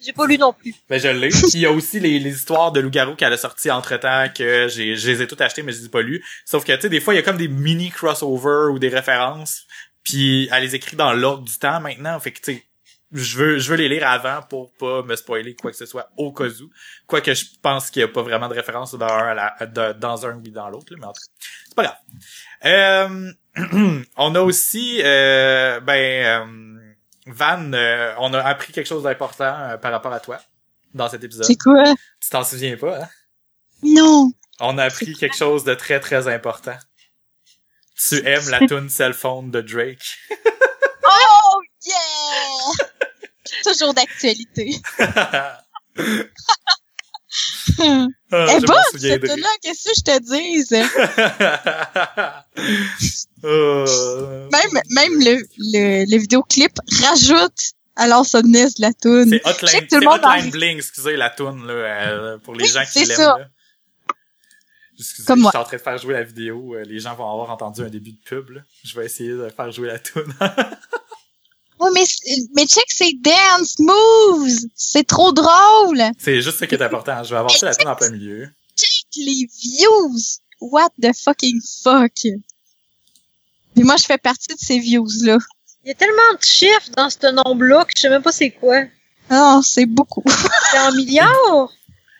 J'ai 0.00 0.12
pas 0.12 0.26
lu 0.26 0.38
non 0.38 0.52
plus. 0.52 0.74
Mais 0.88 1.00
ben, 1.00 1.00
je 1.00 1.08
l'ai. 1.08 1.28
Puis 1.28 1.50
il 1.54 1.60
y 1.60 1.66
a 1.66 1.72
aussi 1.72 1.98
les, 1.98 2.20
les 2.20 2.34
histoires 2.34 2.70
de 2.70 2.78
loup-garou 2.78 3.16
qu'elle 3.16 3.32
a 3.32 3.36
sorti 3.36 3.68
entre-temps 3.68 4.28
que 4.34 4.68
j'ai 4.68 4.96
je 4.96 5.10
les 5.10 5.22
ai 5.22 5.26
toutes 5.26 5.40
achetées 5.40 5.62
mais 5.62 5.72
je 5.72 5.78
les 5.80 5.86
ai 5.86 5.90
pas 5.90 6.02
lues. 6.02 6.24
Sauf 6.46 6.64
que 6.64 6.72
tu 6.72 6.82
sais 6.82 6.88
des 6.88 7.00
fois 7.00 7.14
il 7.14 7.16
y 7.16 7.20
a 7.20 7.22
comme 7.22 7.36
des 7.36 7.48
mini 7.48 7.90
crossover 7.90 8.70
ou 8.72 8.78
des 8.78 8.88
références 8.88 9.66
puis 10.04 10.48
elle 10.52 10.62
les 10.62 10.74
écrit 10.74 10.96
dans 10.96 11.12
l'ordre 11.12 11.44
du 11.44 11.58
temps 11.58 11.80
maintenant, 11.80 12.18
fait 12.20 12.32
que 12.32 12.40
tu 12.40 12.54
sais 12.54 12.64
je 13.12 13.36
veux 13.38 13.58
je 13.58 13.68
veux 13.70 13.76
les 13.76 13.88
lire 13.88 14.08
avant 14.08 14.42
pour 14.42 14.72
pas 14.72 15.02
me 15.02 15.14
spoiler 15.16 15.54
quoi 15.54 15.70
que 15.70 15.76
ce 15.76 15.86
soit 15.86 16.08
au 16.16 16.32
cas 16.32 16.44
où. 16.46 16.70
Quoique 17.06 17.34
je 17.34 17.44
pense 17.62 17.90
qu'il 17.90 18.00
y 18.00 18.04
a 18.04 18.08
pas 18.08 18.22
vraiment 18.22 18.48
de 18.48 18.54
référence 18.54 18.94
dans 18.94 19.06
un 19.06 19.28
à 19.28 19.34
la, 19.34 19.66
de- 19.66 19.92
dans 19.98 20.26
un 20.26 20.36
ou 20.36 20.40
dans 20.42 20.68
l'autre, 20.70 20.92
mais 20.98 21.04
en 21.06 21.12
tout 21.12 21.20
cas, 21.20 21.46
c'est 21.68 21.74
pas 21.74 21.82
grave. 21.84 21.96
Euh, 22.64 23.32
on 24.16 24.34
a 24.34 24.40
aussi 24.40 25.00
euh, 25.04 25.80
ben 25.80 26.46
euh, 26.46 26.78
Van, 27.26 27.72
euh, 27.72 28.14
on 28.18 28.32
a 28.34 28.40
appris 28.40 28.72
quelque 28.72 28.86
chose 28.88 29.02
d'important 29.04 29.54
euh, 29.60 29.76
par 29.76 29.92
rapport 29.92 30.12
à 30.12 30.20
toi 30.20 30.38
dans 30.94 31.08
cet 31.08 31.22
épisode. 31.24 31.44
C'est 31.44 31.56
quoi? 31.56 31.84
Tu 32.20 32.30
t'en 32.30 32.44
souviens 32.44 32.76
pas, 32.76 33.02
hein? 33.02 33.08
Non. 33.82 34.32
On 34.60 34.78
a 34.78 34.84
appris 34.84 35.12
quelque 35.14 35.36
chose 35.36 35.64
de 35.64 35.74
très 35.74 36.00
très 36.00 36.28
important. 36.28 36.76
Tu 37.96 38.16
aimes 38.26 38.48
la 38.50 38.66
tune 38.66 38.88
cell 38.88 39.12
phone 39.12 39.50
de 39.50 39.60
Drake. 39.60 40.18
Oh, 41.04 41.60
yeah! 41.84 42.86
Toujours 43.64 43.94
d'actualité. 43.94 44.74
Je 47.78 47.84
m'en 48.34 48.46
bonne, 48.60 49.00
cette 49.00 49.22
là 49.22 49.48
qu'est-ce 49.62 49.84
que 49.88 49.94
je 49.96 50.02
te 50.02 50.18
dise? 50.20 50.72
Euh, 53.44 54.48
Même, 54.52 54.82
même 54.90 55.18
le, 55.18 55.34
le, 55.58 56.04
le 56.10 56.16
vidéoclip 56.18 56.72
rajoute 57.02 57.72
à 57.96 58.06
l'awesomeness 58.06 58.74
de 58.74 58.82
la 58.82 58.92
tune. 58.92 59.28
C'est 59.30 59.42
Je 59.44 59.48
Hotline, 59.50 59.80
que 59.80 59.86
tout 59.88 59.94
le 59.96 60.00
c'est 60.00 60.06
monde 60.06 60.20
Hotline 60.22 60.46
en- 60.46 60.50
Bling, 60.50 60.76
excusez 60.78 61.16
la 61.16 61.30
tune 61.30 61.66
là, 61.66 61.72
euh, 61.72 62.38
pour 62.38 62.54
les 62.54 62.64
Oui, 62.64 62.70
gens 62.70 62.84
qui 62.90 63.04
l'aiment. 63.04 63.48
Excusez, 64.98 65.26
Comme 65.26 65.38
je 65.38 65.42
moi. 65.42 65.50
suis 65.52 65.58
en 65.58 65.64
train 65.64 65.76
de 65.78 65.82
faire 65.82 65.98
jouer 65.98 66.12
la 66.14 66.22
vidéo. 66.22 66.74
euh, 66.76 66.84
Les 66.84 67.00
gens 67.00 67.14
vont 67.14 67.28
avoir 67.30 67.50
entendu 67.50 67.80
un 67.82 67.88
début 67.88 68.12
de 68.12 68.20
pub. 68.24 68.50
Là. 68.50 68.60
Je 68.84 68.94
vais 68.94 69.06
essayer 69.06 69.30
de 69.30 69.48
faire 69.48 69.72
jouer 69.72 69.88
la 69.88 69.98
tune. 69.98 70.22
Ouais, 71.82 71.90
mais, 71.94 72.04
mais 72.54 72.66
check 72.66 72.84
ces 72.88 73.12
dance 73.14 73.78
moves! 73.78 74.58
C'est 74.74 75.06
trop 75.06 75.32
drôle! 75.32 76.00
c'est 76.18 76.40
juste 76.40 76.58
ça 76.58 76.66
qui 76.66 76.74
est 76.76 76.82
important. 76.82 77.22
Je 77.24 77.30
vais 77.30 77.38
avancer 77.40 77.64
la 77.66 77.74
tune 77.74 77.88
en 77.88 77.96
plein 77.96 78.10
milieu. 78.10 78.48
Check 78.76 79.06
les 79.16 79.48
views! 79.60 80.18
What 80.60 80.90
the 81.02 81.10
fucking 81.24 81.60
fuck? 81.82 82.12
Puis 83.74 83.84
moi, 83.84 83.96
je 83.96 84.04
fais 84.04 84.18
partie 84.18 84.54
de 84.54 84.58
ces 84.60 84.78
views-là. 84.78 85.38
Il 85.84 85.88
y 85.88 85.90
a 85.90 85.94
tellement 85.94 86.34
de 86.38 86.42
chiffres 86.44 86.90
dans 86.96 87.10
ce 87.10 87.26
nombre-là 87.32 87.84
que 87.84 87.90
je 87.96 88.02
sais 88.02 88.08
même 88.08 88.22
pas 88.22 88.30
c'est 88.32 88.50
quoi. 88.52 88.84
Non, 89.30 89.62
c'est 89.62 89.86
beaucoup. 89.86 90.22
C'est 90.70 90.78
en 90.78 90.92
milliards? 90.92 91.72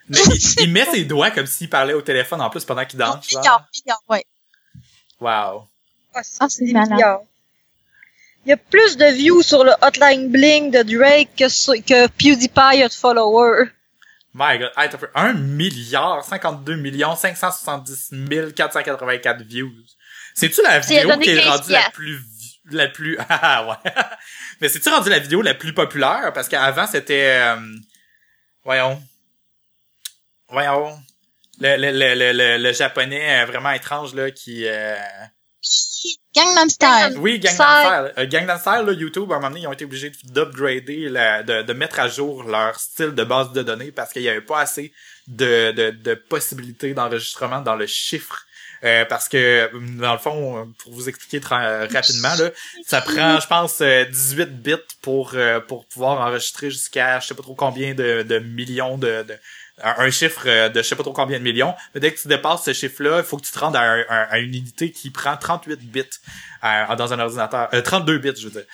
Mais 0.09 0.19
il, 0.33 0.61
il 0.63 0.71
met 0.71 0.85
ses 0.91 1.05
doigts 1.05 1.31
comme 1.31 1.45
s'il 1.45 1.69
parlait 1.69 1.93
au 1.93 2.01
téléphone 2.01 2.41
en 2.41 2.49
plus 2.49 2.65
pendant 2.65 2.83
qu'il 2.85 2.99
danse. 2.99 3.29
genre. 3.29 3.39
Milliard, 3.41 3.67
milliard, 3.73 4.03
ouais. 4.09 4.25
Wow. 5.21 5.67
Ah, 6.13 6.21
Ah, 6.39 6.49
c'est 6.49 6.65
des 6.65 6.73
malade. 6.73 6.91
milliards. 6.91 7.21
Il 8.45 8.49
y 8.49 8.53
a 8.53 8.57
plus 8.57 8.97
de 8.97 9.05
views 9.05 9.41
sur 9.41 9.63
le 9.63 9.71
Hotline 9.81 10.29
Bling 10.29 10.69
de 10.71 10.83
Drake 10.83 11.29
que, 11.37 11.47
sur- 11.47 11.75
que 11.75 12.07
PewDiePie 12.07 12.83
a 12.83 12.87
de 12.89 12.93
followers. 12.93 13.69
My 14.33 14.57
god. 14.57 14.71
Hey, 14.75 14.89
t'as 14.89 14.97
fait 14.97 15.09
1 15.15 15.33
milliard 15.33 16.23
52 16.25 16.75
millions 16.75 17.15
570 17.15 18.11
484 18.55 19.43
views. 19.43 19.71
C'est-tu 20.33 20.61
la 20.63 20.79
vidéo 20.79 21.17
qui 21.19 21.29
est 21.29 21.43
15 21.43 21.47
rendue 21.61 21.71
la 21.71 21.89
plus 21.91 22.19
la 22.71 22.87
plus 22.87 23.17
ah 23.29 23.67
ouais. 23.67 23.91
Mais 24.61 24.69
c'est-tu 24.69 24.89
rendu 24.89 25.09
la 25.09 25.19
vidéo 25.19 25.41
la 25.41 25.53
plus 25.53 25.73
populaire? 25.73 26.31
Parce 26.33 26.49
qu'avant 26.49 26.87
c'était 26.87 27.39
euh, 27.41 27.55
voyons. 28.63 29.01
Voyons. 30.49 30.97
Le, 31.59 31.77
le, 31.77 31.91
le, 31.91 32.15
le, 32.15 32.31
le, 32.31 32.57
le 32.63 32.73
japonais 32.73 33.41
euh, 33.41 33.45
vraiment 33.45 33.71
étrange 33.71 34.15
là 34.15 34.31
qui 34.31 34.63
euh... 34.67 34.95
Gangnam 36.35 36.69
Style. 36.69 37.17
Oui, 37.17 37.39
Gangnam 37.39 37.55
Style. 37.55 37.85
Style. 37.85 38.13
Euh, 38.17 38.27
Gangnam 38.27 38.57
Style, 38.59 38.85
là, 38.85 38.91
YouTube, 38.93 39.31
à 39.31 39.35
un 39.35 39.39
moment 39.39 39.49
donné, 39.49 39.61
ils 39.61 39.67
ont 39.67 39.73
été 39.73 39.85
obligés 39.85 40.11
d'upgrader, 40.23 41.09
la- 41.09 41.43
de, 41.43 41.61
de 41.61 41.73
mettre 41.73 41.99
à 41.99 42.07
jour 42.07 42.43
leur 42.43 42.79
style 42.79 43.11
de 43.13 43.23
base 43.23 43.51
de 43.53 43.61
données 43.63 43.91
parce 43.91 44.11
qu'il 44.13 44.21
y 44.23 44.29
avait 44.29 44.41
pas 44.41 44.59
assez 44.61 44.91
de, 45.27 45.71
de, 45.71 45.91
de 45.91 46.13
possibilités 46.15 46.93
d'enregistrement 46.93 47.61
dans 47.61 47.75
le 47.75 47.85
chiffre. 47.87 48.45
Euh, 48.83 49.05
parce 49.05 49.29
que, 49.29 49.69
dans 49.97 50.11
le 50.11 50.19
fond, 50.19 50.73
pour 50.79 50.91
vous 50.91 51.07
expliquer 51.07 51.39
tra- 51.39 51.89
rapidement, 51.93 52.33
là, 52.37 52.49
ça 52.85 52.99
prend, 52.99 53.39
je 53.39 53.47
pense, 53.47 53.79
euh, 53.79 54.03
18 54.03 54.61
bits 54.61 54.75
pour 55.01 55.31
euh, 55.35 55.61
pour 55.61 55.85
pouvoir 55.85 56.19
enregistrer 56.19 56.69
jusqu'à 56.69 57.21
je 57.21 57.27
sais 57.27 57.33
pas 57.33 57.43
trop 57.43 57.55
combien 57.55 57.93
de, 57.93 58.23
de 58.23 58.39
millions 58.39 58.97
de, 58.97 59.23
de 59.23 59.35
un 59.81 60.05
un 60.05 60.09
chiffre 60.11 60.43
euh, 60.45 60.69
de 60.69 60.81
je 60.81 60.87
sais 60.87 60.95
pas 60.95 61.03
trop 61.03 61.13
combien 61.13 61.39
de 61.39 61.43
millions. 61.43 61.73
Mais 61.93 62.01
dès 62.01 62.13
que 62.13 62.19
tu 62.21 62.27
dépasses 62.27 62.63
ce 62.65 62.73
chiffre-là, 62.73 63.17
il 63.19 63.23
faut 63.23 63.37
que 63.37 63.45
tu 63.45 63.51
te 63.51 63.59
rendes 63.59 63.75
à, 63.75 63.81
un- 63.81 64.05
un- 64.09 64.27
à 64.29 64.39
une 64.39 64.53
unité 64.53 64.91
qui 64.91 65.09
prend 65.09 65.35
38 65.37 65.79
bits 65.79 66.03
euh, 66.63 66.95
dans 66.95 67.13
un 67.13 67.19
ordinateur. 67.19 67.69
Euh, 67.73 67.81
32 67.81 68.17
bits, 68.19 68.31
je 68.37 68.43
veux 68.45 68.51
dire. 68.51 68.65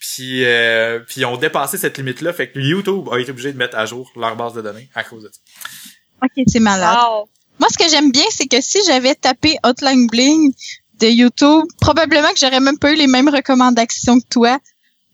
Puis, 0.00 0.44
euh, 0.44 1.00
puis 1.00 1.20
ils 1.22 1.24
ont 1.26 1.36
dépassé 1.36 1.76
cette 1.78 1.98
limite-là, 1.98 2.32
fait 2.32 2.50
que 2.50 2.58
YouTube 2.58 3.08
a 3.12 3.18
été 3.18 3.30
obligé 3.30 3.52
de 3.52 3.58
mettre 3.58 3.76
à 3.76 3.84
jour 3.86 4.10
leur 4.16 4.36
base 4.36 4.54
de 4.54 4.62
données 4.62 4.88
à 4.94 5.04
cause 5.04 5.24
de 5.24 5.28
ça. 5.32 5.40
Ok, 6.24 6.44
c'est 6.46 6.60
malade. 6.60 6.96
Wow. 6.96 7.28
Moi, 7.60 7.68
ce 7.70 7.78
que 7.78 7.88
j'aime 7.90 8.12
bien, 8.12 8.24
c'est 8.30 8.46
que 8.46 8.60
si 8.60 8.78
j'avais 8.86 9.14
tapé 9.16 9.56
Hotline 9.64 10.06
Bling 10.06 10.52
de 11.00 11.06
YouTube, 11.08 11.64
probablement 11.80 12.28
que 12.30 12.38
j'aurais 12.40 12.60
même 12.60 12.78
pas 12.78 12.92
eu 12.92 12.96
les 12.96 13.06
mêmes 13.08 13.28
recommandations 13.28 14.20
que 14.20 14.26
toi, 14.28 14.58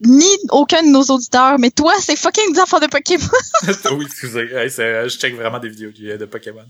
ni 0.00 0.26
aucun 0.50 0.82
de 0.82 0.88
nos 0.88 1.02
auditeurs, 1.04 1.58
mais 1.58 1.70
toi, 1.70 1.92
c'est 2.00 2.16
fucking 2.16 2.52
des 2.52 2.60
enfants 2.60 2.80
de 2.80 2.86
Pokémon. 2.88 3.24
oui, 3.92 4.04
excusez, 4.06 4.52
hey, 4.54 4.68
c'est- 4.70 5.08
je 5.08 5.16
check 5.18 5.34
vraiment 5.36 5.58
des 5.60 5.68
vidéos 5.68 5.90
de, 6.16 6.24
Pokémon. 6.24 6.64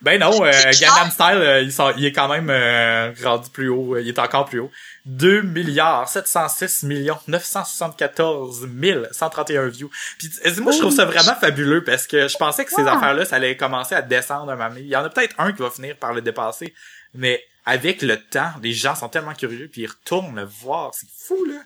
Ben 0.00 0.18
non, 0.20 0.44
euh, 0.44 0.50
Gangnam 0.80 1.10
Style, 1.10 1.26
euh, 1.38 1.60
il, 1.62 1.72
sort- 1.72 1.92
il 1.98 2.04
est 2.06 2.12
quand 2.12 2.28
même 2.28 2.48
euh, 2.50 3.12
rendu 3.24 3.50
plus 3.50 3.68
haut, 3.68 3.96
euh, 3.96 4.00
il 4.02 4.08
est 4.08 4.18
encore 4.18 4.44
plus 4.46 4.60
haut. 4.60 4.70
2 5.06 5.42
milliards 5.42 6.08
706 6.08 6.84
millions 6.84 7.18
974 7.26 8.68
131 9.10 9.66
views. 9.68 9.90
Puis 10.18 10.30
euh, 10.46 10.50
moi 10.60 10.72
je 10.72 10.78
trouve 10.78 10.94
ça 10.94 11.04
vraiment 11.04 11.34
fabuleux 11.34 11.82
parce 11.82 12.06
que 12.06 12.28
je 12.28 12.36
pensais 12.36 12.64
que 12.64 12.70
ces 12.70 12.82
Ouais. 12.82 12.88
affaires-là 12.90 13.24
ça 13.24 13.36
allait 13.36 13.56
commencer 13.56 13.94
à 13.96 14.02
descendre 14.02 14.52
un 14.52 14.56
moment 14.56 14.68
donné. 14.68 14.82
Il 14.82 14.86
y 14.88 14.96
en 14.96 15.04
a 15.04 15.10
peut-être 15.10 15.34
un 15.38 15.52
qui 15.52 15.60
va 15.62 15.70
finir 15.70 15.96
par 15.96 16.12
le 16.12 16.20
dépasser, 16.22 16.72
mais 17.14 17.42
avec 17.66 18.02
le 18.02 18.16
temps, 18.16 18.50
les 18.62 18.72
gens 18.72 18.94
sont 18.94 19.08
tellement 19.08 19.34
curieux 19.34 19.68
puis 19.70 19.82
ils 19.82 19.86
retournent 19.88 20.36
le 20.36 20.44
voir, 20.62 20.92
c'est 20.94 21.08
fou 21.18 21.44
là. 21.44 21.58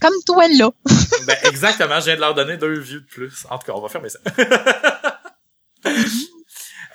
Comme 0.00 0.14
toi, 0.26 0.46
là. 0.48 0.70
Ben 1.26 1.36
exactement, 1.44 2.00
je 2.00 2.06
viens 2.06 2.16
de 2.16 2.20
leur 2.20 2.34
donner 2.34 2.56
deux 2.56 2.78
views 2.78 3.00
de 3.00 3.06
plus. 3.06 3.46
En 3.50 3.58
tout 3.58 3.66
cas, 3.66 3.72
on 3.74 3.80
va 3.80 3.88
fermer 3.88 4.08
ça. 4.08 4.18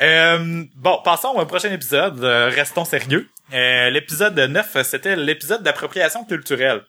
Euh, 0.01 0.64
bon, 0.76 0.99
passons 1.04 1.30
au 1.30 1.45
prochain 1.45 1.72
épisode. 1.72 2.22
Euh, 2.24 2.49
restons 2.49 2.84
sérieux. 2.84 3.30
Euh, 3.54 3.89
l'épisode 3.91 4.38
9, 4.38 4.82
c'était 4.84 5.16
l'épisode 5.16 5.62
d'appropriation 5.64 6.26
culturelle. 6.26 6.82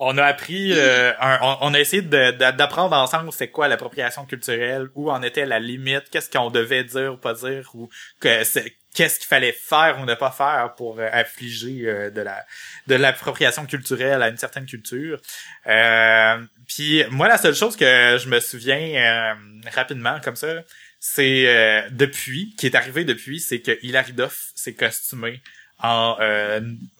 On 0.00 0.18
a 0.18 0.24
appris, 0.24 0.72
euh, 0.72 1.12
un- 1.20 1.56
on, 1.60 1.72
a 1.72 1.78
essayé 1.80 2.02
d'apprendre 2.02 2.96
ensemble 2.96 3.30
c'est 3.32 3.48
quoi 3.50 3.68
l'appropriation 3.68 4.26
culturelle, 4.26 4.88
où 4.96 5.10
en 5.12 5.22
était 5.22 5.46
la 5.46 5.60
limite, 5.60 6.10
qu'est-ce 6.10 6.28
qu'on 6.28 6.50
devait 6.50 6.82
dire 6.82 7.14
ou 7.14 7.16
pas 7.16 7.34
dire, 7.34 7.70
ou 7.74 7.88
que 8.20 8.42
c'est- 8.42 8.76
qu'est-ce 8.94 9.18
qu'il 9.18 9.28
fallait 9.28 9.52
faire 9.52 9.98
ou 10.00 10.04
ne 10.04 10.14
pas 10.14 10.30
faire 10.30 10.74
pour 10.76 10.98
euh, 10.98 11.08
affliger 11.12 11.82
euh, 11.86 12.10
de 12.10 12.20
la 12.20 12.44
de 12.86 12.94
l'appropriation 12.94 13.66
culturelle 13.66 14.22
à 14.22 14.28
une 14.28 14.36
certaine 14.36 14.66
culture. 14.66 15.20
Euh, 15.66 16.44
puis 16.68 17.04
moi, 17.10 17.28
la 17.28 17.38
seule 17.38 17.54
chose 17.54 17.76
que 17.76 18.18
je 18.20 18.28
me 18.28 18.40
souviens 18.40 18.76
euh, 18.78 19.34
rapidement 19.74 20.20
comme 20.20 20.36
ça, 20.36 20.62
c'est 21.00 21.46
euh, 21.46 21.88
depuis, 21.90 22.54
qui 22.56 22.66
est 22.66 22.74
arrivé 22.74 23.04
depuis, 23.04 23.40
c'est 23.40 23.60
que 23.60 23.78
Hilary 23.82 24.12
Duff 24.12 24.52
s'est 24.54 24.74
costumé 24.74 25.40
en, 25.78 26.16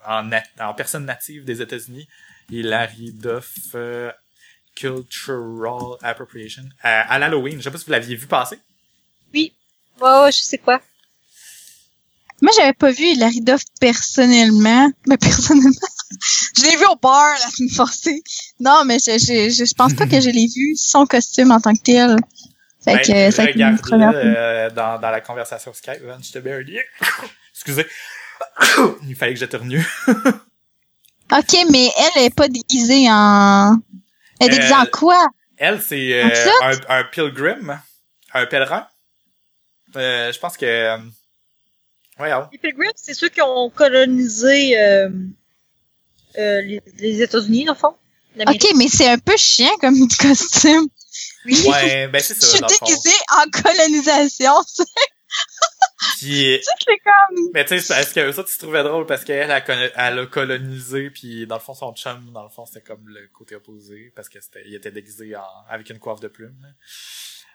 en, 0.06 0.30
en 0.60 0.74
personne 0.74 1.04
native 1.04 1.44
des 1.44 1.62
États-Unis. 1.62 2.08
Hilary 2.50 3.12
Duff 3.12 3.76
Cultural 4.74 5.96
Appropriation 6.02 6.64
à, 6.82 7.12
à 7.12 7.18
l'Halloween. 7.18 7.58
Je 7.58 7.62
sais 7.62 7.70
pas 7.70 7.78
si 7.78 7.86
vous 7.86 7.92
l'aviez 7.92 8.16
vu 8.16 8.26
passer. 8.26 8.58
Ouais, 10.00 10.22
ouais, 10.22 10.32
je 10.32 10.38
sais 10.38 10.58
quoi. 10.58 10.80
Moi, 12.42 12.50
j'avais 12.56 12.72
pas 12.74 12.90
vu 12.90 13.04
Hilary 13.04 13.40
Duff 13.40 13.62
personnellement. 13.80 14.90
Mais 15.06 15.16
personnellement, 15.16 15.70
je 16.56 16.62
l'ai 16.64 16.76
vu 16.76 16.84
au 16.90 16.96
bar 16.96 17.32
la 17.32 17.50
semaine 17.50 17.74
passée. 17.76 18.22
Non, 18.60 18.82
mais 18.84 18.98
je, 18.98 19.12
je, 19.12 19.48
je, 19.50 19.64
je 19.64 19.74
pense 19.74 19.94
pas 19.94 20.06
que 20.06 20.20
je 20.20 20.28
l'ai 20.28 20.46
vu 20.54 20.74
son 20.76 21.06
costume 21.06 21.52
en 21.52 21.60
tant 21.60 21.72
que 21.72 21.80
tel. 21.82 22.16
Fait 22.84 23.00
que 23.00 23.12
Ben, 23.12 23.30
ça 23.30 23.42
a 23.42 23.48
été 23.48 23.60
une 23.60 23.64
regarde-le, 23.66 23.80
première 23.80 24.10
fois. 24.10 24.20
euh, 24.20 24.70
dans, 24.70 25.00
dans 25.00 25.10
la 25.10 25.20
conversation 25.20 25.72
Skype, 25.72 26.02
je 26.20 26.32
te 26.32 26.38
mets 26.40 26.52
un 26.52 26.60
lien. 26.62 26.80
Excusez. 27.54 27.86
Il 29.08 29.14
fallait 29.14 29.34
que 29.34 29.38
j'éternue. 29.40 29.86
Ok, 31.34 31.56
mais 31.70 31.88
elle 32.16 32.24
est 32.24 32.34
pas 32.34 32.46
déguisée 32.48 33.06
en... 33.08 33.78
Elle 34.38 34.48
est 34.48 34.50
déguisée 34.50 34.74
en 34.74 34.82
Euh, 34.82 34.90
quoi? 34.92 35.28
Elle, 35.56 35.80
c'est 35.80 36.22
euh, 36.22 36.28
un, 36.62 36.72
un 36.98 37.04
pilgrim, 37.04 37.80
un 38.34 38.44
pèlerin. 38.46 38.86
Euh, 39.96 40.30
je 40.30 40.38
pense 40.38 40.58
que... 40.58 40.98
euh, 42.22 42.28
Voyons. 42.28 42.48
Les 42.52 42.58
Pilgrims, 42.58 42.92
c'est 42.96 43.14
ceux 43.14 43.28
qui 43.28 43.40
ont 43.42 43.70
colonisé 43.70 44.78
euh, 44.78 45.08
euh, 46.38 46.60
les, 46.62 46.80
les 46.98 47.22
États-Unis, 47.22 47.64
dans 47.64 47.74
le 47.74 47.78
fond. 47.78 47.94
Ok, 48.48 48.66
mais 48.76 48.88
c'est 48.88 49.08
un 49.08 49.18
peu 49.18 49.36
chiant 49.36 49.76
comme 49.80 49.94
costume. 50.20 50.88
Oui. 51.44 51.62
Ouais, 51.68 52.08
ben 52.08 52.20
c'est 52.20 52.34
Je 52.34 52.40
ça, 52.40 52.46
suis 52.46 52.60
le 52.62 52.68
fond. 52.68 52.86
déguisée 52.86 53.16
en 53.36 53.62
colonisation. 53.62 54.52
Puis, 56.18 56.60
C'est 56.62 56.98
comme... 56.98 57.48
mais 57.54 57.64
tu 57.64 57.80
sais, 57.80 58.00
est-ce 58.00 58.12
que 58.14 58.32
ça, 58.32 58.44
tu 58.44 58.58
trouvais 58.58 58.82
drôle 58.82 59.06
parce 59.06 59.24
qu'elle 59.24 59.50
a, 59.50 59.60
conno- 59.60 59.90
elle 59.96 60.18
a 60.18 60.26
colonisé, 60.26 61.10
puis 61.10 61.46
dans 61.46 61.54
le 61.56 61.60
fond, 61.60 61.74
son 61.74 61.94
chum, 61.94 62.30
dans 62.32 62.42
le 62.42 62.48
fond, 62.48 62.66
c'était 62.66 62.80
comme 62.82 63.06
le 63.08 63.28
côté 63.32 63.54
opposé, 63.54 64.12
parce 64.16 64.28
que 64.28 64.40
c'était, 64.40 64.62
il 64.66 64.74
était 64.74 64.90
déguisé 64.90 65.34
en, 65.36 65.42
avec 65.68 65.88
une 65.90 65.98
coiffe 66.00 66.20
de 66.20 66.28
plumes. 66.28 66.56
là. 66.60 66.68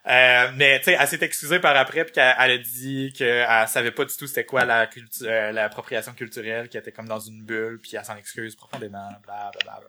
Euh, 0.10 0.52
mais 0.56 0.80
tu 0.80 0.86
sais, 0.86 0.98
elle 1.00 1.08
s'est 1.08 1.20
excusée 1.24 1.60
par 1.60 1.76
après, 1.76 2.06
puis 2.06 2.14
qu'elle 2.14 2.34
elle 2.40 2.52
a 2.52 2.58
dit 2.58 3.12
qu'elle 3.18 3.68
savait 3.68 3.92
pas 3.92 4.06
du 4.06 4.16
tout 4.16 4.26
c'était 4.28 4.46
quoi 4.46 4.64
la 4.64 4.88
culture, 4.88 5.28
l'appropriation 5.52 6.14
culturelle, 6.14 6.70
qu'elle 6.70 6.82
était 6.82 6.92
comme 6.94 7.08
dans 7.10 7.20
une 7.20 7.44
bulle, 7.44 7.80
puis 7.82 7.92
elle 7.98 8.06
s'en 8.06 8.16
excuse 8.16 8.56
profondément, 8.56 9.10
bla 9.24 9.52
bla 9.64 9.80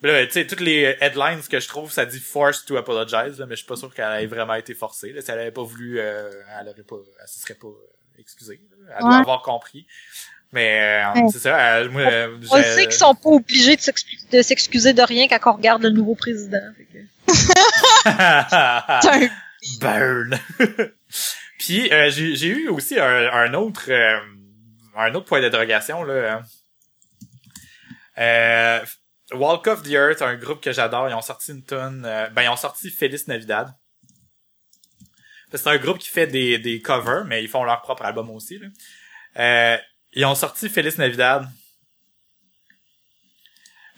bla. 0.00 0.12
là, 0.12 0.26
tu 0.26 0.32
sais, 0.32 0.46
toutes 0.46 0.60
les 0.60 0.96
headlines 1.00 1.40
que 1.42 1.58
je 1.58 1.66
trouve, 1.66 1.90
ça 1.90 2.04
dit 2.06 2.20
forced 2.20 2.66
to 2.66 2.76
apologize, 2.76 3.38
là, 3.40 3.46
mais 3.46 3.54
je 3.56 3.60
suis 3.62 3.66
pas 3.66 3.76
sûr 3.76 3.92
qu'elle 3.92 4.22
ait 4.22 4.26
vraiment 4.26 4.54
été 4.54 4.74
forcée. 4.74 5.12
Là. 5.12 5.22
Si 5.22 5.30
elle 5.30 5.40
avait 5.40 5.50
pas 5.50 5.62
voulu, 5.64 5.98
euh, 5.98 6.30
elle 6.60 6.68
aurait 6.68 6.82
pas, 6.82 6.96
elle 7.20 7.28
se 7.28 7.40
serait 7.40 7.54
pas 7.54 7.66
euh, 7.68 8.20
excusée. 8.20 8.60
là. 8.70 8.94
Elle 8.98 9.04
Ouais. 9.04 9.10
doit 9.10 9.18
avoir 9.20 9.42
compris. 9.42 9.86
Mais 10.52 11.02
euh, 11.04 11.20
Ouais. 11.22 11.28
c'est 11.32 11.38
ça. 11.40 11.58
elle- 11.80 11.88
moi, 11.88 12.02
euh, 12.02 12.38
On 12.50 12.62
sait 12.62 12.84
qu'ils 12.84 12.92
sont 12.92 13.14
pas 13.16 13.30
obligés 13.30 13.74
de 13.74 13.80
s'excu- 13.80 14.18
de 14.30 14.40
s'excuser 14.40 14.92
de 14.92 15.02
rien 15.02 15.26
quand 15.26 15.50
on 15.52 15.56
regarde 15.56 15.82
le 15.82 15.90
nouveau 15.90 16.14
président. 16.14 16.60
Que- 16.92 16.98
un... 18.04 19.28
Burn. 19.80 20.38
Puis 21.58 21.90
euh, 21.92 22.10
j'ai 22.10 22.36
j'ai 22.36 22.48
eu 22.48 22.68
aussi 22.68 22.98
un, 22.98 23.32
un 23.32 23.54
autre 23.54 23.90
euh, 23.90 24.20
un 24.96 25.14
autre 25.14 25.26
point 25.26 25.40
d'interrogation 25.40 26.02
là. 26.04 26.42
Euh, 28.18 28.84
Walk 29.32 29.66
of 29.66 29.82
the 29.82 29.92
Earth, 29.92 30.22
un 30.22 30.36
groupe 30.36 30.60
que 30.60 30.72
j'adore, 30.72 31.08
ils 31.08 31.14
ont 31.14 31.22
sorti 31.22 31.52
une 31.52 31.64
tonne. 31.64 32.02
ben 32.32 32.42
ils 32.42 32.48
ont 32.48 32.56
sorti 32.56 32.90
Feliz 32.90 33.26
Navidad. 33.26 33.74
C'est 35.52 35.68
un 35.68 35.78
groupe 35.78 35.98
qui 35.98 36.10
fait 36.10 36.26
des, 36.26 36.58
des 36.58 36.82
covers, 36.82 37.24
mais 37.24 37.42
ils 37.42 37.48
font 37.48 37.64
leur 37.64 37.80
propre 37.80 38.04
album 38.04 38.28
aussi. 38.30 38.58
Là. 38.58 38.66
Euh, 39.38 39.78
ils 40.12 40.24
ont 40.24 40.34
sorti 40.34 40.68
Feliz 40.68 40.98
Navidad. 40.98 41.48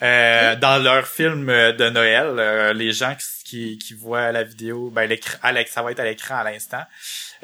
Euh, 0.02 0.56
dans 0.56 0.82
leur 0.82 1.06
film 1.06 1.48
euh, 1.48 1.72
de 1.72 1.88
Noël, 1.88 2.38
euh, 2.38 2.72
les 2.74 2.92
gens 2.92 3.14
qui, 3.14 3.24
qui, 3.46 3.78
qui 3.78 3.94
voient 3.94 4.32
la 4.32 4.42
vidéo, 4.42 4.90
ben 4.90 5.02
à 5.42 5.52
l'éc- 5.52 5.68
ça 5.68 5.82
va 5.82 5.92
être 5.92 6.00
à 6.00 6.04
l'écran 6.04 6.36
à 6.36 6.44
l'instant. 6.44 6.82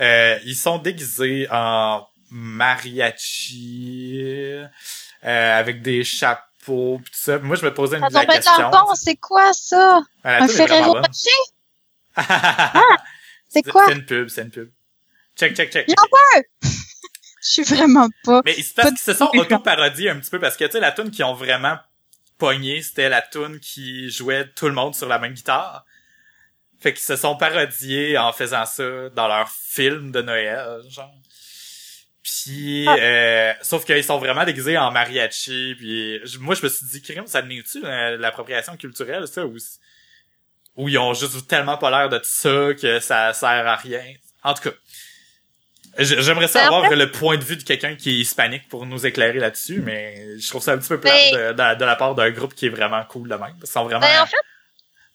Euh, 0.01 0.39
ils 0.45 0.57
sont 0.57 0.79
déguisés 0.79 1.47
en 1.51 2.07
mariachi 2.31 4.19
euh, 5.25 5.59
avec 5.59 5.83
des 5.83 6.05
chapeaux 6.05 6.99
pis 7.05 7.11
tout 7.11 7.19
ça. 7.19 7.39
Moi, 7.39 7.57
je 7.57 7.65
me 7.65 7.73
posais 7.75 7.97
une 7.99 8.07
la 8.11 8.27
question. 8.27 8.71
bon, 8.71 8.95
c'est 8.95 9.17
quoi 9.17 9.53
ça? 9.53 10.01
Ah, 10.25 10.39
la 10.41 10.45
Un 10.45 10.49
Ferrero. 10.49 10.93
Rocher? 10.93 11.31
C'est 13.49 13.63
quoi? 13.63 13.85
C'est 13.87 13.93
une 13.95 14.07
pub, 14.07 14.29
c'est 14.29 14.43
une 14.43 14.51
pub. 14.51 14.71
Check, 15.37 15.55
check, 15.55 15.71
check. 15.73 15.87
J'en 15.89 15.95
Je 17.43 17.49
suis 17.49 17.63
vraiment 17.65 18.09
pas. 18.25 18.41
Mais 18.45 18.55
c'est 18.55 18.75
parce 18.75 18.91
qu'ils 18.91 18.99
se 18.99 19.13
sont 19.15 19.29
auto-parodiés 19.35 20.09
un 20.11 20.19
petit 20.21 20.31
peu 20.31 20.39
parce 20.39 20.57
que 20.57 20.65
tu 20.65 20.71
sais 20.73 20.81
la 20.81 20.93
tune 20.93 21.11
qu'ils 21.11 21.25
ont 21.25 21.35
vraiment 21.35 21.77
pogné, 22.39 22.81
c'était 22.83 23.09
la 23.09 23.21
tune 23.21 23.59
qui 23.61 24.09
jouait 24.11 24.49
tout 24.55 24.67
le 24.69 24.73
monde 24.75 24.95
sur 24.95 25.09
la 25.09 25.19
même 25.19 25.33
guitare. 25.35 25.85
Fait 26.83 26.93
qu'ils 26.93 27.03
se 27.03 27.17
sont 27.17 27.37
parodiés 27.37 28.19
en 28.19 28.33
faisant 28.33 28.67
ça 28.67 29.09
dans 29.11 29.29
leur 29.29 29.49
film 29.51 30.11
de 30.11 30.21
Noël, 30.23 30.81
genre. 30.91 31.13
Puis 32.23 32.87
Ah. 32.89 32.97
euh, 32.99 33.53
sauf 33.63 33.85
qu'ils 33.85 34.05
sont 34.05 34.19
vraiment 34.19 34.45
déguisés 34.45 34.79
en 34.79 34.91
mariachi 34.93 35.75
puis 35.77 36.21
je- 36.25 36.39
moi 36.39 36.55
je 36.55 36.63
me 36.63 36.69
suis 36.69 36.87
dit 36.87 37.03
crime 37.03 37.27
ça 37.27 37.41
venait-tu 37.41 37.85
euh, 37.85 38.17
l'appropriation 38.17 38.77
culturelle 38.77 39.27
ça 39.27 39.45
ou 39.45 39.57
ou 40.77 40.89
ils 40.89 40.99
ont 40.99 41.15
juste 41.15 41.49
tellement 41.49 41.77
pas 41.79 41.91
l'air 41.91 42.09
de 42.09 42.21
ça 42.23 42.69
que 42.81 43.01
ça 43.01 43.33
sert 43.35 43.49
à 43.67 43.75
rien. 43.77 44.03
En 44.45 44.55
tout 44.55 44.63
cas, 44.71 44.77
J'aimerais 45.99 46.49
ça 46.49 46.61
Ben, 46.61 46.71
en 46.73 46.77
avoir 46.79 46.91
le 46.97 47.11
point 47.11 47.37
de 47.37 47.45
vue 47.45 47.57
de 47.59 47.63
quelqu'un 47.65 47.97
qui 47.97 48.11
est 48.11 48.15
hispanique 48.21 48.67
pour 48.71 48.87
nous 48.87 49.05
éclairer 49.05 49.39
là-dessus, 49.39 49.83
mais 49.85 50.39
je 50.39 50.49
trouve 50.49 50.63
ça 50.63 50.73
un 50.73 50.79
petit 50.79 50.89
peu 50.89 50.99
plate 50.99 51.15
Ben- 51.33 51.49
de, 51.55 51.75
de- 51.75 51.79
de 51.81 51.85
la 51.85 51.97
part 51.97 52.15
d'un 52.15 52.31
groupe 52.31 52.55
qui 52.55 52.65
est 52.67 52.71
vraiment 52.71 53.05
cool 53.05 53.29
de 53.29 53.35
même. 53.35 53.55
Ils 53.61 53.67
sont 53.67 53.85
vraiment, 53.85 54.01
Ben, 54.01 54.23
en 54.23 54.27
fait, 54.27 54.37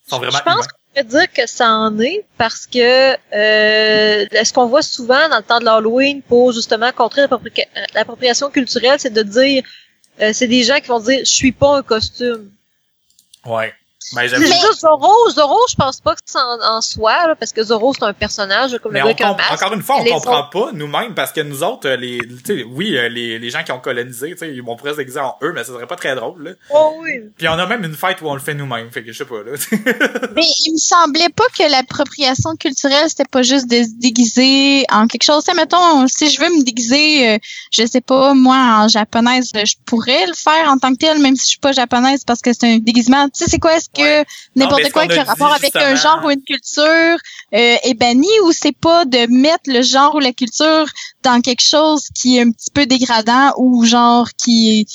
ils 0.06 0.10
sont 0.12 0.20
vraiment 0.20 0.38
je 0.38 0.44
pense 0.44 0.54
humains. 0.66 0.68
Peut 0.98 1.08
dire 1.08 1.32
que 1.32 1.46
ça 1.48 1.70
en 1.72 2.00
est 2.00 2.26
parce 2.38 2.66
que 2.66 3.14
euh, 3.14 4.26
ce 4.44 4.54
qu'on 4.54 4.68
voit 4.68 4.82
souvent 4.82 5.30
dans 5.30 5.38
le 5.38 5.44
temps 5.44 5.60
de 5.60 5.66
l'Halloween 5.66 6.22
pour 6.22 6.52
justement 6.52 6.92
contrer 6.92 7.22
l'appropri- 7.22 7.68
l'appropriation 7.94 8.50
culturelle, 8.50 9.00
c'est 9.00 9.14
de 9.14 9.24
dire 9.24 9.64
euh, 10.22 10.32
c'est 10.34 10.48
des 10.48 10.64
gens 10.64 10.80
qui 10.80 10.88
vont 10.88 11.00
dire 11.00 11.20
je 11.20 11.32
suis 11.32 11.52
pas 11.52 11.78
un 11.78 11.84
costume. 11.84 12.52
Ouais. 13.46 13.74
Ben, 14.14 14.22
Mais- 14.40 14.46
juste 14.48 14.80
Zorro, 14.82 15.12
Zorro, 15.32 15.60
je 15.70 15.76
pense 15.76 16.00
pas 16.00 16.14
que 16.16 16.22
c'est 16.26 16.38
en, 16.38 16.62
en 16.78 16.82
soi, 16.82 17.28
là, 17.28 17.36
parce 17.36 17.52
que 17.52 17.62
Zorro 17.62 17.94
c'est 17.94 18.06
un 18.06 18.14
personnage 18.14 18.78
comme 18.82 18.94
Mais 18.94 19.00
le 19.02 19.08
on 19.08 19.10
gars 19.14 19.30
comp- 19.30 19.38
masque. 19.38 19.52
encore 19.64 19.74
une 19.74 19.82
fois, 19.82 19.98
on 20.00 20.04
comprend 20.06 20.44
pas 20.44 20.72
nous-mêmes 20.72 21.14
parce 21.14 21.34
que 21.34 21.42
nous 21.42 21.62
autres, 21.64 21.90
euh, 21.90 21.98
les, 21.98 22.20
tu 22.20 22.60
sais, 22.60 22.64
oui, 22.64 22.96
euh, 22.96 23.10
les, 23.10 23.38
les 23.38 23.50
gens 23.50 23.64
qui 23.66 23.72
ont 23.74 23.80
colonisé, 23.80 24.32
tu 24.32 24.38
sais, 24.38 24.54
ils 24.54 24.62
vont 24.64 24.78
pourrait 24.78 24.94
se 24.94 24.98
déguiser 24.98 25.20
en 25.20 25.36
eux, 25.42 25.52
mais 25.52 25.64
ça 25.66 25.74
serait 25.74 25.88
pas 25.88 25.98
très 25.98 26.16
drôle. 26.16 26.42
Là. 26.42 26.52
Oh 26.74 26.94
oui. 27.02 27.20
Puis 27.38 27.50
on 27.50 27.54
a 27.54 27.66
même 27.66 27.84
une 27.84 27.96
fête 27.96 28.22
où 28.22 28.28
on 28.28 28.34
le 28.34 28.40
fait 28.40 28.54
nous-mêmes, 28.54 28.90
fait 28.92 29.04
que 29.04 29.12
je 29.12 29.18
sais 29.18 29.26
pas 29.26 29.44
là. 29.44 29.52
Mais 30.36 30.46
il 30.66 30.74
me 30.74 30.78
semblait 30.78 31.30
pas 31.36 31.44
que 31.58 31.70
l'appropriation 31.70 32.56
culturelle, 32.56 33.10
c'était 33.10 33.26
pas 33.26 33.42
juste 33.42 33.68
de 33.70 33.84
se 33.84 33.90
déguiser 34.00 34.86
en 34.90 35.08
quelque 35.08 35.24
chose. 35.24 35.44
Mettons, 35.56 36.08
si 36.08 36.30
je 36.30 36.40
veux 36.40 36.50
me 36.50 36.64
déguiser, 36.64 37.32
euh, 37.32 37.38
je 37.72 37.86
sais 37.86 38.02
pas, 38.02 38.34
moi, 38.34 38.56
en 38.84 38.88
japonaise, 38.88 39.50
je 39.54 39.74
pourrais 39.86 40.28
le 40.28 40.34
faire 40.34 40.70
en 40.70 40.78
tant 40.78 40.94
que 40.94 40.98
tel, 41.00 41.20
même 41.20 41.36
si 41.36 41.44
je 41.44 41.50
suis 41.50 41.60
pas 41.60 41.72
japonaise, 41.74 42.24
parce 42.26 42.42
que 42.42 42.54
c'est 42.54 42.68
un 42.76 42.78
déguisement. 42.78 43.26
Tu 43.30 43.44
sais, 43.44 43.50
c'est 43.50 43.60
quoi? 43.60 43.72
Est-ce 43.96 44.02
que 44.04 44.20
Ouais. 44.20 44.26
n'importe 44.56 44.92
quoi 44.92 45.08
qui 45.08 45.18
a 45.18 45.24
rapport 45.24 45.54
avec 45.54 45.76
un 45.76 45.96
genre 45.96 46.22
ou 46.26 46.30
une 46.32 46.44
culture 46.44 46.84
euh, 47.54 47.76
est 47.84 47.94
banni 47.98 48.28
ou 48.44 48.52
c'est 48.52 48.76
pas 48.78 49.06
de 49.06 49.26
mettre 49.32 49.64
le 49.68 49.82
genre 49.82 50.16
ou 50.16 50.20
la 50.20 50.34
culture 50.34 50.86
dans 51.24 51.42
quelque 51.42 51.64
chose 51.64 52.04
qui 52.16 52.38
est 52.38 52.42
un 52.42 52.52
petit 52.52 52.72
peu 52.72 52.86
dégradant 52.86 53.54
ou 53.58 53.86
genre 53.86 54.28
qui 54.38 54.86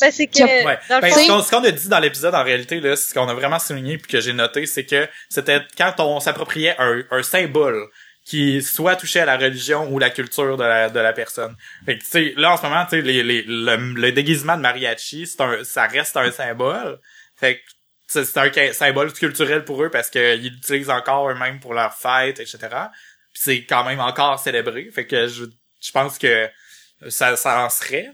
Ben, 0.00 0.10
c'est 0.10 0.26
que 0.28 0.42
Ouais. 0.42 0.78
Ben, 0.88 1.12
ce 1.12 1.50
qu'on 1.50 1.62
a 1.64 1.70
dit 1.70 1.88
dans 1.88 1.98
l'épisode, 2.00 2.34
en 2.34 2.42
réalité, 2.44 2.80
là, 2.80 2.96
ce 2.96 3.12
qu'on 3.12 3.28
a 3.28 3.34
vraiment 3.34 3.58
souligné 3.58 3.98
puis 3.98 4.10
que 4.10 4.20
j'ai 4.20 4.32
noté, 4.32 4.64
c'est 4.66 4.86
que 4.86 5.06
c'était 5.28 5.60
quand 5.76 5.94
on 5.98 6.20
s'appropriait 6.20 6.74
un, 6.78 7.02
un 7.10 7.22
symbole 7.22 7.86
qui 8.24 8.62
soit 8.62 8.96
touché 8.96 9.20
à 9.20 9.24
la 9.24 9.36
religion 9.36 9.88
ou 9.90 9.98
la 9.98 10.10
culture 10.10 10.56
de 10.56 10.62
la, 10.62 10.88
de 10.88 11.00
la 11.00 11.12
personne. 11.12 11.54
Fait 11.84 11.98
que, 11.98 12.04
tu 12.04 12.10
sais, 12.10 12.34
là, 12.36 12.52
en 12.52 12.56
ce 12.56 12.62
moment, 12.62 12.84
tu 12.84 12.90
sais, 12.90 13.02
les, 13.02 13.22
les, 13.22 13.42
le, 13.46 13.76
le 13.94 14.12
déguisement 14.12 14.56
de 14.56 14.62
mariachi, 14.62 15.26
c'est 15.26 15.40
un, 15.40 15.64
ça 15.64 15.86
reste 15.86 16.16
un 16.16 16.30
symbole. 16.30 16.98
Fait 17.36 17.56
que, 17.56 17.60
c'est 18.10 18.36
un 18.38 18.72
symbole 18.72 19.12
culturel 19.12 19.64
pour 19.64 19.82
eux 19.82 19.90
parce 19.90 20.10
qu'ils 20.10 20.42
l'utilisent 20.42 20.90
encore 20.90 21.30
eux-mêmes 21.30 21.60
pour 21.60 21.74
leurs 21.74 21.94
fêtes, 21.94 22.40
etc. 22.40 22.58
Puis 23.32 23.42
c'est 23.42 23.64
quand 23.64 23.84
même 23.84 24.00
encore 24.00 24.38
célébré. 24.38 24.90
Fait 24.92 25.06
que 25.06 25.28
je, 25.28 25.44
je 25.80 25.90
pense 25.92 26.18
que 26.18 26.48
ça, 27.08 27.36
ça 27.36 27.64
en 27.64 27.70
serait. 27.70 28.10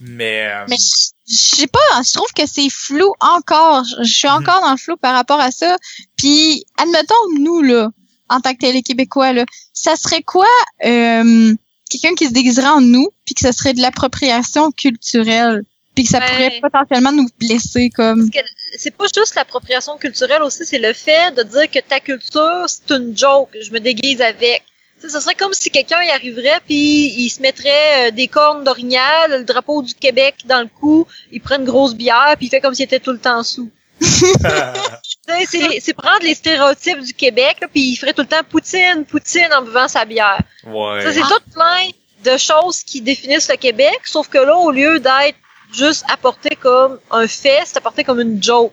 Mais, 0.00 0.46
euh, 0.46 0.64
Mais 0.68 0.76
je 0.76 1.34
sais 1.34 1.66
pas, 1.66 2.02
je 2.06 2.12
trouve 2.12 2.32
que 2.32 2.46
c'est 2.46 2.70
flou 2.70 3.12
encore. 3.20 3.84
Je 4.02 4.04
suis 4.12 4.28
Mhm. 4.28 4.34
encore 4.36 4.60
dans 4.60 4.70
le 4.70 4.76
flou 4.76 4.96
par 4.96 5.14
rapport 5.14 5.40
à 5.40 5.50
ça. 5.50 5.76
Puis, 6.16 6.64
admettons, 6.76 7.14
nous, 7.40 7.62
là, 7.62 7.90
en 8.28 8.40
tant 8.40 8.52
que 8.54 8.58
télé 8.60 8.82
québécois, 8.82 9.32
là, 9.32 9.44
ça 9.72 9.96
serait 9.96 10.22
quoi 10.22 10.46
euh, 10.84 11.54
quelqu'un 11.90 12.14
qui 12.14 12.26
se 12.26 12.32
déguiserait 12.32 12.68
en 12.68 12.80
nous, 12.80 13.08
puis 13.26 13.34
que 13.34 13.40
ce 13.40 13.50
serait 13.52 13.74
de 13.74 13.80
l'appropriation 13.80 14.70
culturelle, 14.70 15.62
puis 15.94 16.04
que 16.04 16.10
ça 16.10 16.20
pourrait 16.20 16.60
potentiellement 16.60 17.12
nous 17.12 17.28
blesser 17.40 17.90
comme... 17.90 18.30
Parce 18.30 18.44
que 18.44 18.50
c'est 18.76 18.94
pas 18.94 19.06
juste 19.14 19.34
l'appropriation 19.34 19.96
culturelle 19.96 20.42
aussi, 20.42 20.66
c'est 20.66 20.78
le 20.78 20.92
fait 20.92 21.34
de 21.34 21.42
dire 21.42 21.70
que 21.70 21.78
ta 21.78 22.00
culture, 22.00 22.64
c'est 22.66 22.94
une 22.94 23.16
joke, 23.16 23.50
je 23.60 23.70
me 23.72 23.80
déguise 23.80 24.20
avec. 24.20 24.64
Tu 25.00 25.06
sais, 25.06 25.14
ce 25.14 25.20
serait 25.20 25.34
comme 25.34 25.52
si 25.52 25.70
quelqu'un 25.70 26.02
y 26.02 26.10
arriverait 26.10 26.60
puis 26.66 27.14
il 27.16 27.30
se 27.30 27.40
mettrait 27.40 28.08
euh, 28.08 28.10
des 28.10 28.26
cornes 28.26 28.64
d'orignal, 28.64 29.30
le 29.30 29.44
drapeau 29.44 29.82
du 29.82 29.94
Québec 29.94 30.38
dans 30.44 30.60
le 30.60 30.66
cou, 30.66 31.06
il 31.30 31.40
prend 31.40 31.56
une 31.56 31.64
grosse 31.64 31.94
bière 31.94 32.34
puis 32.36 32.46
il 32.46 32.50
fait 32.50 32.60
comme 32.60 32.74
s'il 32.74 32.84
était 32.84 32.98
tout 32.98 33.12
le 33.12 33.18
temps 33.18 33.42
sous. 33.42 33.70
Tu 34.00 35.46
sais, 35.46 35.80
c'est, 35.80 35.92
prendre 35.92 36.22
les 36.22 36.34
stéréotypes 36.34 37.00
du 37.00 37.12
Québec 37.12 37.58
là, 37.60 37.68
puis 37.68 37.82
il 37.82 37.96
ferait 37.96 38.14
tout 38.14 38.22
le 38.22 38.28
temps 38.28 38.42
poutine, 38.48 39.04
poutine 39.06 39.48
en 39.52 39.62
buvant 39.62 39.86
sa 39.86 40.04
bière. 40.04 40.40
ouais. 40.64 41.02
Ça, 41.02 41.12
c'est 41.12 41.20
tout 41.20 41.50
plein 41.52 41.88
de 42.24 42.36
choses 42.38 42.82
qui 42.82 43.02
définissent 43.02 43.50
le 43.50 43.56
Québec, 43.56 44.00
sauf 44.04 44.28
que 44.28 44.38
là, 44.38 44.56
au 44.56 44.70
lieu 44.70 44.98
d'être 45.00 45.36
juste 45.72 46.04
apporté 46.12 46.56
comme 46.56 46.98
un 47.10 47.26
fait, 47.28 47.62
c'est 47.64 47.76
apporté 47.78 48.04
comme 48.04 48.20
une 48.20 48.42
joke. 48.42 48.72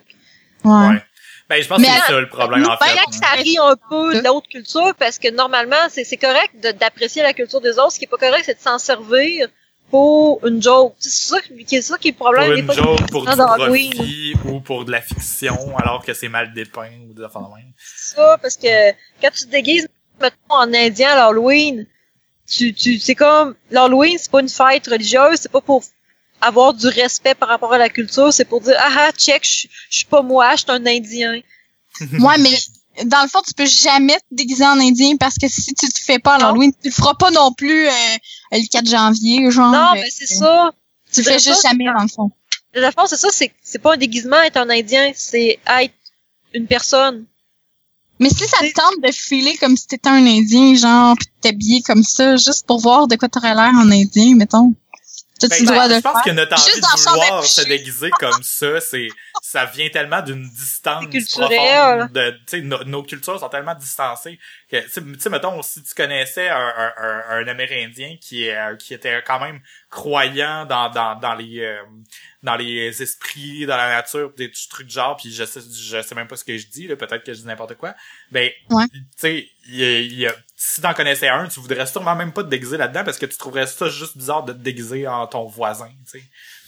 Ouais. 0.64 0.72
Ouais. 0.88 1.04
Ben, 1.48 1.62
je 1.62 1.68
pense 1.68 1.80
Mais 1.80 1.88
que 1.88 1.94
c'est 1.94 2.12
ça 2.14 2.20
le 2.20 2.28
problème, 2.28 2.64
en 2.66 2.70
Ben, 2.70 2.78
fait. 2.88 2.98
que 3.06 3.16
ça 3.16 3.32
rit 3.36 3.58
un 3.60 3.76
peu 3.90 4.16
de 4.16 4.26
l'autre 4.26 4.48
culture, 4.48 4.96
parce 4.98 5.20
que 5.20 5.30
normalement, 5.30 5.76
c'est, 5.90 6.04
c'est 6.04 6.18
correct 6.18 6.52
de- 6.64 6.72
d'apprécier 6.72 7.22
la 7.22 7.34
culture 7.34 7.62
des 7.62 7.78
autres. 7.78 7.92
Ce 7.92 8.00
qui 8.00 8.06
est 8.06 8.08
pas 8.08 8.18
correct, 8.18 8.44
c'est 8.46 8.56
de 8.56 8.60
s'en 8.62 8.80
servir 8.80 9.48
pour 9.92 10.44
une 10.48 10.60
joke. 10.60 10.96
C'est 10.98 11.12
ça, 11.12 11.40
qui- 11.42 11.64
c'est 11.70 11.82
ça 11.84 12.00
qui 12.00 12.08
est 12.08 12.12
le 12.12 12.18
Pour 12.18 12.32
problème. 12.32 12.52
des 12.56 12.60
une 12.62 12.66
fois, 12.66 12.74
joke, 12.74 13.12
pour 13.12 13.22
du 13.28 13.36
profit, 13.36 14.34
ou 14.46 14.60
pour 14.60 14.86
de 14.86 14.92
la 14.92 15.02
fiction, 15.02 15.78
alors 15.78 16.04
que 16.04 16.16
c'est 16.16 16.30
mal 16.30 16.52
dépeint, 16.52 16.90
ou 17.08 17.14
des 17.14 17.24
affaires 17.24 17.44
de 17.44 17.56
même. 17.56 17.72
C'est 17.78 18.16
ça, 18.16 18.40
parce 18.42 18.58
que 18.58 18.92
quand 19.22 19.30
tu 19.32 19.46
te 19.46 19.52
déguises, 19.52 19.88
mettons, 20.20 20.36
en 20.50 20.74
indien 20.74 21.10
à 21.12 21.16
l'Halloween, 21.16 21.86
tu, 22.50 22.74
tu, 22.74 22.98
c'est 22.98 23.14
comme, 23.14 23.54
l'Halloween, 23.70 24.18
c'est 24.20 24.32
pas 24.32 24.42
une 24.42 24.50
fête 24.50 24.88
religieuse, 24.88 25.38
c'est 25.42 25.52
pas 25.52 25.62
pour 25.62 25.84
avoir 26.46 26.74
du 26.74 26.88
respect 26.88 27.36
par 27.36 27.50
rapport 27.50 27.74
à 27.74 27.78
la 27.78 27.90
culture, 27.90 28.32
c'est 28.32 28.46
pour 28.46 28.62
dire, 28.62 28.76
ah 28.78 28.92
ah, 28.98 29.12
check, 29.12 29.44
je 29.44 29.68
suis 29.90 30.06
pas 30.06 30.22
moi, 30.22 30.52
je 30.56 30.62
suis 30.62 30.72
un 30.72 30.86
indien. 30.86 31.40
Ouais, 32.20 32.38
mais 32.40 32.58
dans 33.06 33.22
le 33.24 33.30
fond, 33.30 33.40
tu 33.46 33.54
peux 33.54 33.66
jamais 33.66 34.18
te 34.18 34.26
déguiser 34.32 34.66
en 34.66 34.80
indien 34.80 35.16
parce 35.18 35.36
que 35.36 35.48
si 35.48 35.74
tu 35.74 35.88
te 35.88 36.00
fais 36.00 36.20
pas 36.20 36.36
à 36.36 36.38
Non. 36.38 36.48
l'Halloween, 36.48 36.72
tu 36.74 36.90
le 36.90 36.94
feras 36.94 37.14
pas 37.14 37.32
non 37.32 37.54
plus 37.54 37.88
euh, 37.88 37.92
le 38.52 38.68
4 38.70 38.90
janvier, 38.90 39.50
genre. 39.52 39.72
Non, 39.72 39.92
euh, 39.92 40.02
mais 40.02 40.10
c'est 40.10 40.28
ça. 40.28 40.72
Tu 41.12 41.22
le 41.22 41.26
c'est 41.26 41.40
juste 41.40 41.62
ça, 41.62 41.70
jamais, 41.70 41.86
dans 41.86 42.04
le 42.04 42.08
fond. 42.10 42.32
Le 42.74 42.92
fond, 42.92 43.06
c'est 43.08 43.18
ça, 43.18 43.30
c'est 43.32 43.54
c'est 43.64 43.80
pas 43.80 43.94
un 43.94 43.98
déguisement 43.98 44.42
être 44.42 44.58
un 44.58 44.70
Indien, 44.70 45.12
c'est 45.16 45.60
être 45.68 45.94
une 46.54 46.68
personne. 46.68 47.26
Mais 48.20 48.30
si 48.30 48.48
ça 48.48 48.58
te 48.60 48.74
tente 48.74 49.02
de 49.04 49.12
filer 49.12 49.58
comme 49.58 49.76
si 49.76 49.88
t'étais 49.88 50.10
un 50.10 50.26
indien, 50.26 50.74
genre, 50.76 51.16
pis 51.18 51.26
de 51.26 51.32
t'habiller 51.42 51.82
comme 51.82 52.04
ça, 52.04 52.38
juste 52.38 52.66
pour 52.66 52.80
voir 52.80 53.08
de 53.08 53.16
quoi 53.18 53.28
t'aurais 53.28 53.54
l'air 53.54 53.72
en 53.76 53.92
indien, 53.92 54.36
mettons. 54.36 54.74
Ben, 55.42 55.50
le 55.60 55.66
droit 55.66 55.88
de 55.90 55.96
je 55.96 56.00
pense 56.00 56.22
que 56.24 56.30
notre 56.32 56.54
envie 56.54 56.80
de 56.80 56.86
vouloir 57.10 57.44
se 57.46 57.62
déguiser 57.68 58.10
comme 58.12 58.42
ça, 58.44 58.80
c'est 58.80 59.08
ça 59.42 59.66
vient 59.66 59.90
tellement 59.90 60.22
d'une 60.22 60.50
distance 60.50 61.04
profonde. 61.48 62.12
De, 62.14 62.32
tu 62.32 62.38
sais, 62.48 62.62
no- 62.62 62.84
nos 62.86 63.04
cultures 63.04 63.40
sont 63.40 63.50
tellement 63.50 63.76
distancées 63.76 64.40
que, 64.72 64.78
tu 64.78 65.20
sais, 65.20 65.30
mettons, 65.30 65.62
si 65.62 65.84
tu 65.84 65.94
connaissais 65.94 66.48
un, 66.48 66.56
un, 66.58 66.94
un, 66.98 67.24
un 67.30 67.48
Amérindien 67.48 68.16
qui 68.20 68.46
est 68.46 68.56
euh, 68.56 68.76
qui 68.78 68.94
était 68.94 69.22
quand 69.28 69.40
même 69.40 69.60
croyant 69.90 70.66
dans 70.66 70.90
dans 70.90 71.16
dans 71.20 71.34
les 71.36 71.60
euh, 71.62 71.82
dans 72.44 72.56
les 72.56 73.02
esprits, 73.02 73.66
dans 73.66 73.78
la 73.78 73.90
nature, 73.90 74.32
des 74.38 74.52
trucs 74.70 74.88
de 74.88 74.92
genre, 74.92 75.18
puis 75.18 75.34
je 75.34 75.44
sais 75.46 75.62
je 75.62 76.02
sais 76.02 76.16
même 76.16 76.28
pas 76.28 76.36
ce 76.38 76.44
que 76.44 76.58
je 76.58 76.68
dis, 76.68 76.88
là, 76.88 76.96
peut-être 76.96 77.24
que 77.24 77.34
je 77.34 77.40
dis 77.42 77.48
n'importe 77.48 77.76
quoi. 77.76 77.94
Ben, 78.32 78.52
Ouais. 78.70 78.86
tu 78.94 79.00
sais, 79.18 79.50
il 79.68 79.76
y 79.76 79.84
a- 79.84 80.00
il 80.00 80.14
y 80.14 80.28
a- 80.28 80.36
si 80.74 80.82
t'en 80.82 80.94
connaissais 80.94 81.28
un, 81.28 81.48
tu 81.48 81.60
voudrais 81.60 81.86
sûrement 81.86 82.16
même 82.16 82.32
pas 82.34 82.44
te 82.44 82.50
déguiser 82.50 82.78
là-dedans 82.78 83.04
parce 83.04 83.18
que 83.18 83.26
tu 83.26 83.38
trouverais 83.38 83.68
ça 83.68 83.88
juste 83.90 84.18
bizarre 84.18 84.44
de 84.44 84.54
te 84.54 84.58
déguiser 84.58 85.08
en 85.08 85.28
ton 85.28 85.46
voisin, 85.46 85.90
tu 86.12 86.20
sais. 86.20 86.26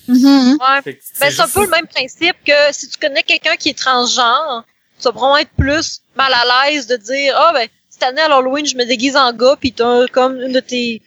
Mhm. 0.07 0.57
Ouais. 0.61 0.82
Fait 0.84 0.94
que 0.95 0.99
Ben, 1.19 1.30
c'est 1.32 1.41
un 1.41 1.44
juste 1.45 1.53
peu 1.53 1.60
ça. 1.61 1.65
le 1.65 1.72
même 1.72 1.88
principe 1.88 2.36
que 2.45 2.53
si 2.72 2.88
tu 2.90 2.98
connais 2.98 3.24
quelqu'un 3.24 3.56
qui 3.57 3.69
est 3.69 3.78
transgenre, 3.78 4.64
tu 4.99 5.03
vas 5.03 5.11
probablement 5.11 5.38
être 5.40 5.52
plus 5.57 6.02
mal 6.15 6.32
à 6.34 6.69
l'aise 6.69 6.88
de 6.88 6.95
dire 6.95 7.34
ah 7.38 7.52
ben 7.53 7.68
cette 7.90 8.03
année 8.03 8.22
à 8.22 8.28
l'Halloween 8.30 8.65
je 8.65 8.76
me 8.78 8.86
déguise 8.86 9.15
en 9.18 9.34
gars 9.34 9.56
puis 9.60 9.74
t'as 9.74 10.07
comme 10.07 10.40
une 10.41 10.53
de 10.53 10.60
tes 10.61 11.02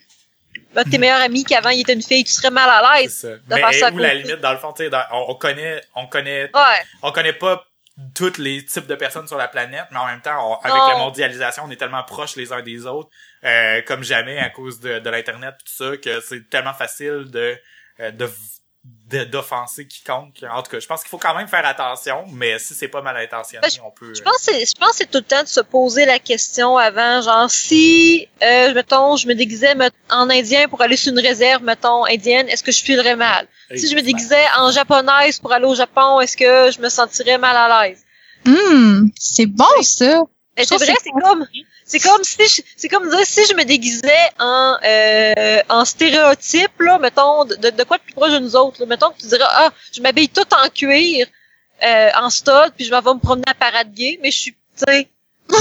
un 0.76 0.82
de 0.84 0.90
tes 0.90 0.98
meilleurs 0.98 1.20
amis 1.20 1.44
qui 1.44 1.54
avant 1.54 1.70
il 1.70 1.80
était 1.80 1.94
une 1.94 2.02
fille 2.02 2.22
tu 2.24 2.32
serais 2.32 2.50
mal 2.50 2.68
à 2.68 2.82
C'est 2.96 3.02
l'aise 3.02 3.14
ça. 3.20 3.28
faire 3.56 3.68
Mais 3.70 3.78
ça 3.78 3.86
à 3.86 3.90
où 3.90 3.98
la 3.98 4.14
limite, 4.14 4.40
dans 4.40 4.52
le 4.52 4.58
fond, 4.58 4.72
tu 4.72 4.84
sais, 4.84 4.90
on, 5.12 5.24
on 5.30 5.34
connaît, 5.34 5.80
on 5.96 6.06
connaît, 6.06 6.44
ouais 6.54 6.80
on 7.02 7.10
connaît 7.10 7.32
pas 7.32 7.64
tous 8.14 8.38
les 8.38 8.64
types 8.64 8.86
de 8.86 8.94
personnes 8.94 9.26
sur 9.28 9.36
la 9.36 9.48
planète, 9.48 9.86
mais 9.90 9.98
en 9.98 10.06
même 10.06 10.20
temps, 10.22 10.52
on- 10.52 10.64
avec 10.64 10.82
la 10.88 10.94
mondialisation, 10.96 11.64
on 11.66 11.70
est 11.70 11.76
tellement 11.76 12.02
proches 12.04 12.36
les 12.36 12.52
uns 12.52 12.62
des 12.62 12.86
autres, 12.86 13.10
euh, 13.44 13.82
comme 13.86 14.02
jamais 14.04 14.38
à 14.38 14.50
cause 14.50 14.80
de, 14.80 14.98
de 14.98 15.10
l'internet 15.10 15.54
et 15.60 15.64
tout 15.64 15.72
ça, 15.90 15.96
que 15.96 16.20
c'est 16.20 16.48
tellement 16.48 16.74
facile 16.74 17.26
de, 17.30 17.56
euh, 18.00 18.10
de 18.10 18.28
d'offenser 19.24 19.86
quiconque. 19.86 20.42
En 20.50 20.62
tout 20.62 20.70
cas, 20.70 20.80
je 20.80 20.86
pense 20.86 21.02
qu'il 21.02 21.10
faut 21.10 21.18
quand 21.18 21.34
même 21.34 21.48
faire 21.48 21.66
attention, 21.66 22.24
mais 22.32 22.58
si 22.58 22.74
c'est 22.74 22.88
pas 22.88 23.02
mal 23.02 23.14
intentionné, 23.18 23.66
Ben, 23.68 23.82
on 23.84 23.90
peut. 23.90 24.14
je 24.14 24.22
pense 24.22 24.36
que 24.38 24.52
c'est 24.54 24.64
je 24.66 24.72
pense 24.78 24.90
que 24.92 24.96
c'est 24.98 25.10
tout 25.10 25.18
le 25.18 25.24
temps 25.24 25.42
de 25.42 25.48
se 25.48 25.60
poser 25.60 26.06
la 26.06 26.18
question 26.18 26.78
avant 26.78 27.20
genre 27.20 27.50
si 27.50 28.26
euh, 28.42 28.72
mettons 28.72 29.16
je 29.16 29.26
me 29.26 29.34
déguisais 29.34 29.74
en 30.08 30.30
indien 30.30 30.66
pour 30.68 30.80
aller 30.80 30.96
sur 30.96 31.12
une 31.12 31.18
réserve 31.20 31.62
mettons 31.62 32.04
indienne 32.06 32.48
est-ce 32.48 32.62
que 32.62 32.72
je 32.72 32.82
filerais 32.82 33.16
mal? 33.16 33.46
Si 33.76 33.88
je 33.88 33.94
me 33.96 34.02
déguisais 34.02 34.44
en 34.58 34.70
japonaise 34.72 35.38
pour 35.38 35.52
aller 35.52 35.66
au 35.66 35.74
Japon 35.74 36.20
est-ce 36.20 36.36
que 36.36 36.70
je 36.72 36.80
me 36.80 36.88
sentirais 36.88 37.38
mal 37.38 37.56
à 37.56 37.82
l'aise? 37.88 38.02
Hum, 38.46 39.10
c'est 39.18 39.46
bon, 39.46 39.64
ça. 39.82 40.22
C'est 40.62 40.76
vrai, 40.76 40.94
c'est 41.02 41.10
comme, 41.22 41.46
c'est 41.84 42.00
comme 42.00 42.22
si, 42.24 42.36
je- 42.46 42.62
c'est 42.76 42.88
comme 42.88 43.08
dire 43.08 43.24
si 43.24 43.46
je 43.46 43.54
me 43.54 43.64
déguisais 43.64 44.30
en, 44.38 44.76
euh, 44.84 45.60
en 45.70 45.84
stéréotype 45.84 46.80
là, 46.80 46.98
mettons, 46.98 47.44
de, 47.44 47.54
de 47.56 47.84
quoi 47.84 47.96
de 47.98 48.02
plus 48.02 48.12
proche 48.14 48.32
de 48.32 48.38
nous 48.38 48.56
autres, 48.56 48.80
là. 48.80 48.86
mettons 48.86 49.10
que 49.10 49.18
tu 49.20 49.26
dirais, 49.26 49.44
ah, 49.48 49.70
je 49.92 50.00
m'habille 50.02 50.28
tout 50.28 50.44
en 50.54 50.68
cuir, 50.68 51.26
euh, 51.82 52.10
en 52.16 52.28
stud, 52.30 52.72
puis 52.76 52.84
je 52.84 52.90
m'en 52.90 53.00
vais 53.00 53.14
me 53.14 53.20
promener 53.20 53.44
à 53.48 53.54
parade 53.54 53.92
gay, 53.94 54.18
mais 54.22 54.30
je 54.30 54.38
suis, 54.38 54.52
tu 54.52 54.84
sais, 54.86 55.08
tu 55.48 55.56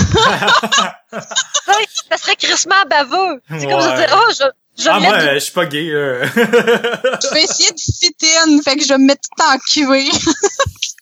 sais, 1.18 1.88
ça 2.12 2.18
serait 2.18 2.36
crissement 2.36 2.76
baveux. 2.90 3.42
C'est 3.58 3.68
comme 3.68 3.80
Ouais. 3.80 3.96
dire, 3.96 4.10
ah, 4.12 4.32
je, 4.38 4.44
je 4.80 4.90
ah, 4.90 5.00
moi, 5.00 5.14
euh, 5.14 5.34
je 5.36 5.40
suis 5.40 5.52
pas 5.52 5.66
gay, 5.66 5.86
là. 5.86 6.26
Je 6.34 7.34
vais 7.34 7.44
essayer 7.44 7.70
de 7.72 7.80
fit 7.80 8.16
in, 8.38 8.62
fait 8.62 8.78
que 8.78 8.84
je 8.84 8.88
vais 8.90 8.98
me 8.98 9.06
mettre 9.08 9.22
tout 9.22 9.44
en 9.44 9.58
cuir. 9.58 10.14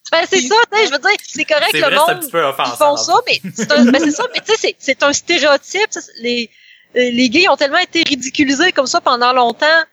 Ben, 0.09 0.25
c'est 0.29 0.39
ça, 0.39 0.55
tu 0.71 0.77
sais, 0.79 0.85
je 0.87 0.91
veux 0.93 0.99
dire, 0.99 1.09
c'est 1.21 1.43
correct 1.43 1.67
c'est 1.71 1.81
le 1.81 1.85
vrai, 1.87 1.95
c'est 1.97 2.11
un 2.11 2.13
monde, 2.13 2.21
petit 2.21 2.31
peu 2.31 2.39
ils 2.39 2.45
offensant. 2.45 2.75
font 2.77 2.91
dans 2.91 2.95
ça, 2.95 3.13
mais 3.27 3.41
c'est 3.53 3.71
un, 3.73 3.83
ben, 3.91 4.01
c'est 4.01 4.11
ça, 4.11 4.23
mais 4.33 4.39
tu 4.39 4.53
sais, 4.53 4.57
c'est, 4.57 4.75
c'est 4.79 5.03
un 5.03 5.11
stéréotype, 5.11 5.87
ça, 5.89 5.99
les, 6.21 6.49
euh, 6.95 7.11
les 7.11 7.29
gays 7.29 7.49
ont 7.49 7.57
tellement 7.57 7.77
été 7.77 8.03
ridiculisés 8.07 8.71
comme 8.71 8.87
ça 8.87 9.01
pendant 9.01 9.33
longtemps, 9.33 9.83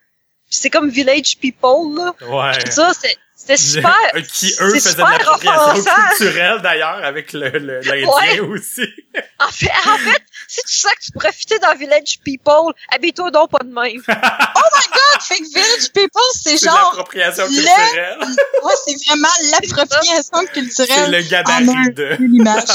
c'est 0.48 0.70
comme 0.70 0.88
village 0.88 1.36
people, 1.40 1.96
là. 1.96 2.14
Ouais. 2.28 2.56
Tout 2.60 2.70
ça, 2.70 2.92
c'est, 2.94 3.16
c'était 3.46 3.56
super. 3.56 3.94
Qui 4.32 4.54
eux 4.60 4.70
c'est 4.70 4.80
faisaient 4.80 4.94
de 4.96 5.00
l'appropriation 5.00 5.84
culturelle 6.08 6.60
d'ailleurs 6.62 7.04
avec 7.04 7.32
le 7.32 7.48
le- 7.50 7.80
l'indien 7.80 8.08
Ouais. 8.08 8.40
aussi. 8.40 8.82
En 9.38 9.48
fait, 9.48 9.70
en 9.86 9.98
fait, 9.98 10.22
si 10.48 10.60
tu 10.62 10.74
sens 10.74 10.92
que 10.94 11.04
tu 11.04 11.12
profitais 11.12 11.58
dans 11.60 11.74
village 11.76 12.18
people, 12.24 12.72
habille-toi 12.92 13.30
donc 13.30 13.50
pas 13.50 13.58
de 13.62 13.68
même. 13.72 14.02
fait 15.20 15.38
que 15.38 15.48
Village 15.48 15.92
People, 15.92 16.22
c'est 16.34 16.56
C'est 16.56 16.66
de 16.66 16.70
genre, 16.70 16.88
l'appropriation 16.90 17.44
le- 17.46 17.50
culturelle. 17.50 18.18
ouais, 18.20 18.72
c'est 18.86 18.96
vraiment 19.06 19.28
l'appropriation 19.52 20.38
C'est 20.40 20.52
culturelle 20.52 21.10
le 21.10 21.16
en 21.18 21.20
un 21.20 21.22
gabarit 21.28 21.94
de. 21.94 22.16
l'image. 22.20 22.68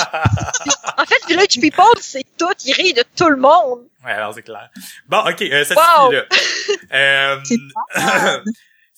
En 0.97 1.05
fait, 1.05 1.25
village 1.27 1.59
people, 1.59 1.85
c'est 2.01 2.25
tout, 2.37 2.53
ils 2.65 2.73
rient 2.73 2.93
de 2.93 3.03
tout 3.15 3.29
le 3.29 3.37
monde. 3.37 3.81
Ouais, 4.05 4.11
alors 4.11 4.33
c'est 4.33 4.43
clair. 4.43 4.69
Bon, 5.07 5.19
ok, 5.19 5.41
euh, 5.41 5.65
ça 5.65 5.75
Wow. 5.75 6.11
là. 6.11 6.23
Euh, 6.93 7.37
C'est 7.43 7.57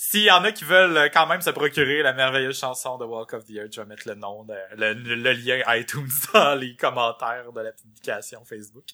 S'il 0.03 0.23
y 0.23 0.31
en 0.31 0.43
a 0.43 0.51
qui 0.51 0.63
veulent 0.63 0.97
euh, 0.97 1.09
quand 1.13 1.27
même 1.27 1.41
se 1.41 1.51
procurer 1.51 2.01
la 2.01 2.11
merveilleuse 2.11 2.57
chanson 2.57 2.97
de 2.97 3.05
Walk 3.05 3.33
of 3.33 3.45
the 3.45 3.51
Earth, 3.51 3.75
je 3.75 3.81
vais 3.81 3.85
mettre 3.85 4.07
le 4.07 4.15
nom, 4.15 4.43
de, 4.43 4.55
le, 4.75 5.31
lien 5.33 5.61
iTunes 5.75 6.09
dans 6.33 6.55
les 6.55 6.75
commentaires 6.75 7.53
de 7.53 7.61
la 7.61 7.71
publication 7.71 8.43
Facebook. 8.43 8.85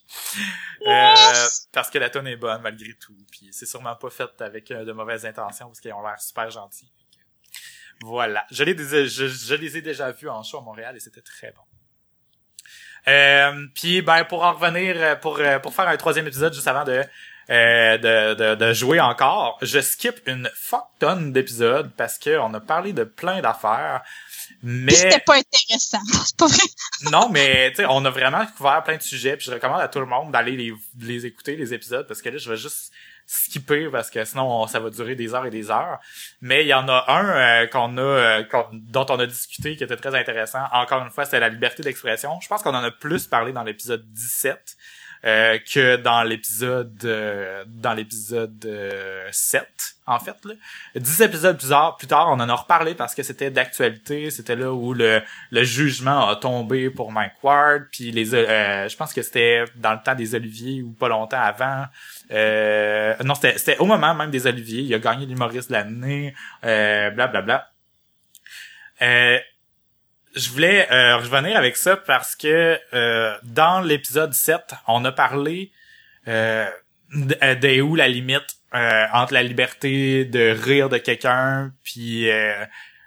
Euh, 0.86 1.16
parce 1.72 1.90
que 1.90 1.98
la 1.98 2.10
tonne 2.10 2.28
est 2.28 2.36
bonne 2.36 2.62
malgré 2.62 2.94
tout, 2.96 3.16
puis 3.32 3.48
c'est 3.54 3.66
sûrement 3.66 3.96
pas 3.96 4.10
fait 4.10 4.42
avec 4.42 4.70
euh, 4.72 4.84
de 4.84 4.92
mauvaises 4.92 5.26
intentions 5.26 5.68
parce 5.68 5.80
qu'ils 5.80 5.94
ont 5.94 6.06
l'air 6.06 6.20
super 6.20 6.50
gentils. 6.50 6.92
Voilà, 8.02 8.46
je 8.52 8.66
les, 8.66 8.78
je, 8.78 9.28
je 9.28 9.56
les 9.56 9.78
ai 9.78 9.82
déjà 9.82 10.12
vus 10.12 10.28
en 10.28 10.44
show 10.44 10.58
à 10.58 10.62
Montréal 10.62 10.94
et 10.98 11.00
c'était 11.00 11.22
très 11.22 11.54
bon. 11.54 11.64
Euh, 13.08 13.68
puis 13.74 14.02
ben 14.02 14.26
pour 14.26 14.44
en 14.44 14.52
revenir 14.52 15.18
pour 15.22 15.40
euh, 15.40 15.60
pour 15.60 15.74
faire 15.74 15.88
un 15.88 15.96
troisième 15.96 16.28
épisode 16.28 16.54
juste 16.54 16.68
avant 16.68 16.84
de 16.84 17.02
euh, 17.50 17.98
de, 17.98 18.34
de, 18.34 18.56
de 18.56 18.74
jouer 18.74 19.00
encore, 19.00 19.58
je 19.62 19.80
skip 19.80 20.20
une 20.28 20.50
fuck 20.56 20.86
tonne 21.00 21.32
d'épisodes 21.32 21.92
parce 21.98 22.18
que 22.18 22.38
on 22.40 22.54
a 22.54 22.60
parlé 22.60 22.94
de 22.94 23.04
plein 23.04 23.42
d'affaires. 23.42 24.02
Mais 24.64 24.94
c'était 24.94 25.20
pas 25.20 25.36
intéressant. 25.36 26.00
C'est 26.26 26.38
pas 26.38 26.48
vrai. 26.48 27.12
non, 27.12 27.30
mais 27.30 27.70
tu 27.72 27.78
sais, 27.78 27.86
on 27.90 28.04
a 28.06 28.10
vraiment 28.10 28.46
couvert 28.58 28.82
plein 28.84 28.98
de 28.98 29.02
sujets, 29.02 29.36
puis 29.38 29.46
je 29.46 29.52
recommande 29.52 29.82
à 29.82 29.88
tout 29.88 30.00
le 30.00 30.06
monde 30.06 30.32
d'aller 30.32 30.56
les, 30.56 30.74
les 31.02 31.26
écouter 31.26 31.56
les 31.56 31.74
épisodes 31.74 32.08
parce 32.08 32.22
que 32.22 32.30
là 32.30 32.38
je 32.38 32.50
vais 32.50 32.58
juste 32.58 32.92
skipper 33.30 33.90
parce 33.92 34.10
que 34.10 34.24
sinon 34.24 34.50
on- 34.64 34.68
ça 34.68 34.80
va 34.80 34.90
durer 34.90 35.16
des 35.16 35.34
heures 35.34 35.46
et 35.46 35.50
des 35.50 35.70
heures. 35.70 36.00
Mais 36.42 36.64
il 36.64 36.68
y 36.68 36.74
en 36.74 36.88
a 36.88 37.04
un 37.10 37.26
euh, 37.64 37.68
qu'on 37.68 37.98
a 37.98 38.02
euh, 38.02 38.44
qu'on- 38.46 38.68
dont 38.72 39.06
on 39.10 39.20
a 39.20 39.26
discuté 39.26 39.76
qui 39.76 39.84
était 39.84 39.98
très 39.98 40.16
intéressant. 40.16 40.64
Encore 40.72 41.04
une 41.04 41.12
fois, 41.12 41.26
c'est 41.26 41.40
la 41.42 41.50
liberté 41.50 41.84
d'expression. 41.84 42.40
Je 42.42 42.48
pense 42.48 42.64
qu'on 42.64 42.74
en 42.74 42.84
a 42.84 42.92
plus 42.92 43.28
parlé 43.28 43.52
dans 43.52 43.64
l'épisode 43.64 44.06
17 44.14 44.78
euh, 45.26 45.58
que 45.60 45.96
dans 45.98 46.24
l'épisode 46.24 47.02
euh, 47.06 47.64
dans 47.68 47.94
l'épisode 47.94 48.64
euh, 48.66 49.28
7 49.32 49.68
en 50.06 50.20
fait 50.20 50.36
là. 50.46 50.54
10 50.96 51.22
épisodes 51.22 51.58
plus 51.58 51.70
tard, 51.70 51.98
plus 51.98 52.08
tard, 52.08 52.28
on 52.30 52.40
en 52.40 52.48
a 52.48 52.54
reparlé 52.54 52.96
parce 52.96 53.14
que 53.14 53.24
c'était 53.24 53.52
d'actualité, 53.52 54.32
c'était 54.32 54.56
là 54.56 54.72
où 54.72 54.94
le 54.94 55.22
le 55.52 55.64
jugement 55.64 56.30
a 56.30 56.36
tombé 56.36 56.90
pour 56.90 57.12
Mike 57.12 57.44
Ward, 57.44 57.88
puis 57.92 58.12
les 58.12 58.34
euh, 58.34 58.88
je 58.88 58.96
pense 58.96 59.14
que 59.14 59.22
c'était 59.22 59.66
dans 59.76 59.94
le 59.94 60.00
temps 60.04 60.16
des 60.16 60.36
Oliviers 60.36 60.82
ou 60.82 60.92
pas 60.92 61.10
longtemps 61.10 61.42
avant. 61.42 61.86
Euh, 62.32 63.16
non, 63.24 63.36
c'était 63.36 63.58
c'était 63.58 63.78
au 63.80 63.86
moment 63.86 64.14
même 64.16 64.32
des 64.32 64.48
Oliviers, 64.48 64.82
il 64.82 64.94
a 64.94 65.00
gagné 65.00 65.26
l'humoriste 65.26 65.70
de 65.70 65.74
l'année, 65.74 66.34
euh, 66.64 67.10
bla 67.12 67.28
je 70.38 70.50
voulais 70.52 70.92
euh, 70.92 71.18
revenir 71.18 71.58
avec 71.58 71.78
ça 71.78 71.98
parce 71.98 72.36
que 72.36 72.80
euh, 72.94 73.38
dans 73.44 73.82
l'épisode 73.82 74.34
7, 74.34 74.76
on 74.88 75.04
a 75.06 75.12
parlé 75.12 75.72
euh, 76.28 76.68
euh, 77.42 77.56
de 77.56 77.82
où 77.82 77.96
la 77.96 78.08
limite 78.08 78.58
euh, 78.74 79.06
entre 79.14 79.34
la 79.34 79.44
liberté 79.44 80.26
de 80.26 80.50
rire 80.52 80.90
de 80.90 80.98
quelqu'un 80.98 81.72
puis 81.84 82.30
euh, 82.30 82.66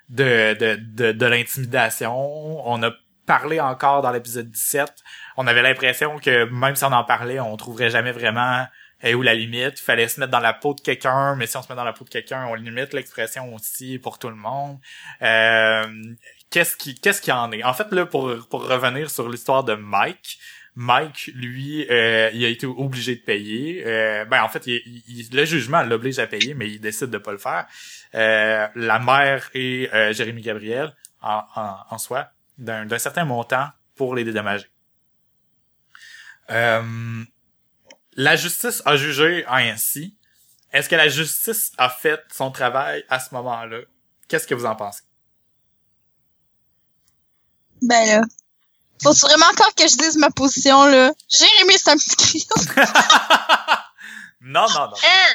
de, 0.08 0.54
de, 0.54 0.76
de, 0.76 1.12
de 1.12 1.26
l'intimidation. 1.26 2.68
On 2.68 2.82
a 2.82 2.90
parlé 3.26 3.60
encore 3.60 4.02
dans 4.02 4.10
l'épisode 4.10 4.50
17. 4.50 4.92
On 5.36 5.46
avait 5.46 5.62
l'impression 5.62 6.18
que 6.18 6.44
même 6.46 6.74
si 6.74 6.84
on 6.84 6.92
en 6.92 7.04
parlait, 7.04 7.38
on 7.38 7.56
trouverait 7.56 7.90
jamais 7.90 8.12
vraiment 8.12 8.66
euh, 9.04 9.14
où 9.14 9.22
la 9.22 9.34
limite. 9.34 9.78
Il 9.78 9.82
fallait 9.82 10.08
se 10.08 10.20
mettre 10.20 10.32
dans 10.32 10.40
la 10.40 10.52
peau 10.52 10.74
de 10.74 10.80
quelqu'un, 10.80 11.36
mais 11.36 11.46
si 11.46 11.56
on 11.56 11.62
se 11.62 11.70
met 11.70 11.76
dans 11.76 11.84
la 11.84 11.92
peau 11.92 12.04
de 12.04 12.10
quelqu'un, 12.10 12.46
on 12.46 12.54
limite 12.54 12.92
l'expression 12.92 13.54
aussi 13.54 13.98
pour 13.98 14.18
tout 14.18 14.28
le 14.28 14.34
monde. 14.34 14.78
Euh, 15.22 15.84
qu'est-ce 16.50 16.76
qui 16.76 16.94
qu'est-ce 16.94 17.20
qui 17.22 17.32
en 17.32 17.50
est? 17.52 17.62
En 17.64 17.74
fait 17.74 17.90
là 17.92 18.06
pour 18.06 18.34
pour 18.48 18.66
revenir 18.68 19.10
sur 19.10 19.28
l'histoire 19.28 19.64
de 19.64 19.74
Mike, 19.74 20.38
Mike 20.74 21.30
lui 21.34 21.86
euh, 21.90 22.30
il 22.32 22.44
a 22.44 22.48
été 22.48 22.66
obligé 22.66 23.16
de 23.16 23.20
payer. 23.22 23.82
Euh, 23.86 24.24
ben 24.24 24.42
en 24.42 24.48
fait 24.48 24.66
il, 24.66 24.82
il- 25.08 25.28
le 25.34 25.44
jugement 25.44 25.82
l'oblige 25.82 26.18
à 26.18 26.26
payer 26.26 26.54
mais 26.54 26.68
il 26.70 26.80
décide 26.80 27.10
de 27.10 27.18
pas 27.18 27.32
le 27.32 27.38
faire. 27.38 27.66
Euh, 28.14 28.66
la 28.74 28.98
mère 28.98 29.50
et 29.54 29.88
euh, 29.94 30.12
Jérémy 30.12 30.42
Gabriel 30.42 30.94
en, 31.22 31.42
en, 31.56 31.76
en 31.90 31.98
soi 31.98 32.30
d'un 32.58 32.86
d'un 32.86 32.98
certain 32.98 33.24
montant 33.24 33.68
pour 33.96 34.14
les 34.14 34.24
dédommager. 34.24 34.66
Euh, 36.50 36.82
la 38.16 38.36
justice 38.36 38.82
a 38.86 38.96
jugé 38.96 39.44
ainsi. 39.46 40.16
Est-ce 40.72 40.88
que 40.88 40.96
la 40.96 41.08
justice 41.08 41.72
a 41.78 41.88
fait 41.88 42.20
son 42.32 42.50
travail 42.50 43.04
à 43.08 43.18
ce 43.20 43.34
moment-là? 43.34 43.80
Qu'est-ce 44.28 44.46
que 44.46 44.54
vous 44.54 44.66
en 44.66 44.76
pensez? 44.76 45.02
Ben 47.82 48.06
là. 48.06 48.20
Faut 49.02 49.12
vraiment 49.12 49.46
encore 49.52 49.74
que 49.74 49.88
je 49.88 49.96
dise 49.96 50.16
ma 50.18 50.30
position, 50.30 50.84
là. 50.84 51.12
Jérémy, 51.28 51.74
c'est 51.78 51.90
un 51.90 51.96
petit 51.96 52.16
crayon. 52.16 52.84
non, 54.42 54.66
non, 54.68 54.86
non. 54.88 54.96
Hein? 55.04 55.34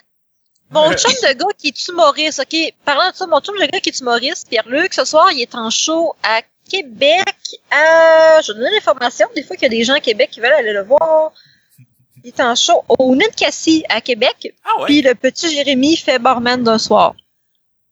Mon 0.71 0.91
chum 0.93 1.11
de 1.11 1.33
gars 1.33 1.45
qui 1.57 1.67
est 1.69 1.87
humoriste, 1.87 2.39
ok? 2.39 2.73
Parlant 2.85 3.11
de 3.11 3.15
ça, 3.15 3.27
mon 3.27 3.39
chum 3.39 3.55
de 3.55 3.65
gars 3.65 3.79
qui 3.79 3.89
est 3.89 3.99
humoriste, 3.99 4.49
Pierre-Luc, 4.49 4.93
ce 4.93 5.05
soir, 5.05 5.31
il 5.31 5.41
est 5.41 5.55
en 5.55 5.69
show 5.69 6.15
à 6.23 6.41
Québec. 6.69 7.23
Euh, 7.71 8.41
je 8.41 8.51
vais 8.51 8.59
donner 8.59 8.71
l'information. 8.75 9.27
Des 9.35 9.43
fois 9.43 9.55
qu'il 9.55 9.63
y 9.63 9.67
a 9.67 9.77
des 9.77 9.83
gens 9.83 9.93
à 9.93 9.99
Québec 9.99 10.29
qui 10.31 10.39
veulent 10.41 10.53
aller 10.53 10.73
le 10.73 10.83
voir. 10.83 11.31
Il 12.23 12.29
est 12.29 12.39
en 12.39 12.55
show 12.55 12.83
au 12.89 13.15
Ninkasi 13.15 13.83
à 13.89 14.01
Québec. 14.01 14.53
Ah 14.63 14.79
ouais? 14.81 14.85
Puis 14.87 15.01
le 15.03 15.13
petit 15.13 15.49
Jérémy 15.51 15.95
fait 15.97 16.17
barman 16.17 16.63
d'un 16.63 16.79
soir. 16.79 17.13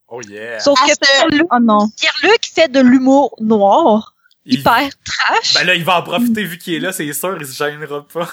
Oh 0.07 0.21
yeah. 0.21 0.59
Sauf 0.59 0.77
Ah, 0.81 0.87
que 0.87 0.93
c'est- 0.93 1.11
Pierre-Luc 1.13 1.47
Oh 1.51 1.59
non. 1.61 1.87
Pierre-Luc 1.99 2.45
fait 2.53 2.67
de 2.67 2.79
l'humour 2.79 3.35
noir. 3.39 4.12
Il- 4.45 4.59
Hyper 4.59 4.89
trash. 5.05 5.53
Ben 5.55 5.63
là, 5.65 5.75
il 5.75 5.83
va 5.85 5.99
en 5.99 6.03
profiter 6.03 6.43
vu 6.43 6.57
qu'il 6.57 6.73
est 6.75 6.79
là, 6.79 6.91
c'est 6.91 7.11
sûr, 7.13 7.37
il 7.39 7.47
se 7.47 7.53
gênera 7.63 8.05
pas. 8.07 8.29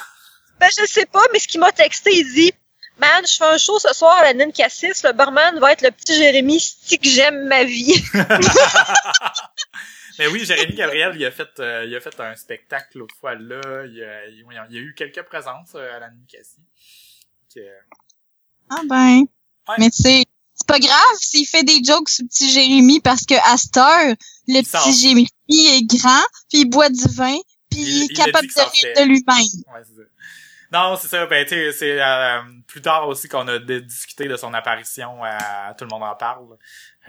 Ben, 0.58 0.68
je 0.76 0.84
sais 0.86 1.06
pas, 1.06 1.22
mais 1.32 1.38
ce 1.38 1.48
qu'il 1.48 1.60
m'a 1.60 1.72
texté, 1.72 2.10
il 2.14 2.32
dit 2.34 2.52
Man, 2.98 3.24
je 3.26 3.36
fais 3.36 3.44
un 3.44 3.56
show 3.56 3.78
ce 3.78 3.94
soir 3.94 4.18
à 4.18 4.24
la 4.24 4.34
Ninkassis, 4.34 4.88
le 5.04 5.12
barman 5.12 5.58
va 5.58 5.72
être 5.72 5.80
le 5.82 5.90
petit 5.90 6.14
Jérémy, 6.14 6.60
si 6.60 6.98
que 6.98 7.08
j'aime 7.08 7.46
ma 7.46 7.64
vie. 7.64 8.04
Mais 10.18 10.26
oui, 10.32 10.44
Jérémy 10.44 10.74
Gabriel, 10.74 11.12
il 11.16 11.24
a 11.24 11.30
fait, 11.30 11.48
euh, 11.60 11.84
il 11.86 11.94
a 11.96 12.00
fait 12.00 12.18
un 12.20 12.34
spectacle 12.36 12.98
l'autre 12.98 13.14
fois 13.18 13.34
là. 13.36 13.60
Il, 13.86 14.02
a- 14.02 14.26
il- 14.26 14.44
il 14.70 14.76
a 14.76 14.80
eu 14.80 14.94
quelques 14.94 15.22
présences 15.22 15.72
euh, 15.76 15.96
à 15.96 16.00
la 16.00 16.10
Nicassie. 16.10 16.60
Que- 17.54 17.60
Ah 18.68 18.82
ben. 18.84 19.20
Ouais. 19.68 19.76
Mais 19.78 19.90
tu 19.90 20.02
sais, 20.02 20.24
pas 20.70 20.78
grave 20.78 21.16
s'il 21.18 21.46
fait 21.46 21.62
des 21.64 21.82
jokes 21.84 22.08
sur 22.08 22.22
le 22.24 22.28
petit 22.28 22.50
Jérémy 22.50 23.00
parce 23.00 23.24
que 23.24 23.34
à 23.52 23.56
cette 23.56 23.76
heure, 23.76 24.14
le 24.48 24.62
petit 24.62 24.92
Jérémy 25.00 25.28
est 25.48 25.86
grand, 25.86 26.24
puis 26.48 26.60
il 26.60 26.64
boit 26.70 26.88
du 26.88 27.04
vin, 27.14 27.36
puis 27.70 27.80
Il- 27.80 28.04
il, 28.04 28.10
est 28.10 28.14
capable 28.14 28.46
de 28.46 28.52
rire 28.54 28.94
de 28.96 29.02
lui-même. 29.08 29.74
Ouais, 29.74 29.82
c'est 29.84 29.94
ça. 29.96 30.08
Non, 30.72 30.96
c'est 30.96 31.08
ça. 31.08 31.26
Ben, 31.26 31.44
tu 31.44 31.50
sais, 31.54 31.72
c'est 31.72 32.00
euh, 32.00 32.40
plus 32.68 32.80
tard 32.80 33.08
aussi 33.08 33.28
qu'on 33.28 33.48
a 33.48 33.58
discuté 33.58 34.28
de 34.28 34.36
son 34.36 34.54
apparition 34.54 35.24
à 35.24 35.74
Tout 35.76 35.84
le 35.84 35.90
monde 35.90 36.04
en 36.04 36.14
parle, 36.14 36.46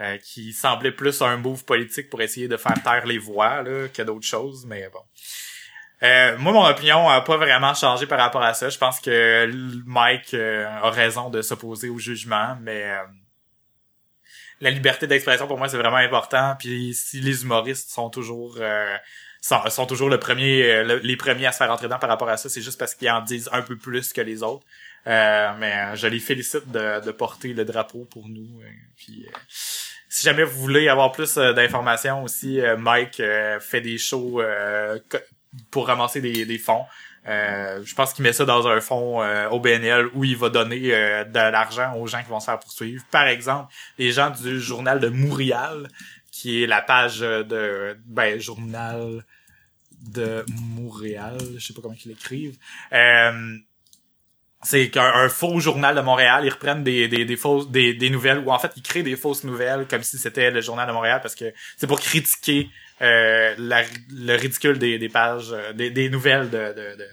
euh, 0.00 0.18
qui 0.18 0.52
semblait 0.52 0.90
plus 0.90 1.22
un 1.22 1.36
move 1.36 1.64
politique 1.64 2.10
pour 2.10 2.20
essayer 2.22 2.48
de 2.48 2.56
faire 2.56 2.82
taire 2.82 3.06
les 3.06 3.18
voix 3.18 3.62
là, 3.62 3.86
que 3.88 4.02
d'autres 4.02 4.26
choses, 4.26 4.64
mais 4.66 4.88
bon. 4.92 4.98
Euh, 6.02 6.36
moi, 6.38 6.52
mon 6.52 6.66
opinion 6.66 7.08
a 7.08 7.20
pas 7.20 7.36
vraiment 7.36 7.74
changé 7.74 8.06
par 8.06 8.18
rapport 8.18 8.42
à 8.42 8.54
ça. 8.54 8.68
Je 8.68 8.78
pense 8.78 8.98
que 8.98 9.48
Mike 9.86 10.34
euh, 10.34 10.66
a 10.82 10.90
raison 10.90 11.30
de 11.30 11.40
s'opposer 11.42 11.88
au 11.88 11.98
jugement, 11.98 12.56
mais 12.60 12.82
euh, 12.82 13.02
la 14.62 14.70
liberté 14.70 15.06
d'expression 15.06 15.46
pour 15.46 15.58
moi 15.58 15.68
c'est 15.68 15.76
vraiment 15.76 15.96
important. 16.08 16.56
Puis 16.58 16.94
si 16.94 17.20
les 17.20 17.42
humoristes 17.42 17.90
sont 17.90 18.08
toujours 18.10 18.56
euh, 18.60 18.96
sont, 19.40 19.60
sont 19.70 19.86
toujours 19.86 20.08
le 20.08 20.18
premier, 20.18 20.62
euh, 20.70 20.84
le- 20.84 20.98
les 21.10 21.16
premiers 21.16 21.46
à 21.46 21.52
se 21.52 21.58
faire 21.58 21.70
entrer 21.70 21.86
dedans 21.88 21.98
par 21.98 22.08
rapport 22.10 22.28
à 22.28 22.36
ça, 22.36 22.48
c'est 22.48 22.62
juste 22.62 22.78
parce 22.78 22.94
qu'ils 22.94 23.10
en 23.10 23.20
disent 23.22 23.48
un 23.52 23.62
peu 23.62 23.76
plus 23.76 24.12
que 24.12 24.20
les 24.20 24.42
autres. 24.42 24.64
Euh, 25.08 25.50
mais 25.58 25.72
euh, 25.74 25.96
je 25.96 26.06
les 26.06 26.20
félicite 26.20 26.70
de, 26.70 27.04
de 27.04 27.10
porter 27.10 27.52
le 27.52 27.64
drapeau 27.64 28.06
pour 28.10 28.28
nous. 28.28 28.60
euh, 28.62 28.68
puis, 28.96 29.26
euh, 29.28 29.32
si 30.08 30.24
jamais 30.26 30.44
vous 30.44 30.60
voulez 30.60 30.88
avoir 30.88 31.10
plus 31.10 31.34
d'informations 31.36 32.22
aussi, 32.22 32.60
Mike 32.78 33.22
fait 33.60 33.80
des 33.80 33.96
shows 33.96 34.42
pour 35.70 35.86
ramasser 35.86 36.20
des, 36.20 36.44
des 36.44 36.58
fonds. 36.58 36.84
Euh, 37.28 37.82
je 37.84 37.94
pense 37.94 38.12
qu'il 38.12 38.24
met 38.24 38.32
ça 38.32 38.44
dans 38.44 38.66
un 38.66 38.80
fonds 38.80 39.22
euh, 39.22 39.48
au 39.48 39.60
BNL 39.60 40.08
où 40.14 40.24
il 40.24 40.36
va 40.36 40.48
donner 40.48 40.92
euh, 40.92 41.24
de 41.24 41.34
l'argent 41.34 41.94
aux 41.96 42.06
gens 42.06 42.20
qui 42.22 42.28
vont 42.28 42.40
se 42.40 42.46
faire 42.46 42.58
poursuivre. 42.58 43.04
Par 43.10 43.28
exemple, 43.28 43.72
les 43.98 44.10
gens 44.10 44.30
du 44.30 44.60
journal 44.60 44.98
de 44.98 45.08
Montréal, 45.08 45.88
qui 46.32 46.62
est 46.62 46.66
la 46.66 46.82
page 46.82 47.20
de 47.20 47.96
ben 48.06 48.40
journal 48.40 49.24
de 50.00 50.44
Montréal, 50.74 51.38
je 51.56 51.64
sais 51.64 51.74
pas 51.74 51.80
comment 51.80 51.94
ils 52.04 52.08
l'écrivent. 52.08 52.58
Euh, 52.92 53.56
c'est 54.62 54.90
qu'un 54.90 55.12
un 55.14 55.28
faux 55.28 55.60
journal 55.60 55.94
de 55.94 56.00
Montréal, 56.00 56.44
ils 56.44 56.50
reprennent 56.50 56.84
des, 56.84 57.08
des, 57.08 57.24
des 57.24 57.36
fausses 57.36 57.70
des, 57.70 57.94
des 57.94 58.10
nouvelles 58.10 58.38
ou 58.38 58.50
en 58.52 58.58
fait 58.58 58.72
ils 58.76 58.82
créent 58.82 59.02
des 59.02 59.16
fausses 59.16 59.44
nouvelles 59.44 59.86
comme 59.88 60.02
si 60.02 60.18
c'était 60.18 60.50
le 60.50 60.60
journal 60.60 60.86
de 60.86 60.92
Montréal 60.92 61.20
parce 61.20 61.34
que 61.34 61.52
c'est 61.76 61.86
pour 61.86 62.00
critiquer 62.00 62.68
euh, 63.02 63.54
la- 63.58 63.82
le 64.10 64.36
ridicule 64.36 64.78
des, 64.78 64.98
des 64.98 65.08
pages 65.08 65.50
euh, 65.52 65.72
des, 65.72 65.90
des 65.90 66.08
nouvelles 66.08 66.50
de, 66.50 66.58
de, 66.68 66.96
de 66.96 67.08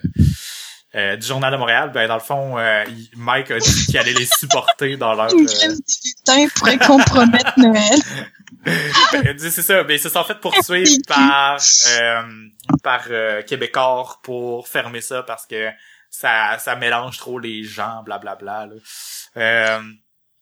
euh, 0.96 1.16
du 1.18 1.28
journal 1.28 1.52
de 1.52 1.58
Montréal. 1.58 1.92
Ben 1.94 2.08
dans 2.08 2.16
le 2.16 2.20
fond, 2.20 2.58
euh, 2.58 2.84
Mike 3.16 3.52
a 3.52 3.60
dit 3.60 3.86
qu'il 3.86 3.98
allait 3.98 4.14
les 4.14 4.26
supporter 4.26 4.98
dans 4.98 5.14
leur 5.14 5.32
Une 5.34 5.48
euh, 5.48 6.48
pourrait 6.56 6.78
compromettre 6.80 7.54
Noël. 7.58 8.00
ben, 8.66 9.38
c'est 9.38 9.62
ça, 9.62 9.84
mais 9.84 9.96
ils 9.96 10.00
se 10.00 10.10
sont 10.10 10.24
fait 10.24 10.40
poursuivre 10.40 10.90
par 11.08 11.58
euh, 12.02 12.22
par 12.84 13.04
euh, 13.10 13.42
Québécois 13.44 14.20
pour 14.24 14.68
fermer 14.68 15.02
ça 15.02 15.24
parce 15.24 15.46
que 15.46 15.70
ça 16.10 16.58
ça 16.60 16.76
mélange 16.76 17.18
trop 17.18 17.38
les 17.40 17.64
gens, 17.64 18.02
blablabla. 18.04 18.68
Là. 19.36 19.82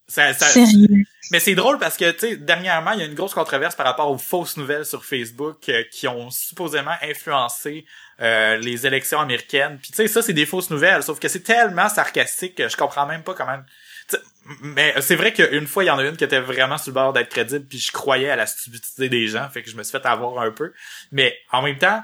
Ça, 0.07 0.33
ça, 0.33 0.47
Sérieux. 0.47 1.03
mais 1.31 1.39
c'est 1.39 1.55
drôle 1.55 1.79
parce 1.79 1.97
que, 1.97 2.09
tu 2.11 2.19
sais, 2.19 2.37
dernièrement, 2.37 2.91
il 2.91 2.99
y 2.99 3.01
a 3.01 3.05
une 3.05 3.13
grosse 3.13 3.33
controverse 3.33 3.75
par 3.75 3.85
rapport 3.85 4.09
aux 4.09 4.17
fausses 4.17 4.55
nouvelles 4.55 4.85
sur 4.85 5.03
Facebook 5.03 5.67
euh, 5.67 5.83
qui 5.91 6.07
ont 6.07 6.29
supposément 6.29 6.95
influencé 7.01 7.85
euh, 8.21 8.55
les 8.57 8.87
élections 8.87 9.19
américaines. 9.19 9.79
Puis, 9.81 9.91
tu 9.91 9.97
sais, 9.97 10.07
ça, 10.07 10.21
c'est 10.21 10.33
des 10.33 10.45
fausses 10.45 10.69
nouvelles, 10.69 11.03
sauf 11.03 11.19
que 11.19 11.27
c'est 11.27 11.41
tellement 11.41 11.89
sarcastique 11.89 12.55
que 12.55 12.69
je 12.69 12.77
comprends 12.77 13.05
même 13.05 13.23
pas 13.23 13.33
comment... 13.33 13.57
tu 14.07 14.15
sais, 14.15 14.21
Mais 14.61 14.95
c'est 15.01 15.17
vrai 15.17 15.33
qu'une 15.33 15.67
fois, 15.67 15.83
il 15.83 15.87
y 15.87 15.91
en 15.91 15.99
a 15.99 16.05
une 16.05 16.15
qui 16.15 16.23
était 16.23 16.39
vraiment 16.39 16.77
sur 16.77 16.91
le 16.91 16.93
bord 16.93 17.11
d'être 17.11 17.29
crédible, 17.29 17.65
puis 17.65 17.79
je 17.79 17.91
croyais 17.91 18.29
à 18.29 18.37
la 18.37 18.45
stupidité 18.45 19.09
des 19.09 19.27
gens, 19.27 19.49
fait 19.49 19.61
que 19.61 19.69
je 19.69 19.75
me 19.75 19.83
suis 19.83 19.91
fait 19.91 20.05
avoir 20.05 20.39
un 20.39 20.51
peu. 20.51 20.71
Mais 21.11 21.37
en 21.51 21.61
même 21.61 21.77
temps, 21.77 22.01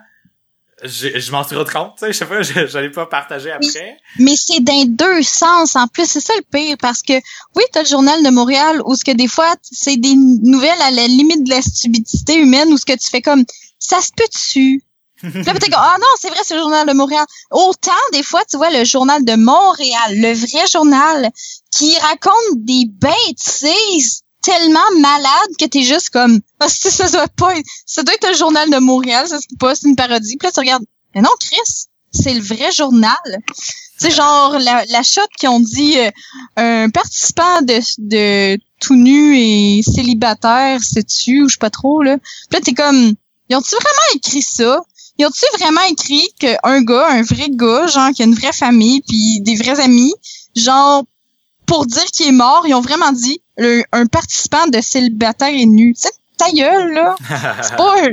je, 0.83 1.31
m'en 1.31 1.43
suis 1.43 1.55
rendu 1.55 1.71
compte, 1.71 1.93
tu 1.97 2.05
sais, 2.05 2.13
je 2.13 2.17
sais 2.17 2.25
pas, 2.25 2.81
l'ai 2.81 2.89
pas 2.89 3.05
partagé 3.05 3.51
après. 3.51 3.97
Mais 4.19 4.35
c'est 4.35 4.59
dans 4.59 4.85
deux 4.87 5.21
sens 5.21 5.75
en 5.75 5.87
plus, 5.87 6.05
c'est 6.05 6.19
ça 6.19 6.33
le 6.35 6.43
pire 6.51 6.75
parce 6.79 7.01
que 7.01 7.13
oui, 7.55 7.63
t'as 7.71 7.83
le 7.83 7.87
journal 7.87 8.23
de 8.23 8.29
Montréal 8.29 8.81
où 8.85 8.95
ce 8.95 9.03
que 9.03 9.11
des 9.11 9.27
fois 9.27 9.55
c'est 9.61 9.97
des 9.97 10.15
nouvelles 10.15 10.81
à 10.81 10.91
la 10.91 11.07
limite 11.07 11.43
de 11.43 11.49
la 11.49 11.61
stupidité 11.61 12.35
humaine 12.35 12.71
où 12.73 12.77
ce 12.77 12.85
que 12.85 12.93
tu 12.93 13.09
fais 13.09 13.21
comme 13.21 13.43
ça 13.79 14.01
se 14.01 14.09
peut 14.15 14.27
dessus. 14.33 14.83
Puis 15.23 15.31
là, 15.31 15.53
comme, 15.53 15.69
ah 15.75 15.95
non, 16.01 16.07
c'est 16.19 16.29
vrai, 16.29 16.39
c'est 16.43 16.55
le 16.55 16.61
journal 16.61 16.85
de 16.85 16.93
Montréal. 16.93 17.25
Autant, 17.51 17.91
des 18.11 18.23
fois, 18.23 18.41
tu 18.49 18.57
vois, 18.57 18.69
le 18.71 18.83
journal 18.83 19.23
de 19.23 19.35
Montréal, 19.35 20.11
le 20.11 20.33
vrai 20.33 20.67
journal, 20.69 21.31
qui 21.71 21.97
raconte 21.99 22.33
des 22.57 22.85
bêtises 22.87 24.22
tellement 24.43 24.79
malades 24.99 25.55
que 25.57 25.65
t'es 25.65 25.83
juste 25.83 26.09
comme, 26.09 26.39
ah, 26.59 26.69
ça, 26.69 26.91
ça 26.91 27.09
doit 27.09 27.27
pas 27.29 27.57
être, 27.57 27.65
ça 27.85 28.03
doit 28.03 28.13
être 28.13 28.29
le 28.29 28.35
journal 28.35 28.69
de 28.69 28.77
Montréal, 28.77 29.27
ça, 29.27 29.37
c'est 29.39 29.57
pas, 29.57 29.73
c'est 29.73 29.87
une 29.87 29.95
parodie. 29.95 30.37
Puis 30.37 30.47
là, 30.47 30.51
tu 30.51 30.59
regardes, 30.59 30.83
mais 31.15 31.21
non, 31.21 31.29
Chris, 31.39 31.87
c'est 32.11 32.33
le 32.33 32.41
vrai 32.41 32.71
journal. 32.71 33.15
Tu 33.57 33.63
sais, 33.97 34.11
genre, 34.11 34.57
la, 34.59 34.85
la 34.85 35.03
shot 35.03 35.21
qui 35.39 35.47
ont 35.47 35.59
dit, 35.59 35.97
euh, 35.97 36.11
un 36.57 36.89
participant 36.89 37.61
de, 37.61 37.79
de 37.99 38.59
tout 38.79 38.95
nu 38.95 39.37
et 39.37 39.81
célibataire, 39.81 40.83
sais-tu, 40.83 41.43
ou 41.43 41.49
je 41.49 41.53
sais 41.53 41.59
pas 41.59 41.69
trop, 41.69 42.03
là. 42.03 42.17
Puis 42.17 42.59
là, 42.59 42.61
t'es 42.61 42.73
comme, 42.73 43.13
ils 43.49 43.55
ont-tu 43.55 43.75
vraiment 43.75 44.15
écrit 44.15 44.41
ça? 44.41 44.81
Ils 45.17 45.25
ont-tu 45.25 45.45
vraiment 45.57 45.83
écrit 45.89 46.27
qu'un 46.39 46.81
gars, 46.81 47.07
un 47.07 47.21
vrai 47.21 47.47
gars, 47.49 47.87
genre, 47.87 48.11
qui 48.11 48.23
a 48.23 48.25
une 48.25 48.35
vraie 48.35 48.51
famille, 48.51 49.01
puis 49.01 49.41
des 49.41 49.55
vrais 49.55 49.79
amis, 49.79 50.13
genre, 50.55 51.03
pour 51.65 51.85
dire 51.85 52.05
qu'il 52.05 52.27
est 52.27 52.31
mort, 52.31 52.63
ils 52.67 52.73
ont 52.73 52.81
vraiment 52.81 53.11
dit 53.11 53.41
le- 53.57 53.83
un 53.91 54.05
participant 54.05 54.67
de 54.67 54.81
célibataire 54.81 55.49
est 55.53 55.65
nu. 55.65 55.93
C'est 55.97 56.13
ta 56.37 56.51
gueule, 56.51 56.93
là. 56.93 57.15
C'est 57.61 57.75
pas 57.75 58.03
un 58.03 58.09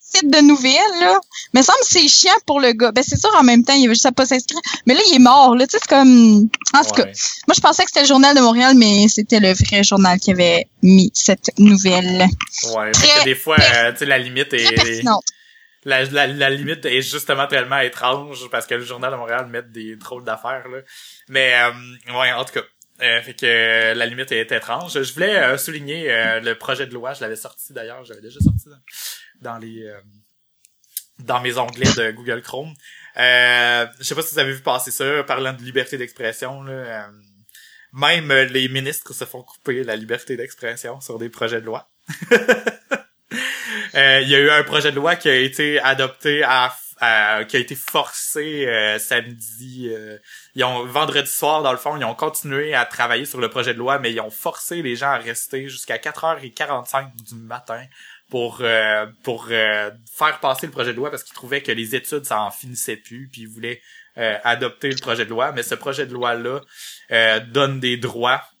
site 0.00 0.30
de 0.30 0.38
nouvelles, 0.42 1.00
là. 1.00 1.18
Mais 1.54 1.62
ça 1.62 1.72
me 1.72 1.84
c'est 1.84 2.06
chiant 2.08 2.32
pour 2.46 2.60
le 2.60 2.72
gars. 2.72 2.92
Ben, 2.92 3.02
c'est 3.02 3.18
sûr, 3.18 3.30
en 3.36 3.42
même 3.42 3.64
temps, 3.64 3.72
il 3.72 3.84
avait 3.86 3.94
juste 3.94 4.06
à 4.06 4.12
pas 4.12 4.26
s'inscrire. 4.26 4.60
Mais 4.86 4.94
là, 4.94 5.00
il 5.08 5.14
est 5.16 5.18
mort, 5.18 5.56
là. 5.56 5.66
Tu 5.66 5.72
sais, 5.72 5.78
c'est 5.82 5.88
comme... 5.88 6.48
En 6.72 6.84
tout 6.84 6.92
cas, 6.94 7.04
moi, 7.48 7.54
je 7.56 7.60
pensais 7.60 7.82
que 7.82 7.88
c'était 7.90 8.02
le 8.02 8.06
journal 8.06 8.36
de 8.36 8.40
Montréal, 8.40 8.74
mais 8.76 9.08
c'était 9.08 9.40
le 9.40 9.52
vrai 9.52 9.82
journal 9.82 10.20
qui 10.20 10.30
avait 10.30 10.68
mis 10.82 11.10
cette 11.14 11.50
nouvelle. 11.58 12.26
Ouais, 12.76 12.92
parce 12.92 13.00
que 13.04 13.24
des 13.24 13.34
fois, 13.34 13.56
euh, 13.58 13.90
tu 13.92 13.98
sais, 13.98 14.06
la 14.06 14.18
limite 14.18 14.52
est... 14.52 15.02
la, 15.84 16.04
la, 16.04 16.26
la 16.28 16.50
limite 16.50 16.84
est 16.86 17.02
justement 17.02 17.46
tellement 17.46 17.78
étrange 17.80 18.48
parce 18.50 18.66
que 18.66 18.74
le 18.74 18.84
journal 18.84 19.10
de 19.12 19.16
Montréal 19.16 19.46
met 19.50 19.62
des 19.62 19.96
drôles 19.96 20.24
d'affaires 20.24 20.66
là. 20.68 20.78
Mais 21.28 21.52
euh, 21.54 22.18
ouais, 22.18 22.32
en 22.32 22.42
tout 22.44 22.54
cas, 22.54 22.62
euh, 23.04 23.22
fait 23.22 23.34
que 23.34 23.46
euh, 23.46 23.94
la 23.94 24.06
limite 24.06 24.32
est 24.32 24.50
étrange. 24.50 25.00
Je 25.00 25.12
voulais 25.12 25.36
euh, 25.36 25.56
souligner 25.58 26.10
euh, 26.10 26.40
le 26.40 26.54
projet 26.54 26.86
de 26.86 26.94
loi, 26.94 27.14
je 27.14 27.20
l'avais 27.20 27.36
sorti 27.36 27.72
d'ailleurs, 27.72 28.04
j'avais 28.04 28.20
déjà 28.20 28.40
sorti 28.40 28.68
dans, 29.40 29.58
les 29.58 29.86
euh, 29.86 30.00
dans 31.20 31.40
mes 31.40 31.58
onglets 31.58 31.92
de 31.96 32.10
Google 32.12 32.42
Chrome. 32.42 32.74
Je 33.16 33.88
sais 34.00 34.14
pas 34.14 34.22
si 34.22 34.34
vous 34.34 34.38
avez 34.40 34.52
vu 34.52 34.62
passer 34.62 34.90
ça, 34.90 35.22
parlant 35.24 35.52
de 35.52 35.62
liberté 35.62 35.98
d'expression 35.98 36.62
là. 36.62 37.10
même 37.92 38.32
les 38.32 38.68
ministres 38.68 39.12
se 39.12 39.24
font 39.24 39.42
couper 39.42 39.84
la 39.84 39.96
liberté 39.96 40.36
d'expression 40.36 41.00
sur 41.00 41.18
des 41.18 41.28
projets 41.28 41.60
de 41.60 41.66
loi. 41.66 41.90
Il 43.94 44.28
y 44.28 44.34
a 44.34 44.38
eu 44.38 44.50
un 44.50 44.64
projet 44.64 44.90
de 44.90 44.96
loi 44.96 45.14
qui 45.14 45.28
a 45.28 45.36
été 45.36 45.78
adopté 45.78 46.42
à, 46.42 46.74
a, 47.04 47.44
qui 47.44 47.56
a 47.56 47.60
été 47.60 47.74
forcé 47.74 48.66
euh, 48.66 48.98
samedi. 48.98 49.88
euh, 49.90 50.18
ils 50.54 50.64
ont 50.64 50.84
vendredi 50.86 51.30
soir 51.30 51.62
dans 51.62 51.72
le 51.72 51.78
fond, 51.78 51.96
ils 51.96 52.04
ont 52.04 52.14
continué 52.14 52.74
à 52.74 52.84
travailler 52.84 53.24
sur 53.24 53.40
le 53.40 53.48
projet 53.48 53.74
de 53.74 53.78
loi, 53.78 53.98
mais 53.98 54.12
ils 54.12 54.20
ont 54.20 54.30
forcé 54.30 54.82
les 54.82 54.96
gens 54.96 55.10
à 55.10 55.18
rester 55.18 55.68
jusqu'à 55.68 55.96
4h45 55.98 57.10
du 57.28 57.34
matin 57.36 57.82
pour 58.30 58.58
euh, 58.62 59.06
pour 59.22 59.48
euh, 59.50 59.90
faire 60.12 60.40
passer 60.40 60.66
le 60.66 60.72
projet 60.72 60.92
de 60.92 60.96
loi 60.96 61.10
parce 61.10 61.22
qu'ils 61.22 61.34
trouvaient 61.34 61.62
que 61.62 61.72
les 61.72 61.94
études 61.94 62.24
ça 62.24 62.40
en 62.40 62.50
finissait 62.50 62.96
plus, 62.96 63.28
puis 63.30 63.42
ils 63.42 63.48
voulaient 63.48 63.80
euh, 64.18 64.36
adopter 64.44 64.90
le 64.90 65.00
projet 65.00 65.24
de 65.24 65.30
loi. 65.30 65.52
Mais 65.52 65.62
ce 65.62 65.74
projet 65.74 66.06
de 66.06 66.12
loi 66.12 66.34
là 66.34 66.60
donne 67.40 67.80
des 67.80 67.96
droits 67.96 68.42
euh, 68.42 68.53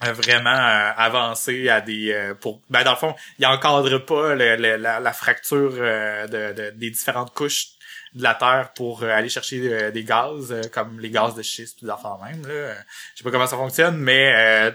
vraiment 0.00 0.50
euh, 0.50 0.92
avancés 0.96 1.68
à 1.68 1.80
des 1.80 2.12
euh, 2.12 2.34
pour 2.34 2.60
ben 2.70 2.82
dans 2.84 2.92
le 2.92 2.96
fond 2.96 3.14
il 3.38 3.46
encadre 3.46 3.98
pas 4.04 4.34
le, 4.34 4.56
le- 4.56 4.76
la, 4.76 4.98
la 5.00 5.12
fracture 5.12 5.72
euh, 5.76 6.26
de, 6.26 6.54
de- 6.54 6.70
des 6.70 6.90
différentes 6.90 7.34
couches 7.34 7.66
de 8.14 8.22
la 8.22 8.34
terre 8.34 8.70
pour 8.74 9.02
euh, 9.02 9.10
aller 9.10 9.28
chercher 9.28 9.60
euh, 9.72 9.90
des 9.90 10.02
gaz 10.04 10.50
euh, 10.52 10.62
comme 10.72 10.98
les 11.00 11.10
gaz 11.10 11.34
de 11.34 11.42
schiste 11.42 11.76
puis 11.78 11.86
des 11.86 11.92
affaires 11.92 12.18
même 12.24 12.42
là. 12.46 12.52
Euh, 12.54 12.74
je 13.14 13.18
sais 13.18 13.24
pas 13.24 13.30
comment 13.30 13.46
ça 13.46 13.56
fonctionne 13.56 13.98
mais 13.98 14.32
euh, 14.34 14.70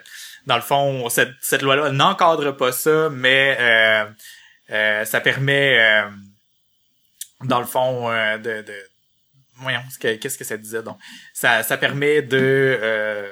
dans 0.46 0.56
le 0.58 0.62
fond 0.62 1.10
cette, 1.10 1.34
cette 1.42 1.62
loi 1.64 1.76
là 1.76 1.90
n'encadre 1.92 2.52
pas 2.56 2.72
ça 2.72 3.10
mais 3.10 3.58
euh, 3.60 4.06
euh, 4.72 5.06
ça 5.06 5.22
permet 5.22 5.80
euh, 5.80 6.10
dans 7.44 7.60
le 7.60 7.66
fond 7.66 8.12
euh, 8.12 8.38
de, 8.38 8.62
de 8.62 8.76
voyons 9.56 9.82
ce 9.92 9.98
que- 9.98 10.16
qu'est-ce 10.16 10.38
que 10.38 10.44
ça 10.44 10.58
disait 10.58 10.84
donc. 10.84 10.98
Ça 11.34 11.64
ça 11.64 11.78
permet 11.78 12.22
de 12.22 13.28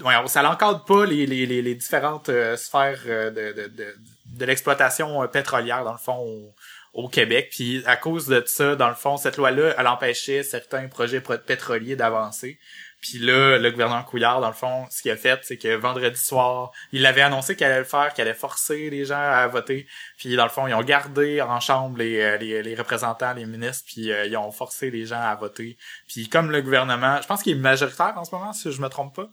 voyons, 0.00 0.26
ça 0.26 0.42
n'encadre 0.42 0.84
pas 0.84 1.06
les, 1.06 1.26
les, 1.26 1.46
les, 1.46 1.74
différentes 1.74 2.28
euh, 2.28 2.56
sphères 2.56 3.00
euh, 3.06 3.30
de, 3.30 3.52
de, 3.52 3.68
de, 3.68 3.94
de 4.36 4.44
l'exploitation 4.44 5.22
euh, 5.22 5.26
pétrolière, 5.26 5.84
dans 5.84 5.92
le 5.92 5.98
fond, 5.98 6.52
au, 6.92 7.08
Québec. 7.08 7.48
Puis 7.50 7.82
à 7.86 7.96
cause 7.96 8.26
de 8.26 8.42
ça, 8.46 8.76
dans 8.76 8.88
le 8.88 8.94
fond, 8.94 9.16
cette 9.16 9.36
loi-là, 9.36 9.74
elle 9.78 9.86
empêchait 9.86 10.42
certains 10.42 10.88
projets 10.88 11.20
pro- 11.20 11.38
pétroliers 11.38 11.96
d'avancer. 11.96 12.58
Puis 13.00 13.18
là, 13.18 13.56
le 13.56 13.70
gouvernement 13.70 14.02
Couillard, 14.02 14.42
dans 14.42 14.48
le 14.48 14.54
fond, 14.54 14.86
ce 14.90 15.00
qu'il 15.00 15.10
a 15.10 15.16
fait, 15.16 15.40
c'est 15.42 15.56
que 15.56 15.74
vendredi 15.74 16.20
soir, 16.20 16.70
il 16.92 17.06
avait 17.06 17.22
annoncé 17.22 17.56
qu'il 17.56 17.64
allait 17.64 17.78
le 17.78 17.84
faire, 17.84 18.12
qu'il 18.12 18.20
allait 18.20 18.34
forcer 18.34 18.90
les 18.90 19.06
gens 19.06 19.18
à 19.18 19.46
voter. 19.46 19.86
Puis 20.18 20.36
dans 20.36 20.44
le 20.44 20.50
fond, 20.50 20.66
ils 20.66 20.74
ont 20.74 20.82
gardé 20.82 21.40
en 21.40 21.60
chambre 21.60 21.96
les, 21.96 22.36
les, 22.36 22.62
les 22.62 22.74
représentants, 22.74 23.32
les 23.32 23.46
ministres, 23.46 23.84
puis 23.86 24.12
euh, 24.12 24.26
ils 24.26 24.36
ont 24.36 24.52
forcé 24.52 24.90
les 24.90 25.06
gens 25.06 25.22
à 25.22 25.34
voter. 25.34 25.78
Puis 26.08 26.28
comme 26.28 26.50
le 26.50 26.60
gouvernement, 26.60 27.22
je 27.22 27.26
pense 27.26 27.42
qu'il 27.42 27.56
est 27.56 27.60
majoritaire 27.60 28.12
en 28.16 28.24
ce 28.24 28.34
moment, 28.34 28.52
si 28.52 28.70
je 28.70 28.82
me 28.82 28.88
trompe 28.88 29.16
pas. 29.16 29.30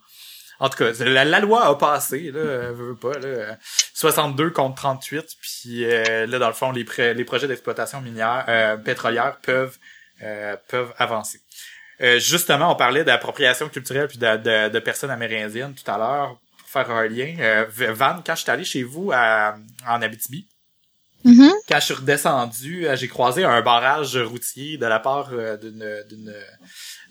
En 0.59 0.69
tout 0.69 0.77
cas, 0.77 0.91
la, 1.03 1.39
loi 1.39 1.65
a 1.65 1.75
passé, 1.75 2.31
là, 2.31 2.71
veux 2.71 2.95
pas, 2.95 3.13
là, 3.13 3.27
euh, 3.27 3.53
62 3.93 4.49
contre 4.49 4.75
38, 4.75 5.38
puis 5.39 5.85
euh, 5.85 6.25
là, 6.25 6.39
dans 6.39 6.47
le 6.47 6.53
fond, 6.53 6.71
les, 6.71 6.85
les 7.13 7.23
projets 7.25 7.47
d'exploitation 7.47 8.01
minière, 8.01 8.45
euh, 8.47 8.77
pétrolière 8.77 9.38
peuvent 9.43 9.77
euh, 10.23 10.55
peuvent 10.67 10.93
avancer. 10.97 11.39
Euh, 12.01 12.19
justement, 12.19 12.71
on 12.71 12.75
parlait 12.75 13.03
d'appropriation 13.03 13.69
culturelle 13.69 14.07
puis 14.07 14.17
de, 14.17 14.38
de, 14.38 14.69
de 14.69 14.79
personnes 14.79 15.11
amérindiennes 15.11 15.75
tout 15.75 15.89
à 15.91 15.97
l'heure, 15.97 16.39
pour 16.57 16.69
faire 16.69 16.89
un 16.89 17.07
lien. 17.07 17.35
Euh, 17.39 17.65
Van, 17.69 18.21
quand 18.25 18.35
je 18.35 18.41
suis 18.41 18.51
allé 18.51 18.63
chez 18.63 18.81
vous 18.81 19.11
à, 19.13 19.55
en 19.88 20.01
Abitibi, 20.01 20.47
Mhm. 21.28 21.52
quand 21.70 21.80
je 21.80 21.86
suis 21.86 21.94
redescendu, 21.94 22.88
euh, 22.88 22.95
j'ai 22.95 23.08
croisé 23.08 23.44
un 23.44 23.62
barrage 23.62 24.16
routier 24.18 24.78
de 24.78 24.86
la 24.86 24.99
part 24.99 25.30
euh, 25.34 25.58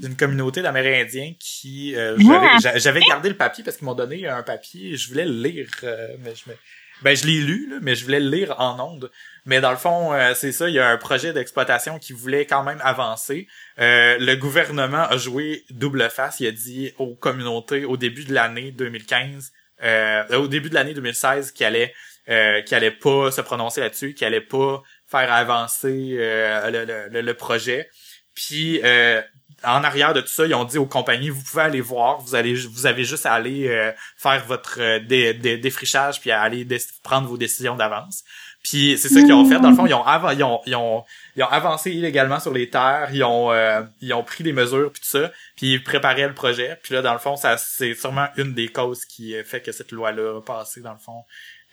d'une 0.00 0.16
communauté 0.16 0.62
d'Amérindiens 0.62 1.34
qui 1.38 1.94
euh, 1.94 2.16
j'avais- 2.18 2.58
j'a- 2.60 2.78
j'avais 2.78 3.00
gardé 3.00 3.28
le 3.28 3.36
papier 3.36 3.64
parce 3.64 3.76
qu'ils 3.76 3.86
m'ont 3.86 3.94
donné 3.94 4.26
un 4.26 4.42
papier 4.42 4.92
et 4.92 4.96
je 4.96 5.08
voulais 5.08 5.24
le 5.24 5.32
lire 5.42 5.68
euh, 5.84 6.08
mais 6.24 6.34
je 6.34 6.50
me- 6.50 6.56
ben 7.02 7.14
je 7.14 7.26
l'ai 7.26 7.40
lu 7.40 7.68
là, 7.70 7.76
mais 7.82 7.94
je 7.94 8.04
voulais 8.04 8.20
le 8.20 8.30
lire 8.30 8.54
en 8.58 8.80
ondes. 8.80 9.10
Mais 9.44 9.60
dans 9.60 9.70
le 9.70 9.76
fond 9.76 10.14
euh, 10.14 10.32
c'est 10.34 10.52
ça 10.52 10.68
il 10.68 10.74
y 10.74 10.78
a 10.78 10.88
un 10.88 10.96
projet 10.96 11.32
d'exploitation 11.34 11.98
qui 11.98 12.12
voulait 12.14 12.46
quand 12.46 12.62
même 12.62 12.80
avancer. 12.82 13.48
Euh, 13.78 14.16
le 14.18 14.34
gouvernement 14.36 15.02
a 15.02 15.16
joué 15.18 15.64
double 15.70 16.08
face. 16.10 16.40
Il 16.40 16.46
a 16.46 16.52
dit 16.52 16.92
aux 16.98 17.14
communautés 17.14 17.84
au 17.84 17.96
début 17.98 18.24
de 18.24 18.32
l'année 18.34 18.70
2015 18.72 19.52
euh, 19.82 20.24
au 20.38 20.48
début 20.48 20.70
de 20.70 20.74
l'année 20.74 20.94
2016 20.94 21.52
qu'il 21.52 21.66
allait 21.66 21.92
euh, 22.28 22.62
qui 22.62 22.74
allait 22.74 22.90
pas 22.90 23.30
se 23.30 23.40
prononcer 23.40 23.80
là-dessus, 23.80 24.14
qui 24.14 24.24
allait 24.24 24.40
pas 24.40 24.82
faire 25.06 25.32
avancer 25.32 26.16
euh, 26.18 26.70
le, 26.70 26.84
le- 27.12 27.20
le- 27.22 27.34
projet. 27.34 27.88
Puis 28.34 28.80
euh, 28.84 29.22
en 29.64 29.82
arrière 29.84 30.12
de 30.12 30.20
tout 30.20 30.26
ça, 30.28 30.44
ils 30.46 30.54
ont 30.54 30.64
dit 30.64 30.78
aux 30.78 30.86
compagnies 30.86 31.30
vous 31.30 31.42
pouvez 31.42 31.62
aller 31.62 31.80
voir, 31.80 32.18
vous 32.20 32.34
allez 32.34 32.54
vous 32.54 32.86
avez 32.86 33.04
juste 33.04 33.26
à 33.26 33.32
aller 33.32 33.68
euh, 33.68 33.92
faire 34.16 34.44
votre 34.44 34.80
euh, 34.80 34.98
dé- 35.00 35.34
dé- 35.34 35.58
défrichage 35.58 36.20
puis 36.20 36.30
à 36.30 36.42
aller 36.42 36.66
prendre 37.02 37.28
vos 37.28 37.38
décisions 37.38 37.76
d'avance. 37.76 38.24
Puis 38.62 38.98
c'est 38.98 39.08
ça 39.08 39.20
qu'ils 39.22 39.32
ont 39.32 39.48
fait 39.48 39.60
dans 39.60 39.70
le 39.70 39.76
fond, 39.76 39.86
ils 39.86 39.94
ont, 39.94 40.02
ils 40.32 40.42
ont 40.42 40.60
ils 40.66 40.74
ont 40.74 41.04
ils 41.36 41.42
ont 41.44 41.48
avancé 41.48 41.92
illégalement 41.92 42.40
sur 42.40 42.52
les 42.52 42.68
terres, 42.68 43.10
ils 43.12 43.22
ont 43.22 43.52
euh, 43.52 43.82
ils 44.00 44.12
ont 44.12 44.24
pris 44.24 44.42
des 44.42 44.52
mesures 44.52 44.90
puis 44.92 45.00
tout 45.00 45.08
ça, 45.08 45.30
puis 45.56 45.74
ils 45.74 45.84
préparaient 45.84 46.26
le 46.26 46.34
projet. 46.34 46.76
Puis 46.82 46.92
là 46.94 47.00
dans 47.00 47.12
le 47.12 47.20
fond, 47.20 47.36
ça 47.36 47.56
c'est 47.58 47.94
sûrement 47.94 48.26
une 48.36 48.54
des 48.54 48.66
causes 48.68 49.04
qui 49.04 49.36
euh, 49.36 49.44
fait 49.44 49.60
que 49.62 49.70
cette 49.70 49.92
loi 49.92 50.10
là 50.10 50.38
a 50.38 50.40
passé 50.42 50.80
dans 50.80 50.92
le 50.92 50.98
fond. 50.98 51.22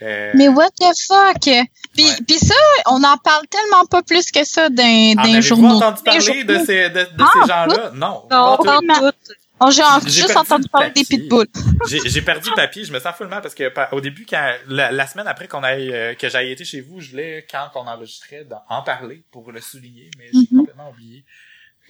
Euh, 0.04 0.32
Mais 0.36 0.48
what 0.50 0.70
the 0.72 0.86
fuck? 1.08 1.42
Puis, 1.42 2.06
Ouais. 2.06 2.16
puis 2.28 2.38
ça, 2.40 2.56
on 2.88 3.04
en 3.04 3.18
parle 3.18 3.48
tellement 3.48 3.86
pas 3.86 4.02
plus 4.04 4.32
que 4.32 4.44
ça 4.44 4.70
d'un 4.70 5.14
avez-vous 5.18 5.42
journaux. 5.42 5.76
entendu 5.76 5.98
Des 6.04 6.04
parler 6.04 6.44
de 6.44 6.66
ces, 6.66 6.90
de, 6.90 7.00
de 7.04 7.08
Ah, 7.20 7.30
ces 7.34 7.40
gens-là? 7.48 7.92
Non. 7.94 8.24
Non, 8.30 8.58
pas 8.58 8.80
tout. 8.82 9.34
J'ai 9.72 9.82
J'ai 10.08 10.22
juste 10.24 10.36
entendu 10.36 10.64
le 10.64 10.70
parler 10.70 10.92
des 10.92 11.06
pitbulls. 11.06 11.48
J'ai 11.88 12.22
perdu 12.22 12.50
le 12.50 12.56
papier, 12.56 12.84
je 12.84 12.92
me 12.92 13.00
sens 13.00 13.16
full 13.16 13.28
mal 13.28 13.42
parce 13.42 13.56
que 13.56 13.72
au 13.96 14.02
début, 14.02 14.26
quand 14.30 14.56
la, 14.68 14.92
la 14.92 15.08
semaine 15.08 15.28
après 15.28 15.48
qu'on 15.48 15.64
aille 15.64 15.94
euh, 15.94 16.16
que 16.16 16.28
j'aille 16.28 16.52
été 16.52 16.66
chez 16.66 16.82
vous, 16.82 17.00
je 17.00 17.12
voulais, 17.12 17.46
quand 17.50 17.70
on 17.76 17.88
enregistrait, 17.88 18.46
en 18.70 18.82
parler 18.82 19.24
pour 19.32 19.52
le 19.54 19.62
souligner, 19.62 20.10
mais 20.18 20.26
j'ai 20.34 20.48
Mhm. 20.52 20.60
complètement 20.60 20.90
oublié. 20.90 21.24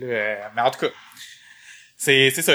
Euh, 0.01 0.35
mais 0.55 0.61
en 0.61 0.69
tout 0.69 0.81
cas, 0.81 0.87
c'est 2.05 2.29
c'est 2.31 2.41
ça, 2.41 2.53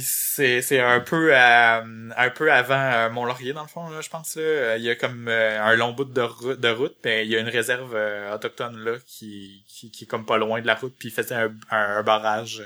c'est 0.00 0.62
c'est 0.62 0.80
un 0.80 1.00
peu 1.00 1.30
euh, 1.34 1.80
un 2.16 2.30
peu 2.30 2.52
avant 2.52 2.74
euh, 2.80 3.10
Mont-Laurier 3.10 3.52
dans 3.52 3.62
le 3.62 3.68
fond 3.68 3.88
là, 3.90 4.00
je 4.00 4.08
pense 4.08 4.36
là, 4.36 4.76
il 4.76 4.82
y 4.84 4.90
a 4.90 4.94
comme 4.94 5.26
euh, 5.28 5.60
un 5.62 5.74
long 5.74 5.92
bout 5.92 6.04
de 6.04 6.20
route 6.20 6.60
de 6.60 6.68
route, 6.68 6.96
mais 7.04 7.24
il 7.26 7.30
y 7.30 7.36
a 7.36 7.40
une 7.40 7.48
réserve 7.48 7.96
autochtone 8.34 8.76
là 8.84 8.92
qui, 9.06 9.64
qui 9.68 9.90
qui 9.90 10.04
est 10.04 10.06
comme 10.06 10.24
pas 10.26 10.38
loin 10.38 10.60
de 10.60 10.66
la 10.66 10.74
route 10.76 10.94
puis 10.98 11.08
il 11.08 11.12
faisait 11.12 11.34
un, 11.34 11.50
un, 11.70 11.96
un 11.98 12.02
barrage. 12.02 12.62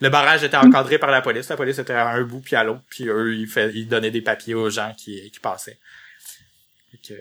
Le 0.00 0.08
barrage 0.08 0.42
était 0.44 0.56
encadré 0.56 0.98
par 0.98 1.10
la 1.10 1.20
police, 1.20 1.48
la 1.48 1.56
police 1.56 1.78
était 1.78 1.92
à 1.92 2.08
un 2.08 2.22
bout 2.22 2.40
puis 2.40 2.56
à 2.56 2.64
l'autre, 2.64 2.82
puis 2.88 3.08
eux 3.08 3.34
ils 3.34 3.46
fait 3.46 3.70
ils 3.74 3.86
donnaient 3.88 4.10
des 4.10 4.22
papiers 4.22 4.54
aux 4.54 4.70
gens 4.70 4.92
qui 4.96 5.30
qui 5.30 5.40
passaient. 5.40 5.78
Fait 6.90 6.98
que, 7.14 7.20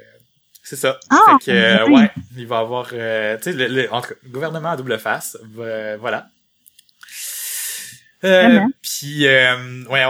c'est 0.64 0.76
ça. 0.76 1.00
Ah, 1.10 1.18
fait 1.40 1.46
que 1.46 1.58
euh, 1.58 1.86
oui. 1.88 1.94
ouais, 2.02 2.12
il 2.38 2.48
va 2.48 2.60
avoir 2.60 2.90
euh, 2.94 3.38
tu 3.38 3.44
sais 3.44 3.54
le, 3.54 3.68
le- 3.68 3.94
en 3.94 4.02
tout 4.02 4.10
cas, 4.10 4.16
le 4.24 4.30
gouvernement 4.30 4.70
à 4.72 4.78
double 4.78 4.98
face, 5.00 5.38
euh, 5.60 5.98
voilà. 6.00 6.28
Euh, 8.26 8.60
puis 8.82 9.28
euh, 9.28 9.84
ouais, 9.86 10.04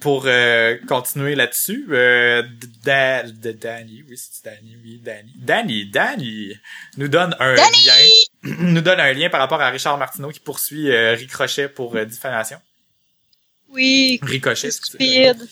pour 0.00 0.22
euh, 0.24 0.78
continuer 0.88 1.34
là-dessus, 1.34 1.86
euh, 1.90 2.42
Da- 2.82 3.22
Da- 3.24 3.52
Danny, 3.52 4.02
oui 4.08 4.16
c'est 4.16 4.42
Danny, 4.44 4.76
oui 4.82 4.98
Danny, 5.04 5.30
Danny, 5.36 5.90
Danny 5.90 6.52
nous 6.96 7.08
donne 7.08 7.36
un 7.38 7.54
Danny! 7.54 7.84
lien, 7.86 8.54
nous 8.60 8.80
donne 8.80 8.98
un 9.00 9.12
lien 9.12 9.28
par 9.28 9.40
rapport 9.40 9.60
à 9.60 9.68
Richard 9.68 9.98
Martineau 9.98 10.30
qui 10.30 10.40
poursuit 10.40 10.90
euh, 10.90 11.12
Ricochet 11.12 11.68
pour 11.68 11.94
euh, 11.96 12.06
diffamation. 12.06 12.56
Oui, 13.68 14.18
Ricochet, 14.22 14.70
stupide. 14.70 15.46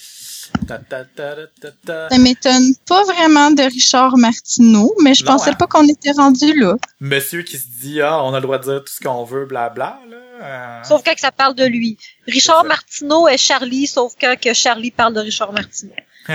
Ta, 0.67 0.79
ta, 0.79 1.05
ta, 1.05 1.35
ta, 1.35 1.47
ta, 1.61 1.71
ta. 1.85 2.09
Ça 2.09 2.17
m'étonne 2.17 2.73
pas 2.87 3.03
vraiment 3.03 3.51
de 3.51 3.61
Richard 3.61 4.17
Martineau, 4.17 4.95
mais 5.03 5.13
je 5.13 5.23
Non, 5.23 5.33
pensais 5.33 5.51
hein? 5.51 5.53
pas 5.53 5.67
qu'on 5.67 5.87
était 5.87 6.11
rendu 6.11 6.59
là. 6.59 6.75
Monsieur 6.99 7.43
qui 7.43 7.57
se 7.59 7.67
dit 7.81 8.01
ah 8.01 8.23
on 8.23 8.33
a 8.33 8.37
le 8.37 8.41
droit 8.41 8.57
de 8.57 8.63
dire 8.63 8.83
tout 8.83 8.91
ce 8.91 8.99
qu'on 8.99 9.23
veut, 9.25 9.45
blabla 9.45 9.99
là. 10.09 10.17
Euh. 10.41 10.83
Sauf 10.83 11.03
quand 11.03 11.13
que 11.13 11.19
ça 11.19 11.31
parle 11.31 11.55
de 11.55 11.65
lui. 11.65 11.97
Richard. 12.27 12.65
Martineau 12.65 13.27
est 13.27 13.37
Charlie, 13.37 13.87
sauf 13.87 14.13
quand 14.19 14.39
que 14.39 14.53
Charlie 14.53 14.91
parle 14.91 15.13
de 15.13 15.19
Richard 15.21 15.53
Martineau. 15.53 15.93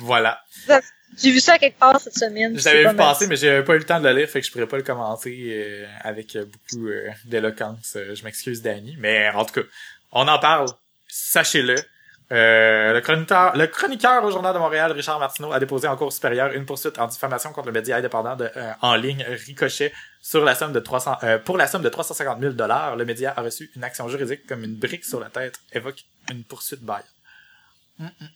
voilà. 0.00 0.40
J'ai 1.16 1.30
vu 1.30 1.40
ça 1.40 1.58
quelque 1.58 1.78
part 1.78 2.00
cette 2.00 2.18
semaine. 2.18 2.58
Je 2.58 2.64
l'avais 2.64 2.88
vu 2.88 2.96
passer, 2.96 3.26
mais 3.26 3.36
j'avais 3.36 3.62
pas 3.62 3.74
eu 3.74 3.78
le 3.78 3.84
temps 3.84 4.00
de 4.00 4.08
le 4.08 4.18
lire, 4.18 4.28
fait 4.28 4.40
que 4.40 4.46
je 4.46 4.52
pourrais 4.52 4.66
pas 4.66 4.76
le 4.76 4.82
commenter 4.82 5.36
euh, 5.50 5.86
avec 6.00 6.36
beaucoup 6.36 6.88
euh, 6.88 7.10
d'éloquence. 7.24 7.96
Je 7.96 8.24
m'excuse, 8.24 8.62
Danny. 8.62 8.96
Mais 8.98 9.30
en 9.30 9.44
tout 9.44 9.60
cas, 9.60 9.66
on 10.12 10.26
en 10.26 10.38
parle. 10.38 10.68
Sachez-le. 11.06 11.76
Euh, 12.32 12.94
le, 12.94 13.00
chroniqueur, 13.02 13.56
le 13.56 13.66
chroniqueur 13.66 14.24
au 14.24 14.30
Journal 14.30 14.54
de 14.54 14.58
Montréal, 14.58 14.92
Richard 14.92 15.18
Martineau, 15.18 15.52
a 15.52 15.60
déposé 15.60 15.88
en 15.88 15.96
cours 15.96 16.12
supérieure 16.12 16.52
une 16.52 16.64
poursuite 16.64 16.98
en 16.98 17.06
diffamation 17.06 17.52
contre 17.52 17.66
le 17.66 17.72
média 17.72 17.96
indépendant 17.96 18.34
de, 18.34 18.50
euh, 18.56 18.72
en 18.80 18.94
ligne 18.94 19.24
Ricochet 19.46 19.92
sur 20.22 20.42
la 20.42 20.54
somme 20.54 20.72
de 20.72 20.80
300, 20.80 21.16
euh, 21.22 21.38
pour 21.38 21.58
la 21.58 21.66
somme 21.66 21.82
de 21.82 21.88
350 21.88 22.40
000 22.40 22.54
dollars. 22.54 22.96
Le 22.96 23.04
média 23.04 23.34
a 23.36 23.42
reçu 23.42 23.70
une 23.76 23.84
action 23.84 24.08
juridique 24.08 24.46
comme 24.46 24.64
une 24.64 24.74
brique 24.74 25.04
sur 25.04 25.20
la 25.20 25.28
tête 25.28 25.58
évoque 25.72 26.04
une 26.30 26.44
poursuite 26.44 26.80
bail. 26.82 27.02
Hum, 28.00 28.10
hum. 28.20 28.28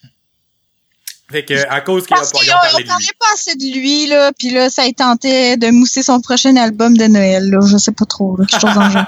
Fait 1.30 1.44
que, 1.44 1.68
à 1.68 1.82
cause 1.82 2.06
qu'il 2.06 2.16
a 2.16 2.20
pas, 2.20 2.26
ils 2.42 2.50
ont 2.50 2.54
parlé 2.54 2.70
on 2.72 2.76
de 2.76 2.82
lui. 2.82 2.88
parlait 2.88 3.06
pas 3.20 3.26
assez 3.34 3.54
de 3.54 3.78
lui, 3.78 4.06
là, 4.06 4.32
puis 4.38 4.48
là, 4.48 4.70
ça 4.70 4.82
a 4.82 4.92
tenté 4.92 5.58
de 5.58 5.70
mousser 5.70 6.02
son 6.02 6.22
prochain 6.22 6.56
album 6.56 6.96
de 6.96 7.04
Noël, 7.04 7.50
là. 7.50 7.60
Je 7.66 7.76
sais 7.76 7.92
pas 7.92 8.06
trop, 8.06 8.36
là, 8.36 8.46
quelque 8.46 8.60
chose 8.60 8.74
dans 8.74 8.86
le 8.86 8.92
genre. 8.92 9.06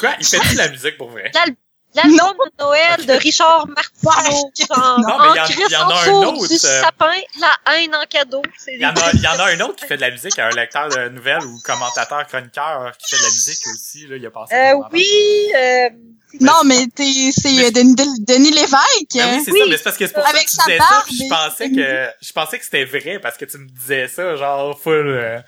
Quoi? 0.00 0.10
Il 0.18 0.26
fait 0.26 0.54
de 0.54 0.58
la 0.58 0.68
musique 0.70 0.96
pour 0.96 1.10
vrai? 1.10 1.30
L'album 2.02 2.36
de 2.46 2.62
Noël 2.64 3.06
de 3.06 3.12
Richard 3.12 3.66
Martineau. 3.68 4.50
Genre, 4.58 5.00
Non, 5.00 5.06
mais 5.18 5.28
en 5.28 5.34
il 5.34 5.36
y 5.36 5.40
en- 5.40 5.44
Christ, 5.44 5.66
il 5.68 5.72
y 5.72 5.76
en 5.76 5.86
en 5.86 5.90
a 5.90 5.94
un 5.94 6.00
dessous 6.00 6.12
autre, 6.12 6.48
du 6.48 6.54
euh, 6.54 6.80
sapin, 6.82 7.12
la 7.40 7.74
haine 7.74 7.94
en 7.94 8.04
cadeau. 8.08 8.42
Il 8.68 8.80
y 8.80 8.86
en 8.86 8.90
a, 8.90 9.10
il 9.14 9.20
y 9.20 9.26
en 9.26 9.38
a 9.38 9.44
un 9.50 9.60
autre 9.60 9.76
qui 9.76 9.86
fait 9.86 9.96
de 9.96 10.02
la 10.02 10.10
musique, 10.10 10.38
un 10.38 10.48
lecteur 10.56 10.88
de 10.88 11.08
nouvelles 11.10 11.44
ou 11.44 11.58
commentateur, 11.64 12.26
chroniqueur 12.26 12.92
qui 12.98 13.14
fait 13.14 13.20
de 13.20 13.26
la 13.26 13.28
musique 13.30 13.66
aussi, 13.72 14.06
là, 14.06 14.16
il 14.16 14.26
a 14.26 14.30
passé. 14.30 14.54
Euh, 14.54 14.74
oui, 14.92 15.06
euh, 15.56 15.88
Non, 16.40 16.62
mais 16.64 16.86
t'es, 16.94 17.30
c'est 17.32 17.66
euh, 17.66 17.70
Denis, 17.70 17.94
Denis 18.20 18.50
Lévesque. 18.50 19.14
Ben 19.14 19.36
oui, 19.38 19.42
c'est 19.44 19.52
Oui. 19.52 19.60
ça, 19.60 19.66
mais 19.68 19.76
c'est 19.78 19.82
parce 19.84 19.96
que 19.96 20.06
c'est 20.06 20.12
pour 20.12 20.22
ça 20.22 20.28
Avec 20.30 20.44
que 20.44 20.50
tu 20.50 20.56
sa 20.56 20.64
disais 20.64 20.78
ça, 20.78 21.02
puis 21.06 21.16
je 21.16 21.28
pensais 21.28 21.70
que, 21.70 22.08
je 22.26 22.32
pensais 22.32 22.58
que 22.58 22.64
c'était 22.64 22.84
vrai 22.84 23.18
parce 23.18 23.36
que 23.36 23.44
tu 23.46 23.58
me 23.58 23.66
disais 23.68 24.08
ça, 24.08 24.36
genre, 24.36 24.78
full, 24.78 25.08
euh, 25.08 25.38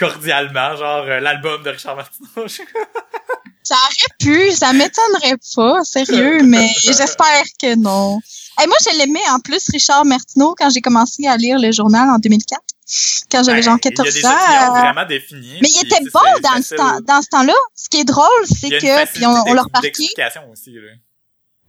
cordialement, 0.00 0.74
genre, 0.76 1.04
euh, 1.06 1.20
l'album 1.20 1.62
de 1.62 1.70
Richard 1.70 1.94
Martineau. 1.96 2.46
Ça 3.66 3.74
aurait 3.74 4.14
pu, 4.20 4.52
ça 4.52 4.72
m'étonnerait 4.72 5.38
pas, 5.56 5.82
sérieux, 5.82 6.40
mais 6.44 6.68
j'espère 6.84 7.42
que 7.60 7.74
non. 7.74 8.20
Et 8.62 8.66
moi, 8.68 8.76
je 8.80 8.96
l'aimais 8.96 9.28
en 9.32 9.40
plus, 9.40 9.68
Richard 9.72 10.04
Martineau, 10.04 10.54
quand 10.56 10.70
j'ai 10.70 10.80
commencé 10.80 11.26
à 11.26 11.36
lire 11.36 11.58
le 11.58 11.72
journal 11.72 12.08
en 12.08 12.18
2004, 12.18 12.60
quand 13.28 13.42
j'avais 13.42 13.62
genre 13.62 13.74
Ben, 13.82 13.90
14 13.90 14.08
Il 14.08 14.14
y 14.14 14.18
a 14.18 14.20
des 14.20 14.26
ans. 14.26 14.30
opinions 14.30 14.80
vraiment 14.80 15.06
définies. 15.08 15.58
Mais 15.60 15.68
il 15.68 15.84
était 15.84 16.04
bon 16.14 16.20
dans, 16.44 16.76
temps, 16.76 17.00
dans 17.00 17.22
ce 17.22 17.28
temps-là. 17.28 17.54
Ce 17.74 17.88
qui 17.88 17.98
est 17.98 18.04
drôle, 18.04 18.46
c'est 18.46 18.70
que, 18.70 19.12
puis 19.12 19.26
on, 19.26 19.30
on 19.30 19.52
l'a 19.52 19.62
remarqué, 19.62 19.90
aussi, 20.52 20.70
là. 20.70 20.92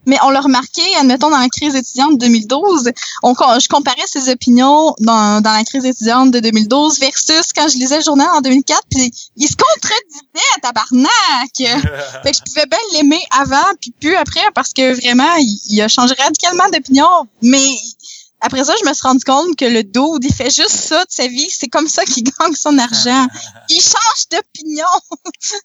Mais 0.08 0.18
on 0.24 0.30
l'a 0.30 0.42
remarqué, 0.42 0.82
admettons, 0.96 1.30
dans 1.30 1.38
la 1.38 1.50
crise 1.50 1.76
étudiante 1.76 2.14
de 2.14 2.26
2012, 2.26 2.92
on, 3.24 3.36
com- 3.36 3.60
je 3.62 3.68
comparais 3.68 4.02
ses 4.08 4.30
opinions 4.30 4.96
dans, 5.00 5.42
dans 5.42 5.52
la 5.52 5.64
crise 5.64 5.86
étudiante 5.86 6.32
de 6.32 6.40
2012 6.40 7.00
versus 7.00 7.54
quand 7.56 7.68
je 7.68 7.78
lisais 7.78 7.98
le 7.98 8.04
journal 8.04 8.28
en 8.34 8.42
2004, 8.42 8.82
puis 8.90 9.12
il 9.36 9.48
se 9.48 9.56
contredisait, 9.56 10.62
tabarnak! 10.62 11.12
Fait 12.24 12.32
que 12.32 12.38
je 12.38 12.42
pouvais 12.52 12.66
bien 12.66 12.80
l'aimer 12.94 13.22
avant 13.32 13.66
puis 13.80 13.92
plus 13.92 14.16
après 14.16 14.42
parce 14.56 14.74
que 14.74 14.94
vraiment 15.02 15.36
il, 15.38 15.60
il 15.70 15.82
a 15.82 15.88
changé 15.88 16.16
radicalement 16.18 16.68
d'opinion. 16.70 17.08
Mais 17.42 17.76
après 18.42 18.64
ça 18.64 18.74
je 18.82 18.88
me 18.88 18.94
suis 18.94 19.02
rendu 19.08 19.24
compte 19.24 19.56
que 19.56 19.66
le 19.66 19.84
dude 19.84 20.24
il 20.24 20.34
fait 20.34 20.50
juste 20.50 20.72
ça 20.72 21.04
de 21.04 21.12
sa 21.12 21.28
vie. 21.28 21.48
C'est 21.50 21.68
comme 21.68 21.88
ça 21.88 22.06
qu'il 22.06 22.24
gagne 22.40 22.54
son 22.56 22.78
argent. 22.78 23.28
Il 23.70 23.82
change 23.82 24.28
d'opinion. 24.32 24.86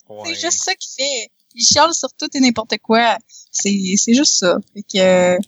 Ouais. 0.09 0.35
c'est 0.35 0.41
juste 0.41 0.65
ça 0.65 0.75
qu'il 0.75 0.91
fait 1.05 1.31
il 1.55 1.65
chiale 1.65 1.93
sur 1.95 2.09
tout 2.19 2.29
et 2.35 2.41
n'importe 2.41 2.75
quoi 2.83 3.17
c'est 3.51 3.95
c'est 3.97 4.15
juste 4.15 4.41
ça 4.41 4.57
fait 4.75 4.83
que 4.83 4.99
euh, 4.99 5.39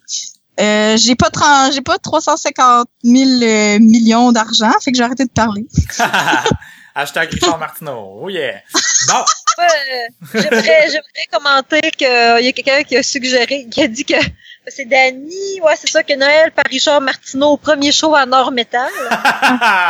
euh, 0.61 0.97
j'ai 0.97 1.15
pas 1.15 1.31
30 1.31 1.73
j'ai 1.73 1.81
pas 1.81 1.99
350 1.99 2.89
000 3.03 3.43
euh, 3.43 3.79
millions 3.81 4.33
d'argent 4.33 4.71
fait 4.83 4.93
que 4.93 4.97
j'ai 4.97 5.05
arrêté 5.05 5.25
de 5.25 5.31
parler 5.31 5.67
Hashtag 6.97 7.29
Richard 7.33 7.59
Martineau. 7.59 8.21
Oh 8.23 8.29
yeah. 8.29 8.61
Bon. 9.09 9.25
j'aimerais, 10.33 10.87
j'aimerais 10.87 11.27
commenter 11.33 11.91
qu'il 11.91 12.07
y 12.07 12.49
a 12.49 12.53
quelqu'un 12.53 12.85
qui 12.85 12.97
a 12.97 13.03
suggéré, 13.03 13.67
qui 13.69 13.83
a 13.83 13.89
dit 13.89 14.05
que 14.05 14.15
c'est 14.69 14.85
Danny, 14.87 15.61
ouais, 15.63 15.77
c'est 15.77 15.89
ça, 15.89 16.03
que 16.03 16.15
Noël 16.15 16.53
par 16.53 16.65
Richard 16.71 17.01
Martineau 17.01 17.51
au 17.53 17.57
premier 17.57 17.93
show 17.93 18.15
à 18.15 18.27
Nord 18.27 18.53
Metal. 18.53 18.91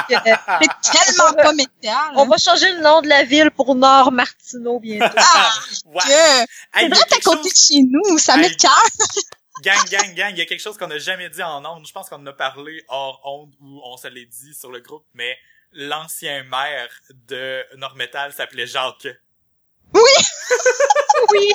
Que, 0.09 0.14
euh, 0.14 0.36
c'est 0.60 0.90
tellement 0.92 1.32
pas 1.34 1.52
métal 1.52 1.94
on 2.16 2.26
va 2.26 2.36
changer 2.38 2.72
le 2.72 2.80
nom 2.80 3.01
de 3.02 3.09
la 3.09 3.24
ville 3.24 3.51
pour 3.51 3.74
Nord 3.74 4.12
Martineau 4.12 4.80
bientôt. 4.80 5.14
ah, 5.16 5.52
Hey, 6.74 6.88
c'est 6.88 6.88
vrai 6.88 7.01
à 7.01 7.20
côté 7.20 7.51
de 7.51 7.55
chez 7.56 7.82
nous 7.82 8.18
ça 8.18 8.36
m'écœure 8.36 8.82
Gang, 9.62 9.88
gang, 9.88 10.14
gang, 10.14 10.30
il 10.32 10.38
y 10.38 10.42
a 10.42 10.46
quelque 10.46 10.60
chose 10.60 10.76
qu'on 10.76 10.88
n'a 10.88 10.98
jamais 10.98 11.30
dit 11.30 11.42
en 11.42 11.64
ondes. 11.64 11.86
Je 11.86 11.92
pense 11.92 12.09
qu'on 12.09 12.16
en 12.16 12.26
a 12.26 12.32
parlé 12.32 12.84
hors 12.88 13.20
ondes 13.24 13.55
ou 13.60 13.80
on 13.84 13.96
se 13.96 14.09
l'est 14.09 14.26
dit 14.26 14.52
sur 14.52 14.70
le 14.72 14.80
groupe, 14.80 15.06
mais 15.14 15.38
l'ancien 15.72 16.42
maire 16.44 16.90
de 17.28 17.64
Normetal 17.76 18.32
s'appelait 18.32 18.66
Jacques. 18.66 19.06
oui. 19.92 21.52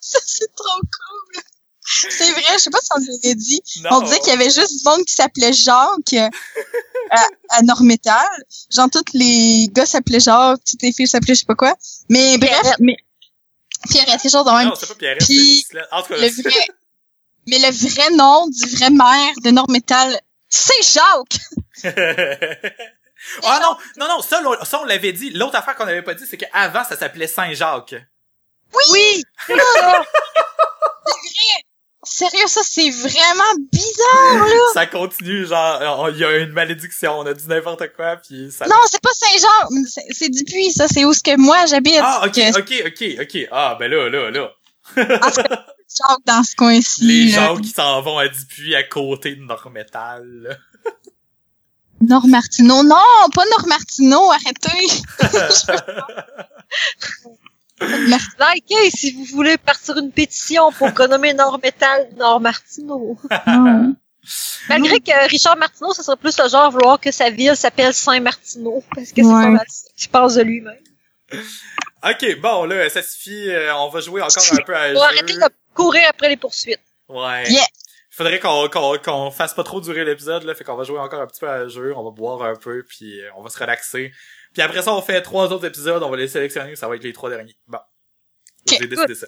Ça, 0.00 0.18
c'est 0.24 0.54
trop 0.54 0.80
cool. 0.80 1.42
C'est 1.90 2.30
vrai, 2.32 2.42
je 2.54 2.58
sais 2.58 2.70
pas 2.70 2.78
si 2.82 2.88
on 2.94 2.98
l'avait 3.00 3.34
dit. 3.34 3.62
Non. 3.82 3.90
On 3.92 4.00
disait 4.02 4.18
qu'il 4.20 4.28
y 4.28 4.32
avait 4.32 4.50
juste 4.50 4.78
du 4.78 4.84
monde 4.84 5.04
qui 5.04 5.14
s'appelait 5.14 5.52
Jacques 5.52 6.12
euh, 6.12 6.28
à, 7.10 7.26
à 7.50 7.62
Normétal. 7.62 8.26
Genre, 8.70 8.88
tous 8.90 9.04
les 9.14 9.68
gars 9.72 9.86
s'appelaient 9.86 10.20
Jacques, 10.20 10.60
toutes 10.68 10.82
les 10.82 10.92
filles 10.92 11.08
s'appelaient 11.08 11.34
je 11.34 11.40
sais 11.40 11.46
pas 11.46 11.54
quoi. 11.54 11.74
Mais 12.10 12.36
bref, 12.36 12.50
Pierrette. 12.60 12.76
mais 12.80 12.96
Pierrette, 13.88 14.20
quelque 14.20 14.30
chose 14.30 14.44
de 14.44 14.50
même. 14.50 14.68
Non, 14.68 14.74
c'est 14.78 14.88
pas 14.88 14.94
Pierre. 14.94 15.16
Puis, 15.20 15.64
c'est 15.70 15.78
En 15.90 16.02
tout 16.02 16.08
cas, 16.08 16.16
Le 16.16 16.28
vrai, 16.42 16.66
mais 17.46 17.58
le 17.58 17.70
vrai 17.88 18.10
nom 18.10 18.46
du 18.48 18.76
vrai 18.76 18.90
maire 18.90 19.34
de 19.42 19.50
Normétal, 19.50 20.20
c'est 20.48 20.82
Jacques. 20.82 21.84
Ah 23.42 23.58
non, 23.60 23.76
non, 23.98 24.08
non, 24.16 24.22
ça, 24.22 24.40
ça 24.64 24.80
on 24.80 24.84
l'avait 24.84 25.12
dit. 25.12 25.30
L'autre 25.30 25.56
affaire 25.56 25.74
qu'on 25.74 25.88
avait 25.88 26.02
pas 26.02 26.14
dit, 26.14 26.24
c'est 26.24 26.36
qu'avant, 26.36 26.84
ça 26.84 26.96
s'appelait 26.96 27.26
Saint-Jacques. 27.26 27.96
Oui, 28.92 29.22
c'est 29.46 29.56
ça. 29.58 30.04
Sérieux, 32.10 32.46
ça, 32.46 32.60
c'est 32.64 32.90
vraiment 32.90 33.54
bizarre, 33.72 34.46
là. 34.46 34.54
Ça 34.74 34.86
continue, 34.86 35.46
genre, 35.46 36.00
on- 36.00 36.08
il 36.08 36.18
y 36.18 36.24
a 36.24 36.38
une 36.38 36.52
malédiction, 36.52 37.18
on 37.18 37.26
a 37.26 37.34
dit 37.34 37.46
n'importe 37.48 37.92
quoi, 37.94 38.16
puis 38.16 38.50
ça... 38.50 38.66
Non, 38.66 38.76
c'est 38.90 39.00
pas 39.02 39.10
Saint-Jean, 39.12 39.84
c'est- 40.12 40.28
Dupuis, 40.30 40.72
ça, 40.72 40.88
c'est 40.88 41.04
où 41.04 41.12
ce 41.12 41.22
que 41.22 41.36
moi 41.38 41.66
j'habite. 41.66 42.00
Ah, 42.02 42.22
ok, 42.26 42.32
Que- 42.32 42.58
ok, 42.58 42.72
ok, 42.86 43.20
ok. 43.22 43.48
Ah, 43.52 43.76
ben 43.78 43.90
là, 43.90 44.08
là, 44.08 44.30
là. 44.30 44.50
Dans 46.26 46.42
ce 46.44 46.54
coin-ci. 46.56 47.02
Les 47.04 47.26
là. 47.32 47.46
gens 47.46 47.56
qui 47.56 47.68
s'en 47.70 48.00
vont 48.02 48.18
à 48.18 48.28
Dupuis 48.28 48.74
à 48.74 48.82
côté 48.84 49.34
de 49.34 49.42
Normetal. 49.42 50.24
là. 50.42 50.56
Nord 52.00 52.26
Martineau. 52.28 52.82
Non, 52.84 52.96
pas 53.34 53.44
Nord 53.46 53.66
Martineau, 53.66 54.30
arrêtez. 54.30 54.86
Likez 57.80 58.90
si 58.90 59.12
vous 59.12 59.24
voulez 59.24 59.56
partir 59.56 59.96
une 59.98 60.10
pétition 60.12 60.72
pour 60.72 60.88
renommer 60.96 61.32
Nord 61.34 61.60
Metal 61.62 62.08
Nord 62.16 62.40
Martineau. 62.40 63.18
Malgré 64.68 65.00
que 65.00 65.28
Richard 65.28 65.56
Martineau, 65.56 65.92
ça 65.94 66.02
serait 66.02 66.16
plus 66.16 66.38
le 66.38 66.48
genre 66.48 66.64
à 66.64 66.68
vouloir 66.70 67.00
que 67.00 67.10
sa 67.10 67.30
ville 67.30 67.56
s'appelle 67.56 67.94
Saint-Martineau, 67.94 68.82
parce 68.94 69.12
que 69.12 69.22
c'est 69.22 69.30
pas 69.30 69.48
mal 69.48 69.66
ça 69.68 69.88
qu'il 69.96 70.10
pense 70.10 70.34
de 70.34 70.42
lui-même. 70.42 70.76
ok, 71.32 72.40
bon, 72.40 72.64
là, 72.64 72.88
ça 72.90 73.02
suffit, 73.02 73.48
euh, 73.48 73.74
on 73.76 73.88
va 73.88 74.00
jouer 74.00 74.20
encore 74.20 74.42
un 74.52 74.62
peu 74.62 74.76
à 74.76 74.92
Pour 74.92 75.02
jeu. 75.02 75.08
arrêter 75.08 75.34
de 75.34 75.48
courir 75.74 76.04
après 76.10 76.28
les 76.28 76.36
poursuites. 76.36 76.80
Ouais. 77.08 77.50
Yeah. 77.50 77.64
Faudrait 78.10 78.40
qu'on 78.40 78.68
qu'on 78.68 78.98
qu'on 78.98 79.30
fasse 79.30 79.54
pas 79.54 79.62
trop 79.62 79.80
durer 79.80 80.04
l'épisode, 80.04 80.42
là, 80.42 80.54
fait 80.54 80.64
qu'on 80.64 80.76
va 80.76 80.84
jouer 80.84 80.98
encore 80.98 81.20
un 81.20 81.26
petit 81.26 81.40
peu 81.40 81.48
à 81.48 81.68
jeu, 81.68 81.94
on 81.96 82.02
va 82.04 82.10
boire 82.10 82.42
un 82.42 82.56
peu, 82.56 82.82
puis 82.86 83.20
euh, 83.20 83.30
on 83.36 83.42
va 83.42 83.48
se 83.48 83.58
relaxer. 83.58 84.12
Puis 84.52 84.62
après 84.62 84.82
ça, 84.82 84.92
on 84.92 85.02
fait 85.02 85.22
trois 85.22 85.52
autres 85.52 85.66
épisodes, 85.66 86.02
on 86.02 86.10
va 86.10 86.16
les 86.16 86.28
sélectionner, 86.28 86.76
ça 86.76 86.88
va 86.88 86.96
être 86.96 87.04
les 87.04 87.12
trois 87.12 87.30
derniers. 87.30 87.56
Bon. 87.66 87.78
J'ai 88.66 88.86
décidé 88.86 89.14
ça. 89.14 89.26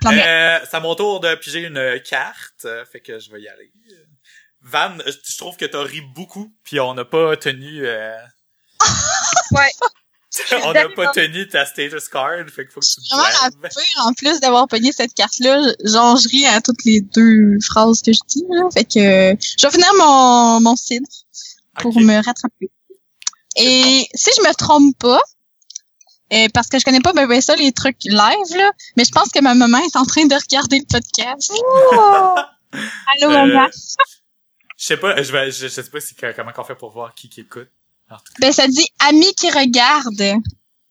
Plan 0.00 0.10
bien. 0.12 0.26
Euh, 0.26 0.60
c'est 0.68 0.76
à 0.76 0.80
mon 0.80 0.94
tour 0.94 1.20
de 1.20 1.34
piger 1.36 1.60
une 1.60 2.00
carte, 2.02 2.64
euh, 2.64 2.84
fait 2.84 3.00
que 3.00 3.18
je 3.18 3.30
vais 3.30 3.40
y 3.40 3.48
aller. 3.48 3.72
Van, 4.60 4.96
je 5.06 5.36
trouve 5.36 5.56
que 5.56 5.64
t'as 5.64 5.82
ri 5.82 6.00
beaucoup, 6.14 6.52
puis 6.64 6.80
on 6.80 6.94
n'a 6.94 7.04
pas 7.04 7.36
tenu... 7.36 7.86
euh, 7.86 8.16
Ouais. 9.50 9.70
on 10.64 10.72
n'a 10.72 10.88
pas 10.88 11.12
tenu 11.12 11.46
ta 11.48 11.64
status 11.64 12.08
card, 12.08 12.48
fait 12.48 12.64
qu'il 12.64 12.72
faut 12.72 12.80
que 12.80 12.86
tu 12.86 13.00
Vraiment 13.10 13.28
la 13.62 13.68
te 13.68 13.74
pire, 13.74 14.04
en 14.04 14.12
plus 14.12 14.40
d'avoir 14.40 14.66
pogné 14.66 14.90
cette 14.92 15.14
carte-là, 15.14 15.72
genre 15.84 16.16
je 16.16 16.28
ris 16.28 16.46
à 16.46 16.60
toutes 16.60 16.84
les 16.84 17.00
deux 17.00 17.58
phrases 17.64 18.02
que 18.02 18.12
je 18.12 18.20
dis. 18.26 18.44
Là. 18.50 18.68
Fait 18.72 18.84
que 18.84 18.90
je 19.58 19.66
vais 19.66 19.70
finir 19.70 19.92
mon, 19.98 20.60
mon 20.60 20.76
cidre 20.76 21.06
pour 21.80 22.00
me 22.00 22.16
rattraper. 22.16 22.70
Et 23.56 24.08
si 24.14 24.30
je 24.36 24.42
me 24.42 24.52
trompe 24.54 24.98
pas, 24.98 25.20
euh, 26.32 26.48
parce 26.52 26.68
que 26.68 26.78
je 26.78 26.84
connais 26.84 27.00
pas 27.00 27.12
ben, 27.12 27.26
ben 27.26 27.40
ça 27.40 27.54
les 27.54 27.72
trucs 27.72 28.02
live 28.04 28.56
là, 28.56 28.72
mais 28.96 29.04
je 29.04 29.12
pense 29.12 29.28
que 29.28 29.40
ma 29.40 29.54
maman 29.54 29.78
est 29.78 29.96
en 29.96 30.04
train 30.04 30.24
de 30.24 30.34
regarder 30.34 30.78
le 30.78 30.86
podcast. 30.86 31.52
Allô 32.72 33.30
Euh, 33.30 33.46
maman. 33.46 33.68
Je 34.76 34.86
sais 34.86 34.96
pas, 34.96 35.22
je 35.22 35.30
vais, 35.30 35.50
je, 35.50 35.68
je 35.68 35.68
sais 35.68 35.82
pas 35.84 36.00
si, 36.00 36.14
comment 36.14 36.52
qu'on 36.52 36.64
fait 36.64 36.74
pour 36.74 36.90
voir 36.90 37.14
qui 37.14 37.28
qui 37.28 37.42
écoute. 37.42 37.68
Ben 38.40 38.52
ça 38.52 38.66
dit 38.66 38.86
ami 38.98 39.32
qui 39.34 39.50
regarde. 39.50 40.40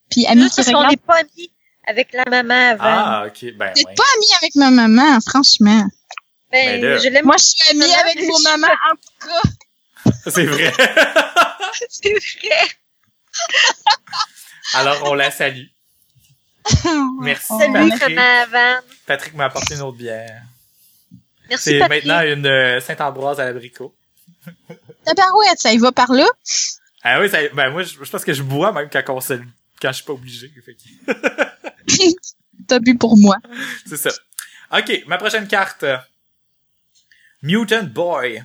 Puis 0.10 0.26
ami 0.28 0.50
qui 0.50 0.56
parce 0.56 0.68
qu'on 0.70 0.78
regarde. 0.78 0.92
n'est 0.92 0.98
pas 0.98 1.18
amis 1.20 1.52
avec 1.86 2.14
la 2.14 2.26
maman 2.26 2.72
avant. 2.72 2.84
Ah, 2.84 3.26
ok, 3.28 3.54
ben 3.56 3.66
ouais. 3.66 3.74
n'êtes 3.76 3.98
pas 3.98 4.04
ami 4.16 4.26
avec 4.42 4.56
ma 4.56 4.72
maman, 4.72 5.20
franchement. 5.22 5.86
ben, 6.52 6.82
ben 6.82 7.00
je 7.00 7.10
l'aime 7.10 7.26
Moi 7.26 7.36
je 7.38 7.44
suis 7.44 7.70
amie 7.72 7.94
avec 7.94 8.24
vos 8.24 8.40
mamans 8.40 8.68
en 8.68 8.96
tout 8.96 9.28
cas. 9.28 9.50
C'est 10.28 10.46
vrai. 10.46 10.72
c'est 11.90 12.12
vrai. 12.14 12.68
Alors, 14.76 15.12
on 15.12 15.14
la 15.14 15.32
salue. 15.32 15.66
Merci. 17.22 17.48
Salut, 17.60 17.90
Patrick. 17.90 18.20
Patrick 19.06 19.34
m'a 19.34 19.46
apporté 19.46 19.76
une 19.76 19.82
autre 19.82 19.98
bière. 19.98 20.42
Merci, 21.50 21.72
C'est 21.72 21.80
Patrick. 21.80 22.06
maintenant 22.06 22.22
une 22.26 22.46
euh, 22.46 22.80
Saint-Ambroise 22.80 23.40
à 23.40 23.46
l'abricot. 23.46 23.94
Tabarouette, 25.06 25.60
ça 25.60 25.74
y 25.74 25.78
va 25.78 25.92
par 25.92 26.12
là? 26.14 26.26
Ah 27.04 27.20
oui, 27.20 27.30
ça, 27.30 27.40
ben 27.54 27.70
moi, 27.70 27.84
je, 27.84 27.96
je 28.02 28.10
pense 28.10 28.24
que 28.24 28.34
je 28.34 28.42
bois 28.44 28.72
même 28.72 28.90
quand 28.90 29.04
on 29.10 29.20
se, 29.22 29.34
quand 29.82 29.90
je 29.90 29.96
suis 29.98 30.06
pas 30.06 30.14
obligé. 30.14 30.52
fait 30.66 30.78
T'as 32.68 32.80
bu 32.80 32.98
pour 32.98 33.18
moi. 33.18 33.38
C'est 33.86 33.98
ça. 33.98 34.12
Ok, 34.72 35.04
ma 35.08 35.18
prochaine 35.18 35.48
carte. 35.48 35.86
Mutant 37.42 37.84
Boy. 37.84 38.42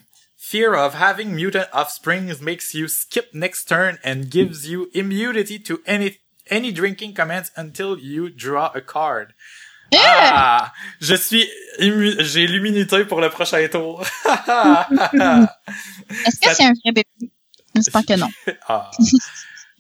Fear 0.51 0.75
of 0.75 0.95
having 0.95 1.35
mutant 1.35 1.69
offspring 1.75 2.33
makes 2.41 2.73
you 2.75 2.89
skip 2.89 3.35
next 3.35 3.67
turn 3.69 3.99
and 4.03 4.31
gives 4.31 4.67
you 4.67 4.89
immunity 4.95 5.59
to 5.59 5.83
any 5.87 6.21
any 6.49 6.73
drinking 6.73 7.13
commands 7.15 7.51
until 7.55 7.99
you 7.99 8.31
draw 8.31 8.71
a 8.75 8.81
card. 8.81 9.35
Ah! 9.95 10.73
Je 11.01 11.17
suis 11.17 11.47
immu- 11.79 12.23
j'ai 12.23 12.47
l'immunité 12.47 13.05
pour 13.05 13.21
le 13.21 13.29
prochain 13.29 13.69
tour. 13.69 14.07
Est-ce 14.25 14.89
que 16.41 16.55
c'est 16.55 16.65
un 16.65 16.73
vrai 16.73 16.93
bébé? 16.93 17.05
J'espère 17.75 18.07
que 18.07 18.15
non. 18.17 18.29
ah. 18.69 18.91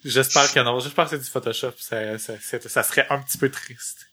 J'espère 0.04 0.52
que 0.52 0.60
non. 0.60 0.80
J'espère 0.80 1.04
que 1.04 1.10
c'est 1.12 1.18
du 1.24 1.30
Photoshop. 1.30 1.72
Ça, 1.78 2.18
ça, 2.18 2.34
ça 2.40 2.82
serait 2.82 3.06
un 3.08 3.20
petit 3.20 3.38
peu 3.38 3.50
triste. 3.50 4.04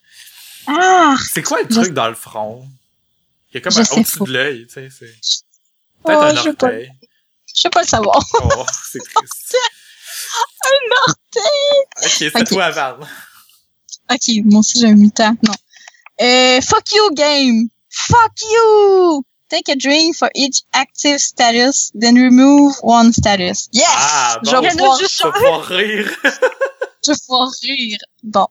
Ah! 0.68 1.15
C'est 1.32 1.44
quoi 1.44 1.61
le 1.64 1.68
Je- 1.69 1.82
truc 1.82 1.94
dans 1.94 2.07
le 2.07 2.15
front? 2.15 2.65
Il 3.52 3.56
y 3.56 3.57
a 3.57 3.61
comme 3.61 3.73
Je 3.73 3.80
un 3.80 3.99
au-dessus 3.99 4.23
de 4.23 4.32
l'œil, 4.32 4.68
tu 4.68 4.90
sais. 4.90 5.14
Peut-être 6.06 6.22
Oh, 6.22 6.26
un 6.26 6.36
je 6.44 6.49
pas. 6.52 6.68
orteil. 6.68 6.91
Je 7.56 7.61
sais 7.61 7.69
pas 7.69 7.82
le 7.82 7.88
savoir. 7.88 8.19
Oh, 8.44 8.65
c'est 8.91 8.99
triste. 8.99 9.57
un 10.65 11.07
orteil! 11.07 12.03
Ok, 12.03 12.10
c'est 12.18 12.36
Ok. 12.41 12.48
toi, 12.49 12.69
Val. 12.72 12.98
Ok, 14.11 14.30
moi 14.45 14.60
aussi 14.60 14.80
j'ai 14.80 14.88
un 14.88 14.95
mutant. 14.95 15.36
Non. 15.44 15.53
Euh, 16.22 16.61
fuck 16.61 16.91
you 16.94 17.11
game! 17.14 17.68
Fuck 17.90 18.41
you! 18.41 19.23
Take 19.49 19.69
a 19.72 19.76
drink 19.76 20.15
for 20.15 20.30
each 20.36 20.61
active 20.73 21.19
status, 21.19 21.91
then 21.99 22.15
remove 22.18 22.76
one 22.84 23.14
status. 23.14 23.69
Yes! 23.73 23.86
Ah, 23.90 24.40
je 24.44 24.52
bon. 24.52 24.61
vais 24.61 24.68
en 24.68 24.69
a 24.69 24.76
pouvoir, 24.76 24.99
juste 24.99 25.18
Tu 25.18 25.23
vas 25.23 25.32
pouvoir 25.34 25.65
rire. 25.65 26.11
je 27.06 27.11
vais 27.11 27.18
pouvoir 27.27 27.49
rire. 27.61 27.99
Bon. 28.23 28.48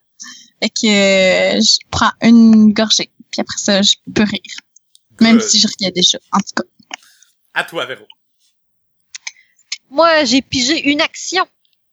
Fait 0.63 0.69
que 0.71 0.87
euh, 0.87 1.61
je 1.61 1.77
prends 1.91 2.13
une 2.23 2.73
gorgée, 2.73 3.11
puis 3.31 3.41
après 3.41 3.59
ça, 3.59 3.83
je 3.83 3.95
peux 4.15 4.23
rire. 4.23 4.41
Même 5.21 5.41
si 5.41 5.59
je 5.61 5.69
riais 5.79 5.91
déjà, 5.93 6.19
en 6.33 6.39
tout 6.39 6.55
cas. 6.57 6.63
À 7.55 7.65
toi, 7.65 7.87
Véro. 7.87 8.05
Moi, 9.91 10.25
j'ai 10.25 10.43
pigé 10.43 10.91
une 10.91 11.01
action. 11.01 11.47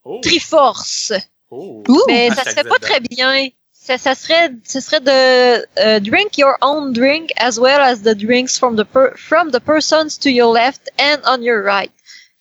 Oh. 0.03 0.19
Triforce. 0.23 1.13
Oh. 1.49 1.83
Ouh! 1.88 2.01
Mais 2.07 2.29
Ah, 2.31 2.35
ça 2.35 2.49
serait 2.51 2.63
pas 2.63 2.79
très 2.79 2.99
bien. 2.99 3.49
Ça, 3.71 3.97
ça 3.97 4.15
serait, 4.15 4.51
ce 4.63 4.79
serait 4.79 5.01
de 5.01 5.65
euh, 5.79 5.99
drink 5.99 6.38
your 6.38 6.53
own 6.61 6.93
drink 6.93 7.31
as 7.38 7.57
well 7.59 7.79
as 7.81 7.97
the 8.01 8.15
drinks 8.15 8.57
from 8.57 8.75
the 8.75 8.83
per 8.83 9.11
from 9.17 9.51
the 9.51 9.59
persons 9.59 10.17
to 10.19 10.29
your 10.29 10.53
left 10.53 10.89
and 10.99 11.17
on 11.25 11.41
your 11.41 11.63
right. 11.63 11.91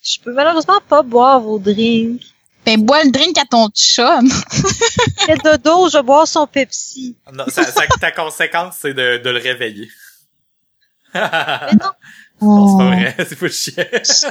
Je 0.03 0.19
peux 0.21 0.33
malheureusement 0.33 0.81
pas 0.89 1.03
boire 1.03 1.41
vos 1.41 1.59
drinks. 1.59 2.23
Ben, 2.67 2.83
bois 2.85 3.03
le 3.05 3.11
drink 3.11 3.39
à 3.39 3.45
ton 3.47 3.69
chum. 3.75 4.29
Et 5.29 5.37
dodo, 5.39 5.89
je 5.89 6.01
bois 6.03 6.27
son 6.27 6.47
Pepsi. 6.47 7.17
Non, 7.33 7.45
ça, 7.49 7.65
ça- 7.65 7.87
ta 7.99 8.13
conséquence, 8.13 8.77
c'est 8.81 8.93
de, 8.95 9.17
de 9.17 9.31
le 9.31 9.39
réveiller. 9.39 9.89
Mais 11.15 11.73
non, 11.81 11.91
Oh. 12.43 12.77
c'est 12.79 12.85
pas 12.85 12.97
vrai. 12.97 13.17
C'est 13.29 13.39
pas 13.39 13.49
chiant. 13.49 14.31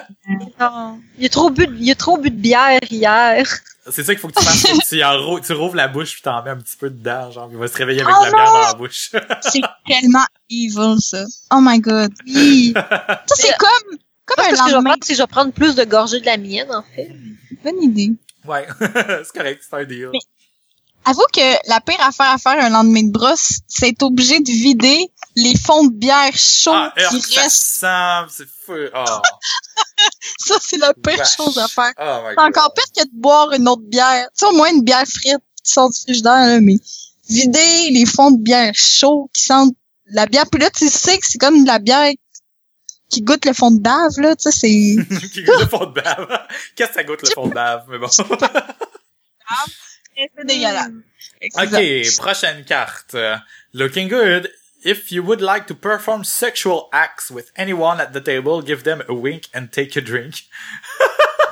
non. 0.59 0.99
Il 1.17 1.25
a 1.25 1.29
trop 1.29 1.49
bu, 1.49 1.67
de- 1.67 1.75
il 1.79 1.91
a 1.91 1.95
trop 1.95 2.17
bu 2.17 2.29
de 2.31 2.35
bière 2.35 2.79
hier. 2.89 3.45
C'est 3.91 4.03
ça 4.03 4.13
qu'il 4.13 4.19
faut 4.19 4.27
que 4.27 4.39
tu 4.39 4.45
fasses. 4.45 4.65
Tu, 4.87 5.03
en 5.03 5.39
tu 5.39 5.53
rouvres 5.53 5.75
la 5.75 5.87
bouche 5.87 6.13
puis 6.13 6.21
t'en 6.21 6.43
mets 6.43 6.51
un 6.51 6.57
petit 6.57 6.77
peu 6.77 6.89
dedans, 6.89 7.31
genre, 7.31 7.49
il 7.51 7.57
va 7.57 7.67
se 7.67 7.75
réveiller 7.77 8.01
avec 8.01 8.13
Oh 8.19 8.23
la 8.25 8.31
bière 8.31 8.45
non! 8.45 8.53
dans 8.53 8.67
la 8.67 8.73
bouche. 8.75 9.11
C'est 9.41 9.61
tellement 9.87 10.25
evil, 10.49 10.95
ça. 10.99 11.23
Oh 11.51 11.59
my 11.61 11.79
god. 11.79 12.11
Oui. 12.27 12.73
Ça, 12.75 13.21
c'est 13.35 13.53
comme, 13.59 13.97
un 14.37 14.49
que 14.51 14.55
je 14.57 14.75
vais 14.75 14.99
que 14.99 15.13
je 15.13 15.17
vais 15.21 15.27
prendre 15.27 15.51
plus 15.51 15.75
de 15.75 15.83
gorgées 15.85 16.19
de 16.19 16.25
la 16.25 16.37
mienne, 16.37 16.71
en 16.71 16.83
fait. 16.95 17.09
Bonne 17.63 17.81
idée. 17.81 18.11
ouais, 18.45 18.67
c'est 18.79 19.33
correct, 19.37 19.61
c'est 19.67 19.75
un 19.75 19.83
deal. 19.85 20.09
Mais- 20.13 20.19
Avoue 21.09 21.25
que 21.33 21.67
la 21.69 21.81
pire 21.81 21.99
affaire 22.01 22.29
à 22.29 22.37
faire 22.37 22.63
un 22.63 22.69
lendemain 22.69 23.03
de 23.03 23.11
brosse, 23.11 23.59
c'est 23.67 23.89
être 23.89 24.03
obligé 24.03 24.39
de 24.41 24.51
vider 24.51 25.09
les 25.35 25.57
fonds 25.57 25.85
de 25.85 25.93
bière 25.93 26.35
chauds 26.35 26.71
Ah, 26.73 26.93
qui 27.09 27.21
ça 27.21 27.41
restent. 27.41 28.37
c'est 28.37 28.47
fou. 28.47 28.73
Oh, 28.93 29.05
Ça, 30.39 30.55
c'est 30.61 30.77
la 30.77 30.93
pire 30.93 31.17
Vache. 31.17 31.35
chose 31.35 31.57
à 31.57 31.67
faire. 31.67 31.93
oh 31.99 32.27
C'est 32.29 32.41
encore 32.41 32.73
pire 32.73 32.85
que 32.95 33.03
de 33.05 33.09
boire 33.13 33.51
une 33.53 33.67
autre 33.67 33.81
bière. 33.85 34.27
Tu 34.37 34.39
sais, 34.39 34.45
au 34.45 34.51
moins 34.55 34.69
une 34.71 34.83
bière 34.83 35.05
frite 35.07 35.39
qui 35.63 35.71
sort 35.71 35.89
du 35.89 35.99
frigidaire, 35.99 36.45
là, 36.45 36.59
mais 36.61 36.75
vider 37.29 37.89
les 37.91 38.05
fonds 38.05 38.31
de 38.31 38.41
bière 38.41 38.71
chauds 38.75 39.29
qui 39.33 39.43
sentent 39.43 39.75
la 40.07 40.25
bière. 40.27 40.45
Puis 40.51 40.61
là, 40.61 40.69
tu 40.69 40.87
sais 40.89 41.17
que 41.17 41.25
c'est 41.25 41.37
comme 41.39 41.63
de 41.63 41.67
la 41.67 41.79
bière 41.79 42.11
qui 43.09 43.21
goûte 43.21 43.45
le 43.45 43.53
fond 43.53 43.71
de 43.71 43.79
bave, 43.79 44.11
là. 44.19 44.35
Tu 44.35 44.51
sais, 44.51 44.51
c'est... 44.51 45.27
Qui 45.33 45.43
goûte 45.43 45.59
le 45.61 45.65
fond 45.67 45.85
de 45.87 45.93
bave. 45.99 46.27
Qu'est-ce 46.75 46.89
que 46.89 46.93
ça 46.95 47.03
goûte 47.03 47.23
le 47.23 47.29
fond 47.33 47.47
de 47.47 47.53
bave, 47.55 47.85
mais 47.89 47.97
bon. 47.97 48.07
C'est 50.35 50.45
dégueulasse. 50.45 50.91
Ok, 51.55 52.17
prochaine 52.17 52.63
carte. 52.65 53.15
Looking 53.73 54.09
good. 54.09 54.51
If 54.83 55.11
you 55.11 55.21
would 55.23 55.41
like 55.41 55.67
to 55.67 55.75
perform 55.75 56.23
sexual 56.23 56.87
acts 56.93 57.29
with 57.29 57.51
anyone 57.57 57.99
at 57.99 58.13
the 58.13 58.21
table, 58.21 58.61
give 58.61 58.83
them 58.83 59.03
a 59.09 59.13
wink 59.13 59.49
and 59.53 59.67
take 59.71 59.97
a 59.97 60.01
drink. 60.01 60.45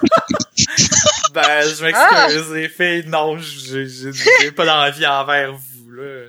ben, 1.33 1.61
je 1.61 1.83
m'excuse, 1.83 2.51
les 2.53 2.69
filles, 2.69 3.03
non, 3.07 3.37
j'ai 3.37 4.51
pas 4.51 4.65
d'envie 4.65 5.05
envers 5.05 5.53
vous, 5.53 5.91
là. 5.91 6.27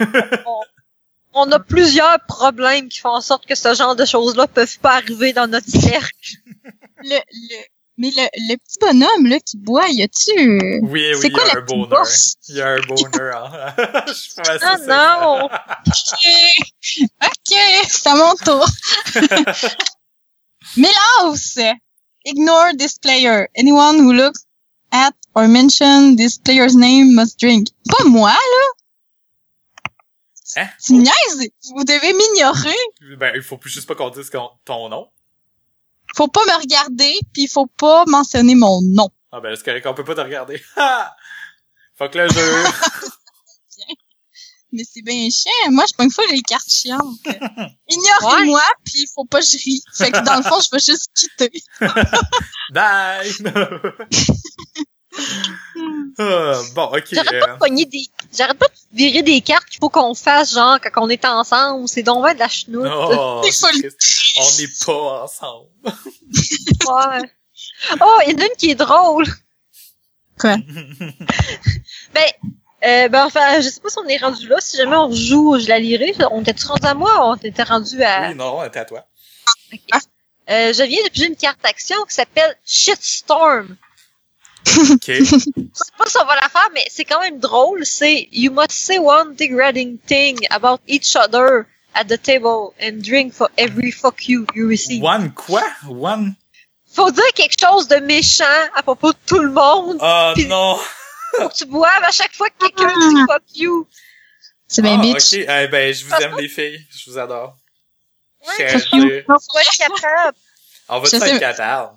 On 1.38 1.52
a 1.52 1.58
plusieurs 1.58 2.18
problèmes 2.26 2.88
qui 2.88 2.98
font 2.98 3.10
en 3.10 3.20
sorte 3.20 3.46
que 3.46 3.54
ce 3.54 3.74
genre 3.74 3.94
de 3.94 4.06
choses-là 4.06 4.46
peuvent 4.46 4.78
pas 4.78 4.94
arriver 4.94 5.34
dans 5.34 5.46
notre 5.46 5.68
cercle. 5.68 6.38
Le, 7.04 7.18
le, 7.30 7.64
mais 7.98 8.10
le, 8.10 8.22
le 8.48 8.56
petit 8.56 8.78
bonhomme, 8.80 9.26
là, 9.26 9.38
qui 9.40 9.56
boit, 9.56 9.88
y 9.88 10.02
a-tu... 10.02 10.30
euh, 10.38 10.78
Oui, 10.82 11.10
oui, 11.14 11.18
C'est 11.20 11.28
il 11.28 11.36
y 11.36 11.40
a 11.40 11.44
la 11.46 11.60
un 11.60 11.60
bosse? 11.62 12.34
Il 12.48 12.56
y 12.56 12.60
a 12.60 12.68
un 12.68 12.80
boner, 12.80 13.30
hein. 13.34 13.74
Je 14.08 14.12
suis 14.12 14.34
pas 14.34 14.50
assez 14.50 14.64
Ah 14.64 14.78
non! 14.86 15.44
Ok, 15.46 16.26
ok, 17.24 17.56
c'est 17.88 18.06
à 18.08 18.14
mon 18.16 18.34
tour. 18.36 18.66
Milaus! 20.76 21.58
Ignore 22.24 22.72
this 22.76 22.98
player. 22.98 23.48
Anyone 23.56 23.98
who 23.98 24.12
looks 24.12 24.44
at 24.92 25.14
or 25.34 25.46
mention 25.48 26.16
this 26.16 26.38
player's 26.38 26.74
name 26.74 27.14
must 27.14 27.38
drink. 27.38 27.68
Pas 27.88 28.04
moi, 28.04 28.32
là! 28.32 28.66
Hein? 30.56 30.68
Tu 30.84 30.94
niaises? 30.94 31.50
Vous 31.74 31.84
devez 31.84 32.12
m'ignorer. 32.14 33.16
Ben, 33.18 33.32
il 33.34 33.42
faut 33.42 33.58
plus 33.58 33.70
juste 33.70 33.86
pas 33.86 33.94
qu'on 33.94 34.10
dise 34.10 34.30
ton 34.64 34.88
nom. 34.88 35.08
Faut 36.14 36.28
pas 36.28 36.44
me 36.44 36.60
regarder, 36.60 37.18
puis 37.32 37.44
il 37.44 37.48
faut 37.48 37.66
pas 37.66 38.04
mentionner 38.06 38.54
mon 38.54 38.80
nom. 38.82 39.08
Ah 39.32 39.40
ben, 39.40 39.54
c'est 39.56 39.64
correct, 39.64 39.86
on 39.86 39.94
peut 39.94 40.04
pas 40.04 40.14
te 40.14 40.20
regarder. 40.20 40.62
Fuck 41.96 42.14
le 42.14 42.28
jeu. 42.28 42.64
Mais 44.72 44.82
c'est 44.84 45.02
bien 45.02 45.28
chiant. 45.30 45.70
Moi, 45.70 45.84
je 45.88 45.94
pas 45.96 46.04
une 46.04 46.10
fois 46.10 46.24
les 46.30 46.42
cartes 46.42 46.68
chiantes. 46.70 47.18
Ignorez-moi, 47.88 48.62
puis 48.84 49.02
il 49.02 49.08
faut 49.14 49.24
pas 49.24 49.40
que 49.40 49.46
je 49.46 49.56
rie. 49.56 49.82
Fait 49.94 50.10
que 50.10 50.22
dans 50.24 50.36
le 50.36 50.42
fond, 50.42 50.58
je 50.60 50.68
vais 50.70 50.80
juste 50.80 51.08
quitter. 51.14 51.52
Bye! 52.72 53.32
Ah, 56.18 56.60
bon, 56.74 56.84
ok. 56.84 57.04
J'arrête 57.12 57.40
pas 57.40 57.50
euh, 57.50 57.54
de 57.54 57.58
pogner 57.58 57.84
des, 57.84 58.06
j'arrête 58.32 58.58
pas 58.58 58.68
de 58.68 58.96
virer 58.96 59.22
des 59.22 59.40
cartes 59.40 59.66
qu'il 59.68 59.78
faut 59.80 59.90
qu'on 59.90 60.14
fasse, 60.14 60.54
genre, 60.54 60.78
quand 60.80 61.04
on 61.04 61.08
est 61.10 61.24
ensemble. 61.24 61.88
C'est 61.88 62.02
donc 62.02 62.20
vrai 62.20 62.34
de 62.34 62.38
la 62.38 62.48
chenoute. 62.48 62.86
Oh, 62.86 63.42
on 63.42 63.42
n'est 63.42 64.68
pas 64.84 65.24
ensemble. 65.24 65.68
Ouais. 65.84 67.30
Oh, 68.00 68.18
il 68.26 68.32
y 68.32 68.34
en 68.34 68.38
a 68.38 68.44
une 68.44 68.56
qui 68.58 68.70
est 68.70 68.74
drôle. 68.74 69.26
Quoi? 70.38 70.56
Ben, 72.14 72.24
euh, 72.84 73.08
ben 73.08 73.26
enfin, 73.26 73.60
je 73.60 73.68
sais 73.68 73.80
pas 73.80 73.90
si 73.90 73.98
on 73.98 74.08
est 74.08 74.16
rendu 74.16 74.48
là. 74.48 74.56
Si 74.60 74.76
jamais 74.76 74.96
on 74.96 75.08
rejoue, 75.08 75.58
je 75.58 75.68
la 75.68 75.78
lirai. 75.78 76.14
On 76.30 76.42
était 76.42 76.66
rendu 76.66 76.86
à 76.86 76.94
moi 76.94 77.10
ou 77.18 77.32
on 77.32 77.34
était 77.36 77.62
rendu 77.62 78.02
à... 78.02 78.28
Oui, 78.28 78.34
non, 78.34 78.58
on 78.58 78.64
était 78.64 78.78
à 78.78 78.84
toi. 78.84 79.06
Euh, 80.48 80.72
je 80.72 80.82
viens 80.82 81.02
de 81.04 81.10
piger 81.10 81.26
une 81.26 81.36
carte 81.36 81.64
action 81.64 81.96
qui 82.08 82.14
s'appelle 82.14 82.56
Shitstorm. 82.64 83.76
Ok. 84.92 85.06
Je 85.08 85.24
sais 85.24 85.92
pas 85.98 86.06
si 86.06 86.16
on 86.18 86.24
va 86.24 86.34
la 86.40 86.48
faire, 86.48 86.68
mais 86.74 86.84
c'est 86.90 87.04
quand 87.04 87.20
même 87.20 87.38
drôle. 87.38 87.84
C'est 87.86 88.28
You 88.32 88.50
must 88.52 88.72
say 88.72 88.98
one 88.98 89.34
degrading 89.36 89.98
thing 90.06 90.38
about 90.50 90.80
each 90.86 91.14
other 91.16 91.66
at 91.94 92.04
the 92.04 92.20
table 92.20 92.72
and 92.82 93.00
drink 93.02 93.32
for 93.32 93.48
every 93.56 93.90
fuck 93.90 94.28
you 94.28 94.44
you 94.54 94.68
receive. 94.68 95.02
One 95.02 95.32
quoi? 95.32 95.62
One? 95.88 96.34
Faut 96.92 97.10
dire 97.10 97.32
quelque 97.34 97.56
chose 97.60 97.88
de 97.88 97.96
méchant 97.96 98.44
à 98.74 98.82
propos 98.82 99.12
de 99.12 99.18
tout 99.26 99.38
le 99.38 99.50
monde. 99.50 99.98
Oh 100.00 100.32
Puis- 100.34 100.46
non! 100.46 100.78
Faut 101.38 101.48
que 101.48 101.54
tu 101.54 101.66
boives 101.66 102.02
à 102.04 102.10
chaque 102.12 102.34
fois 102.34 102.48
que 102.50 102.66
quelqu'un 102.66 102.92
dit 103.10 103.16
fuck 103.28 103.42
you. 103.54 103.86
C'est 104.68 104.82
bien 104.82 104.98
Ah, 104.98 105.02
bitch. 105.02 105.34
ok. 105.34 105.46
Eh 105.48 105.68
ben, 105.68 105.94
je 105.94 106.04
vous 106.04 106.14
aime 106.14 106.36
les 106.38 106.48
filles. 106.48 106.80
Je 106.90 107.10
vous 107.10 107.18
adore. 107.18 107.56
Ouais. 108.58 108.68
Fuck 108.78 108.92
you. 108.92 109.04
Non, 109.28 109.36
Faut 109.38 109.58
être 109.58 109.76
capable. 109.76 110.36
On 110.88 110.98
va 111.00 111.08
être 111.08 111.38
capable. 111.38 111.90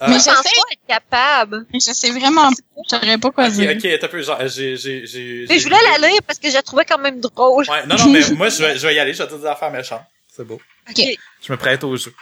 Ah, 0.00 0.08
Mais 0.08 0.18
Je 0.20 0.24
pense 0.26 0.36
sais. 0.36 0.42
pas 0.42 0.72
être 0.72 0.86
capable. 0.86 1.66
Je 1.74 1.78
sais 1.80 2.10
vraiment, 2.10 2.50
je 2.50 2.56
saurais 2.88 3.18
pas 3.18 3.30
quoi 3.30 3.48
dire. 3.50 3.70
ok, 3.76 3.98
t'as 4.00 4.08
peu, 4.08 4.22
genre, 4.22 4.38
j'ai, 4.46 4.76
j'ai, 4.76 5.06
j'ai... 5.06 5.44
Mais 5.48 5.58
je 5.58 5.64
voulais 5.64 5.76
la 5.98 6.08
lire 6.08 6.20
parce 6.26 6.38
que 6.38 6.48
je 6.48 6.54
la 6.54 6.62
trouvais 6.62 6.84
quand 6.84 6.98
même 6.98 7.20
drôle. 7.20 7.68
Ouais, 7.68 7.84
non, 7.86 7.96
non, 7.96 8.08
mais 8.10 8.20
moi, 8.36 8.48
je 8.48 8.62
vais, 8.62 8.76
je 8.78 8.86
vais 8.86 8.94
y 8.94 8.98
aller, 9.00 9.12
je 9.12 9.18
vais 9.22 9.28
te 9.28 9.30
dire 9.34 9.40
des 9.40 9.46
affaires 9.46 9.70
méchantes. 9.72 10.02
C'est 10.34 10.44
beau. 10.44 10.60
Ok. 10.88 11.00
Je 11.44 11.52
me 11.52 11.56
prête 11.58 11.82
au 11.84 11.96
jeu. 11.96 12.14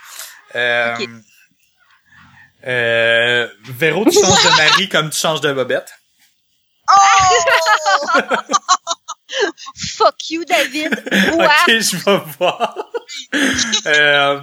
Euh, 0.55 0.95
Ok. 0.99 1.09
euh, 2.67 3.49
Véro, 3.65 4.05
tu 4.07 4.13
changes 4.13 4.45
de 4.45 4.57
mari 4.57 4.89
comme 4.93 5.11
tu 5.11 5.19
changes 5.19 5.41
de 5.43 5.53
bobette? 5.53 5.93
Fuck 9.77 10.31
you, 10.31 10.45
David. 10.45 10.93
Bois. 11.31 11.47
ok, 11.47 11.69
je 11.69 11.97
vais 11.97 12.21
voir. 12.39 12.77
euh, 13.87 14.41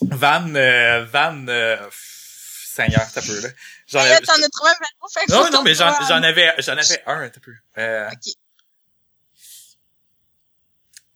Van, 0.00 0.54
euh, 0.54 1.04
Van, 1.04 1.46
euh, 1.48 1.76
Seigneur, 1.90 3.06
t'as 3.12 3.22
peu, 3.22 3.40
là. 3.40 3.48
J'en 3.86 4.00
avais... 4.00 4.20
t'en 4.20 4.32
as 4.32 4.48
trouvé 4.48 4.70
un 4.70 4.74
Véro, 4.74 5.08
fait 5.12 5.26
que 5.26 5.32
Non, 5.32 5.50
non, 5.50 5.62
mais 5.62 5.74
j'en, 5.74 6.22
avais, 6.22 6.54
j'en 6.58 6.72
avais 6.72 7.02
un, 7.06 7.28
t'as 7.28 7.40
peu. 7.40 7.54
Euh... 7.78 8.10
Ok. 8.10 8.32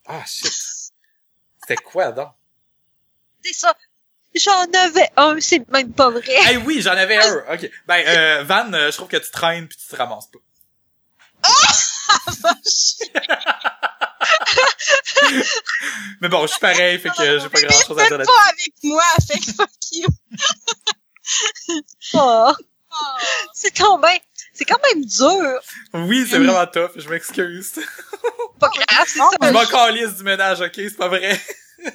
Ah, 0.07 0.23
shit. 0.25 0.51
C'était 1.61 1.83
quoi, 1.83 2.11
donc? 2.11 2.31
C'est 3.43 3.53
ça. 3.53 3.75
J'en 4.35 4.65
avais 4.73 5.09
un, 5.17 5.39
c'est 5.39 5.67
même 5.69 5.93
pas 5.93 6.09
vrai. 6.09 6.23
Hey, 6.27 6.57
oui, 6.57 6.81
j'en 6.81 6.91
avais 6.91 7.17
un. 7.17 7.37
OK. 7.53 7.71
Ben, 7.87 8.07
euh, 8.07 8.43
Van, 8.43 8.71
euh, 8.73 8.91
je 8.91 8.97
trouve 8.97 9.07
que 9.07 9.17
tu 9.17 9.31
traînes 9.31 9.67
puis 9.67 9.77
tu 9.77 9.87
te 9.87 9.95
ramasses 9.95 10.27
pas. 10.27 10.39
Mais 16.21 16.29
bon, 16.29 16.41
je 16.43 16.51
suis 16.51 16.59
pareil, 16.59 16.99
fait 16.99 17.09
que 17.09 17.39
j'ai 17.39 17.49
pas 17.49 17.61
grand 17.61 17.81
chose 17.81 17.99
à 17.99 18.07
dire 18.07 18.17
là-dessus. 18.17 18.33
pas 18.33 18.49
avec 18.49 18.73
moi, 18.83 19.03
fait 19.27 19.39
que 19.39 19.53
fuck 19.53 19.69
you. 19.91 20.07
Oh. 22.15 22.51
C'est 23.53 23.69
quand 23.77 23.99
même, 23.99 24.19
c'est 24.51 24.65
quand 24.65 24.79
même 24.91 25.05
dur. 25.05 25.59
Oui, 25.93 26.25
c'est 26.27 26.39
vraiment 26.39 26.65
tough, 26.65 26.89
je 26.95 27.07
m'excuse. 27.07 27.73
Pas 28.59 28.69
grave, 28.69 29.07
c'est 29.07 29.19
Non, 29.19 29.29
ça. 29.29 29.37
Je 29.47 29.53
m'en 29.53 29.65
calisse 29.65 30.15
du 30.15 30.23
ménage, 30.23 30.59
ok? 30.59 30.73
C'est 30.73 30.97
pas 30.97 31.07
vrai. 31.07 31.39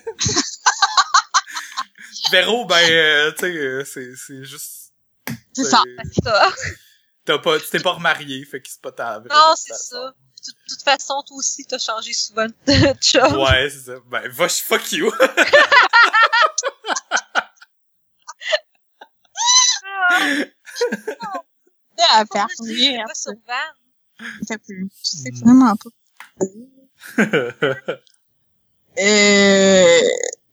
Véro, 2.30 2.64
ben, 2.64 2.76
euh, 2.90 3.32
tu 3.32 3.40
sais, 3.40 3.46
euh, 3.46 3.84
c'est, 3.84 4.14
c'est 4.16 4.44
juste... 4.44 4.92
C'est 5.52 5.64
ça. 5.64 5.82
C'est 6.04 6.24
ça. 6.24 6.52
T'as 7.24 7.38
pas, 7.38 7.58
tu 7.58 7.68
t'es 7.70 7.80
pas 7.80 7.92
remarié, 7.92 8.44
fait 8.44 8.60
que 8.60 8.68
c'est 8.68 8.80
pas 8.80 8.92
ta 8.92 9.18
vraie 9.18 9.28
Non, 9.34 9.54
c'est 9.56 9.74
ça. 9.74 10.14
De 10.46 10.52
toute- 10.52 10.58
toute 10.68 10.82
façon, 10.82 11.22
toi 11.26 11.36
aussi, 11.38 11.64
t'as 11.64 11.78
changé 11.78 12.12
souvent 12.12 12.46
de 12.46 12.52
job. 13.00 13.32
Ouais, 13.36 13.68
c'est 13.70 13.84
ça. 13.92 13.94
Ben, 14.10 14.28
va, 14.28 14.48
fuck 14.48 14.92
you. 14.92 15.10
à 22.10 22.24
faire 22.26 22.46
rire. 22.60 23.04
Je 23.10 24.24
sais 25.02 25.30
vraiment 25.42 25.74
pas. 25.76 25.90
Euh, 29.00 30.00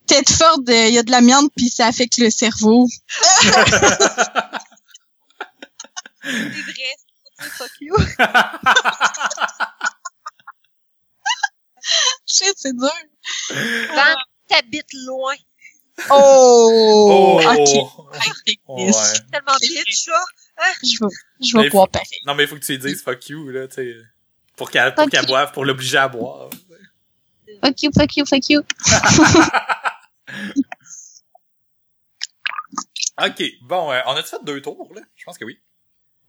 tête 0.08 0.30
forte, 0.32 0.62
il 0.68 0.94
y 0.94 0.98
a 0.98 1.04
de 1.04 1.12
l'amiante 1.12 1.52
puis 1.56 1.70
ça 1.70 1.86
affecte 1.88 2.18
le 2.18 2.30
cerveau. 2.30 2.88
C'est 6.24 6.32
vrai. 6.32 6.96
Fuck 7.58 7.72
you. 7.80 7.96
Shit, 12.32 12.54
c'est 12.56 12.76
dur. 12.76 12.90
Van, 13.50 14.16
t'habites 14.48 14.94
loin. 15.06 15.36
Oh! 16.10 17.40
Oh! 17.44 18.10
Ok. 18.10 18.58
Ouais. 18.68 18.92
Tellement 19.32 19.58
bitch, 19.60 20.06
ça. 20.06 20.24
Je 20.82 21.06
vais, 21.06 21.10
je 21.42 21.58
vais 21.58 21.70
boire 21.70 21.90
pareil. 21.90 22.08
Non, 22.26 22.34
mais 22.34 22.44
il 22.44 22.50
faut 22.50 22.56
que 22.56 22.62
tu 22.62 22.72
lui 22.72 22.80
dises 22.80 23.04
fuck 23.04 23.30
you, 23.30 23.50
là, 23.50 23.68
tu 23.68 23.76
sais. 23.76 23.96
Pour 24.56 24.72
qu'elle, 24.72 24.96
pour 24.96 25.08
boive, 25.28 25.52
pour 25.52 25.66
l'obliger 25.66 25.98
à 25.98 26.08
boire. 26.08 26.50
Fuck 27.64 27.84
you, 27.84 27.92
fuck 27.96 28.16
you, 28.16 28.26
fuck 28.26 28.50
you. 28.50 28.62
Ok, 33.24 33.44
bon, 33.62 33.92
euh, 33.92 34.00
on 34.08 34.16
a-tu 34.16 34.30
fait 34.30 34.44
deux 34.44 34.62
tours, 34.62 34.92
là? 34.96 35.02
Je 35.16 35.26
pense 35.26 35.38
que 35.38 35.46
oui. 35.46 35.60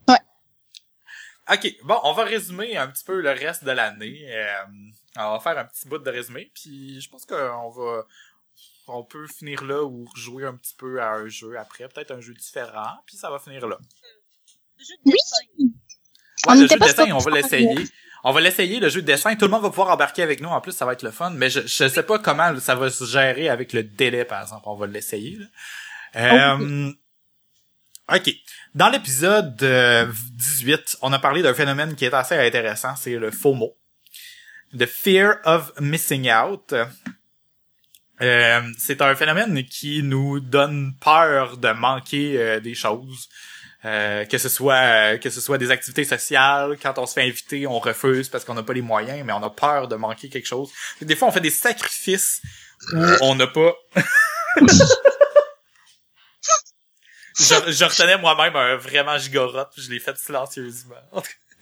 Ouais. 0.08 0.18
Ok, 1.50 1.74
bon, 1.84 1.98
on 2.02 2.12
va 2.12 2.24
résumer 2.24 2.76
un 2.76 2.88
petit 2.88 3.04
peu 3.04 3.20
le 3.20 3.30
reste 3.30 3.64
de 3.64 3.70
l'année. 3.70 4.26
Euh, 4.28 4.64
on 5.16 5.32
va 5.32 5.40
faire 5.40 5.58
un 5.58 5.64
petit 5.64 5.88
bout 5.88 5.98
de 5.98 6.10
résumé, 6.10 6.50
puis 6.54 7.00
je 7.00 7.08
pense 7.08 7.24
qu'on 7.26 7.70
va... 7.70 8.04
On 8.88 9.04
peut 9.04 9.26
finir 9.28 9.62
là 9.64 9.84
ou 9.84 10.08
jouer 10.16 10.44
un 10.44 10.54
petit 10.56 10.74
peu 10.76 11.00
à 11.00 11.12
un 11.12 11.28
jeu 11.28 11.56
après, 11.58 11.88
peut-être 11.88 12.10
un 12.10 12.20
jeu 12.20 12.34
différent, 12.34 12.98
puis 13.06 13.16
ça 13.16 13.30
va 13.30 13.38
finir 13.38 13.66
là. 13.66 13.78
Le 14.78 14.84
jeu 14.84 14.94
de 14.96 15.02
Oui. 15.06 15.12
dessin. 15.12 15.36
On 16.46 16.50
Ouais, 16.52 16.60
le 16.60 16.66
jeu 16.68 16.74
de 16.78 16.84
dessin, 16.84 17.12
on 17.12 17.18
va 17.18 17.30
l'essayer. 17.30 17.84
On 18.24 18.32
va 18.32 18.40
l'essayer, 18.40 18.80
le 18.80 18.88
jeu 18.88 19.00
de 19.02 19.06
dessin. 19.06 19.34
Tout 19.36 19.44
le 19.46 19.50
monde 19.52 19.62
va 19.62 19.70
pouvoir 19.70 19.90
embarquer 19.90 20.22
avec 20.22 20.40
nous. 20.40 20.48
En 20.48 20.60
plus, 20.60 20.72
ça 20.72 20.84
va 20.84 20.92
être 20.94 21.02
le 21.02 21.10
fun. 21.12 21.30
Mais 21.30 21.48
je, 21.50 21.60
je 21.60 21.88
sais 21.88 22.02
pas 22.02 22.18
comment 22.18 22.58
ça 22.58 22.74
va 22.74 22.90
se 22.90 23.04
gérer 23.04 23.48
avec 23.48 23.72
le 23.72 23.82
délai, 23.84 24.24
par 24.24 24.42
exemple. 24.42 24.62
On 24.66 24.74
va 24.76 24.86
l'essayer. 24.88 25.38
là. 25.38 25.46
Euh, 26.56 26.92
OK. 28.12 28.30
Dans 28.74 28.88
l'épisode 28.90 29.62
euh, 29.62 30.06
18, 30.32 30.98
on 31.02 31.12
a 31.12 31.18
parlé 31.18 31.42
d'un 31.42 31.54
phénomène 31.54 31.94
qui 31.94 32.04
est 32.04 32.14
assez 32.14 32.36
intéressant. 32.36 32.94
C'est 32.96 33.16
le 33.16 33.30
FOMO. 33.30 33.76
The 34.76 34.86
Fear 34.86 35.40
of 35.44 35.72
Missing 35.80 36.30
Out. 36.30 36.74
Euh, 38.20 38.60
c'est 38.78 39.02
un 39.02 39.14
phénomène 39.14 39.64
qui 39.64 40.02
nous 40.02 40.40
donne 40.40 40.94
peur 41.00 41.56
de 41.56 41.72
manquer 41.72 42.38
euh, 42.38 42.60
des 42.60 42.74
choses. 42.74 43.28
Euh, 43.84 44.24
que 44.26 44.38
ce 44.38 44.48
soit 44.48 44.74
euh, 44.74 45.18
que 45.18 45.28
ce 45.28 45.40
soit 45.40 45.58
des 45.58 45.72
activités 45.72 46.04
sociales, 46.04 46.78
quand 46.80 46.98
on 46.98 47.06
se 47.06 47.14
fait 47.14 47.22
inviter, 47.22 47.66
on 47.66 47.80
refuse 47.80 48.28
parce 48.28 48.44
qu'on 48.44 48.54
n'a 48.54 48.62
pas 48.62 48.74
les 48.74 48.80
moyens, 48.80 49.24
mais 49.26 49.32
on 49.32 49.42
a 49.42 49.50
peur 49.50 49.88
de 49.88 49.96
manquer 49.96 50.28
quelque 50.28 50.46
chose. 50.46 50.70
Des 51.00 51.16
fois, 51.16 51.26
on 51.26 51.32
fait 51.32 51.40
des 51.40 51.50
sacrifices 51.50 52.42
où 52.92 53.02
on 53.22 53.34
n'a 53.34 53.48
pas. 53.48 53.74
je, 54.56 54.72
je 57.40 57.84
retenais 57.84 58.18
moi-même 58.18 58.54
un 58.54 58.76
vraiment 58.76 59.18
gigorote, 59.18 59.72
je 59.76 59.90
l'ai 59.90 59.98
fait 59.98 60.16
silencieusement. 60.16 60.94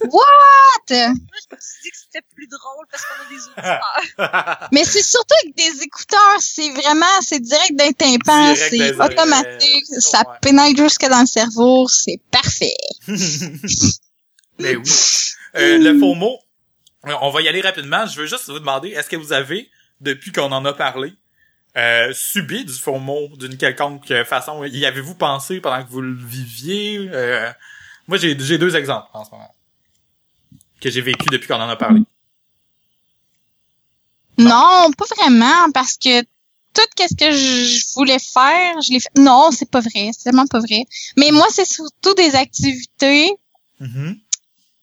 What? 0.03 0.87
Je 0.89 1.09
me 1.09 1.61
suis 1.61 1.83
dit 1.83 1.91
que 1.91 1.97
c'était 1.97 2.25
plus 2.35 2.47
drôle 2.49 2.87
parce 2.91 3.05
qu'on 3.05 3.23
a 3.23 3.29
des 3.29 3.45
auditeurs. 3.47 4.69
Mais 4.73 4.85
c'est 4.85 5.03
surtout 5.03 5.35
avec 5.43 5.55
des 5.57 5.83
écouteurs, 5.83 6.37
c'est 6.41 6.71
vraiment, 6.71 7.21
c'est 7.21 7.41
direct 7.41 7.77
d'un 7.77 7.93
tympan, 7.93 8.55
c'est 8.55 8.93
automatique, 8.99 9.85
ça 9.99 10.21
Ouais. 10.21 10.37
pénètre 10.41 10.77
jusque 10.81 11.07
dans 11.07 11.21
le 11.21 11.27
cerveau, 11.27 11.87
c'est 11.89 12.21
parfait. 12.31 12.77
Mais 14.59 14.77
oui. 14.77 14.91
Euh, 15.57 15.79
le 15.79 15.99
faux 15.99 16.15
mot, 16.15 16.39
euh, 17.07 17.13
on 17.23 17.31
va 17.31 17.43
y 17.43 17.49
aller 17.49 17.61
rapidement. 17.61 18.07
Je 18.07 18.21
veux 18.21 18.27
juste 18.27 18.49
vous 18.51 18.59
demander, 18.59 18.91
est-ce 18.91 19.09
que 19.09 19.17
vous 19.17 19.33
avez, 19.33 19.71
depuis 20.01 20.33
qu'on 20.33 20.53
en 20.53 20.65
a 20.65 20.73
parlé, 20.73 21.13
euh, 21.77 22.13
subi 22.13 22.65
du 22.65 22.73
faux 22.73 22.99
mot 22.99 23.29
d'une 23.37 23.57
quelconque 23.57 24.13
façon? 24.25 24.65
Y 24.65 24.85
avez-vous 24.87 25.15
pensé 25.15 25.61
pendant 25.61 25.83
que 25.85 25.91
vous 25.91 26.01
le 26.03 26.15
viviez? 26.15 27.09
Euh, 27.13 27.51
moi, 28.07 28.19
j'ai 28.19 28.37
j'ai 28.39 28.59
deux 28.59 28.77
exemples 28.77 29.09
en 29.13 29.25
ce 29.25 29.31
moment 29.31 29.55
que 30.81 30.91
j'ai 30.91 31.01
vécu 31.03 31.27
depuis 31.31 31.49
qu'on 31.49 31.55
en 31.61 31.69
a 31.69 31.77
parlé. 31.77 32.01
Non, 34.39 34.91
pas 34.97 35.05
vraiment, 35.17 35.71
parce 35.75 35.97
que 35.97 36.23
tout 36.23 36.83
ce 36.99 37.15
que 37.15 37.31
je 37.33 37.95
voulais 37.95 38.19
faire, 38.19 38.81
je 38.81 38.93
l'ai 38.93 39.01
fait. 39.01 39.11
Non, 39.19 39.51
c'est 39.51 39.71
pas 39.71 39.81
vrai, 39.81 40.11
c'est 40.17 40.25
tellement 40.25 40.47
pas 40.47 40.61
vrai. 40.61 40.85
Mais 41.17 41.31
moi, 41.31 41.47
c'est 41.51 41.67
surtout 41.67 42.15
des 42.15 42.35
activités 42.35 43.33
Mhm. 43.81 44.17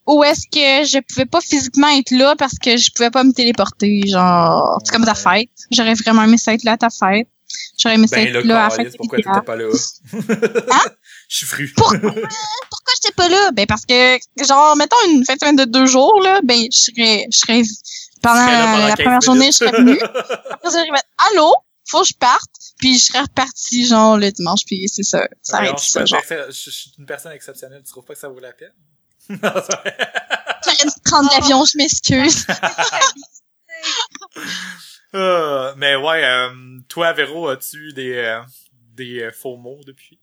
où 0.06 0.24
est-ce 0.24 0.41
que 0.52 0.88
je 0.88 0.99
pouvais 0.99 1.26
pas 1.26 1.41
physiquement 1.41 1.88
être 1.90 2.11
là 2.11 2.36
parce 2.36 2.57
que 2.60 2.78
je 2.78 2.91
pouvais 2.95 3.10
pas 3.11 3.24
me 3.24 3.32
téléporter, 3.32 4.02
genre, 4.07 4.80
c'est 4.84 4.91
comme 4.91 5.06
ta 5.06 5.15
fête. 5.15 5.49
J'aurais 5.72 5.94
vraiment 5.95 6.24
aimé 6.24 6.38
ça 6.38 6.53
être 6.53 6.64
là 6.64 6.74
à 6.74 6.78
ta 6.78 6.90
fête. 6.90 7.28
J'aurais 7.80 7.95
aimé 7.95 8.07
ça 8.07 8.18
Ben 8.18 8.28
être 8.28 8.34
là, 8.34 8.41
là 8.44 8.65
à 8.65 8.69
la 8.69 8.76
fête. 8.76 8.98
pourquoi 8.98 9.18
t'étais 9.19 9.41
pas 9.45 9.56
là? 9.56 9.65
Hein? 10.14 10.91
Je 11.28 11.38
suis 11.38 11.45
fru. 11.45 11.74
Pourquoi? 11.76 11.99
Pourquoi 11.99 12.94
j'étais 12.95 13.14
pas 13.16 13.28
là? 13.28 13.52
Ben 13.52 13.66
parce 13.66 13.86
que, 13.86 14.18
genre, 14.45 14.76
mettons 14.78 14.95
une 15.10 15.26
fin 15.26 15.36
de 15.36 15.40
semaine 15.40 15.56
de 15.58 15.66
deux 15.66 15.86
jours, 15.86 16.22
là, 16.22 16.40
ben 16.44 16.68
je 16.72 16.78
serais, 16.78 17.26
je 17.32 17.38
serais, 17.38 17.62
pendant, 18.22 18.45
la 18.45 18.95
15 18.95 19.04
première 19.04 19.22
journée, 19.22 19.48
je 19.48 19.58
serais 19.58 19.72
venue. 19.72 19.99
Après 20.02 20.70
j'aurais 20.72 21.02
allô? 21.32 21.54
Faut 21.90 22.02
que 22.02 22.08
je 22.08 22.14
parte. 22.14 22.49
Puis 22.80 22.98
je 22.98 23.06
serais 23.06 23.22
reparti, 23.22 23.86
genre, 23.88 24.18
le 24.18 24.30
dimanche, 24.32 24.62
puis 24.66 24.88
c'est 24.90 25.04
ça. 25.04 25.28
Ça 25.41 25.58
Non, 25.62 25.64
arrête 25.70 25.78
je, 25.80 25.84
suis 25.84 25.91
ça, 25.91 26.06
genre. 26.06 26.22
je, 26.28 26.52
je 26.52 26.70
suis 26.70 26.91
une 26.99 27.06
personne 27.06 27.32
exceptionnelle. 27.32 27.82
Tu 27.84 27.91
trouves 27.91 28.04
pas 28.06 28.14
que 28.14 28.20
ça 28.20 28.28
vaut 28.28 28.40
la 28.40 28.52
peine? 28.54 28.74
J'aurais 29.30 30.84
dû 30.84 31.02
prendre 31.04 31.30
l'avion, 31.34 31.66
je 31.66 31.78
m'excuse. 31.78 32.45
Euh, 35.14 35.74
mais 35.78 35.95
ouais, 35.95 36.24
euh, 36.26 36.49
toi, 36.90 37.14
Véro, 37.14 37.48
as-tu 37.48 37.94
des, 37.94 38.14
euh, 38.18 38.41
des 38.94 39.22
euh, 39.22 39.32
faux 39.32 39.56
mots 39.56 39.80
depuis? 39.86 40.20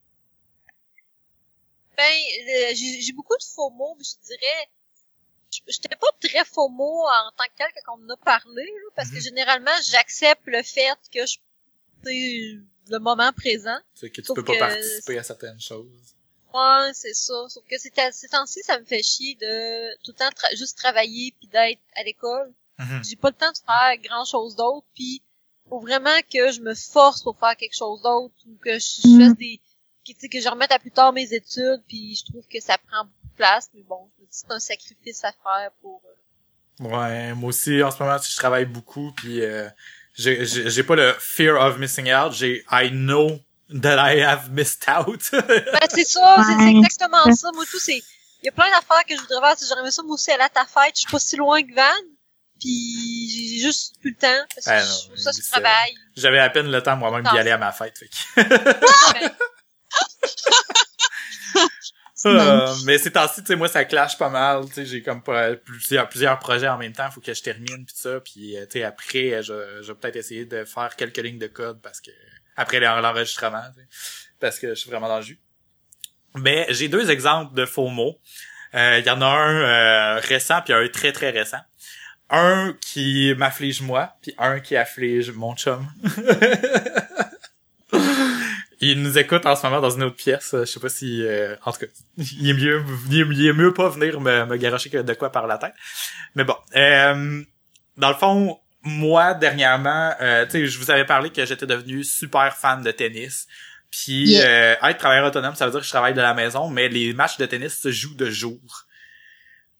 Ben, 1.96 2.02
euh, 2.04 2.72
j'ai 2.74 3.12
beaucoup 3.12 3.36
de 3.36 3.44
faux 3.54 3.70
mots, 3.70 3.94
mais 3.98 4.04
je 4.04 4.26
dirais, 4.26 4.68
j'étais 5.68 5.94
pas 5.96 6.08
très 6.20 6.44
faux 6.44 6.68
mots 6.68 7.02
en 7.06 7.30
tant 7.36 7.44
que 7.44 7.56
tel 7.56 7.66
quand 7.84 7.96
on 7.98 8.04
en 8.04 8.10
a 8.10 8.16
parlé, 8.16 8.64
là, 8.64 8.90
parce 8.96 9.10
que 9.10 9.16
Mhm. 9.16 9.20
généralement, 9.22 9.70
j'accepte 9.90 10.42
le 10.46 10.62
fait 10.62 10.96
que 11.12 11.20
je, 11.26 11.38
le 12.90 12.98
moment 12.98 13.32
présent. 13.32 13.78
C'est 13.94 14.10
que 14.10 14.20
tu 14.20 14.26
Sauf 14.26 14.36
peux 14.36 14.44
pas 14.44 14.54
que- 14.54 14.58
participer 14.58 15.18
à 15.18 15.22
certaines 15.22 15.60
choses. 15.60 16.14
Ouais, 16.52 16.90
c'est 16.92 17.14
ça. 17.14 17.48
Sauf 17.48 17.64
que 17.68 17.78
c'est 17.78 17.98
à- 17.98 18.12
ces 18.12 18.28
temps-ci, 18.28 18.60
ça 18.62 18.78
me 18.78 18.84
fait 18.84 19.02
chier 19.02 19.34
de 19.36 19.94
tout 20.04 20.12
le 20.12 20.16
temps 20.18 20.28
tra- 20.30 20.54
juste 20.56 20.76
travailler 20.76 21.34
puis 21.38 21.48
d'être 21.48 21.80
à 21.96 22.02
l'école. 22.02 22.52
Mhm. 22.78 23.02
J'ai 23.08 23.16
pas 23.16 23.30
le 23.30 23.34
temps 23.36 23.50
de 23.52 23.56
faire 23.58 23.96
grand 24.02 24.24
chose 24.24 24.54
d'autre 24.54 24.86
puis 24.94 25.22
faut 25.68 25.80
vraiment 25.80 26.20
que 26.30 26.52
je 26.52 26.60
me 26.60 26.74
force 26.74 27.22
pour 27.22 27.38
faire 27.38 27.56
quelque 27.56 27.74
chose 27.76 28.02
d'autre 28.02 28.34
ou 28.46 28.56
que 28.62 28.78
je, 28.78 29.00
je 29.02 29.08
Mhm. 29.08 29.28
fasse 29.28 29.38
des 29.38 29.60
que, 30.06 30.12
tu 30.12 30.20
sais, 30.20 30.28
que 30.28 30.40
je 30.40 30.48
remette 30.48 30.70
à 30.72 30.78
plus 30.78 30.90
tard 30.90 31.12
mes 31.12 31.32
études 31.32 31.82
puis 31.88 32.14
je 32.16 32.24
trouve 32.30 32.44
que 32.52 32.60
ça 32.60 32.76
prend 32.78 33.04
beaucoup 33.04 33.28
de 33.32 33.36
place 33.36 33.68
mais 33.74 33.82
bon, 33.82 34.08
je 34.16 34.22
me 34.22 34.26
dis 34.26 34.30
que 34.30 34.36
c'est 34.36 34.52
un 34.52 34.60
sacrifice 34.60 35.24
à 35.24 35.32
faire 35.32 35.70
pour 35.80 36.00
euh, 36.04 36.84
Ouais, 36.88 37.34
moi 37.34 37.50
aussi, 37.50 37.82
en 37.84 37.90
ce 37.92 38.02
moment, 38.02 38.16
je 38.18 38.36
travaille 38.36 38.64
beaucoup, 38.64 39.12
puis 39.12 39.42
euh, 39.42 39.68
j'ai 40.14 40.44
j'ai- 40.44 40.68
j'ai 40.70 40.82
pas 40.82 40.96
le 40.96 41.14
fear 41.20 41.60
of 41.60 41.78
missing 41.78 42.12
out, 42.12 42.32
j'ai 42.32 42.64
I 42.70 42.90
know 42.90 43.38
that 43.80 43.96
I 44.12 44.20
have 44.22 44.50
missed 44.50 44.84
out. 44.88 45.20
Ben, 45.32 45.88
c'est 45.88 46.04
ça, 46.04 46.42
c'est 46.44 46.68
exactement 46.70 47.32
ça. 47.32 47.50
Moi, 47.54 47.64
tout, 47.70 47.78
c'est, 47.78 47.98
il 47.98 48.46
y 48.46 48.48
a 48.48 48.52
plein 48.52 48.68
d'affaires 48.70 49.04
que 49.08 49.14
je 49.16 49.20
voudrais 49.20 49.40
faire. 49.54 49.66
J'aurais 49.68 49.82
aimé 49.82 49.90
ça, 49.92 50.02
moi 50.02 50.14
aussi, 50.14 50.32
aller 50.32 50.42
à 50.42 50.48
ta 50.48 50.64
fête. 50.66 50.96
Je 50.96 51.00
suis 51.02 51.10
pas 51.10 51.18
si 51.20 51.36
loin 51.36 51.62
que 51.62 51.72
Van. 51.74 51.82
Puis, 52.60 53.28
j'ai 53.56 53.62
juste 53.62 53.98
plus 54.00 54.10
le 54.10 54.16
temps. 54.16 54.44
Parce 54.54 54.66
que 54.66 54.70
Ah 54.72 54.80
je- 54.82 55.10
non, 55.10 55.16
ça, 55.16 55.32
c'est 55.32 55.42
c'est 55.42 55.48
ça. 55.48 55.60
travail. 55.60 55.94
J'avais 56.16 56.38
à 56.40 56.50
peine 56.50 56.70
le 56.72 56.82
temps 56.82 56.96
moi-même 56.96 57.22
d'y 57.32 57.38
aller 57.38 57.50
à 57.52 57.58
ma 57.58 57.70
fête. 57.72 57.96
Fait 57.98 58.08
que... 58.08 58.14
Euh, 62.26 62.74
mais 62.86 62.96
ces 62.96 63.10
temps-ci, 63.12 63.42
tu 63.42 63.48
sais, 63.48 63.56
moi, 63.56 63.68
ça 63.68 63.84
clash 63.84 64.16
pas 64.16 64.30
mal. 64.30 64.64
Tu 64.68 64.72
sais, 64.74 64.86
j'ai 64.86 65.02
comme 65.02 65.22
pas 65.22 65.56
plusieurs, 65.56 66.08
plusieurs 66.08 66.38
projets 66.38 66.68
en 66.68 66.78
même 66.78 66.92
temps. 66.94 67.10
Faut 67.10 67.20
que 67.20 67.34
je 67.34 67.42
termine 67.42 67.84
pis 67.84 67.92
ça. 67.94 68.18
Puis, 68.20 68.56
euh, 68.56 68.62
tu 68.64 68.78
sais, 68.78 68.82
après, 68.84 69.42
je, 69.42 69.82
je 69.82 69.88
vais 69.92 69.94
peut-être 69.98 70.16
essayer 70.16 70.46
de 70.46 70.64
faire 70.64 70.96
quelques 70.96 71.18
lignes 71.18 71.38
de 71.38 71.48
code 71.48 71.82
parce 71.82 72.00
que 72.00 72.10
après 72.56 72.80
l'en- 72.80 73.00
l'enregistrement, 73.00 73.62
tu 73.76 73.82
sais, 73.82 73.88
parce 74.40 74.58
que 74.58 74.70
je 74.70 74.74
suis 74.80 74.88
vraiment 74.90 75.08
dans 75.08 75.18
le 75.18 75.22
jus. 75.22 75.38
Mais 76.36 76.66
j'ai 76.70 76.88
deux 76.88 77.10
exemples 77.10 77.54
de 77.54 77.66
faux 77.66 77.88
mots. 77.88 78.18
Euh, 78.74 79.00
Il 79.00 79.06
y 79.06 79.10
en 79.10 79.20
a 79.20 79.26
un 79.26 80.16
euh, 80.16 80.20
récent 80.20 80.62
puis 80.62 80.72
un 80.72 80.88
très 80.88 81.12
très 81.12 81.28
récent. 81.30 81.60
Un 82.30 82.74
qui 82.80 83.34
m'afflige 83.36 83.82
moi, 83.82 84.14
puis 84.22 84.34
un 84.38 84.60
qui 84.60 84.76
afflige 84.76 85.30
mon 85.32 85.54
chum. 85.56 85.86
Il 88.90 89.02
nous 89.02 89.18
écoute 89.18 89.46
en 89.46 89.56
ce 89.56 89.64
moment 89.66 89.80
dans 89.80 89.90
une 89.90 90.02
autre 90.04 90.16
pièce. 90.16 90.50
Je 90.52 90.64
sais 90.64 90.80
pas 90.80 90.88
si... 90.88 91.22
euh, 91.26 91.56
en 91.64 91.72
tout 91.72 91.80
cas, 91.80 91.86
il 92.18 92.50
est 92.50 92.54
mieux, 92.54 92.82
il 93.10 93.20
est, 93.20 93.24
il 93.24 93.46
est 93.46 93.52
mieux 93.52 93.72
pas 93.72 93.88
venir 93.88 94.20
me, 94.20 94.44
me 94.46 94.56
garocher 94.56 94.90
que 94.90 94.98
de 94.98 95.14
quoi 95.14 95.30
par 95.30 95.46
la 95.46 95.58
tête. 95.58 95.74
Mais 96.34 96.44
bon. 96.44 96.56
euh, 96.76 97.42
dans 97.96 98.08
le 98.08 98.14
fond, 98.16 98.58
moi, 98.82 99.34
dernièrement, 99.34 100.12
euh, 100.20 100.44
tu 100.44 100.50
sais, 100.52 100.66
je 100.66 100.78
vous 100.78 100.90
avais 100.90 101.04
parlé 101.06 101.30
que 101.30 101.44
j'étais 101.46 101.66
devenu 101.66 102.04
super 102.04 102.54
fan 102.56 102.82
de 102.82 102.90
tennis. 102.90 103.46
Puis 103.90 104.32
Yeah. 104.32 104.46
euh, 104.82 104.88
être 104.90 104.98
travailleur 104.98 105.26
autonome, 105.26 105.54
ça 105.54 105.66
veut 105.66 105.70
dire 105.70 105.80
que 105.80 105.86
je 105.86 105.90
travaille 105.90 106.14
de 106.14 106.20
la 106.20 106.34
maison, 106.34 106.68
mais 106.68 106.88
les 106.88 107.12
matchs 107.12 107.36
de 107.38 107.46
tennis 107.46 107.80
se 107.80 107.92
jouent 107.92 108.16
de 108.16 108.28
jour. 108.28 108.86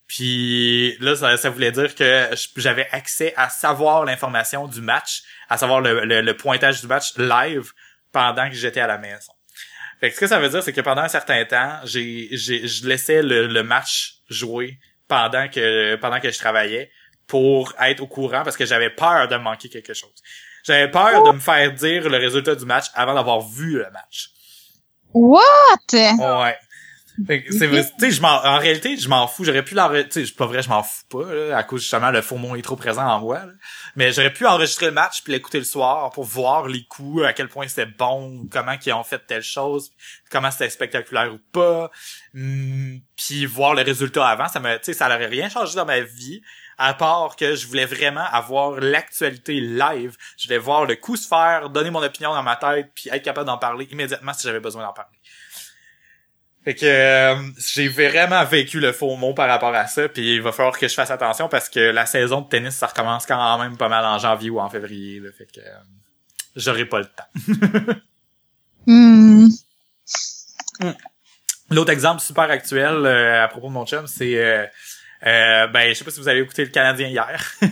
Puis 0.06 0.96
là, 1.00 1.16
ça, 1.16 1.36
ça 1.36 1.50
voulait 1.50 1.72
dire 1.72 1.94
que 1.94 2.28
j'avais 2.56 2.86
accès 2.92 3.32
à 3.36 3.48
savoir 3.48 4.04
l'information 4.04 4.68
du 4.68 4.80
match, 4.80 5.22
à 5.48 5.56
savoir 5.58 5.80
le, 5.80 6.04
le- 6.04 6.20
le 6.20 6.36
pointage 6.36 6.80
du 6.80 6.86
match 6.86 7.16
live 7.16 7.72
pendant 8.14 8.48
que 8.48 8.54
j'étais 8.54 8.80
à 8.80 8.86
la 8.86 8.96
maison. 8.96 9.32
Fait 10.00 10.08
que 10.08 10.14
ce 10.14 10.20
que 10.20 10.26
ça 10.26 10.38
veut 10.38 10.48
dire, 10.48 10.62
c'est 10.62 10.72
que 10.72 10.80
pendant 10.80 11.02
un 11.02 11.08
certain 11.08 11.44
temps, 11.44 11.80
j'ai, 11.84 12.28
j'ai, 12.32 12.66
je 12.66 12.86
laissais 12.86 13.22
le, 13.22 13.46
le 13.46 13.62
match 13.62 14.20
jouer 14.30 14.78
pendant 15.08 15.48
que, 15.48 15.96
pendant 15.96 16.20
que 16.20 16.30
je 16.30 16.38
travaillais 16.38 16.90
pour 17.26 17.74
être 17.80 18.00
au 18.00 18.06
courant 18.06 18.42
parce 18.42 18.56
que 18.56 18.64
j'avais 18.64 18.90
peur 18.90 19.28
de 19.28 19.36
manquer 19.36 19.68
quelque 19.68 19.94
chose. 19.94 20.14
J'avais 20.64 20.90
peur 20.90 21.24
de 21.24 21.32
me 21.32 21.40
faire 21.40 21.72
dire 21.72 22.08
le 22.08 22.16
résultat 22.16 22.54
du 22.54 22.64
match 22.64 22.86
avant 22.94 23.14
d'avoir 23.14 23.40
vu 23.40 23.78
le 23.78 23.90
match. 23.92 24.30
What? 25.12 25.42
Ouais. 25.92 26.56
Fait 27.26 27.42
que 27.44 27.52
C'est 27.56 27.66
vrai, 27.66 27.84
je 28.00 28.20
m'en, 28.20 28.44
en 28.44 28.58
réalité, 28.58 28.96
je 28.96 29.08
m'en 29.08 29.26
fous. 29.28 29.44
J'aurais 29.44 29.62
pu 29.62 29.74
l'enregistrer, 29.74 30.08
tu 30.08 30.20
sais, 30.20 30.26
c'est 30.26 30.36
pas 30.36 30.46
vrai, 30.46 30.62
je 30.62 30.68
m'en 30.68 30.82
fous 30.82 31.04
pas, 31.08 31.32
là, 31.32 31.56
à 31.56 31.62
cause 31.62 31.82
justement 31.82 32.10
le 32.10 32.22
faux 32.22 32.36
mot 32.36 32.56
est 32.56 32.62
trop 32.62 32.76
présent 32.76 33.06
en 33.06 33.20
moi. 33.20 33.38
là. 33.38 33.52
Mais 33.96 34.12
j'aurais 34.12 34.32
pu 34.32 34.46
enregistrer 34.46 34.86
le 34.86 34.92
match 34.92 35.22
puis 35.22 35.32
l'écouter 35.32 35.58
le 35.58 35.64
soir 35.64 36.10
pour 36.10 36.24
voir 36.24 36.66
les 36.66 36.84
coups, 36.84 37.24
à 37.24 37.32
quel 37.32 37.48
point 37.48 37.68
c'était 37.68 37.86
bon, 37.86 38.46
comment 38.50 38.74
ils 38.84 38.92
ont 38.92 39.04
fait 39.04 39.20
telle 39.26 39.42
chose, 39.42 39.92
comment 40.30 40.50
c'était 40.50 40.70
spectaculaire 40.70 41.32
ou 41.32 41.38
pas, 41.52 41.90
Hum, 42.34 43.00
puis 43.16 43.46
voir 43.46 43.74
le 43.74 43.82
résultat 43.82 44.26
avant. 44.26 44.48
Ça 44.48 44.58
me, 44.58 44.76
tu 44.78 44.84
sais, 44.86 44.92
ça 44.92 45.08
n'aurait 45.08 45.26
rien 45.26 45.48
changé 45.48 45.76
dans 45.76 45.86
ma 45.86 46.00
vie. 46.00 46.42
À 46.76 46.92
part 46.92 47.36
que 47.36 47.54
je 47.54 47.68
voulais 47.68 47.86
vraiment 47.86 48.24
avoir 48.32 48.80
l'actualité 48.80 49.60
live. 49.60 50.16
Je 50.36 50.48
voulais 50.48 50.58
voir 50.58 50.84
le 50.86 50.96
coup 50.96 51.16
se 51.16 51.28
faire, 51.28 51.70
donner 51.70 51.90
mon 51.90 52.02
opinion 52.02 52.34
dans 52.34 52.42
ma 52.42 52.56
tête, 52.56 52.90
puis 52.96 53.10
être 53.12 53.22
capable 53.22 53.46
d'en 53.46 53.58
parler 53.58 53.86
immédiatement 53.92 54.32
si 54.32 54.42
j'avais 54.42 54.58
besoin 54.58 54.82
d'en 54.82 54.92
parler. 54.92 55.16
Fait 56.64 56.74
que 56.74 56.86
euh, 56.86 57.36
j'ai 57.58 57.88
vraiment 57.88 58.42
vécu 58.44 58.80
le 58.80 58.92
faux 58.92 59.16
mot 59.16 59.34
par 59.34 59.48
rapport 59.48 59.74
à 59.74 59.86
ça, 59.86 60.08
puis 60.08 60.36
il 60.36 60.42
va 60.42 60.50
falloir 60.50 60.78
que 60.78 60.88
je 60.88 60.94
fasse 60.94 61.10
attention 61.10 61.46
parce 61.46 61.68
que 61.68 61.78
la 61.78 62.06
saison 62.06 62.40
de 62.40 62.48
tennis 62.48 62.74
ça 62.74 62.86
recommence 62.86 63.26
quand 63.26 63.58
même 63.58 63.76
pas 63.76 63.88
mal 63.88 64.04
en 64.06 64.18
janvier 64.18 64.48
ou 64.48 64.60
en 64.60 64.70
février, 64.70 65.20
là, 65.20 65.28
fait 65.36 65.44
que 65.44 65.60
euh, 65.60 65.74
j'aurai 66.56 66.86
pas 66.86 67.00
le 67.00 67.06
temps. 67.06 67.94
Hmm. 68.86 69.48
L'autre 71.70 71.90
exemple 71.90 72.20
super 72.20 72.50
actuel 72.50 73.06
euh, 73.06 73.42
à 73.42 73.48
propos 73.48 73.68
de 73.68 73.72
mon 73.72 73.86
chum, 73.86 74.06
c'est 74.06 74.70
euh, 75.26 75.66
ben 75.68 75.88
je 75.88 75.94
sais 75.94 76.04
pas 76.04 76.10
si 76.10 76.20
vous 76.20 76.28
avez 76.28 76.40
écouté 76.40 76.64
le 76.64 76.70
Canadien 76.70 77.08
hier. 77.08 77.52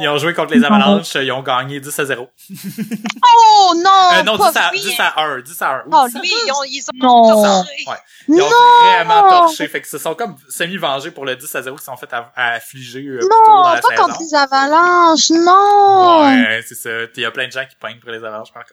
ils 0.00 0.08
ont 0.08 0.18
joué 0.18 0.34
contre 0.34 0.54
les 0.54 0.64
Avalanches, 0.64 1.14
ils 1.16 1.30
ont 1.32 1.42
gagné 1.42 1.80
10 1.80 1.98
à 1.98 2.04
0. 2.04 2.28
Oh 2.50 3.72
non! 3.76 3.90
Euh, 4.14 4.22
non, 4.22 4.38
pas 4.38 4.50
10 4.50 4.56
à, 4.58 4.68
vrai. 4.68 4.78
10 4.78 5.00
à 5.00 5.20
1, 5.22 5.40
10 5.40 5.62
à 5.62 5.70
1. 5.70 5.82
Oh, 5.90 6.06
Oui, 6.14 6.32
ils 6.46 6.52
ont, 6.52 6.64
ils 6.64 6.82
ont 6.82 7.06
Non. 7.06 7.42
torturé. 7.44 7.74
Ouais. 7.86 7.96
Ils 8.28 8.34
ont 8.42 8.48
Non! 8.48 8.92
vraiment 8.94 9.28
torché. 9.28 9.68
Fait 9.68 9.80
que 9.80 9.88
se 9.88 9.98
sont 9.98 10.14
comme 10.14 10.36
semi-vengés 10.48 11.10
pour 11.10 11.24
le 11.26 11.36
10 11.36 11.54
à 11.54 11.62
0 11.62 11.76
qui 11.76 11.84
sont 11.84 11.96
fait 11.96 12.12
à, 12.12 12.32
à 12.36 12.52
affliger 12.52 13.00
euh, 13.06 13.18
plus 13.18 13.28
tôt 13.28 13.34
Non, 13.48 13.62
dans 13.62 13.74
la 13.74 13.80
pas 13.80 13.88
saison. 13.88 14.02
contre 14.04 14.20
les 14.20 14.34
avalanches, 14.34 15.30
non! 15.30 16.22
Ouais, 16.24 16.62
c'est 16.66 16.74
ça. 16.74 16.90
Il 17.16 17.22
y 17.22 17.24
a 17.24 17.30
plein 17.30 17.46
de 17.46 17.52
gens 17.52 17.64
qui 17.68 17.76
peignent 17.76 17.98
pour 18.00 18.10
les 18.10 18.18
avalanches 18.18 18.52
par- 18.52 18.64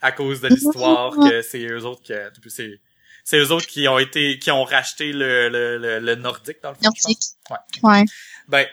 à 0.00 0.12
cause 0.12 0.40
de 0.40 0.48
l'histoire 0.48 1.12
que 1.12 1.42
c'est 1.42 1.64
eux 1.66 1.84
autres 1.84 2.02
que 2.06 2.48
c'est 2.50 2.80
c'est 3.24 3.38
eux 3.38 3.50
autres 3.52 3.66
qui 3.66 3.86
ont 3.88 3.98
été 3.98 4.38
qui 4.38 4.50
ont 4.50 4.64
racheté 4.64 5.12
le 5.12 5.48
le 5.48 5.78
le, 5.78 5.98
le 6.00 6.14
nordique 6.16 6.58
dans 6.62 6.70
le 6.70 6.74
fond. 6.76 6.82
Nordique. 6.84 7.20
Ouais. 7.50 7.56
Ouais. 7.82 8.04
Ben 8.48 8.66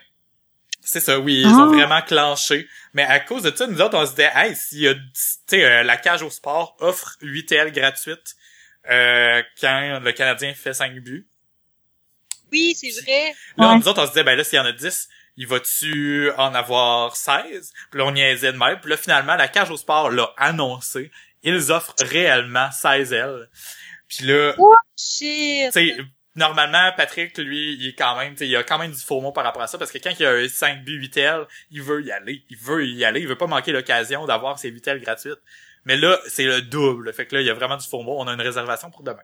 c'est 0.82 1.00
ça, 1.02 1.20
oui, 1.20 1.42
ils 1.42 1.46
Ah. 1.48 1.64
ont 1.64 1.68
vraiment 1.68 2.02
clenché. 2.02 2.68
Mais 2.94 3.04
à 3.04 3.20
cause 3.20 3.44
de 3.44 3.56
ça, 3.56 3.68
nous 3.68 3.80
autres, 3.80 3.96
on 3.96 4.06
se 4.06 4.12
disait, 4.12 4.32
hey, 4.34 4.56
s'il 4.56 4.80
y 4.80 4.88
a, 4.88 4.96
tu 4.96 5.02
sais, 5.46 5.64
euh, 5.64 5.84
la 5.84 5.98
cage 5.98 6.24
au 6.24 6.32
sport 6.32 6.76
offre 6.80 7.16
8 7.22 7.46
TL 7.46 7.72
gratuites 7.72 8.36
euh, 8.90 9.44
quand 9.62 10.00
le 10.02 10.12
Canadien 10.14 10.52
fait 10.56 10.74
5 10.74 10.96
buts. 10.96 11.28
Oui, 12.52 12.76
c'est 12.76 12.90
vrai. 13.04 13.36
Là, 13.58 13.70
Ouais. 13.74 13.78
nous 13.78 13.88
autres, 13.88 14.02
on 14.02 14.06
se 14.06 14.12
disait, 14.14 14.24
ben 14.24 14.36
là, 14.36 14.44
s'il 14.44 14.58
y 14.58 14.60
en 14.60 14.66
a 14.66 14.72
10, 14.72 15.08
il 15.38 15.46
va-tu 15.46 16.32
en 16.38 16.56
avoir 16.56 17.16
16? 17.16 17.72
Puis 17.92 18.00
là, 18.00 18.06
on 18.06 18.12
niaisait 18.12 18.52
de 18.54 18.58
même. 18.58 18.80
Puis 18.80 18.90
là, 18.90 18.98
finalement, 18.98 19.36
la 19.36 19.48
cage 19.48 19.70
au 19.70 19.78
sport 19.78 20.10
l'a 20.10 20.34
annoncé. 20.38 21.12
Ils 21.44 21.72
offrent 21.72 21.94
réellement 22.00 22.72
16 22.72 23.14
L. 23.14 23.48
Puis 24.10 24.26
là, 24.26 24.54
Shit. 24.98 25.72
tu 25.72 25.72
sais, 25.72 25.98
normalement, 26.36 26.92
Patrick, 26.98 27.38
lui, 27.38 27.76
il 27.80 27.90
est 27.90 27.94
quand 27.96 28.18
même, 28.18 28.34
tu 28.34 28.40
sais, 28.40 28.48
il 28.48 28.56
a 28.56 28.64
quand 28.64 28.78
même 28.80 28.92
du 28.92 29.00
faux 29.00 29.22
mot 29.22 29.32
par 29.32 29.44
rapport 29.44 29.62
à 29.62 29.68
ça, 29.68 29.78
parce 29.78 29.92
que 29.92 29.98
quand 30.00 30.12
il 30.20 30.26
a 30.26 30.32
un 30.32 30.48
5 30.50 30.84
buts 30.84 30.98
8 31.00 31.18
L, 31.18 31.46
il 31.72 31.82
veut 31.82 32.04
y 32.04 32.12
aller. 32.12 32.44
Il 32.50 32.58
veut 32.58 32.86
y 32.88 33.06
aller. 33.06 33.22
Il 33.22 33.28
veut 33.28 33.38
pas 33.38 33.48
manquer 33.48 33.72
l'occasion 33.72 34.26
d'avoir 34.26 34.58
ses 34.60 34.70
8 34.70 34.88
L 34.88 35.00
gratuites. 35.02 35.40
Mais 35.86 35.96
là, 35.96 36.20
c'est 36.28 36.44
le 36.44 36.62
double. 36.62 37.14
Fait 37.14 37.26
que 37.26 37.36
là, 37.36 37.42
il 37.42 37.48
y 37.48 37.50
a 37.50 37.54
vraiment 37.54 37.78
du 37.78 37.88
faux 37.88 38.02
mot. 38.04 38.18
On 38.20 38.28
a 38.28 38.34
une 38.34 38.42
réservation 38.42 38.92
pour 38.92 39.04
demain. 39.04 39.24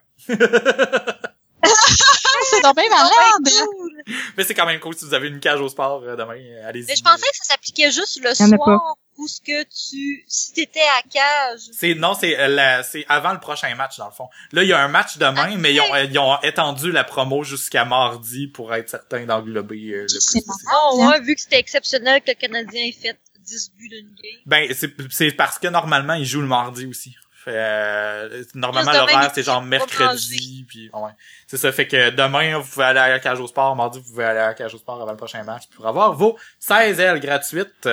C'est 2.48 2.62
donc 2.62 2.76
bien 2.76 2.84
Ah, 2.92 3.08
malade! 3.42 3.66
cool. 3.66 4.02
Mais 4.36 4.44
c'est 4.44 4.54
quand 4.54 4.66
même 4.66 4.78
cool 4.80 4.94
si 4.94 5.04
vous 5.04 5.14
avez 5.14 5.28
une 5.28 5.40
cage 5.40 5.60
au 5.60 5.68
sport 5.68 6.02
euh, 6.04 6.16
demain. 6.16 6.36
euh, 6.38 6.68
Allez-y. 6.68 6.86
Mais 6.86 6.96
je 6.96 7.02
pensais 7.02 7.26
que 7.28 7.36
ça 7.36 7.54
s'appliquait 7.54 7.90
juste 7.90 8.20
le 8.22 8.34
soir 8.34 8.94
où 9.18 9.26
ce 9.28 9.40
que 9.40 9.62
tu, 9.64 10.24
si 10.28 10.52
t'étais 10.52 10.80
à 10.80 11.02
cage. 11.10 11.60
C'est 11.72 11.94
non, 11.94 12.14
c'est 12.14 12.38
euh, 12.38 12.48
la- 12.48 12.82
c'est 12.82 13.04
avant 13.08 13.32
le 13.32 13.40
prochain 13.40 13.74
match 13.74 13.96
dans 13.98 14.06
le 14.06 14.12
fond. 14.12 14.28
Là, 14.52 14.62
il 14.62 14.68
y 14.68 14.72
a 14.72 14.78
un 14.82 14.88
match 14.88 15.16
demain, 15.18 15.56
mais 15.56 15.72
ils 15.74 15.80
ont, 15.80 15.94
euh, 15.94 16.04
ils 16.04 16.18
ont 16.18 16.40
étendu 16.42 16.92
la 16.92 17.04
promo 17.04 17.42
jusqu'à 17.44 17.84
mardi 17.84 18.46
pour 18.48 18.74
être 18.74 18.90
certain 18.90 19.24
d'englober 19.24 19.76
euh, 19.92 20.02
le 20.02 20.06
plus 20.06 20.20
C'est 20.20 20.44
possible. 20.44 20.70
Oh, 20.74 21.06
ouais, 21.08 21.20
vu 21.20 21.34
que 21.34 21.40
c'était 21.40 21.58
exceptionnel 21.58 22.20
que 22.20 22.30
le 22.30 22.34
Canadien 22.34 22.82
ait 22.84 22.92
fait 22.92 23.18
10 23.40 23.72
buts 23.78 23.88
d'une 23.88 24.08
game. 24.22 24.40
Ben 24.46 24.68
c'est 24.74 24.92
c'est 25.10 25.30
parce 25.32 25.58
que 25.58 25.68
normalement 25.68 26.14
ils 26.14 26.24
jouent 26.26 26.40
le 26.40 26.46
mardi 26.48 26.84
aussi. 26.86 27.14
Fait, 27.44 27.52
euh, 27.54 28.42
normalement 28.54 28.90
l'horaire 28.92 29.30
c'est 29.32 29.44
genre 29.44 29.62
mercredi 29.62 30.64
puis 30.68 30.90
ouais. 30.92 31.10
C'est 31.46 31.56
ça 31.56 31.70
fait 31.70 31.86
que 31.86 32.10
demain 32.10 32.58
vous 32.58 32.68
pouvez 32.68 32.86
aller 32.86 32.98
à 32.98 33.08
la 33.08 33.20
cage 33.20 33.38
au 33.38 33.46
sport, 33.46 33.76
mardi 33.76 34.00
vous 34.00 34.10
pouvez 34.10 34.24
aller 34.24 34.40
à 34.40 34.46
la 34.48 34.54
cage 34.54 34.74
au 34.74 34.78
sport 34.78 35.00
avant 35.00 35.12
le 35.12 35.16
prochain 35.16 35.44
match 35.44 35.62
pour 35.76 35.86
avoir 35.86 36.12
vos 36.12 36.36
16 36.58 36.98
ailes 36.98 37.20
gratuites. 37.20 37.88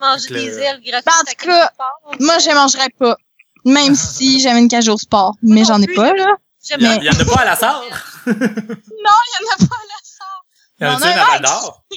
Manger 0.00 0.28
le- 0.30 0.40
des 0.40 0.58
ailes 0.58 0.80
gratuites. 0.82 1.04
Ben, 1.06 1.12
en 1.12 1.20
à 1.20 1.24
tout 1.24 1.46
cas. 1.46 1.70
Moi, 2.20 2.38
je 2.38 2.50
mangerais 2.54 2.88
pas. 2.98 3.16
Même 3.64 3.94
si 3.96 4.40
j'avais 4.40 4.60
une 4.60 4.68
cage 4.68 4.88
au 4.88 4.96
sport. 4.98 5.34
Mais 5.42 5.64
j'en 5.64 5.80
ai 5.82 5.86
pas, 5.88 6.12
là. 6.12 6.36
J'aime 6.64 6.80
Il 6.80 6.86
y, 6.86 6.88
en- 6.88 6.98
bien. 6.98 7.00
il 7.00 7.04
y 7.04 7.10
en 7.10 7.20
a 7.20 7.24
pas 7.34 7.40
à 7.42 7.44
la 7.44 7.56
salle. 7.56 7.74
Non, 8.26 8.32
il 8.32 9.32
y 9.32 9.44
en 9.44 9.54
a 9.54 9.56
pas, 9.66 9.76
là. 9.88 9.96
Il 10.78 10.86
y 10.86 10.86
en 10.86 10.94
a-tu 10.96 11.04
une 11.06 11.18
un 11.18 11.22
à 11.22 11.26
Val 11.26 11.42
d'Or? 11.42 11.82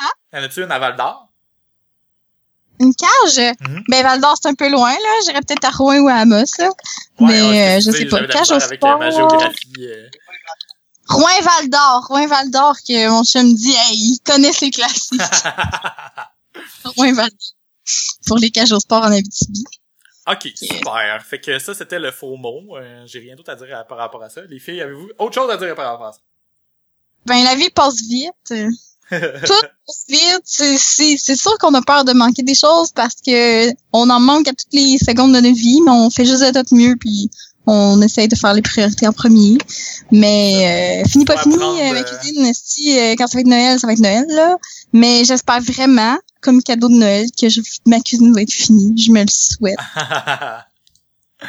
Hein? 0.00 0.10
Il 0.32 0.38
y 0.38 0.42
en 0.42 0.44
a-tu 0.46 0.62
une 0.64 0.72
à 0.72 0.78
Val 0.78 0.96
d'Or? 0.96 1.28
Une 2.80 2.92
cage? 2.94 3.54
Mhm. 3.60 3.82
Ben, 3.88 4.02
Val 4.02 4.20
d'Or, 4.20 4.34
c'est 4.40 4.48
un 4.48 4.54
peu 4.54 4.68
loin, 4.68 4.90
là. 4.90 5.08
J'irais 5.24 5.40
peut-être 5.40 5.64
à 5.64 5.70
Rouen 5.70 5.98
ou 5.98 6.08
à 6.08 6.14
Amos, 6.14 6.44
là. 6.58 6.70
Mais, 7.20 7.76
euh, 7.76 7.80
je 7.80 7.90
sais 7.92 8.06
pas. 8.06 8.20
La 8.20 8.26
Cage 8.28 8.50
au 8.50 8.54
avec 8.54 8.82
euh, 8.82 8.96
ma 8.96 9.10
sport. 9.12 9.30
géographie. 9.30 9.72
euh. 9.80 10.08
Rouen-Val 11.08 11.68
d'Or. 11.68 12.08
D'Or, 12.50 12.76
que 12.86 13.08
mon 13.08 13.22
chum 13.24 13.46
me 13.46 13.54
dit, 13.54 13.70
hey, 13.72 13.94
il 13.96 14.18
connaît 14.24 14.52
ses 14.52 14.70
classiques. 14.70 15.20
Rouen-Val 16.96 17.30
Pour 18.26 18.38
les 18.38 18.50
cages 18.50 18.72
au 18.72 18.80
sport 18.80 19.02
en 19.02 19.12
Abitibi. 19.12 19.64
Ok, 20.30 20.48
super. 20.54 21.24
Fait 21.24 21.40
que 21.40 21.58
ça, 21.58 21.74
c'était 21.74 21.98
le 21.98 22.12
faux 22.12 22.36
mot. 22.36 22.76
Euh, 22.76 23.02
J'ai 23.06 23.18
rien 23.18 23.34
d'autre 23.34 23.50
à 23.50 23.56
dire 23.56 23.76
à- 23.76 23.84
par 23.84 23.98
rapport 23.98 24.22
à 24.22 24.28
ça. 24.28 24.42
Les 24.48 24.60
filles, 24.60 24.80
avez-vous 24.80 25.10
autre 25.18 25.34
chose 25.34 25.50
à 25.50 25.56
dire 25.56 25.74
par 25.74 25.90
rapport 25.92 26.06
à 26.06 26.12
ça? 26.12 26.20
Ben, 27.26 27.42
la 27.42 27.56
vie 27.56 27.70
passe 27.70 28.00
vite. 28.02 28.32
tout 29.10 29.66
passe 29.86 30.04
vite. 30.08 30.42
C'est, 30.44 31.36
sûr 31.36 31.58
qu'on 31.58 31.74
a 31.74 31.82
peur 31.82 32.04
de 32.04 32.12
manquer 32.12 32.42
des 32.42 32.54
choses 32.54 32.92
parce 32.92 33.16
que 33.26 33.70
on 33.92 34.08
en 34.10 34.20
manque 34.20 34.46
à 34.48 34.52
toutes 34.52 34.72
les 34.72 34.98
secondes 34.98 35.34
de 35.34 35.40
notre 35.40 35.56
vie, 35.56 35.80
mais 35.84 35.90
on 35.90 36.08
fait 36.08 36.24
juste 36.24 36.42
de 36.42 36.52
notre 36.52 36.74
mieux 36.74 36.96
puis 36.96 37.28
on 37.66 38.00
essaye 38.02 38.28
de 38.28 38.36
faire 38.36 38.54
les 38.54 38.62
priorités 38.62 39.06
en 39.06 39.12
premier. 39.12 39.58
Mais 40.10 41.02
euh, 41.04 41.08
fini 41.08 41.24
pas 41.24 41.36
fini, 41.36 41.54
euh, 41.56 41.92
ma 41.92 42.00
euh, 42.00 42.02
cuisine, 42.02 42.52
si, 42.54 42.98
euh, 42.98 43.14
quand 43.16 43.26
ça 43.26 43.38
va 43.38 43.40
être 43.40 43.46
Noël, 43.46 43.78
ça 43.78 43.86
va 43.86 43.92
être 43.92 44.00
Noël, 44.00 44.26
là. 44.28 44.56
Mais 44.92 45.24
j'espère 45.24 45.60
vraiment, 45.60 46.18
comme 46.40 46.62
cadeau 46.62 46.88
de 46.88 46.94
Noël, 46.94 47.26
que 47.40 47.48
je- 47.48 47.60
ma 47.86 48.00
cuisine 48.00 48.32
va 48.34 48.42
être 48.42 48.52
finie. 48.52 48.94
Je 49.00 49.10
me 49.10 49.22
le 49.22 49.28
souhaite. 49.30 49.78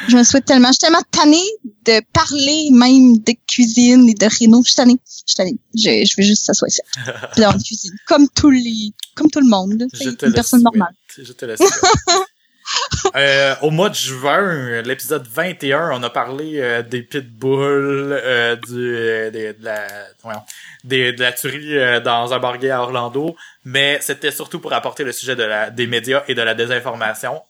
Je 0.08 0.14
me 0.14 0.18
le 0.18 0.24
souhaite 0.24 0.44
tellement. 0.44 0.68
Je 0.68 0.72
suis 0.72 0.78
tellement 0.80 1.02
tannée 1.12 1.44
de 1.84 2.00
parler 2.12 2.68
même 2.72 3.16
de 3.18 3.32
cuisine 3.46 4.08
et 4.08 4.14
de 4.14 4.26
réno. 4.40 4.60
Je 4.64 4.70
suis 4.70 4.74
tannée. 4.74 4.96
Je 5.06 5.22
suis 5.24 5.36
tannée. 5.36 5.56
Je, 5.72 6.04
je 6.04 6.14
veux 6.18 6.24
juste 6.26 6.42
que 6.42 6.46
ça 6.46 6.54
soit 6.54 6.68
fait. 6.68 6.82
Dans 7.40 7.52
une 7.52 7.62
cuisine. 7.62 7.92
Comme 8.08 8.28
tous 8.30 8.50
les, 8.50 8.92
comme 9.14 9.30
tout 9.30 9.38
le 9.38 9.46
monde. 9.48 9.74
là. 9.78 9.86
Je 9.92 9.98
C'est 10.10 10.16
te 10.16 10.26
une 10.26 10.32
personne 10.32 10.62
souhaite. 10.62 10.74
normale. 10.74 10.94
Je 11.16 11.32
te 11.32 11.56
souhaite. 11.56 11.60
Euh, 13.16 13.54
au 13.62 13.70
mois 13.70 13.90
de 13.90 13.94
juin, 13.94 14.82
l'épisode 14.82 15.26
21, 15.30 15.90
on 15.92 16.02
a 16.02 16.10
parlé 16.10 16.58
euh, 16.60 16.82
des 16.82 17.02
pitbulls, 17.02 18.12
euh, 18.12 18.56
du, 18.56 18.96
euh, 18.96 19.30
des- 19.30 19.52
de, 19.52 19.64
la, 19.64 19.86
voyons, 20.22 20.42
des- 20.82 21.12
de 21.12 21.20
la 21.20 21.32
tuerie 21.32 21.78
euh, 21.78 22.00
dans 22.00 22.32
un 22.32 22.38
bar 22.40 22.54
à 22.60 22.80
Orlando, 22.80 23.36
mais 23.64 23.98
c'était 24.00 24.30
surtout 24.32 24.58
pour 24.58 24.72
apporter 24.72 25.04
le 25.04 25.12
sujet 25.12 25.36
de 25.36 25.44
la, 25.44 25.70
des 25.70 25.86
médias 25.86 26.24
et 26.26 26.34
de 26.34 26.42
la 26.42 26.54
désinformation. 26.54 27.40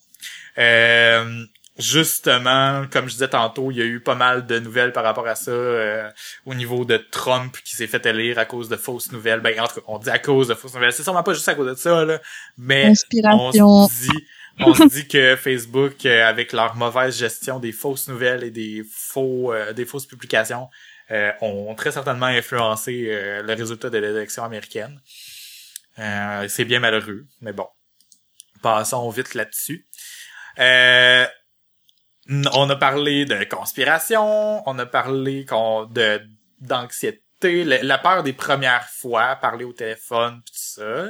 Euh, 0.59 1.45
justement, 1.79 2.85
comme 2.91 3.07
je 3.09 3.13
disais 3.15 3.29
tantôt, 3.29 3.71
il 3.71 3.79
y 3.79 3.83
a 3.83 3.85
eu 3.85 4.01
pas 4.01 4.15
mal 4.15 4.47
de 4.47 4.59
nouvelles 4.59 4.93
par 4.93 5.05
rapport 5.05 5.27
à 5.27 5.35
ça 5.35 5.51
euh, 5.51 6.09
au 6.47 6.55
niveau 6.55 6.85
de 6.85 6.97
Trump 6.97 7.57
qui 7.65 7.75
s'est 7.77 7.87
fait 7.87 8.05
élire 8.07 8.39
à 8.39 8.45
cause 8.45 8.69
de 8.69 8.77
fausses 8.77 9.13
nouvelles. 9.13 9.41
Ben, 9.41 9.59
en 9.61 9.67
tout 9.67 9.77
cas, 9.77 9.81
on 9.89 9.99
dit 9.99 10.11
à 10.11 10.19
cause 10.19 10.49
de 10.49 10.55
fausses 10.55 10.75
nouvelles. 10.75 10.93
C'est 10.93 11.03
sûrement 11.03 11.23
pas 11.23 11.33
juste 11.35 11.49
à 11.49 11.55
cause 11.55 11.69
de 11.71 11.75
ça, 11.75 12.05
là, 12.05 12.21
mais 12.59 12.89
on 13.35 13.53
se 13.89 14.03
dit 14.13 14.27
on 14.61 14.75
se 14.75 14.85
dit 14.89 15.09
que 15.09 15.37
Facebook 15.37 16.05
euh, 16.07 16.27
avec 16.29 16.53
leur 16.53 16.77
mauvaise 16.77 17.17
gestion 17.19 17.59
des 17.59 17.73
fausses 17.73 18.09
nouvelles 18.09 18.45
et 18.45 18.51
des 18.51 18.83
faux 18.91 19.53
euh, 19.53 19.73
des 19.73 19.85
fausses 19.85 20.07
publications 20.07 20.69
euh, 21.11 21.33
ont 21.41 21.75
très 21.75 21.93
certainement 21.93 22.27
influencé 22.27 23.07
euh, 23.09 23.43
le 23.43 23.53
résultat 23.55 23.91
de 23.91 23.99
l'élection 23.99 24.45
américaine. 24.45 25.01
Euh, 25.99 26.47
c'est 26.49 26.65
bien 26.65 26.81
malheureux, 26.81 27.27
mais 27.41 27.53
bon. 27.53 27.67
Passons 28.63 29.09
vite 29.11 29.35
là-dessus. 29.35 29.87
Euh, 30.59 31.27
on 32.29 32.71
a 32.71 32.77
parlé 32.77 33.27
de 33.27 33.45
conspiration, 33.45 34.67
on 34.69 34.79
a 34.79 34.87
parlé 34.87 35.45
qu'on- 35.45 35.85
de 35.85 36.21
d'anxiété, 36.61 37.65
la 37.65 37.99
peur 37.99 38.23
des 38.23 38.33
premières 38.33 38.89
fois, 38.89 39.37
parler 39.37 39.65
au 39.67 39.75
téléphone, 39.75 40.41
pis 40.47 40.53
tout 40.53 40.59
ça. 40.83 41.07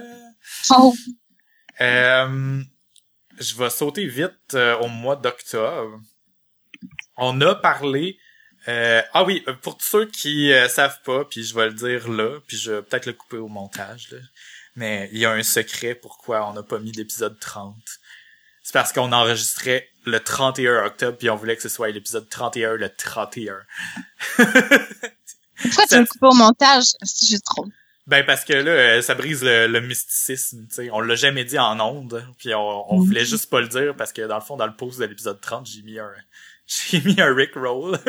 Oh, 0.77 0.93
Euh, 1.81 2.61
je 3.39 3.55
vais 3.57 3.71
sauter 3.71 4.07
vite 4.07 4.55
euh, 4.55 4.77
au 4.79 4.89
mois 4.89 5.17
d'octobre. 5.17 6.01
On 7.17 7.41
a 7.41 7.55
parlé. 7.55 8.19
euh, 8.69 9.03
ah 9.13 9.25
oui, 9.25 9.43
euh, 9.49 9.55
pour 9.55 9.77
tous 9.77 9.87
ceux 9.87 10.07
qui 10.07 10.53
euh, 10.53 10.69
savent 10.69 11.01
pas, 11.05 11.25
puis 11.25 11.45
je 11.45 11.55
vais 11.55 11.67
le 11.67 11.75
dire 11.75 12.09
là, 12.09 12.41
puis 12.47 12.57
je 12.57 12.73
vais 12.73 12.83
peut-être 12.83 13.07
le 13.07 13.13
couper 13.13 13.37
au 13.37 13.49
montage. 13.49 14.11
Là, 14.11 14.19
mais 14.77 15.09
il 15.13 15.19
y 15.19 15.27
a 15.27 15.31
un 15.31 15.43
secret 15.43 15.95
pourquoi 15.95 16.49
on 16.49 16.55
n'a 16.55 16.63
pas 16.63 16.79
mis 16.79 16.93
d'épisode 16.93 17.39
30. 17.39 17.77
C'est 18.63 18.73
parce 18.73 18.93
qu'on 18.93 19.13
enregistrait 19.13 19.89
le 20.07 20.21
31 20.21 20.87
octobre, 20.87 21.19
puis 21.19 21.29
on 21.31 21.37
voulait 21.37 21.57
que 21.57 21.63
ce 21.63 21.69
soit 21.69 21.91
l'épisode 21.91 22.29
31 22.29 22.75
le 22.75 22.89
31. 22.89 23.57
pourquoi 24.37 25.87
tu 25.87 25.99
le 25.99 26.07
couper 26.07 26.27
au 26.27 26.35
montage? 26.35 26.85
C'est 27.03 27.29
juste 27.29 27.45
trop. 27.45 27.67
Ben 28.07 28.25
parce 28.27 28.45
que 28.45 28.53
là, 28.53 28.71
euh, 28.71 29.01
ça 29.03 29.15
brise 29.15 29.43
le, 29.43 29.67
le 29.67 29.81
mysticisme, 29.81 30.67
tu 30.69 30.75
sais. 30.75 30.91
On 30.93 31.01
l'a 31.01 31.15
jamais 31.15 31.45
dit 31.45 31.59
en 31.59 31.81
ondes, 31.81 32.23
puis 32.39 32.55
on, 32.55 32.93
on 32.93 33.01
Mhm. 33.01 33.07
voulait 33.07 33.25
juste 33.25 33.49
pas 33.49 33.61
le 33.63 33.69
dire 33.69 33.95
parce 33.97 34.13
que 34.13 34.23
dans 34.23 34.35
le 34.35 34.43
fond, 34.43 34.57
dans 34.57 34.67
le 34.67 34.75
post 34.77 34.99
de 35.01 35.07
l'épisode 35.07 35.41
30, 35.41 35.67
j'ai 35.67 35.81
mis 35.83 35.99
un 35.99 36.11
j'ai 36.67 37.01
mis 37.01 37.19
un 37.21 37.35
Rick 37.35 37.55
Roll. 37.55 37.99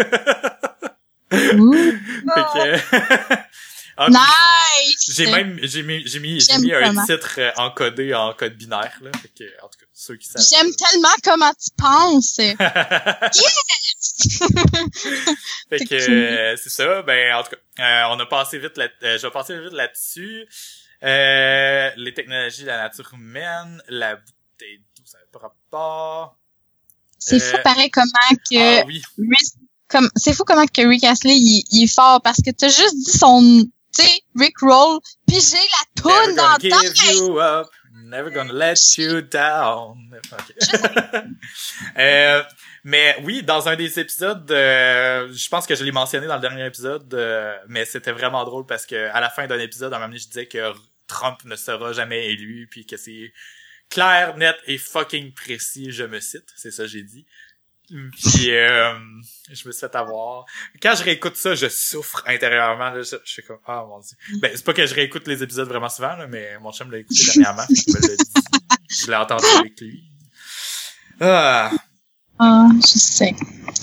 Fait 1.32 1.58
que- 2.54 3.36
Ah, 3.98 4.10
Nice! 4.10 5.06
j'ai 5.10 5.32
même 5.32 5.58
j'ai 5.64 5.82
mis 5.84 6.06
j'ai 6.06 6.20
mis 6.20 6.40
j'ai 6.42 6.48
J'aime 6.54 6.62
mis 6.64 6.74
un 6.74 6.88
comment. 6.90 7.06
titre 7.06 7.36
euh, 7.40 7.52
encodé 7.58 8.14
en 8.14 8.34
code 8.34 8.56
binaire 8.58 8.98
là. 9.02 9.10
Fait 9.22 9.30
que 9.30 9.46
en 9.64 9.70
tout 9.70 9.80
cas, 9.80 9.86
ceux 9.94 10.18
qui 10.18 10.28
savent. 10.28 10.44
J'aime 10.52 10.70
tellement 10.76 11.08
comment 11.24 11.54
tu 11.54 11.70
penses. 11.78 12.36
fait 12.40 12.58
C'est 15.80 15.86
que 15.88 16.12
euh, 16.12 16.56
c'est 16.58 16.70
ça. 16.70 17.02
Ben 17.04 17.36
en 17.36 17.44
tout 17.44 17.52
cas, 17.52 17.84
euh, 17.84 18.16
on 18.16 18.20
a 18.20 18.26
passé 18.26 18.60
vite 18.60 18.78
là. 18.78 18.88
euh, 19.04 19.18
je 19.18 19.28
vais 19.28 19.32
passer 19.32 19.60
vite 19.60 19.74
là-dessus. 19.74 20.46
Euh, 21.04 21.90
les 21.98 22.14
technologies 22.14 22.62
de 22.64 22.68
la 22.68 22.84
nature 22.84 23.10
humaine, 23.14 23.82
la 23.90 24.16
bouteille 24.16 24.80
d'eau, 24.98 25.04
ça 25.06 25.18
n'a 25.20 25.26
pas 25.32 25.40
rapport. 25.40 26.38
C'est 27.20 27.40
fou 27.40 27.58
pareil 27.64 27.90
comment 27.92 28.40
que 28.50 28.82
Ah 28.82 28.86
oui. 28.86 29.02
Rick, 29.18 29.48
comme 29.88 30.10
c'est 30.16 30.34
fou 30.34 30.44
comment 30.44 30.66
que 30.66 30.88
Rick 30.88 31.04
Astley 31.04 31.36
il, 31.38 31.64
il 31.72 31.84
est 31.84 31.94
fort 31.94 32.22
parce 32.22 32.40
que 32.46 32.52
t'as 32.52 32.70
juste 32.70 32.96
dit 32.96 33.18
son 33.18 33.66
tu 33.96 34.04
sais 34.04 34.22
Rick 34.38 34.60
Roll 34.62 35.00
puis 35.28 35.40
j'ai 35.40 35.58
la 35.58 36.12
Never 36.12 36.26
toune 36.26 36.36
gonna 36.36 36.58
dans 36.70 37.40
up. 37.40 37.68
Never 38.04 38.30
gonna 38.30 38.54
let 38.54 38.98
you 38.98 39.22
down. 39.22 40.20
Ok. 40.32 41.24
Euh, 41.98 42.44
mais 42.84 43.18
oui, 43.24 43.42
dans 43.42 43.68
un 43.68 43.76
des 43.76 44.00
épisodes, 44.00 44.50
euh, 44.52 45.32
je 45.34 45.50
pense 45.50 45.66
que 45.66 45.76
je 45.76 45.84
l'ai 45.84 45.92
mentionné 45.92 46.28
dans 46.28 46.36
le 46.36 46.42
dernier 46.42 46.66
épisode, 46.66 47.12
euh, 47.14 47.58
mais 47.68 47.86
c'était 47.86 48.12
vraiment 48.12 48.44
drôle 48.44 48.66
parce 48.66 48.86
que 48.86 49.10
à 49.10 49.20
la 49.22 49.30
fin 49.30 49.48
d'un 49.48 49.60
épisode, 49.60 49.94
à 49.94 49.96
un 49.96 50.00
moment 50.00 50.10
donné, 50.10 50.20
je 50.20 50.28
disais 50.28 50.46
que 50.46 50.74
Trump 51.08 51.44
ne 51.46 51.56
sera 51.56 51.94
jamais 51.94 52.28
élu, 52.32 52.68
puis 52.70 52.86
que 52.86 52.98
c'est 52.98 53.34
clair, 53.90 54.38
net 54.38 54.56
et 54.68 54.78
fucking 54.78 55.34
précis, 55.34 55.92
je 55.92 56.04
me 56.04 56.20
cite, 56.20 56.48
c'est 56.56 56.72
ça 56.72 56.84
que 56.84 56.90
j'ai 56.90 57.04
dit. 57.04 57.26
Puis 57.88 58.52
euh, 58.52 58.94
je 59.52 59.68
me 59.68 59.72
suis 59.72 59.80
fait 59.80 59.96
avoir. 59.96 60.46
Quand 60.82 60.96
je 60.96 61.04
réécoute 61.04 61.36
ça, 61.36 61.56
je 61.56 61.68
souffre 61.68 62.24
intérieurement. 62.26 62.90
Là, 62.90 63.02
je, 63.02 63.16
je 63.24 63.32
suis 63.32 63.44
comme 63.44 63.60
ah 63.66 63.86
mon 63.88 64.00
dieu. 64.00 64.18
Ben 64.42 64.52
c'est 64.54 64.66
pas 64.66 64.74
que 64.74 64.86
je 64.86 64.94
réécoute 64.94 65.28
les 65.28 65.44
épisodes 65.44 65.68
vraiment 65.68 65.90
souvent, 65.90 66.16
là, 66.16 66.28
mais 66.28 66.58
mon 66.60 66.72
chum 66.72 66.92
l'a 66.92 67.00
écouté 67.00 67.24
dernièrement. 67.26 67.66
me 67.70 68.16
dit. 68.16 68.24
Je 68.90 69.08
l'ai 69.08 69.16
entendu 69.16 69.46
avec 69.60 69.80
lui. 69.80 70.04
Ah. 71.20 71.72
Ah, 72.40 72.68
je 72.82 72.88
sais. 72.88 73.36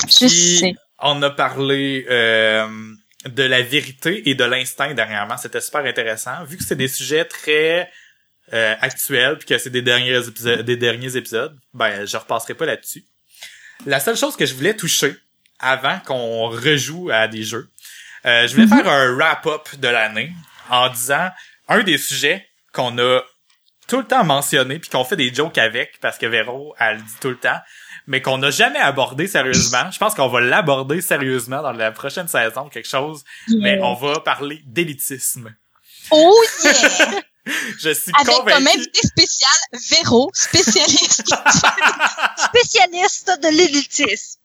Je 0.09 0.27
Puis, 0.27 0.59
sais. 0.59 0.74
on 0.99 1.23
a 1.23 1.31
parlé 1.31 2.07
euh, 2.11 2.69
de 3.27 3.43
la 3.43 3.62
vérité 3.62 4.29
et 4.29 4.35
de 4.35 4.45
l'instinct 4.45 4.93
dernièrement. 4.95 5.37
C'était 5.37 5.61
super 5.61 5.85
intéressant. 5.85 6.45
Vu 6.45 6.57
que 6.57 6.65
c'est 6.65 6.77
des 6.77 6.89
sujets 6.89 7.24
très 7.24 7.91
euh, 8.53 8.74
actuels 8.81 9.39
puis 9.39 9.49
que 9.49 9.59
c'est 9.59 9.70
des 9.70 9.83
derniers 9.83 10.29
épisodes, 10.29 10.62
des 10.62 10.77
derniers 10.77 11.16
épisodes, 11.16 11.59
ben 11.73 12.05
je 12.05 12.16
repasserai 12.16 12.55
pas 12.55 12.66
là-dessus. 12.66 13.05
La 13.87 14.01
seule 14.01 14.17
chose 14.17 14.37
que 14.37 14.47
je 14.47 14.55
voulais 14.55 14.75
toucher 14.77 15.17
avant 15.59 15.99
qu'on 16.07 16.49
rejoue 16.49 17.11
à 17.11 17.29
des 17.29 17.43
jeux, 17.43 17.69
euh, 18.27 18.47
je 18.47 18.55
voulais 18.55 18.67
Mhm. 18.67 18.77
faire 18.79 18.89
un 18.89 19.15
wrap-up 19.17 19.69
de 19.79 19.89
l'année 19.89 20.33
en 20.71 20.89
disant 20.89 21.31
un 21.69 21.83
des 21.83 21.99
sujets 21.99 22.47
qu'on 22.73 22.97
a 22.99 23.21
tout 23.89 23.99
le 23.99 24.05
temps 24.05 24.25
mentionné 24.25 24.79
puis 24.79 24.89
qu'on 24.91 25.05
fait 25.05 25.17
des 25.17 25.35
jokes 25.35 25.59
avec 25.59 25.99
parce 26.01 26.17
que 26.19 26.27
Véro 26.27 26.75
elle 26.79 26.97
le 26.97 27.03
dit 27.03 27.15
tout 27.21 27.29
le 27.31 27.37
temps 27.39 27.59
mais 28.07 28.21
qu'on 28.23 28.39
n'a 28.39 28.51
jamais 28.51 28.79
abordé 28.81 29.27
sérieusement. 29.29 29.91
Je 29.93 29.99
pense 29.99 30.15
qu'on 30.15 30.29
va 30.29 30.41
l'aborder 30.41 31.01
sérieusement 31.01 31.63
dans 31.63 31.73
la 31.73 31.93
prochaine 31.93 32.27
saison, 32.27 32.69
quelque 32.69 32.89
chose, 32.89 33.23
mais 33.61 33.79
on 33.81 33.95
va 33.95 34.19
parler 34.21 34.61
d'élitisme. 34.67 35.55
Oh 36.11 36.43
yeah! 36.65 37.21
Je 37.44 37.90
suis 37.93 38.12
Avec 38.20 38.36
comme 38.36 38.66
invité 38.69 39.01
spécial 39.02 39.51
Véro, 39.90 40.31
spécialiste. 40.32 41.24
Spécialiste 42.36 43.31
de 43.43 43.48
l'élitisme. 43.48 44.40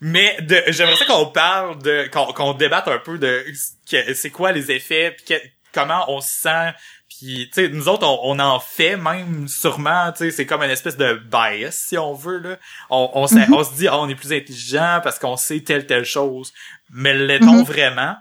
Mais 0.00 0.36
de, 0.40 0.62
j'aimerais 0.68 0.96
ça 0.96 1.04
qu'on 1.04 1.26
parle 1.26 1.80
de, 1.82 2.08
qu'on, 2.12 2.54
débatte 2.54 2.88
un 2.88 2.98
peu 2.98 3.18
de 3.18 3.44
c'est 4.14 4.30
quoi 4.30 4.52
les 4.52 4.70
effets, 4.72 5.12
puis 5.12 5.24
que- 5.26 5.42
comment 5.72 6.04
on 6.08 6.20
se 6.20 6.28
sent, 6.40 6.72
puis 7.08 7.48
tu 7.54 7.62
sais, 7.62 7.68
nous 7.68 7.88
autres 7.88 8.06
on, 8.06 8.18
on 8.24 8.38
en 8.40 8.58
fait 8.58 8.96
même 8.96 9.46
sûrement, 9.48 10.10
tu 10.12 10.18
sais, 10.24 10.30
c'est 10.30 10.46
comme 10.46 10.62
une 10.62 10.70
espèce 10.70 10.96
de 10.96 11.14
bias 11.14 11.70
si 11.86 11.96
on 11.98 12.14
veut 12.14 12.38
là. 12.38 12.56
On, 12.90 13.10
on, 13.14 13.26
se- 13.26 13.34
Mhm. 13.36 13.54
on 13.54 13.64
se 13.64 13.74
dit 13.74 13.86
ah 13.88 13.98
on 13.98 14.08
est 14.08 14.14
plus 14.14 14.32
intelligent 14.32 15.00
parce 15.04 15.18
qu'on 15.18 15.36
sait 15.36 15.60
telle 15.60 15.86
telle 15.86 16.04
chose, 16.04 16.52
mais 16.90 17.14
l'est-on 17.14 17.58
Mhm. 17.58 17.64
vraiment? 17.64 18.16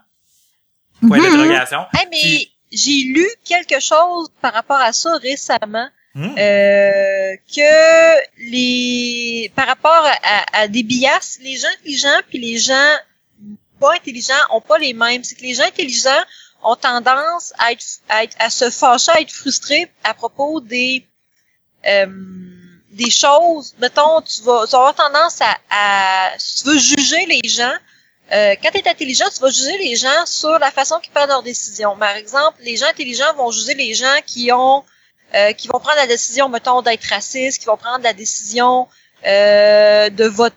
Point 1.07 1.17
Mhm. 1.17 1.23
d'interrogation. 1.23 1.85
Hey, 1.93 2.07
mais 2.11 2.50
j'ai 2.71 3.01
lu 3.15 3.27
quelque 3.45 3.79
chose 3.79 4.29
par 4.41 4.53
rapport 4.53 4.79
à 4.79 4.93
ça 4.93 5.15
récemment. 5.17 5.87
Hmm. 6.13 6.35
euh, 6.37 7.35
que 7.55 8.41
les 8.51 9.49
par 9.55 9.65
rapport 9.65 10.05
à, 10.23 10.59
à 10.63 10.67
des 10.67 10.83
bias, 10.83 11.37
les 11.41 11.55
gens 11.55 11.69
intelligents 11.79 12.19
puis 12.29 12.37
les 12.37 12.57
gens 12.57 12.93
pas 13.79 13.93
intelligents 13.95 14.33
ont 14.49 14.59
pas 14.59 14.77
les 14.77 14.93
mêmes. 14.93 15.23
C'est 15.23 15.35
que 15.35 15.41
les 15.41 15.53
gens 15.53 15.63
intelligents 15.63 16.23
ont 16.63 16.75
tendance 16.75 17.53
à 17.59 17.71
être, 17.71 17.85
à 18.09 18.25
être- 18.25 18.35
à 18.39 18.49
se 18.49 18.69
fâcher, 18.69 19.11
à 19.11 19.21
être 19.21 19.31
frustrés 19.31 19.89
à 20.03 20.13
propos 20.13 20.59
des 20.59 21.05
euh, 21.87 22.07
des 22.91 23.09
choses. 23.09 23.73
Mettons, 23.79 24.19
tu 24.21 24.41
vas, 24.43 24.65
tu 24.65 24.71
vas 24.73 24.79
avoir 24.79 24.95
tendance 24.95 25.39
à, 25.41 25.57
à 25.69 26.31
si 26.37 26.61
tu 26.63 26.69
veux 26.71 26.77
juger 26.77 27.25
les 27.25 27.47
gens 27.47 27.73
euh, 28.33 28.55
quand 28.61 28.71
tu 28.71 28.77
es 28.77 28.87
intelligent, 28.87 29.25
tu 29.33 29.41
vas 29.41 29.49
juger 29.49 29.77
les 29.77 29.95
gens 29.95 30.25
sur 30.25 30.57
la 30.59 30.71
façon 30.71 30.99
qu'ils 30.99 31.11
prennent 31.11 31.29
leurs 31.29 31.43
décisions. 31.43 31.97
Par 31.97 32.15
exemple, 32.15 32.57
les 32.61 32.77
gens 32.77 32.87
intelligents 32.87 33.33
vont 33.35 33.51
juger 33.51 33.73
les 33.73 33.93
gens 33.93 34.15
qui 34.25 34.51
ont 34.51 34.83
euh, 35.33 35.53
qui 35.53 35.69
vont 35.69 35.79
prendre 35.79 35.97
la 35.97 36.07
décision, 36.07 36.49
mettons, 36.49 36.81
d'être 36.81 37.05
raciste, 37.05 37.59
qui 37.59 37.65
vont 37.65 37.77
prendre 37.77 38.03
la 38.03 38.11
décision 38.11 38.87
euh, 39.25 40.09
de 40.09 40.25
vote 40.25 40.53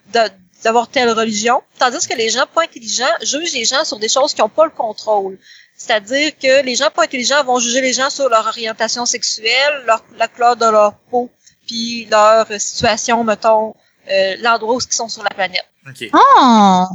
d'avoir 0.64 0.88
telle 0.88 1.10
religion, 1.10 1.62
tandis 1.78 2.08
que 2.08 2.14
les 2.14 2.30
gens 2.30 2.46
pas 2.52 2.62
intelligents 2.62 3.14
jugent 3.22 3.52
les 3.52 3.64
gens 3.64 3.84
sur 3.84 3.98
des 3.98 4.08
choses 4.08 4.34
qui 4.34 4.40
n'ont 4.40 4.48
pas 4.48 4.64
le 4.64 4.72
contrôle. 4.72 5.38
C'est-à-dire 5.76 6.32
que 6.36 6.64
les 6.64 6.74
gens 6.74 6.90
pas 6.90 7.04
intelligents 7.04 7.44
vont 7.44 7.60
juger 7.60 7.82
les 7.82 7.92
gens 7.92 8.10
sur 8.10 8.28
leur 8.28 8.46
orientation 8.46 9.06
sexuelle, 9.06 9.84
leur, 9.86 10.02
la 10.16 10.26
couleur 10.26 10.56
de 10.56 10.66
leur 10.66 10.94
peau, 11.10 11.30
puis 11.66 12.06
leur 12.06 12.46
situation, 12.58 13.22
mettons, 13.22 13.74
euh, 14.10 14.36
l'endroit 14.40 14.74
où 14.76 14.80
ils 14.80 14.92
sont 14.94 15.08
sur 15.08 15.22
la 15.22 15.30
planète. 15.30 15.64
OK. 15.88 16.08
Ah! 16.12 16.86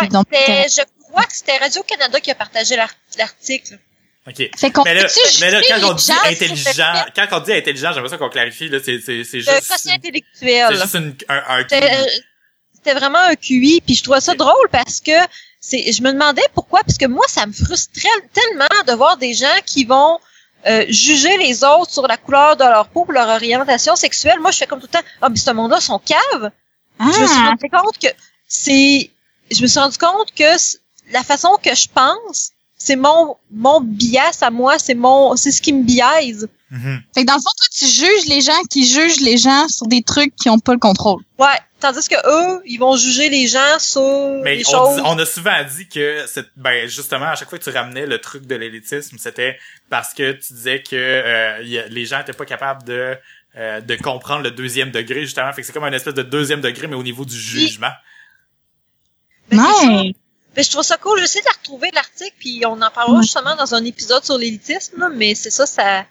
Ouais, 0.00 0.08
donc 0.08 0.26
c'était- 0.32 0.68
je 0.68 0.82
crois 1.10 1.24
que 1.24 1.34
c'était 1.34 1.56
Radio-Canada 1.56 2.20
qui 2.20 2.30
a 2.30 2.34
partagé 2.34 2.76
l'ar- 2.76 2.94
l'article. 3.18 3.78
OK. 4.28 4.50
Fait 4.56 4.70
qu'on 4.70 4.82
Mais 4.84 4.94
là, 4.94 5.06
mais 5.40 5.62
quand 5.68 5.90
on 5.90 5.94
dit 5.94 6.12
intelligent, 6.24 6.92
quand 7.16 7.26
on 7.32 7.40
dit 7.40 7.52
intelligent, 7.52 7.92
j'aimerais 7.92 8.10
ça 8.10 8.18
qu'on 8.18 8.28
clarifie, 8.28 8.68
là, 8.68 8.78
c'est, 8.84 8.98
c'est, 9.00 9.24
c'est 9.24 9.40
juste, 9.40 9.72
c'est 9.78 9.92
intellectuel. 9.92 10.76
juste 10.78 10.94
une, 10.94 11.16
un, 11.28 11.42
un 11.48 11.62
C'était 11.62 12.06
c'était 12.74 12.94
vraiment 12.94 13.18
un 13.18 13.34
QI, 13.34 13.82
puis 13.84 13.94
je 13.94 14.02
trouvais 14.02 14.20
ça 14.20 14.34
drôle 14.34 14.68
parce 14.70 15.00
que 15.00 15.12
c'est, 15.60 15.92
je 15.92 16.02
me 16.02 16.12
demandais 16.12 16.42
pourquoi, 16.54 16.80
parce 16.84 16.96
que 16.98 17.06
moi, 17.06 17.24
ça 17.28 17.44
me 17.46 17.52
frustrait 17.52 18.08
tellement 18.32 18.66
de 18.86 18.92
voir 18.94 19.16
des 19.18 19.34
gens 19.34 19.46
qui 19.66 19.84
vont 19.84 20.18
euh, 20.66 20.84
juger 20.88 21.36
les 21.38 21.64
autres 21.64 21.90
sur 21.90 22.06
la 22.06 22.16
couleur 22.16 22.56
de 22.56 22.64
leur 22.64 22.88
peau, 22.88 23.06
leur 23.08 23.28
orientation 23.28 23.96
sexuelle. 23.96 24.40
Moi, 24.40 24.50
je 24.50 24.58
fais 24.58 24.66
comme 24.66 24.80
tout 24.80 24.88
le 24.92 24.98
temps, 24.98 25.06
ah, 25.22 25.28
mais 25.28 25.36
ce 25.36 25.50
monde-là 25.50 25.80
sont 25.80 25.98
caves. 25.98 26.50
Je 27.00 27.04
me 27.06 27.12
suis 27.12 27.22
Ah! 27.38 27.50
rendu 27.50 27.70
compte 27.70 27.98
que 27.98 28.08
c'est, 28.46 29.10
je 29.50 29.62
me 29.62 29.66
suis 29.66 29.80
rendu 29.80 29.96
compte 29.98 30.32
que 30.34 30.44
la 31.12 31.22
façon 31.22 31.56
que 31.62 31.74
je 31.74 31.88
pense, 31.92 32.50
c'est 32.76 32.96
mon 32.96 33.36
mon 33.50 33.80
bias 33.80 34.38
à 34.42 34.50
moi, 34.50 34.78
c'est 34.78 34.94
mon, 34.94 35.36
c'est 35.36 35.50
ce 35.50 35.60
qui 35.62 35.72
me 35.72 35.82
biaise. 35.82 36.48
Mhm. 36.70 37.00
Fait 37.14 37.22
que 37.22 37.26
dans 37.26 37.34
le 37.34 37.40
fond, 37.40 37.50
toi, 37.56 37.66
tu 37.72 37.86
juges 37.86 38.26
les 38.26 38.40
gens 38.42 38.62
qui 38.70 38.86
jugent 38.86 39.20
les 39.20 39.36
gens 39.38 39.66
sur 39.68 39.86
des 39.86 40.02
trucs 40.02 40.34
qui 40.36 40.48
ont 40.50 40.58
pas 40.58 40.72
le 40.72 40.78
contrôle. 40.78 41.22
Ouais, 41.38 41.58
tandis 41.80 42.08
que 42.08 42.14
eux, 42.14 42.62
ils 42.66 42.78
vont 42.78 42.96
juger 42.96 43.28
les 43.28 43.46
gens 43.48 43.78
sur 43.78 44.40
Mais 44.44 44.58
des 44.58 44.66
on, 44.68 44.70
choses. 44.70 44.96
dit- 44.96 45.02
on 45.04 45.18
a 45.18 45.26
souvent 45.26 45.64
dit 45.64 45.88
que 45.88 46.24
c'est 46.26 46.46
ben 46.56 46.86
justement 46.88 47.26
à 47.26 47.34
chaque 47.34 47.48
fois 47.48 47.58
que 47.58 47.64
tu 47.64 47.70
ramenais 47.70 48.06
le 48.06 48.18
truc 48.20 48.46
de 48.46 48.54
l'élitisme, 48.54 49.16
c'était 49.18 49.58
parce 49.88 50.14
que 50.14 50.32
tu 50.32 50.52
disais 50.52 50.82
que 50.82 50.94
euh, 50.96 51.62
y 51.64 51.78
a- 51.78 51.86
les 51.88 52.04
gens 52.06 52.20
étaient 52.20 52.32
pas 52.32 52.44
capables 52.46 52.84
de 52.84 53.16
euh, 53.56 53.80
de 53.80 53.96
comprendre 53.96 54.42
le 54.44 54.50
deuxième 54.52 54.90
degré 54.92 55.22
justement, 55.22 55.52
fait 55.52 55.62
que 55.62 55.66
c'est 55.66 55.72
comme 55.72 55.84
un 55.84 55.92
espèce 55.92 56.14
de 56.14 56.22
deuxième 56.22 56.60
degré 56.60 56.86
mais 56.86 56.94
au 56.96 57.02
niveau 57.02 57.24
du 57.24 57.36
jugement. 57.38 57.90
Mais. 59.50 59.58
Ouais. 59.58 60.14
Mais 60.56 60.64
je 60.64 60.70
trouve 60.70 60.82
ça 60.82 60.96
cool. 60.96 61.18
J'essaie 61.20 61.40
de 61.42 61.48
retrouver 61.58 61.90
l'article, 61.94 62.34
puis 62.38 62.62
on 62.66 62.80
en 62.82 62.90
parlera 62.90 63.22
justement 63.22 63.54
dans 63.54 63.72
un 63.74 63.84
épisode 63.84 64.24
sur 64.24 64.36
l'élitisme, 64.36 64.98
là, 64.98 65.08
mais 65.08 65.36
c'est 65.36 65.50
ça, 65.50 65.64
ça... 65.64 66.04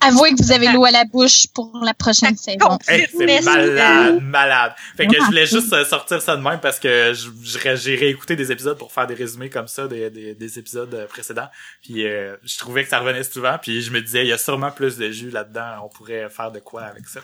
Avouez 0.00 0.32
que 0.34 0.42
vous 0.42 0.52
avez 0.52 0.70
l'eau 0.72 0.84
à 0.84 0.90
la 0.90 1.04
bouche 1.04 1.46
pour 1.54 1.72
la 1.82 1.94
prochaine 1.94 2.36
saison. 2.36 2.78
Hey, 2.86 3.06
c'est 3.10 3.42
malade, 3.42 4.20
malade. 4.22 4.72
Fait 4.96 5.06
que 5.06 5.16
je 5.16 5.24
voulais 5.24 5.46
juste 5.46 5.72
euh, 5.72 5.84
sortir 5.84 6.20
ça 6.20 6.36
de 6.36 6.42
même 6.42 6.60
parce 6.60 6.78
que 6.78 7.12
j'ai 7.14 7.96
réécouté 7.96 8.36
des 8.36 8.52
épisodes 8.52 8.76
pour 8.78 8.92
faire 8.92 9.06
des 9.06 9.14
résumés 9.14 9.48
comme 9.50 9.68
ça 9.68 9.88
des, 9.88 10.10
des, 10.10 10.34
des 10.34 10.58
épisodes 10.58 10.92
euh, 10.94 11.06
précédents. 11.06 11.48
Puis 11.82 12.06
euh, 12.06 12.36
je 12.44 12.58
trouvais 12.58 12.84
que 12.84 12.90
ça 12.90 12.98
revenait 13.00 13.24
souvent. 13.24 13.56
Puis 13.60 13.80
je 13.82 13.90
me 13.90 14.00
disais, 14.00 14.22
il 14.24 14.28
y 14.28 14.32
a 14.32 14.38
sûrement 14.38 14.70
plus 14.70 14.96
de 14.98 15.10
jus 15.10 15.30
là-dedans. 15.30 15.82
On 15.84 15.88
pourrait 15.88 16.28
faire 16.28 16.52
de 16.52 16.60
quoi 16.60 16.82
avec 16.82 17.06
ça. 17.08 17.20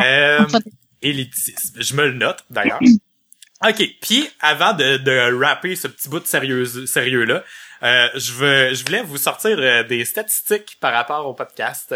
Euh, 0.00 0.38
Enfin, 0.44 0.60
élitisme. 1.02 1.80
Je 1.80 1.94
me 1.94 2.06
le 2.06 2.14
note 2.14 2.44
d'ailleurs. 2.48 2.80
OK, 3.66 3.82
puis 4.02 4.28
avant 4.40 4.74
de, 4.74 4.98
de 4.98 5.34
rapper 5.42 5.76
ce 5.76 5.88
petit 5.88 6.08
bout 6.10 6.20
de 6.20 6.26
sérieux 6.26 6.66
sérieux 6.86 7.24
là, 7.24 7.42
euh, 7.82 8.08
je 8.14 8.32
veux 8.32 8.74
je 8.74 8.84
voulais 8.84 9.02
vous 9.02 9.18
sortir 9.18 9.56
euh, 9.58 9.82
des 9.82 10.04
statistiques 10.04 10.78
par 10.80 10.92
rapport 10.92 11.26
au 11.26 11.34
podcast. 11.34 11.94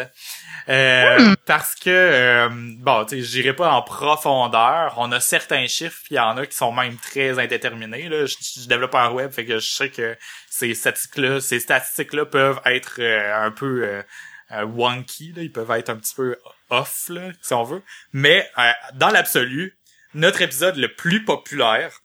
Euh, 0.68 1.34
parce 1.46 1.74
que 1.74 1.88
euh, 1.90 2.48
bon, 2.50 3.04
tu 3.04 3.16
sais, 3.16 3.22
j'irai 3.22 3.54
pas 3.54 3.72
en 3.72 3.82
profondeur, 3.82 4.94
on 4.98 5.10
a 5.12 5.20
certains 5.20 5.66
chiffres, 5.66 5.98
puis 6.04 6.14
il 6.14 6.18
y 6.18 6.20
en 6.20 6.36
a 6.36 6.46
qui 6.46 6.56
sont 6.56 6.72
même 6.72 6.96
très 6.96 7.38
indéterminés 7.38 8.08
là, 8.08 8.26
je, 8.26 8.36
je 8.60 8.68
développe 8.68 8.94
un 8.94 9.10
web 9.10 9.30
fait 9.32 9.46
que 9.46 9.58
je 9.58 9.68
sais 9.70 9.90
que 9.90 10.16
ces 10.48 10.74
statistiques 10.74 11.16
là, 11.16 11.40
ces 11.40 11.60
statistiques 11.60 12.12
là 12.12 12.26
peuvent 12.26 12.60
être 12.66 12.96
euh, 13.00 13.46
un 13.46 13.50
peu 13.50 14.02
wonky 14.50 15.32
là, 15.34 15.42
ils 15.42 15.52
peuvent 15.52 15.70
être 15.70 15.90
un 15.90 15.96
petit 15.96 16.14
peu 16.14 16.36
off 16.68 17.08
là, 17.08 17.30
si 17.40 17.54
on 17.54 17.62
veut, 17.64 17.82
mais 18.12 18.48
dans 18.94 19.10
l'absolu, 19.10 19.78
notre 20.14 20.42
épisode 20.42 20.76
le 20.76 20.92
plus 20.92 21.24
populaire, 21.24 22.00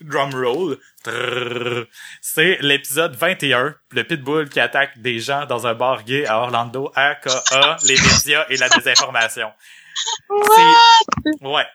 drum 0.00 0.34
roll, 0.34 0.78
c'est 2.20 2.58
l'épisode 2.60 3.14
21, 3.16 3.74
le 3.92 4.04
pitbull 4.04 4.48
qui 4.48 4.60
attaque 4.60 4.98
des 4.98 5.18
gens 5.18 5.46
dans 5.46 5.66
un 5.66 5.74
bar 5.74 6.04
gay 6.04 6.26
à 6.26 6.38
Orlando, 6.40 6.92
aka 6.94 7.42
les 7.86 7.94
médias 7.96 8.46
et 8.50 8.56
la 8.56 8.68
désinformation. 8.68 9.50
Ouais. 11.40 11.66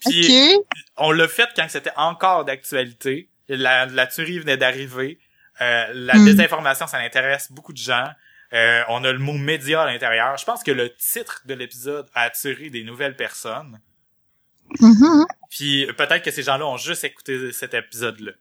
Puis 0.00 0.56
on 0.96 1.12
l'a 1.12 1.28
fait 1.28 1.48
quand 1.54 1.66
c'était 1.68 1.92
encore 1.96 2.44
d'actualité. 2.44 3.28
La, 3.48 3.86
la 3.86 4.06
tuerie 4.06 4.38
venait 4.38 4.56
d'arriver. 4.56 5.18
Euh, 5.60 5.86
la 5.92 6.14
Hmm. 6.14 6.24
désinformation, 6.24 6.86
ça 6.86 6.98
intéresse 6.98 7.52
beaucoup 7.52 7.72
de 7.72 7.78
gens. 7.78 8.08
Euh, 8.54 8.82
on 8.88 9.04
a 9.04 9.12
le 9.12 9.18
mot 9.18 9.32
média 9.34 9.82
à 9.82 9.86
l'intérieur. 9.86 10.36
Je 10.36 10.44
pense 10.44 10.62
que 10.62 10.70
le 10.70 10.94
titre 10.94 11.42
de 11.44 11.54
l'épisode 11.54 12.08
a 12.14 12.22
attiré 12.22 12.70
des 12.70 12.82
nouvelles 12.84 13.16
personnes. 13.16 13.80
Mhm. 14.80 15.24
Puis 15.50 15.86
peut-être 15.96 16.22
que 16.24 16.30
ces 16.30 16.42
gens-là 16.42 16.66
ont 16.66 16.76
juste 16.76 17.04
écouté 17.04 17.52
cet 17.52 17.74
épisode-là. 17.74 18.32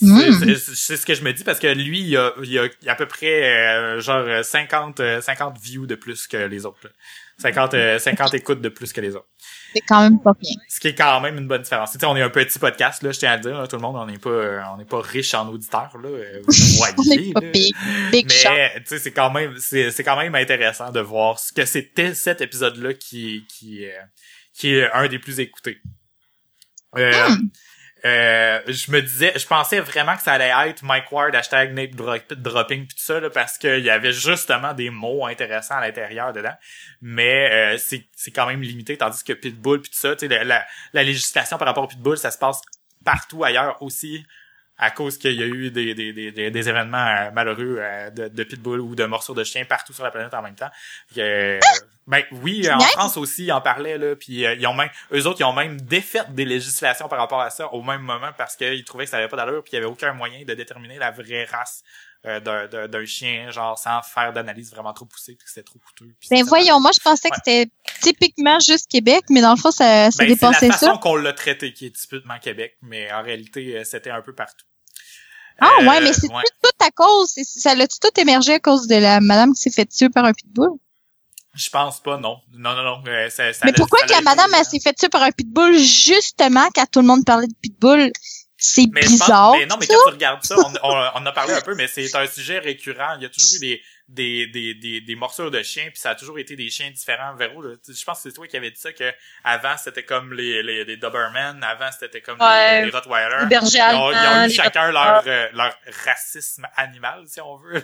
Mm. 0.00 0.54
C'est- 0.56 0.96
ce 0.96 1.04
que 1.04 1.14
je 1.14 1.22
me 1.22 1.32
dis 1.34 1.44
parce 1.44 1.58
que 1.58 1.66
lui, 1.66 2.00
il 2.00 2.16
a, 2.16 2.32
il 2.42 2.58
a, 2.58 2.66
il 2.80 2.88
a 2.88 2.92
à 2.92 2.94
peu 2.94 3.06
près 3.06 3.44
euh, 3.44 4.00
genre 4.00 4.42
50, 4.42 5.00
euh, 5.00 5.20
50 5.20 5.58
views 5.60 5.86
de 5.86 5.94
plus 5.96 6.26
que 6.26 6.38
les 6.38 6.64
autres. 6.64 6.78
là. 6.84 6.90
50, 7.38 7.74
euh, 7.74 7.98
50 7.98 8.32
écoutes 8.34 8.60
de 8.62 8.68
plus 8.70 8.92
que 8.92 9.00
les 9.02 9.16
autres. 9.16 9.26
C'est 9.74 9.80
quand 9.80 10.00
même 10.02 10.18
pas 10.20 10.32
bien. 10.40 10.52
Ce 10.68 10.80
qui 10.80 10.88
est 10.88 10.94
quand 10.94 11.20
même 11.20 11.36
une 11.38 11.46
bonne 11.48 11.62
différence. 11.62 11.92
Tu 11.92 11.98
sais, 11.98 12.06
on 12.06 12.16
est 12.16 12.22
un 12.22 12.30
petit 12.30 12.58
podcast, 12.58 13.02
là, 13.02 13.10
je 13.12 13.18
tiens 13.18 13.32
à 13.32 13.36
le 13.36 13.42
dire, 13.42 13.58
là, 13.60 13.66
tout 13.66 13.76
le 13.76 13.82
monde, 13.82 13.96
on 13.96 14.06
n'est 14.06 14.18
pas, 14.18 14.30
euh, 14.30 14.60
on 14.72 14.76
n'est 14.78 14.84
pas 14.84 15.00
riche 15.02 15.34
en 15.34 15.48
auditeurs, 15.48 15.90
là. 16.02 16.08
euh, 16.08 16.40
Vous 16.46 16.52
le 16.52 16.98
On 16.98 17.02
voyez, 17.02 17.32
pas 17.32 17.40
là. 17.40 17.50
big. 17.50 17.74
Big. 18.12 18.32
Mais, 18.44 18.74
tu 18.76 18.82
sais, 18.86 18.98
c'est 18.98 19.12
quand 19.12 19.30
même, 19.30 19.56
c'est 19.58 20.04
quand 20.04 20.16
même 20.16 20.34
intéressant 20.34 20.90
de 20.90 21.00
voir 21.00 21.38
ce 21.38 21.52
que 21.52 21.64
c'était 21.66 22.14
cet 22.14 22.40
épisode-là 22.40 22.94
qui, 22.94 23.44
qui, 23.48 23.86
euh, 23.86 23.90
qui 24.52 24.74
est 24.74 24.90
un 24.92 25.08
des 25.08 25.18
plus 25.18 25.40
écoutés. 25.40 25.80
Euh, 26.96 27.12
Hmm. 27.28 27.48
euh, 28.04 28.60
je 28.66 28.90
me 28.90 29.00
disais, 29.00 29.32
je 29.36 29.46
pensais 29.46 29.80
vraiment 29.80 30.16
que 30.16 30.22
ça 30.22 30.32
allait 30.32 30.52
être 30.68 30.82
Mike 30.82 31.10
Ward, 31.10 31.34
hashtag 31.34 31.72
Nate 31.72 31.92
Dro- 31.92 32.18
Dropping 32.36 32.86
pis 32.86 32.94
tout 32.94 33.02
ça, 33.02 33.20
là, 33.20 33.30
parce 33.30 33.56
qu'il 33.58 33.80
y 33.80 33.90
avait 33.90 34.12
justement 34.12 34.74
des 34.74 34.90
mots 34.90 35.24
intéressants 35.26 35.76
à 35.76 35.80
l'intérieur 35.80 36.32
dedans. 36.32 36.54
Mais 37.00 37.50
euh, 37.50 37.78
c'est, 37.78 38.08
c'est 38.14 38.30
quand 38.30 38.46
même 38.46 38.60
limité, 38.60 38.96
tandis 38.98 39.22
que 39.24 39.32
Pitbull 39.32 39.80
pis 39.80 39.90
tout 39.90 39.98
ça, 39.98 40.14
tu 40.16 40.26
sais, 40.26 40.28
la, 40.28 40.44
la, 40.44 40.66
la 40.92 41.02
législation 41.02 41.56
par 41.58 41.68
rapport 41.68 41.84
au 41.84 41.88
Pitbull, 41.88 42.18
ça 42.18 42.30
se 42.30 42.38
passe 42.38 42.60
partout 43.04 43.44
ailleurs 43.44 43.80
aussi 43.82 44.26
à 44.82 44.90
cause 44.90 45.16
qu'il 45.16 45.34
y 45.40 45.42
a 45.42 45.46
eu 45.46 45.70
des, 45.70 45.94
des, 45.94 46.12
des, 46.12 46.32
des, 46.32 46.50
des 46.50 46.68
événements 46.68 47.06
euh, 47.06 47.30
malheureux 47.30 47.76
euh, 47.78 48.10
de, 48.10 48.26
de 48.28 48.42
pitbull 48.44 48.80
ou 48.80 48.96
de 48.96 49.04
morceaux 49.04 49.32
de 49.32 49.44
chien 49.44 49.64
partout 49.64 49.92
sur 49.92 50.02
la 50.02 50.10
planète 50.10 50.34
en 50.34 50.42
même 50.42 50.56
temps. 50.56 50.70
Que, 51.14 51.20
euh, 51.20 51.60
ben 52.08 52.24
oui, 52.32 52.68
en. 52.68 52.80
France 52.80 53.16
aussi, 53.16 53.44
ils 53.44 53.52
en 53.52 53.60
parlaient 53.60 53.96
là, 53.96 54.16
puis 54.16 54.44
euh, 54.44 54.54
ils 54.54 54.66
ont 54.66 54.74
même, 54.74 54.90
eux 55.12 55.24
autres, 55.28 55.40
ils 55.40 55.44
ont 55.44 55.52
même 55.52 55.80
défait 55.80 56.22
des 56.30 56.44
législations 56.44 57.08
par 57.08 57.20
rapport 57.20 57.40
à 57.40 57.50
ça 57.50 57.72
au 57.72 57.80
même 57.82 58.02
moment 58.02 58.30
parce 58.36 58.56
qu'ils 58.56 58.84
trouvaient 58.84 59.04
que 59.04 59.10
ça 59.10 59.18
avait 59.18 59.28
pas 59.28 59.36
d'allure, 59.36 59.62
puis 59.62 59.70
il 59.72 59.76
y 59.76 59.78
avait 59.78 59.86
aucun 59.86 60.12
moyen 60.12 60.44
de 60.44 60.52
déterminer 60.52 60.98
la 60.98 61.12
vraie 61.12 61.44
race 61.44 61.84
euh, 62.26 62.40
d'un, 62.88 63.04
chien, 63.04 63.50
genre 63.52 63.78
sans 63.78 64.00
faire 64.02 64.32
d'analyse 64.32 64.72
vraiment 64.72 64.92
trop 64.92 65.04
poussée, 65.06 65.34
puis 65.36 65.44
que 65.44 65.48
c'était 65.50 65.62
trop 65.64 65.78
coûteux. 65.78 66.10
Ben 66.30 66.38
ça- 66.38 66.44
voyons, 66.48 66.80
moi 66.80 66.90
je 66.92 67.00
pensais 67.00 67.30
que 67.30 67.36
c'était 67.44 67.70
typiquement 68.00 68.58
juste 68.58 68.90
Québec, 68.90 69.22
mais 69.30 69.40
dans 69.40 69.52
le 69.52 69.56
fond 69.60 69.70
ça, 69.70 70.10
ça 70.10 70.24
Ben, 70.24 70.26
c'est 70.26 70.26
dépassait 70.26 70.66
la 70.68 70.72
façon 70.74 70.94
ça. 70.94 70.98
qu'on 71.00 71.14
l'a 71.16 71.32
traité 71.32 71.72
qui 71.72 71.86
est 71.86 71.94
typiquement 71.96 72.38
Québec, 72.40 72.76
mais 72.82 73.12
en 73.12 73.22
réalité, 73.22 73.82
c'était 73.84 74.10
un 74.10 74.22
peu 74.22 74.32
partout. 74.34 74.66
Ah 75.62 75.68
Euh, 75.80 75.86
ouais, 75.88 76.00
mais 76.00 76.12
c'est 76.12 76.28
ouais. 76.28 76.42
tout, 76.42 76.68
tout 76.70 76.84
à 76.86 76.90
cause, 76.90 77.34
ça 77.44 77.74
l'a 77.74 77.86
tout 77.86 78.20
émergé 78.20 78.54
à 78.54 78.58
cause 78.60 78.86
de 78.88 78.96
la 78.96 79.20
madame 79.20 79.52
qui 79.54 79.60
s'est 79.62 79.70
fait 79.70 79.86
tuer 79.86 80.08
par 80.10 80.24
un 80.24 80.32
pitbull? 80.32 80.70
Je 81.54 81.68
pense 81.70 82.00
pas, 82.00 82.16
non. 82.16 82.38
Non, 82.52 82.74
non, 82.74 82.82
non. 82.82 83.02
euh, 83.06 83.28
ça, 83.28 83.52
ça 83.52 83.66
mais 83.66 83.72
pourquoi 83.72 83.98
que 84.06 84.12
la 84.12 84.22
madame 84.22 84.50
elle 84.54 84.62
euh, 84.62 84.64
s'est 84.64 84.80
fait 84.80 84.94
tuer 84.94 85.08
par 85.10 85.22
un 85.22 85.30
pitbull 85.30 85.76
justement 85.78 86.66
quand 86.74 86.86
tout 86.90 87.00
le 87.00 87.06
monde 87.06 87.24
parlait 87.24 87.46
de 87.46 87.54
pitbull? 87.60 88.10
C'est 88.64 88.86
pense- 88.92 89.04
bizarre. 89.08 89.52
mais 89.58 89.66
non, 89.66 89.76
mais 89.80 89.86
quand 89.88 89.96
tu 90.06 90.12
regardes 90.12 90.44
ça, 90.44 90.54
on, 90.56 90.72
on, 90.82 91.10
on 91.16 91.26
a 91.26 91.32
parlé 91.32 91.52
un 91.54 91.60
peu, 91.62 91.74
mais 91.74 91.88
c'est 91.88 92.14
un 92.14 92.26
sujet 92.28 92.60
récurrent. 92.60 93.16
Il 93.16 93.22
y 93.22 93.26
a 93.26 93.28
toujours 93.28 93.50
eu 93.56 93.58
des, 93.58 93.82
des, 94.08 94.46
des, 94.46 94.74
des, 94.74 95.00
des 95.00 95.14
morsures 95.16 95.50
de 95.50 95.62
chiens, 95.62 95.86
puis 95.88 95.98
ça 95.98 96.10
a 96.10 96.14
toujours 96.14 96.38
été 96.38 96.54
des 96.54 96.70
chiens 96.70 96.90
différents. 96.90 97.34
Véro, 97.34 97.60
là, 97.60 97.74
je 97.86 98.04
pense 98.04 98.22
que 98.22 98.30
c'est 98.30 98.34
toi 98.34 98.46
qui 98.46 98.56
avais 98.56 98.70
dit 98.70 98.80
ça, 98.80 98.92
que 98.92 99.12
avant 99.42 99.76
c'était 99.76 100.04
comme 100.04 100.32
les, 100.32 100.62
les, 100.62 100.84
les 100.84 100.96
Doberman, 100.96 101.62
avant 101.64 101.90
c'était 101.98 102.20
comme 102.20 102.40
Ouais. 102.40 102.80
les, 102.80 102.86
les 102.86 102.90
Rottweiler. 102.92 103.36
Les 103.40 103.46
bergers 103.46 103.78
Ils 103.78 103.96
ont, 103.96 104.10
ils 104.12 104.14
ont 104.14 104.18
allemands, 104.18 104.46
eu 104.46 104.50
chacun 104.50 104.92
leur, 104.92 105.22
euh, 105.26 105.48
leur 105.54 105.74
racisme 106.04 106.66
animal, 106.76 107.24
si 107.26 107.40
on 107.40 107.56
veut. 107.56 107.82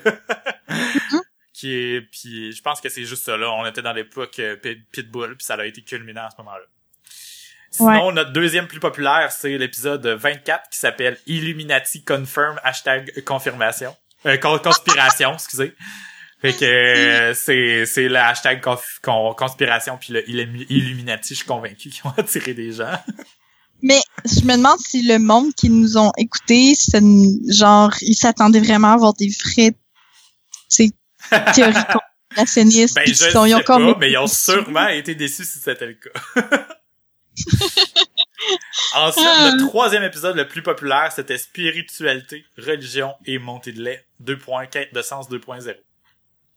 Mm-hmm. 0.69 1.21
qui 1.55 1.75
est, 1.75 2.03
puis 2.03 2.53
je 2.53 2.63
pense 2.63 2.81
que 2.81 2.89
c'est 2.89 3.05
juste 3.05 3.25
ça 3.25 3.37
là. 3.37 3.51
On 3.51 3.67
était 3.67 3.83
dans 3.83 3.93
l'époque 3.93 4.39
euh, 4.39 4.55
pit- 4.57 4.89
pitbull, 4.93 5.37
puis 5.37 5.45
ça 5.45 5.55
a 5.55 5.65
été 5.65 5.83
culminant 5.83 6.27
à 6.27 6.31
ce 6.31 6.37
moment-là. 6.39 6.65
Sinon, 7.79 8.13
notre 8.13 8.33
deuxième 8.33 8.67
plus 8.67 8.81
populaire, 8.81 9.33
c'est 9.33 9.57
l'épisode 9.59 10.07
24 10.07 10.69
qui 10.71 10.79
s'appelle 10.79 11.19
Illuminati 11.27 12.05
Confirm 12.05 12.59
hashtag 12.63 13.23
confirmation. 13.25 13.95
Euh, 14.27 14.37
con- 14.37 14.59
conspiration, 14.59 15.33
excusez. 15.35 15.75
Fait 16.41 16.53
que 16.53 16.65
euh, 16.65 17.35
c'est 17.35 17.85
c'est 17.87 18.09
le 18.09 18.17
hashtag 18.17 18.61
con- 18.61 19.35
conspiration 19.35 19.97
puis 19.99 20.13
le 20.13 20.23
Illumi- 20.29 20.67
Illuminati, 20.69 21.31
je 21.35 21.39
suis 21.41 21.47
convaincu 21.47 21.89
qu'ils 21.91 22.07
ont 22.07 22.11
attiré 22.17 22.55
des 22.55 22.73
gens. 22.73 22.93
Mais 23.83 24.01
je 24.25 24.41
me 24.45 24.57
demande 24.57 24.79
si 24.81 25.03
le 25.07 25.19
monde 25.19 25.55
qui 25.55 25.69
nous 25.71 25.97
ont 25.99 26.13
écoutés, 26.17 26.75
genre, 27.49 27.93
ils 28.03 28.15
s'attendaient 28.15 28.61
vraiment 28.61 28.89
à 28.91 28.95
avoir 28.95 29.15
des 29.15 29.31
sais, 30.69 30.91
théories 31.55 31.75
conspirationnistes. 32.29 32.95
Ben 32.95 33.03
je 33.07 33.11
ils 33.11 33.17
sais 33.17 33.31
pas, 33.63 33.99
mais 33.99 34.11
ils 34.13 34.19
ont 34.19 34.27
sûrement 34.27 34.89
été 34.89 35.15
déçus 35.15 35.45
si 35.45 35.59
c'était 35.59 35.87
le 35.87 35.95
cas. 35.95 36.69
Ensuite, 38.95 39.27
Ah. 39.27 39.51
le 39.53 39.67
troisième 39.69 40.03
épisode 40.03 40.37
le 40.37 40.49
plus 40.49 40.63
populaire, 40.63 41.13
c'était 41.15 41.39
spiritualité, 41.39 42.45
religion 42.57 43.15
et 43.27 43.39
montée 43.39 43.73
de 43.73 43.83
lait. 43.83 44.05
2. 44.21 44.39
quête 44.71 44.95
de 44.95 45.03
sens 45.03 45.29
2.0. 45.29 45.75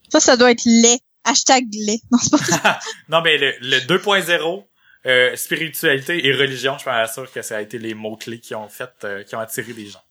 Ça, 0.09 0.19
ça 0.19 0.37
doit 0.37 0.51
être 0.51 0.63
lait. 0.65 0.99
Hashtag 1.23 1.65
lait. 1.73 1.99
Non, 2.11 2.17
c'est 2.17 2.31
pas 2.61 2.79
Non, 3.09 3.21
mais 3.21 3.37
le, 3.37 3.53
le 3.61 3.79
2.0, 3.79 4.65
euh, 5.05 5.35
spiritualité 5.35 6.25
et 6.27 6.33
religion, 6.33 6.77
je 6.77 6.83
suis 6.83 7.13
sûr 7.13 7.31
que 7.31 7.41
ça 7.41 7.57
a 7.57 7.61
été 7.61 7.77
les 7.77 7.93
mots-clés 7.93 8.39
qui 8.39 8.55
ont 8.55 8.69
fait, 8.69 8.91
euh, 9.03 9.23
qui 9.23 9.35
ont 9.35 9.39
attiré 9.39 9.73
les 9.73 9.87
gens. 9.87 10.03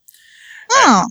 Ah, 0.84 1.05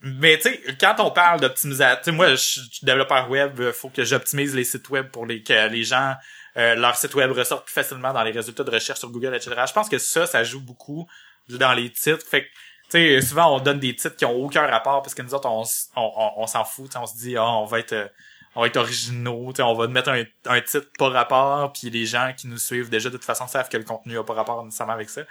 Mais 0.00 0.36
tu 0.38 0.44
sais, 0.50 0.60
quand 0.80 0.96
on 0.98 1.10
parle 1.10 1.40
d'optimisation, 1.40 1.98
tu 1.98 2.04
sais, 2.04 2.12
moi, 2.12 2.30
je 2.30 2.36
suis 2.36 2.62
développeur 2.82 3.30
web, 3.30 3.60
euh, 3.60 3.72
faut 3.72 3.90
que 3.90 4.04
j'optimise 4.04 4.54
les 4.54 4.64
sites 4.64 4.88
web 4.88 5.08
pour 5.10 5.26
les, 5.26 5.42
que 5.42 5.68
les 5.68 5.84
gens, 5.84 6.14
euh, 6.56 6.74
leur 6.74 6.96
site 6.96 7.14
web 7.14 7.32
ressortent 7.32 7.64
plus 7.64 7.72
facilement 7.72 8.12
dans 8.12 8.22
les 8.22 8.30
résultats 8.30 8.64
de 8.64 8.70
recherche 8.70 9.00
sur 9.00 9.10
Google, 9.10 9.34
etc. 9.34 9.54
Je 9.66 9.72
pense 9.72 9.88
que 9.88 9.98
ça, 9.98 10.26
ça 10.26 10.44
joue 10.44 10.60
beaucoup 10.60 11.06
dans 11.48 11.72
les 11.72 11.90
titres. 11.90 12.24
Fait 12.26 12.44
que, 12.44 12.48
tu 12.90 12.90
sais, 12.90 13.20
souvent, 13.20 13.56
on 13.56 13.60
donne 13.60 13.80
des 13.80 13.94
titres 13.94 14.16
qui 14.16 14.24
ont 14.24 14.36
aucun 14.36 14.66
rapport 14.66 15.02
parce 15.02 15.14
que 15.14 15.22
nous 15.22 15.34
autres, 15.34 15.48
on, 15.48 16.46
s'en 16.46 16.64
fout, 16.64 16.94
on 16.96 17.06
se 17.06 17.16
dit, 17.16 17.36
ah, 17.36 17.44
on 17.44 17.64
va 17.64 17.80
être, 17.80 18.10
on 18.54 18.60
va 18.60 18.68
être 18.68 18.76
originaux, 18.76 19.52
on 19.58 19.74
va 19.74 19.88
mettre 19.88 20.10
un, 20.10 20.24
un 20.46 20.60
titre 20.60 20.86
pas 20.96 21.08
rapport, 21.08 21.72
puis 21.72 21.90
les 21.90 22.06
gens 22.06 22.32
qui 22.36 22.46
nous 22.46 22.58
suivent 22.58 22.88
déjà 22.88 23.10
de 23.10 23.16
toute 23.16 23.24
façon 23.24 23.48
savent 23.48 23.68
que 23.68 23.76
le 23.76 23.84
contenu 23.84 24.18
a 24.18 24.22
pas 24.22 24.34
rapport 24.34 24.64
nécessairement 24.64 24.92
avec 24.92 25.10
ça. 25.10 25.22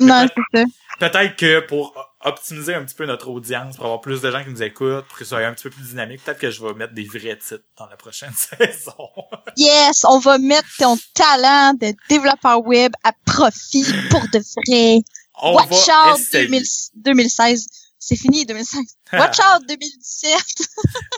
Non, 0.00 0.26
c'est 0.52 0.58
ça. 0.60 0.64
Peut-être 0.98 1.36
que 1.36 1.60
pour 1.60 1.94
optimiser 2.24 2.74
un 2.74 2.84
petit 2.84 2.94
peu 2.94 3.04
notre 3.06 3.28
audience, 3.28 3.76
pour 3.76 3.84
avoir 3.84 4.00
plus 4.00 4.22
de 4.22 4.30
gens 4.30 4.42
qui 4.42 4.50
nous 4.50 4.62
écoutent, 4.62 5.06
pour 5.06 5.18
que 5.18 5.24
ce 5.24 5.30
soit 5.30 5.46
un 5.46 5.52
petit 5.52 5.64
peu 5.64 5.70
plus 5.70 5.88
dynamique, 5.88 6.24
peut-être 6.24 6.38
que 6.38 6.50
je 6.50 6.64
vais 6.64 6.72
mettre 6.74 6.94
des 6.94 7.04
vrais 7.04 7.36
titres 7.36 7.64
dans 7.78 7.86
la 7.86 7.96
prochaine 7.96 8.32
saison. 8.58 9.10
Yes, 9.56 10.04
on 10.04 10.18
va 10.18 10.38
mettre 10.38 10.68
ton 10.78 10.96
talent 11.14 11.74
de 11.74 11.94
développeur 12.08 12.66
web 12.66 12.92
à 13.04 13.12
profit 13.26 13.84
pour 14.10 14.22
de 14.32 14.38
vrai. 14.38 15.02
On 15.40 15.54
Watch 15.54 15.88
out 15.88 16.18
essayer. 16.18 16.46
2000 16.46 16.64
2016. 16.94 17.66
C'est 17.98 18.16
fini, 18.16 18.46
2016. 18.46 18.80
Watch 19.14 19.38
out 19.40 19.66
2017. 19.68 20.38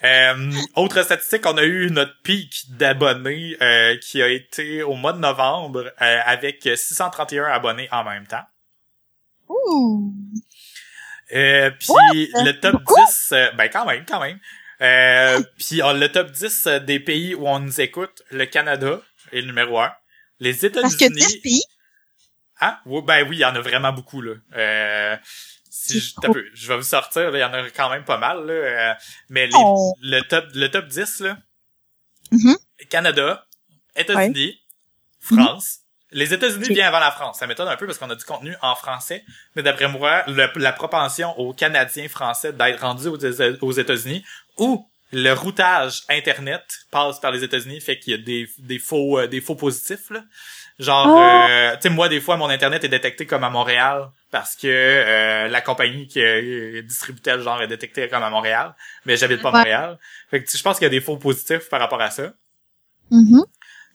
Euh, 0.05 0.53
autre 0.77 1.03
statistique, 1.03 1.45
on 1.45 1.57
a 1.57 1.65
eu 1.65 1.91
notre 1.91 2.23
pic 2.23 2.67
d'abonnés 2.71 3.57
euh, 3.61 3.97
qui 3.99 4.23
a 4.23 4.29
été 4.29 4.85
au 4.85 4.95
mois 4.95 5.13
de 5.13 5.19
novembre 5.19 5.93
euh, 6.01 6.21
avec 6.25 6.69
631 6.77 7.47
abonnés 7.47 7.89
en 7.91 8.05
même 8.05 8.27
temps. 8.27 8.45
Ouh. 9.49 10.15
Euh, 11.35 11.71
puis 11.73 12.31
le 12.45 12.53
top 12.53 12.73
Beaucoup? 12.73 12.95
10, 13.07 13.29
euh, 13.33 13.51
ben 13.53 13.69
quand 13.69 13.85
même, 13.87 14.05
quand 14.07 14.21
même. 14.21 14.39
Euh, 14.81 15.43
puis 15.59 15.83
on- 15.83 15.93
le 15.93 16.09
top 16.11 16.31
10 16.31 16.67
des 16.87 17.01
pays 17.01 17.35
où 17.35 17.47
on 17.49 17.59
nous 17.59 17.81
écoute, 17.81 18.23
le 18.31 18.47
Canada 18.47 19.01
est 19.33 19.41
le 19.41 19.47
numéro 19.47 19.79
1. 19.81 19.93
Les 20.41 20.53
Parce 20.71 20.97
que 20.97 21.05
10 21.13 21.17
États-Unis... 21.17 21.41
pays, 21.43 21.63
Ah, 22.61 22.81
ouais, 22.87 23.03
ben 23.03 23.23
oui, 23.29 23.37
il 23.37 23.41
y 23.41 23.45
en 23.45 23.55
a 23.55 23.61
vraiment 23.61 23.93
beaucoup, 23.93 24.21
là. 24.21 24.35
Euh, 24.57 25.17
si 25.71 26.01
je, 26.01 26.15
peu, 26.21 26.45
je 26.55 26.67
vais 26.69 26.77
vous 26.77 26.83
sortir, 26.83 27.31
il 27.37 27.39
y 27.39 27.45
en 27.45 27.53
a 27.53 27.71
quand 27.71 27.89
même 27.91 28.05
pas 28.05 28.19
mal, 28.19 28.47
là. 28.47 28.53
euh, 28.53 28.95
mais 29.29 29.47
les- 29.47 29.53
Oh. 29.57 29.95
le 30.01 30.21
top 30.23 30.45
le 30.55 30.69
top 30.69 30.87
10, 30.89 31.21
là, 31.21 31.39
Mhm. 32.33 32.57
Canada, 32.91 33.47
États-Unis, 33.95 34.61
France. 35.21 35.81
Les 36.11 36.33
États-Unis 36.33 36.65
Ok. 36.65 36.71
viennent 36.73 36.87
avant 36.87 37.01
la 37.01 37.11
France. 37.11 37.39
Ça 37.39 37.47
m'étonne 37.47 37.69
un 37.69 37.77
peu 37.77 37.87
parce 37.87 37.99
qu'on 37.99 38.09
a 38.11 38.15
du 38.15 38.25
contenu 38.25 38.55
en 38.63 38.75
français. 38.75 39.25
Mais 39.57 39.63
d'après 39.63 39.89
moi, 39.89 40.23
le- 40.27 40.49
la 40.57 40.73
propension 40.73 41.39
aux 41.39 41.53
Canadiens 41.53 42.09
français 42.09 42.53
d'être 42.53 42.81
rendus 42.81 43.09
aux, 43.09 43.19
aux 43.63 43.73
États-Unis 43.73 44.25
ou 44.57 44.89
le 45.13 45.33
routage 45.33 46.03
Internet 46.09 46.63
passe 46.91 47.19
par 47.21 47.31
les 47.31 47.43
États-Unis 47.45 47.81
fait 47.81 47.99
qu'il 47.99 48.13
y 48.13 48.15
a 48.15 48.19
des, 48.23 48.49
des 48.59 48.79
faux 48.79 49.19
euh, 49.19 49.27
des 49.27 49.41
faux 49.41 49.55
positifs 49.55 50.11
là. 50.11 50.23
Genre 50.79 51.07
Oh. 51.09 51.19
euh, 51.51 51.75
tu 51.77 51.83
sais 51.83 51.89
moi 51.91 52.09
des 52.09 52.21
fois 52.21 52.37
mon 52.37 52.49
internet 52.49 52.85
est 52.85 52.89
détecté 52.89 53.27
comme 53.27 53.43
à 53.43 53.51
Montréal 53.51 54.11
parce 54.31 54.55
que 54.55 54.67
euh, 54.69 55.49
la 55.49 55.61
compagnie 55.63 56.07
qui 56.07 56.21
euh, 56.23 56.83
distribue 56.83 57.21
tel 57.21 57.41
genre 57.41 57.61
est 57.63 57.67
détectée 57.69 58.07
comme 58.09 58.23
à 58.23 58.29
Montréal, 58.31 58.75
mais 59.07 59.17
j'habite 59.17 59.41
pas 59.43 59.49
à 59.49 59.53
Ouais. 59.53 59.59
Montréal. 59.61 59.99
Fait 60.31 60.43
que 60.45 60.51
je 60.57 60.63
pense 60.63 60.77
qu'il 60.79 60.85
y 60.85 60.87
a 60.87 60.91
des 60.91 61.01
faux 61.01 61.17
positifs 61.17 61.69
par 61.71 61.81
rapport 61.81 62.01
à 62.03 62.11
ça. 62.11 62.33
Mhm. 63.11 63.43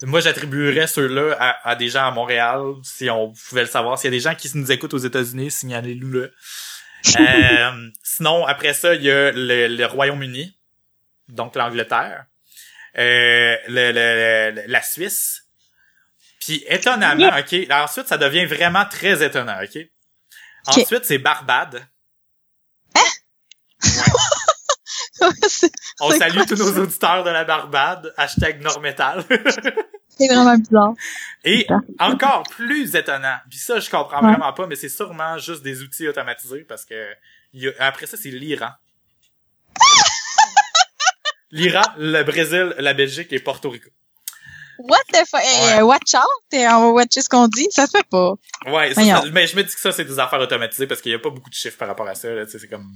Moi, 0.04 0.20
j'attribuerais 0.20 0.88
ceux-là 0.88 1.36
à, 1.40 1.70
à 1.70 1.76
des 1.76 1.90
gens 1.90 2.06
à 2.06 2.12
Montréal, 2.12 2.62
si 2.84 3.10
on 3.10 3.32
pouvait 3.34 3.62
le 3.62 3.68
savoir. 3.68 3.98
S'il 3.98 4.08
y 4.10 4.14
a 4.14 4.18
des 4.18 4.20
gens 4.22 4.36
qui 4.36 4.50
nous 4.58 4.72
écoutent 4.72 4.94
aux 4.94 4.98
États-Unis, 4.98 5.50
signalez-nous 5.52 6.12
là. 6.12 6.28
Euh, 7.20 7.90
sinon, 8.04 8.46
après 8.46 8.74
ça, 8.74 8.96
il 8.96 9.04
y 9.04 9.12
a 9.12 9.32
le, 9.32 9.68
le 9.68 9.86
Royaume-Uni, 9.86 10.58
donc 11.30 11.56
l'Angleterre, 11.56 12.26
euh, 12.98 13.56
le, 13.68 13.92
le- 13.92 14.56
le- 14.62 14.64
la 14.68 14.82
Suisse. 14.82 15.42
Puis 16.42 16.64
étonnamment, 16.68 17.30
ok. 17.40 17.56
Ensuite, 17.72 18.08
ça 18.08 18.18
devient 18.18 18.46
vraiment 18.46 18.86
très 18.86 19.24
étonnant, 19.24 19.58
ok. 19.64 19.80
Ensuite, 20.68 21.06
c'est 21.06 21.18
Barbade. 21.18 21.86
c'est 23.82 25.12
On 26.02 26.12
salue 26.12 26.41
tous 26.48 26.56
nos 26.58 26.82
auditeurs 26.84 27.24
de 27.24 27.30
la 27.30 27.44
Barbade. 27.44 28.14
Hashtag 28.18 28.62
Normetal. 28.62 29.24
c'est 30.10 30.28
vraiment 30.28 30.58
bizarre. 30.58 30.94
Et 31.44 31.66
encore 32.00 32.44
plus 32.50 32.95
étonnant, 32.95 33.38
puis 33.50 33.60
ça 33.60 33.80
je 33.80 33.90
comprends 33.90 34.22
Ouais. 34.22 34.32
vraiment 34.34 34.54
pas, 34.54 34.68
mais 34.68 34.76
c'est 34.76 34.90
sûrement 34.90 35.38
juste 35.38 35.64
des 35.64 35.82
outils 35.82 36.08
automatisés 36.08 36.66
parce 36.68 36.86
que 36.86 37.14
il 37.54 37.64
y 37.64 37.68
a- 37.68 37.74
après 37.80 38.06
ça 38.06 38.18
c'est 38.18 38.30
l'Iran. 38.30 38.72
L'Iran, 41.52 41.84
le 41.98 42.24
Brésil, 42.24 42.74
la 42.80 42.94
Belgique 42.94 43.32
et 43.32 43.40
Porto 43.40 43.70
Rico. 43.70 43.90
What 44.80 44.98
the 45.14 45.18
fuck? 45.30 45.40
Hey, 45.44 45.76
Ouais. 45.78 45.82
watch 45.84 46.16
out, 46.16 46.52
et 46.54 46.68
on 46.68 46.80
va 46.82 46.90
watcher 46.90 47.22
ce 47.22 47.30
qu'on 47.30 47.48
dit? 47.48 47.68
Ça 47.70 47.86
se 47.86 47.91
fait 47.95 48.08
pas. 48.10 48.34
Ouais, 48.66 48.91
ça, 48.94 49.02
Voyons. 49.02 49.22
ça- 49.22 49.30
mais 49.32 49.45
je 49.45 49.56
me 49.56 49.62
dis 49.64 49.72
que 49.74 49.80
ça 49.80 49.91
c'est 49.91 50.04
des 50.04 50.18
affaires 50.18 50.40
automatisées 50.40 50.88
parce 50.88 51.00
qu'il 51.00 51.12
y 51.12 51.16
a 51.16 51.20
pas 51.20 51.30
beaucoup 51.30 51.52
de 51.52 51.56
chiffres 51.56 51.78
par 51.78 51.88
rapport 51.88 52.08
à 52.08 52.16
ça. 52.16 52.28
Là, 52.30 52.45
c'est 52.48 52.68
comme 52.68 52.91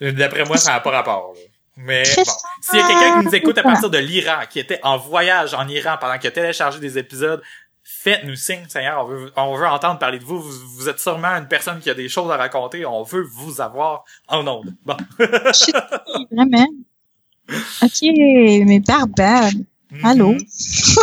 d'après 0.00 0.44
moi 0.44 0.56
ça 0.56 0.72
n'a 0.72 0.80
pas 0.80 0.90
rapport. 0.90 1.34
là. 1.34 1.40
Mais 1.76 2.04
bon, 2.16 2.22
s'il 2.62 2.78
y 2.78 2.82
a 2.82 2.86
quelqu'un 2.86 3.18
qui 3.20 3.26
nous 3.26 3.34
écoute 3.34 3.58
à 3.58 3.62
partir 3.64 3.90
de 3.90 3.98
l'Iran, 3.98 4.40
qui 4.48 4.60
était 4.60 4.78
en 4.84 4.96
voyage 4.96 5.54
en 5.54 5.66
Iran 5.66 5.96
pendant 6.00 6.18
qu'il 6.18 6.28
a 6.28 6.30
téléchargé 6.30 6.78
des 6.78 6.98
épisodes, 6.98 7.42
faites-nous 7.82 8.36
signe, 8.36 8.64
Seigneur. 8.68 9.04
On 9.04 9.08
veut, 9.08 9.32
on 9.36 9.56
veut 9.56 9.66
entendre 9.66 9.98
parler 9.98 10.20
de 10.20 10.24
vous. 10.24 10.40
vous. 10.40 10.68
vous 10.76 10.88
êtes 10.88 11.00
sûrement 11.00 11.28
une 11.28 11.48
personne 11.48 11.80
qui 11.80 11.90
a 11.90 11.94
des 11.94 12.08
choses 12.08 12.30
à 12.30 12.36
raconter. 12.36 12.86
On 12.86 13.02
veut 13.02 13.22
vous 13.28 13.60
avoir 13.60 14.04
en 14.28 14.46
ondes. 14.46 14.72
Bon. 14.84 14.96
Vraiment. 16.30 16.66
Ok, 17.82 18.02
mais 18.02 18.80
barbade. 18.80 19.64
Allô? 20.02 20.32
Mhm. 20.32 20.38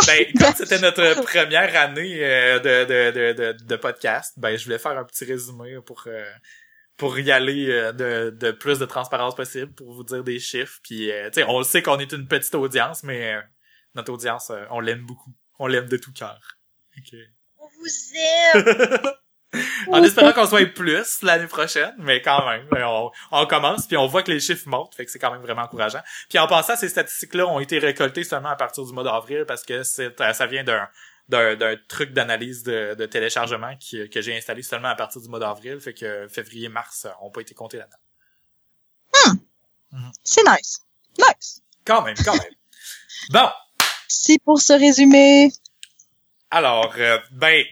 Ben, 0.06 0.26
comme 0.38 0.54
c'était 0.56 0.78
notre 0.80 1.22
première 1.22 1.74
année 1.80 2.16
euh, 2.18 2.58
de, 2.58 2.84
de, 2.84 3.10
de, 3.10 3.32
de, 3.52 3.64
de 3.64 3.76
podcast, 3.76 4.34
ben 4.38 4.56
je 4.56 4.64
voulais 4.64 4.78
faire 4.78 4.98
un 4.98 5.04
petit 5.04 5.24
résumé 5.24 5.76
pour 5.86 6.02
euh, 6.06 6.24
pour 6.96 7.18
y 7.18 7.30
aller 7.32 7.70
euh, 7.70 7.92
de, 7.92 8.30
de 8.30 8.50
plus 8.52 8.78
de 8.78 8.84
transparence 8.84 9.34
possible, 9.34 9.72
pour 9.72 9.92
vous 9.92 10.04
dire 10.04 10.22
des 10.22 10.38
chiffres. 10.38 10.78
Puis, 10.82 11.10
euh, 11.10 11.30
tu 11.30 11.40
sais, 11.40 11.46
on 11.48 11.58
le 11.58 11.64
sait 11.64 11.82
qu'on 11.82 11.98
est 11.98 12.12
une 12.12 12.28
petite 12.28 12.54
audience, 12.54 13.02
mais 13.02 13.34
euh, 13.34 13.40
notre 13.94 14.12
audience, 14.12 14.50
euh, 14.50 14.64
on 14.70 14.80
l'aime 14.80 15.04
beaucoup. 15.04 15.32
On 15.58 15.66
l'aime 15.66 15.88
de 15.88 15.96
tout 15.96 16.12
cœur. 16.12 16.40
Ok. 16.96 17.18
On 17.58 17.68
vous 17.78 17.88
aime. 18.14 19.00
En 19.88 20.02
espérant 20.02 20.32
qu'on 20.32 20.46
soit 20.46 20.64
plus 20.72 21.20
l'année 21.22 21.46
prochaine, 21.46 21.92
mais 21.98 22.22
quand 22.22 22.48
même, 22.48 22.66
on, 22.72 23.10
on 23.32 23.46
commence, 23.46 23.86
puis 23.86 23.98
on 23.98 24.06
voit 24.06 24.22
que 24.22 24.30
les 24.30 24.40
chiffres 24.40 24.66
montent, 24.66 24.94
fait 24.94 25.04
que 25.04 25.10
c'est 25.10 25.18
quand 25.18 25.30
même 25.30 25.42
vraiment 25.42 25.62
encourageant. 25.62 26.00
Puis 26.30 26.38
en 26.38 26.46
passant, 26.46 26.74
ces 26.74 26.88
statistiques-là 26.88 27.46
ont 27.46 27.60
été 27.60 27.78
récoltées 27.78 28.24
seulement 28.24 28.48
à 28.48 28.56
partir 28.56 28.82
du 28.82 28.92
mois 28.94 29.04
d'avril, 29.04 29.44
parce 29.46 29.62
que 29.62 29.82
c'est 29.82 30.16
ça 30.32 30.46
vient 30.46 30.64
d'un 30.64 30.88
d'un 31.28 31.56
d'un 31.56 31.76
truc 31.88 32.12
d'analyse 32.12 32.62
de, 32.62 32.94
de 32.94 33.06
téléchargement 33.06 33.76
qui, 33.78 34.08
que 34.10 34.20
j'ai 34.20 34.36
installé 34.36 34.62
seulement 34.62 34.88
à 34.88 34.94
partir 34.96 35.20
du 35.22 35.28
mois 35.28 35.38
d'avril, 35.38 35.80
fait 35.80 35.94
que 35.94 36.26
février, 36.28 36.68
mars 36.68 37.04
euh, 37.06 37.10
ont 37.22 37.30
pas 37.30 37.40
été 37.40 37.54
comptés 37.54 37.78
là-dedans. 37.78 37.96
C'est 40.24 40.42
nice. 40.44 40.80
Nice. 41.18 41.62
Quand 41.84 42.02
même, 42.02 42.16
quand 42.24 42.32
même. 42.32 42.42
Bon, 43.30 43.48
Si 44.08 44.38
pour 44.40 44.60
ce 44.60 44.72
résumé. 44.72 45.52
alors, 46.50 46.92
euh, 46.98 47.18
ben, 47.30 47.64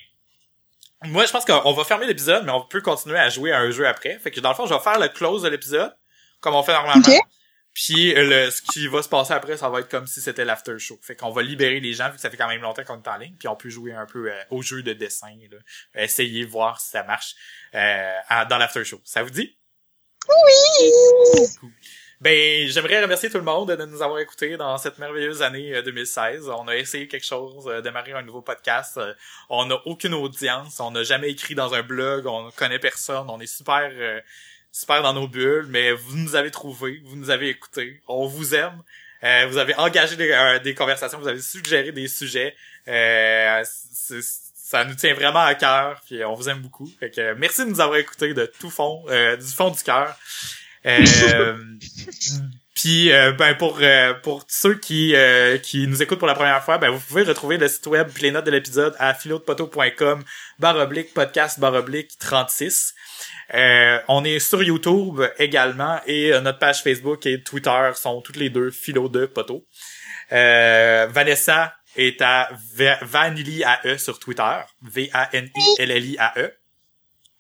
moi 1.05 1.27
je 1.27 1.33
pense 1.33 1.45
qu'on 1.45 1.73
va 1.73 1.85
fermer 1.85 2.07
l'épisode, 2.07 2.45
mais 2.45 2.53
on 2.53 2.65
peut 2.67 2.81
continuer 2.81 3.19
à 3.19 3.29
jouer 3.31 3.53
à 3.53 3.59
un 3.59 3.71
jeu 3.73 3.87
après. 3.87 4.19
Fait 4.21 4.31
que 4.31 4.39
dans 4.39 4.51
le 4.51 4.55
fond, 4.55 4.67
je 4.67 4.75
vais 4.75 4.81
faire 4.81 5.01
le 5.01 5.09
close 5.09 5.43
de 5.43 5.49
l'épisode, 5.49 5.93
comme 6.41 6.55
on 6.55 6.63
fait 6.63 6.73
normalement. 6.73 7.03
Puis 7.73 8.13
le, 8.15 8.51
ce 8.51 8.63
qui 8.63 8.89
va 8.89 9.03
se 9.03 9.09
passer 9.09 9.33
après, 9.33 9.57
ça 9.57 9.69
va 9.69 9.81
être 9.81 9.89
comme 9.89 10.07
si 10.07 10.21
c'était 10.21 10.45
l'after 10.45 10.79
show. 10.79 10.99
Fait 11.03 11.15
qu'on 11.15 11.31
va 11.31 11.43
libérer 11.43 11.81
les 11.81 11.93
gens, 11.93 12.09
vu 12.09 12.17
que 12.17 12.21
ça 12.21 12.31
fait 12.31 12.37
quand 12.37 12.49
même 12.49 12.63
longtemps 12.63 12.85
qu'on 12.85 13.01
est 13.01 13.09
en 13.09 13.17
ligne, 13.17 13.37
puis 13.39 13.49
on 13.49 13.57
peut 13.57 13.69
jouer 13.69 13.93
un 13.93 14.07
peu 14.07 14.31
euh, 14.31 14.43
au 14.51 14.61
jeu 14.63 14.83
de 14.83 14.93
dessin, 14.93 15.37
là. 15.51 15.59
essayer 16.03 16.45
voir 16.45 16.81
si 16.81 16.91
ça 16.91 17.05
marche 17.05 17.35
euh, 17.75 18.19
dans 18.49 18.59
l'after 18.59 18.85
show. 18.85 19.01
Ça 19.05 19.23
vous 19.23 19.31
dit? 19.31 19.57
Oui! 20.29 21.47
Ben, 22.21 22.69
j'aimerais 22.69 23.01
remercier 23.01 23.31
tout 23.31 23.39
le 23.39 23.45
monde 23.45 23.73
de 23.73 23.85
nous 23.87 24.03
avoir 24.03 24.19
écoutés 24.19 24.59
dans 24.59 24.77
cette 24.77 24.99
merveilleuse 24.99 25.41
année 25.41 25.81
2016. 25.83 26.51
On 26.51 26.69
a 26.69 26.77
essayé 26.77 27.09
quelque 27.09 27.25
chose, 27.25 27.65
de 27.65 27.81
démarrer 27.81 28.13
un 28.13 28.21
nouveau 28.21 28.43
podcast. 28.43 29.01
On 29.49 29.65
n'a 29.65 29.77
aucune 29.87 30.13
audience, 30.13 30.81
on 30.81 30.91
n'a 30.91 31.03
jamais 31.03 31.31
écrit 31.31 31.55
dans 31.55 31.73
un 31.73 31.83
blog, 31.83 32.27
on 32.27 32.51
connaît 32.51 32.79
personne, 32.79 33.31
on 33.31 33.41
est 33.41 33.47
super 33.47 33.91
super 34.73 35.03
dans 35.03 35.13
nos 35.13 35.29
bulles, 35.29 35.67
mais 35.69 35.93
vous 35.93 36.17
nous 36.17 36.35
avez 36.37 36.51
trouvé, 36.51 37.03
vous 37.05 37.17
nous 37.17 37.31
avez 37.31 37.49
écouté, 37.49 38.01
on 38.09 38.27
vous 38.27 38.55
aime. 38.55 38.83
Euh, 39.23 39.47
vous 39.51 39.59
avez 39.59 39.75
engagé 39.75 40.17
des, 40.17 40.31
euh, 40.31 40.59
des, 40.61 40.75
conversations, 40.75 41.19
vous 41.19 41.29
avez 41.29 41.43
suggéré 41.43 41.93
des 41.93 42.09
sujets. 42.09 42.57
Euh, 42.89 43.63
ça 43.65 44.85
nous 44.85 44.95
tient 44.95 45.13
vraiment 45.15 45.41
à 45.41 45.55
cœur, 45.55 46.01
puis 46.07 46.25
on 46.25 46.35
vous 46.35 46.49
aime 46.49 46.61
beaucoup. 46.61 46.91
Fait 46.99 47.11
que 47.11 47.35
merci 47.35 47.65
de 47.65 47.71
nous 47.71 47.81
avoir 47.81 47.99
écoutés 47.99 48.33
de 48.33 48.47
tout 48.47 48.71
fond, 48.71 49.05
du 49.39 49.47
fond 49.47 49.71
du 49.71 49.83
cœur. 49.83 50.17
Puis 52.81 53.11
ben 53.39 53.55
pour 53.57 53.81
pour 54.23 54.45
ceux 54.49 54.75
qui 54.75 55.15
qui 55.63 55.87
nous 55.87 56.03
écoutent 56.03 56.19
pour 56.19 56.29
la 56.29 56.35
première 56.35 56.65
fois, 56.65 56.79
ben 56.79 56.91
vous 56.91 57.01
pouvez 57.01 57.25
retrouver 57.25 57.59
le 57.59 57.69
site 57.69 57.87
web 57.87 58.09
et 58.17 58.21
les 58.23 58.31
notes 58.31 58.47
de 58.47 58.51
l'épisode 58.51 58.95
à 58.99 59.13
philodepoto.com 59.13 60.25
baroblique 60.59 61.13
podcast 61.13 61.61
baroblique 61.61 62.17
36. 62.19 62.95
Euh, 63.55 63.99
on 64.09 64.25
est 64.25 64.39
sur 64.39 64.63
YouTube 64.63 65.23
également 65.39 66.01
et 66.07 66.33
euh, 66.33 66.41
notre 66.41 66.59
page 66.59 66.83
Facebook 66.83 67.27
et 67.27 67.43
Twitter 67.43 67.91
sont 67.95 68.21
toutes 68.21 68.37
les 68.37 68.51
deux 68.51 68.71
philo 68.71 69.09
de 69.09 69.27
poteau. 69.27 69.67
Euh, 70.33 71.09
Vanessa 71.11 71.75
est 71.97 72.23
à 72.23 72.51
Vanilli-A-E 73.03 73.99
sur 73.99 74.21
Twitter. 74.21 74.59
V-A-N-I-L-L-I-A-E. 74.83 76.53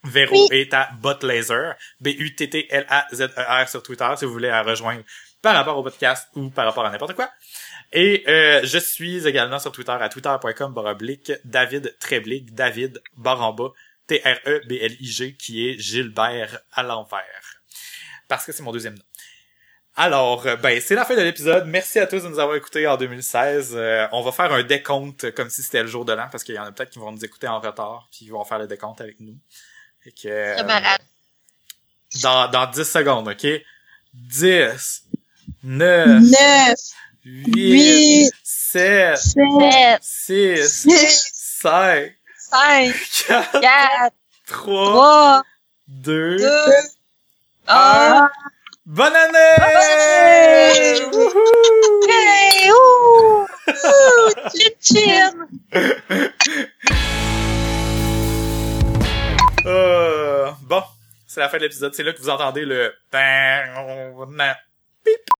Véro 0.02 0.48
est 0.50 0.74
à 0.74 0.90
Botlaser. 1.00 1.72
B-U-T-T-L-A-Z-E-R 2.00 3.68
sur 3.68 3.82
Twitter 3.82 4.08
si 4.16 4.24
vous 4.24 4.32
voulez 4.32 4.48
la 4.48 4.62
rejoindre 4.62 5.04
par 5.42 5.54
rapport 5.54 5.76
au 5.76 5.82
podcast 5.82 6.28
ou 6.34 6.50
par 6.50 6.66
rapport 6.66 6.84
à 6.84 6.90
n'importe 6.90 7.14
quoi. 7.14 7.30
Et 7.92 8.24
je 8.26 8.78
suis 8.78 9.26
également 9.26 9.58
sur 9.58 9.72
Twitter 9.72 9.96
à 9.98 10.08
twitter.com 10.08 10.74
baroblique 10.74 11.32
David 11.44 11.96
Treblick, 11.98 12.54
David 12.54 13.02
Baramba 13.16 13.72
T-R-E-B-L-I-G, 14.10 15.36
qui 15.36 15.68
est 15.68 15.78
Gilbert 15.78 16.58
à 16.72 16.82
l'envers. 16.82 17.62
Parce 18.26 18.44
que 18.44 18.50
c'est 18.50 18.64
mon 18.64 18.72
deuxième 18.72 18.94
nom. 18.94 19.04
Alors, 19.94 20.46
euh, 20.46 20.56
ben, 20.56 20.80
c'est 20.80 20.96
la 20.96 21.04
fin 21.04 21.14
de 21.14 21.22
l'épisode. 21.22 21.66
Merci 21.68 22.00
à 22.00 22.08
tous 22.08 22.24
de 22.24 22.28
nous 22.28 22.40
avoir 22.40 22.56
écoutés 22.56 22.88
en 22.88 22.96
2016. 22.96 23.74
Euh, 23.76 24.08
on 24.10 24.22
va 24.22 24.32
faire 24.32 24.52
un 24.52 24.64
décompte 24.64 25.30
comme 25.32 25.48
si 25.48 25.62
c'était 25.62 25.82
le 25.82 25.88
jour 25.88 26.04
de 26.04 26.12
l'an, 26.12 26.26
parce 26.30 26.42
qu'il 26.42 26.56
y 26.56 26.58
en 26.58 26.64
a 26.64 26.72
peut-être 26.72 26.90
qui 26.90 26.98
vont 26.98 27.12
nous 27.12 27.24
écouter 27.24 27.46
en 27.46 27.60
retard, 27.60 28.08
puis 28.10 28.24
ils 28.24 28.30
vont 28.30 28.44
faire 28.44 28.58
le 28.58 28.66
décompte 28.66 29.00
avec 29.00 29.20
nous. 29.20 29.38
Que, 30.20 30.28
euh, 30.28 30.62
dans, 32.22 32.48
dans 32.50 32.66
10 32.66 32.82
secondes, 32.82 33.28
OK? 33.28 33.46
10, 34.14 35.09
9, 35.62 36.22
9 36.22 36.74
8, 37.22 38.30
7, 38.42 39.18
7 39.18 39.98
6, 40.00 41.30
5, 41.34 42.12
5, 42.38 42.94
4, 43.28 43.60
4, 43.60 44.14
3, 44.46 45.42
2, 45.88 46.38
1. 47.68 48.28
Bonne 48.86 49.14
année! 49.14 49.56
Bonne 49.58 49.76
année! 49.76 50.72
Hey, 52.08 52.70
ouh! 52.70 53.46
Ouh! 53.68 54.30
Euh, 59.66 60.50
bon, 60.62 60.82
c'est 61.26 61.40
la 61.40 61.50
fin 61.50 61.58
de 61.58 61.64
l'épisode. 61.64 61.94
C'est 61.94 62.02
là 62.02 62.14
que 62.14 62.18
vous 62.18 62.30
entendez 62.30 62.64
le... 62.64 62.94
Bip! 65.04 65.30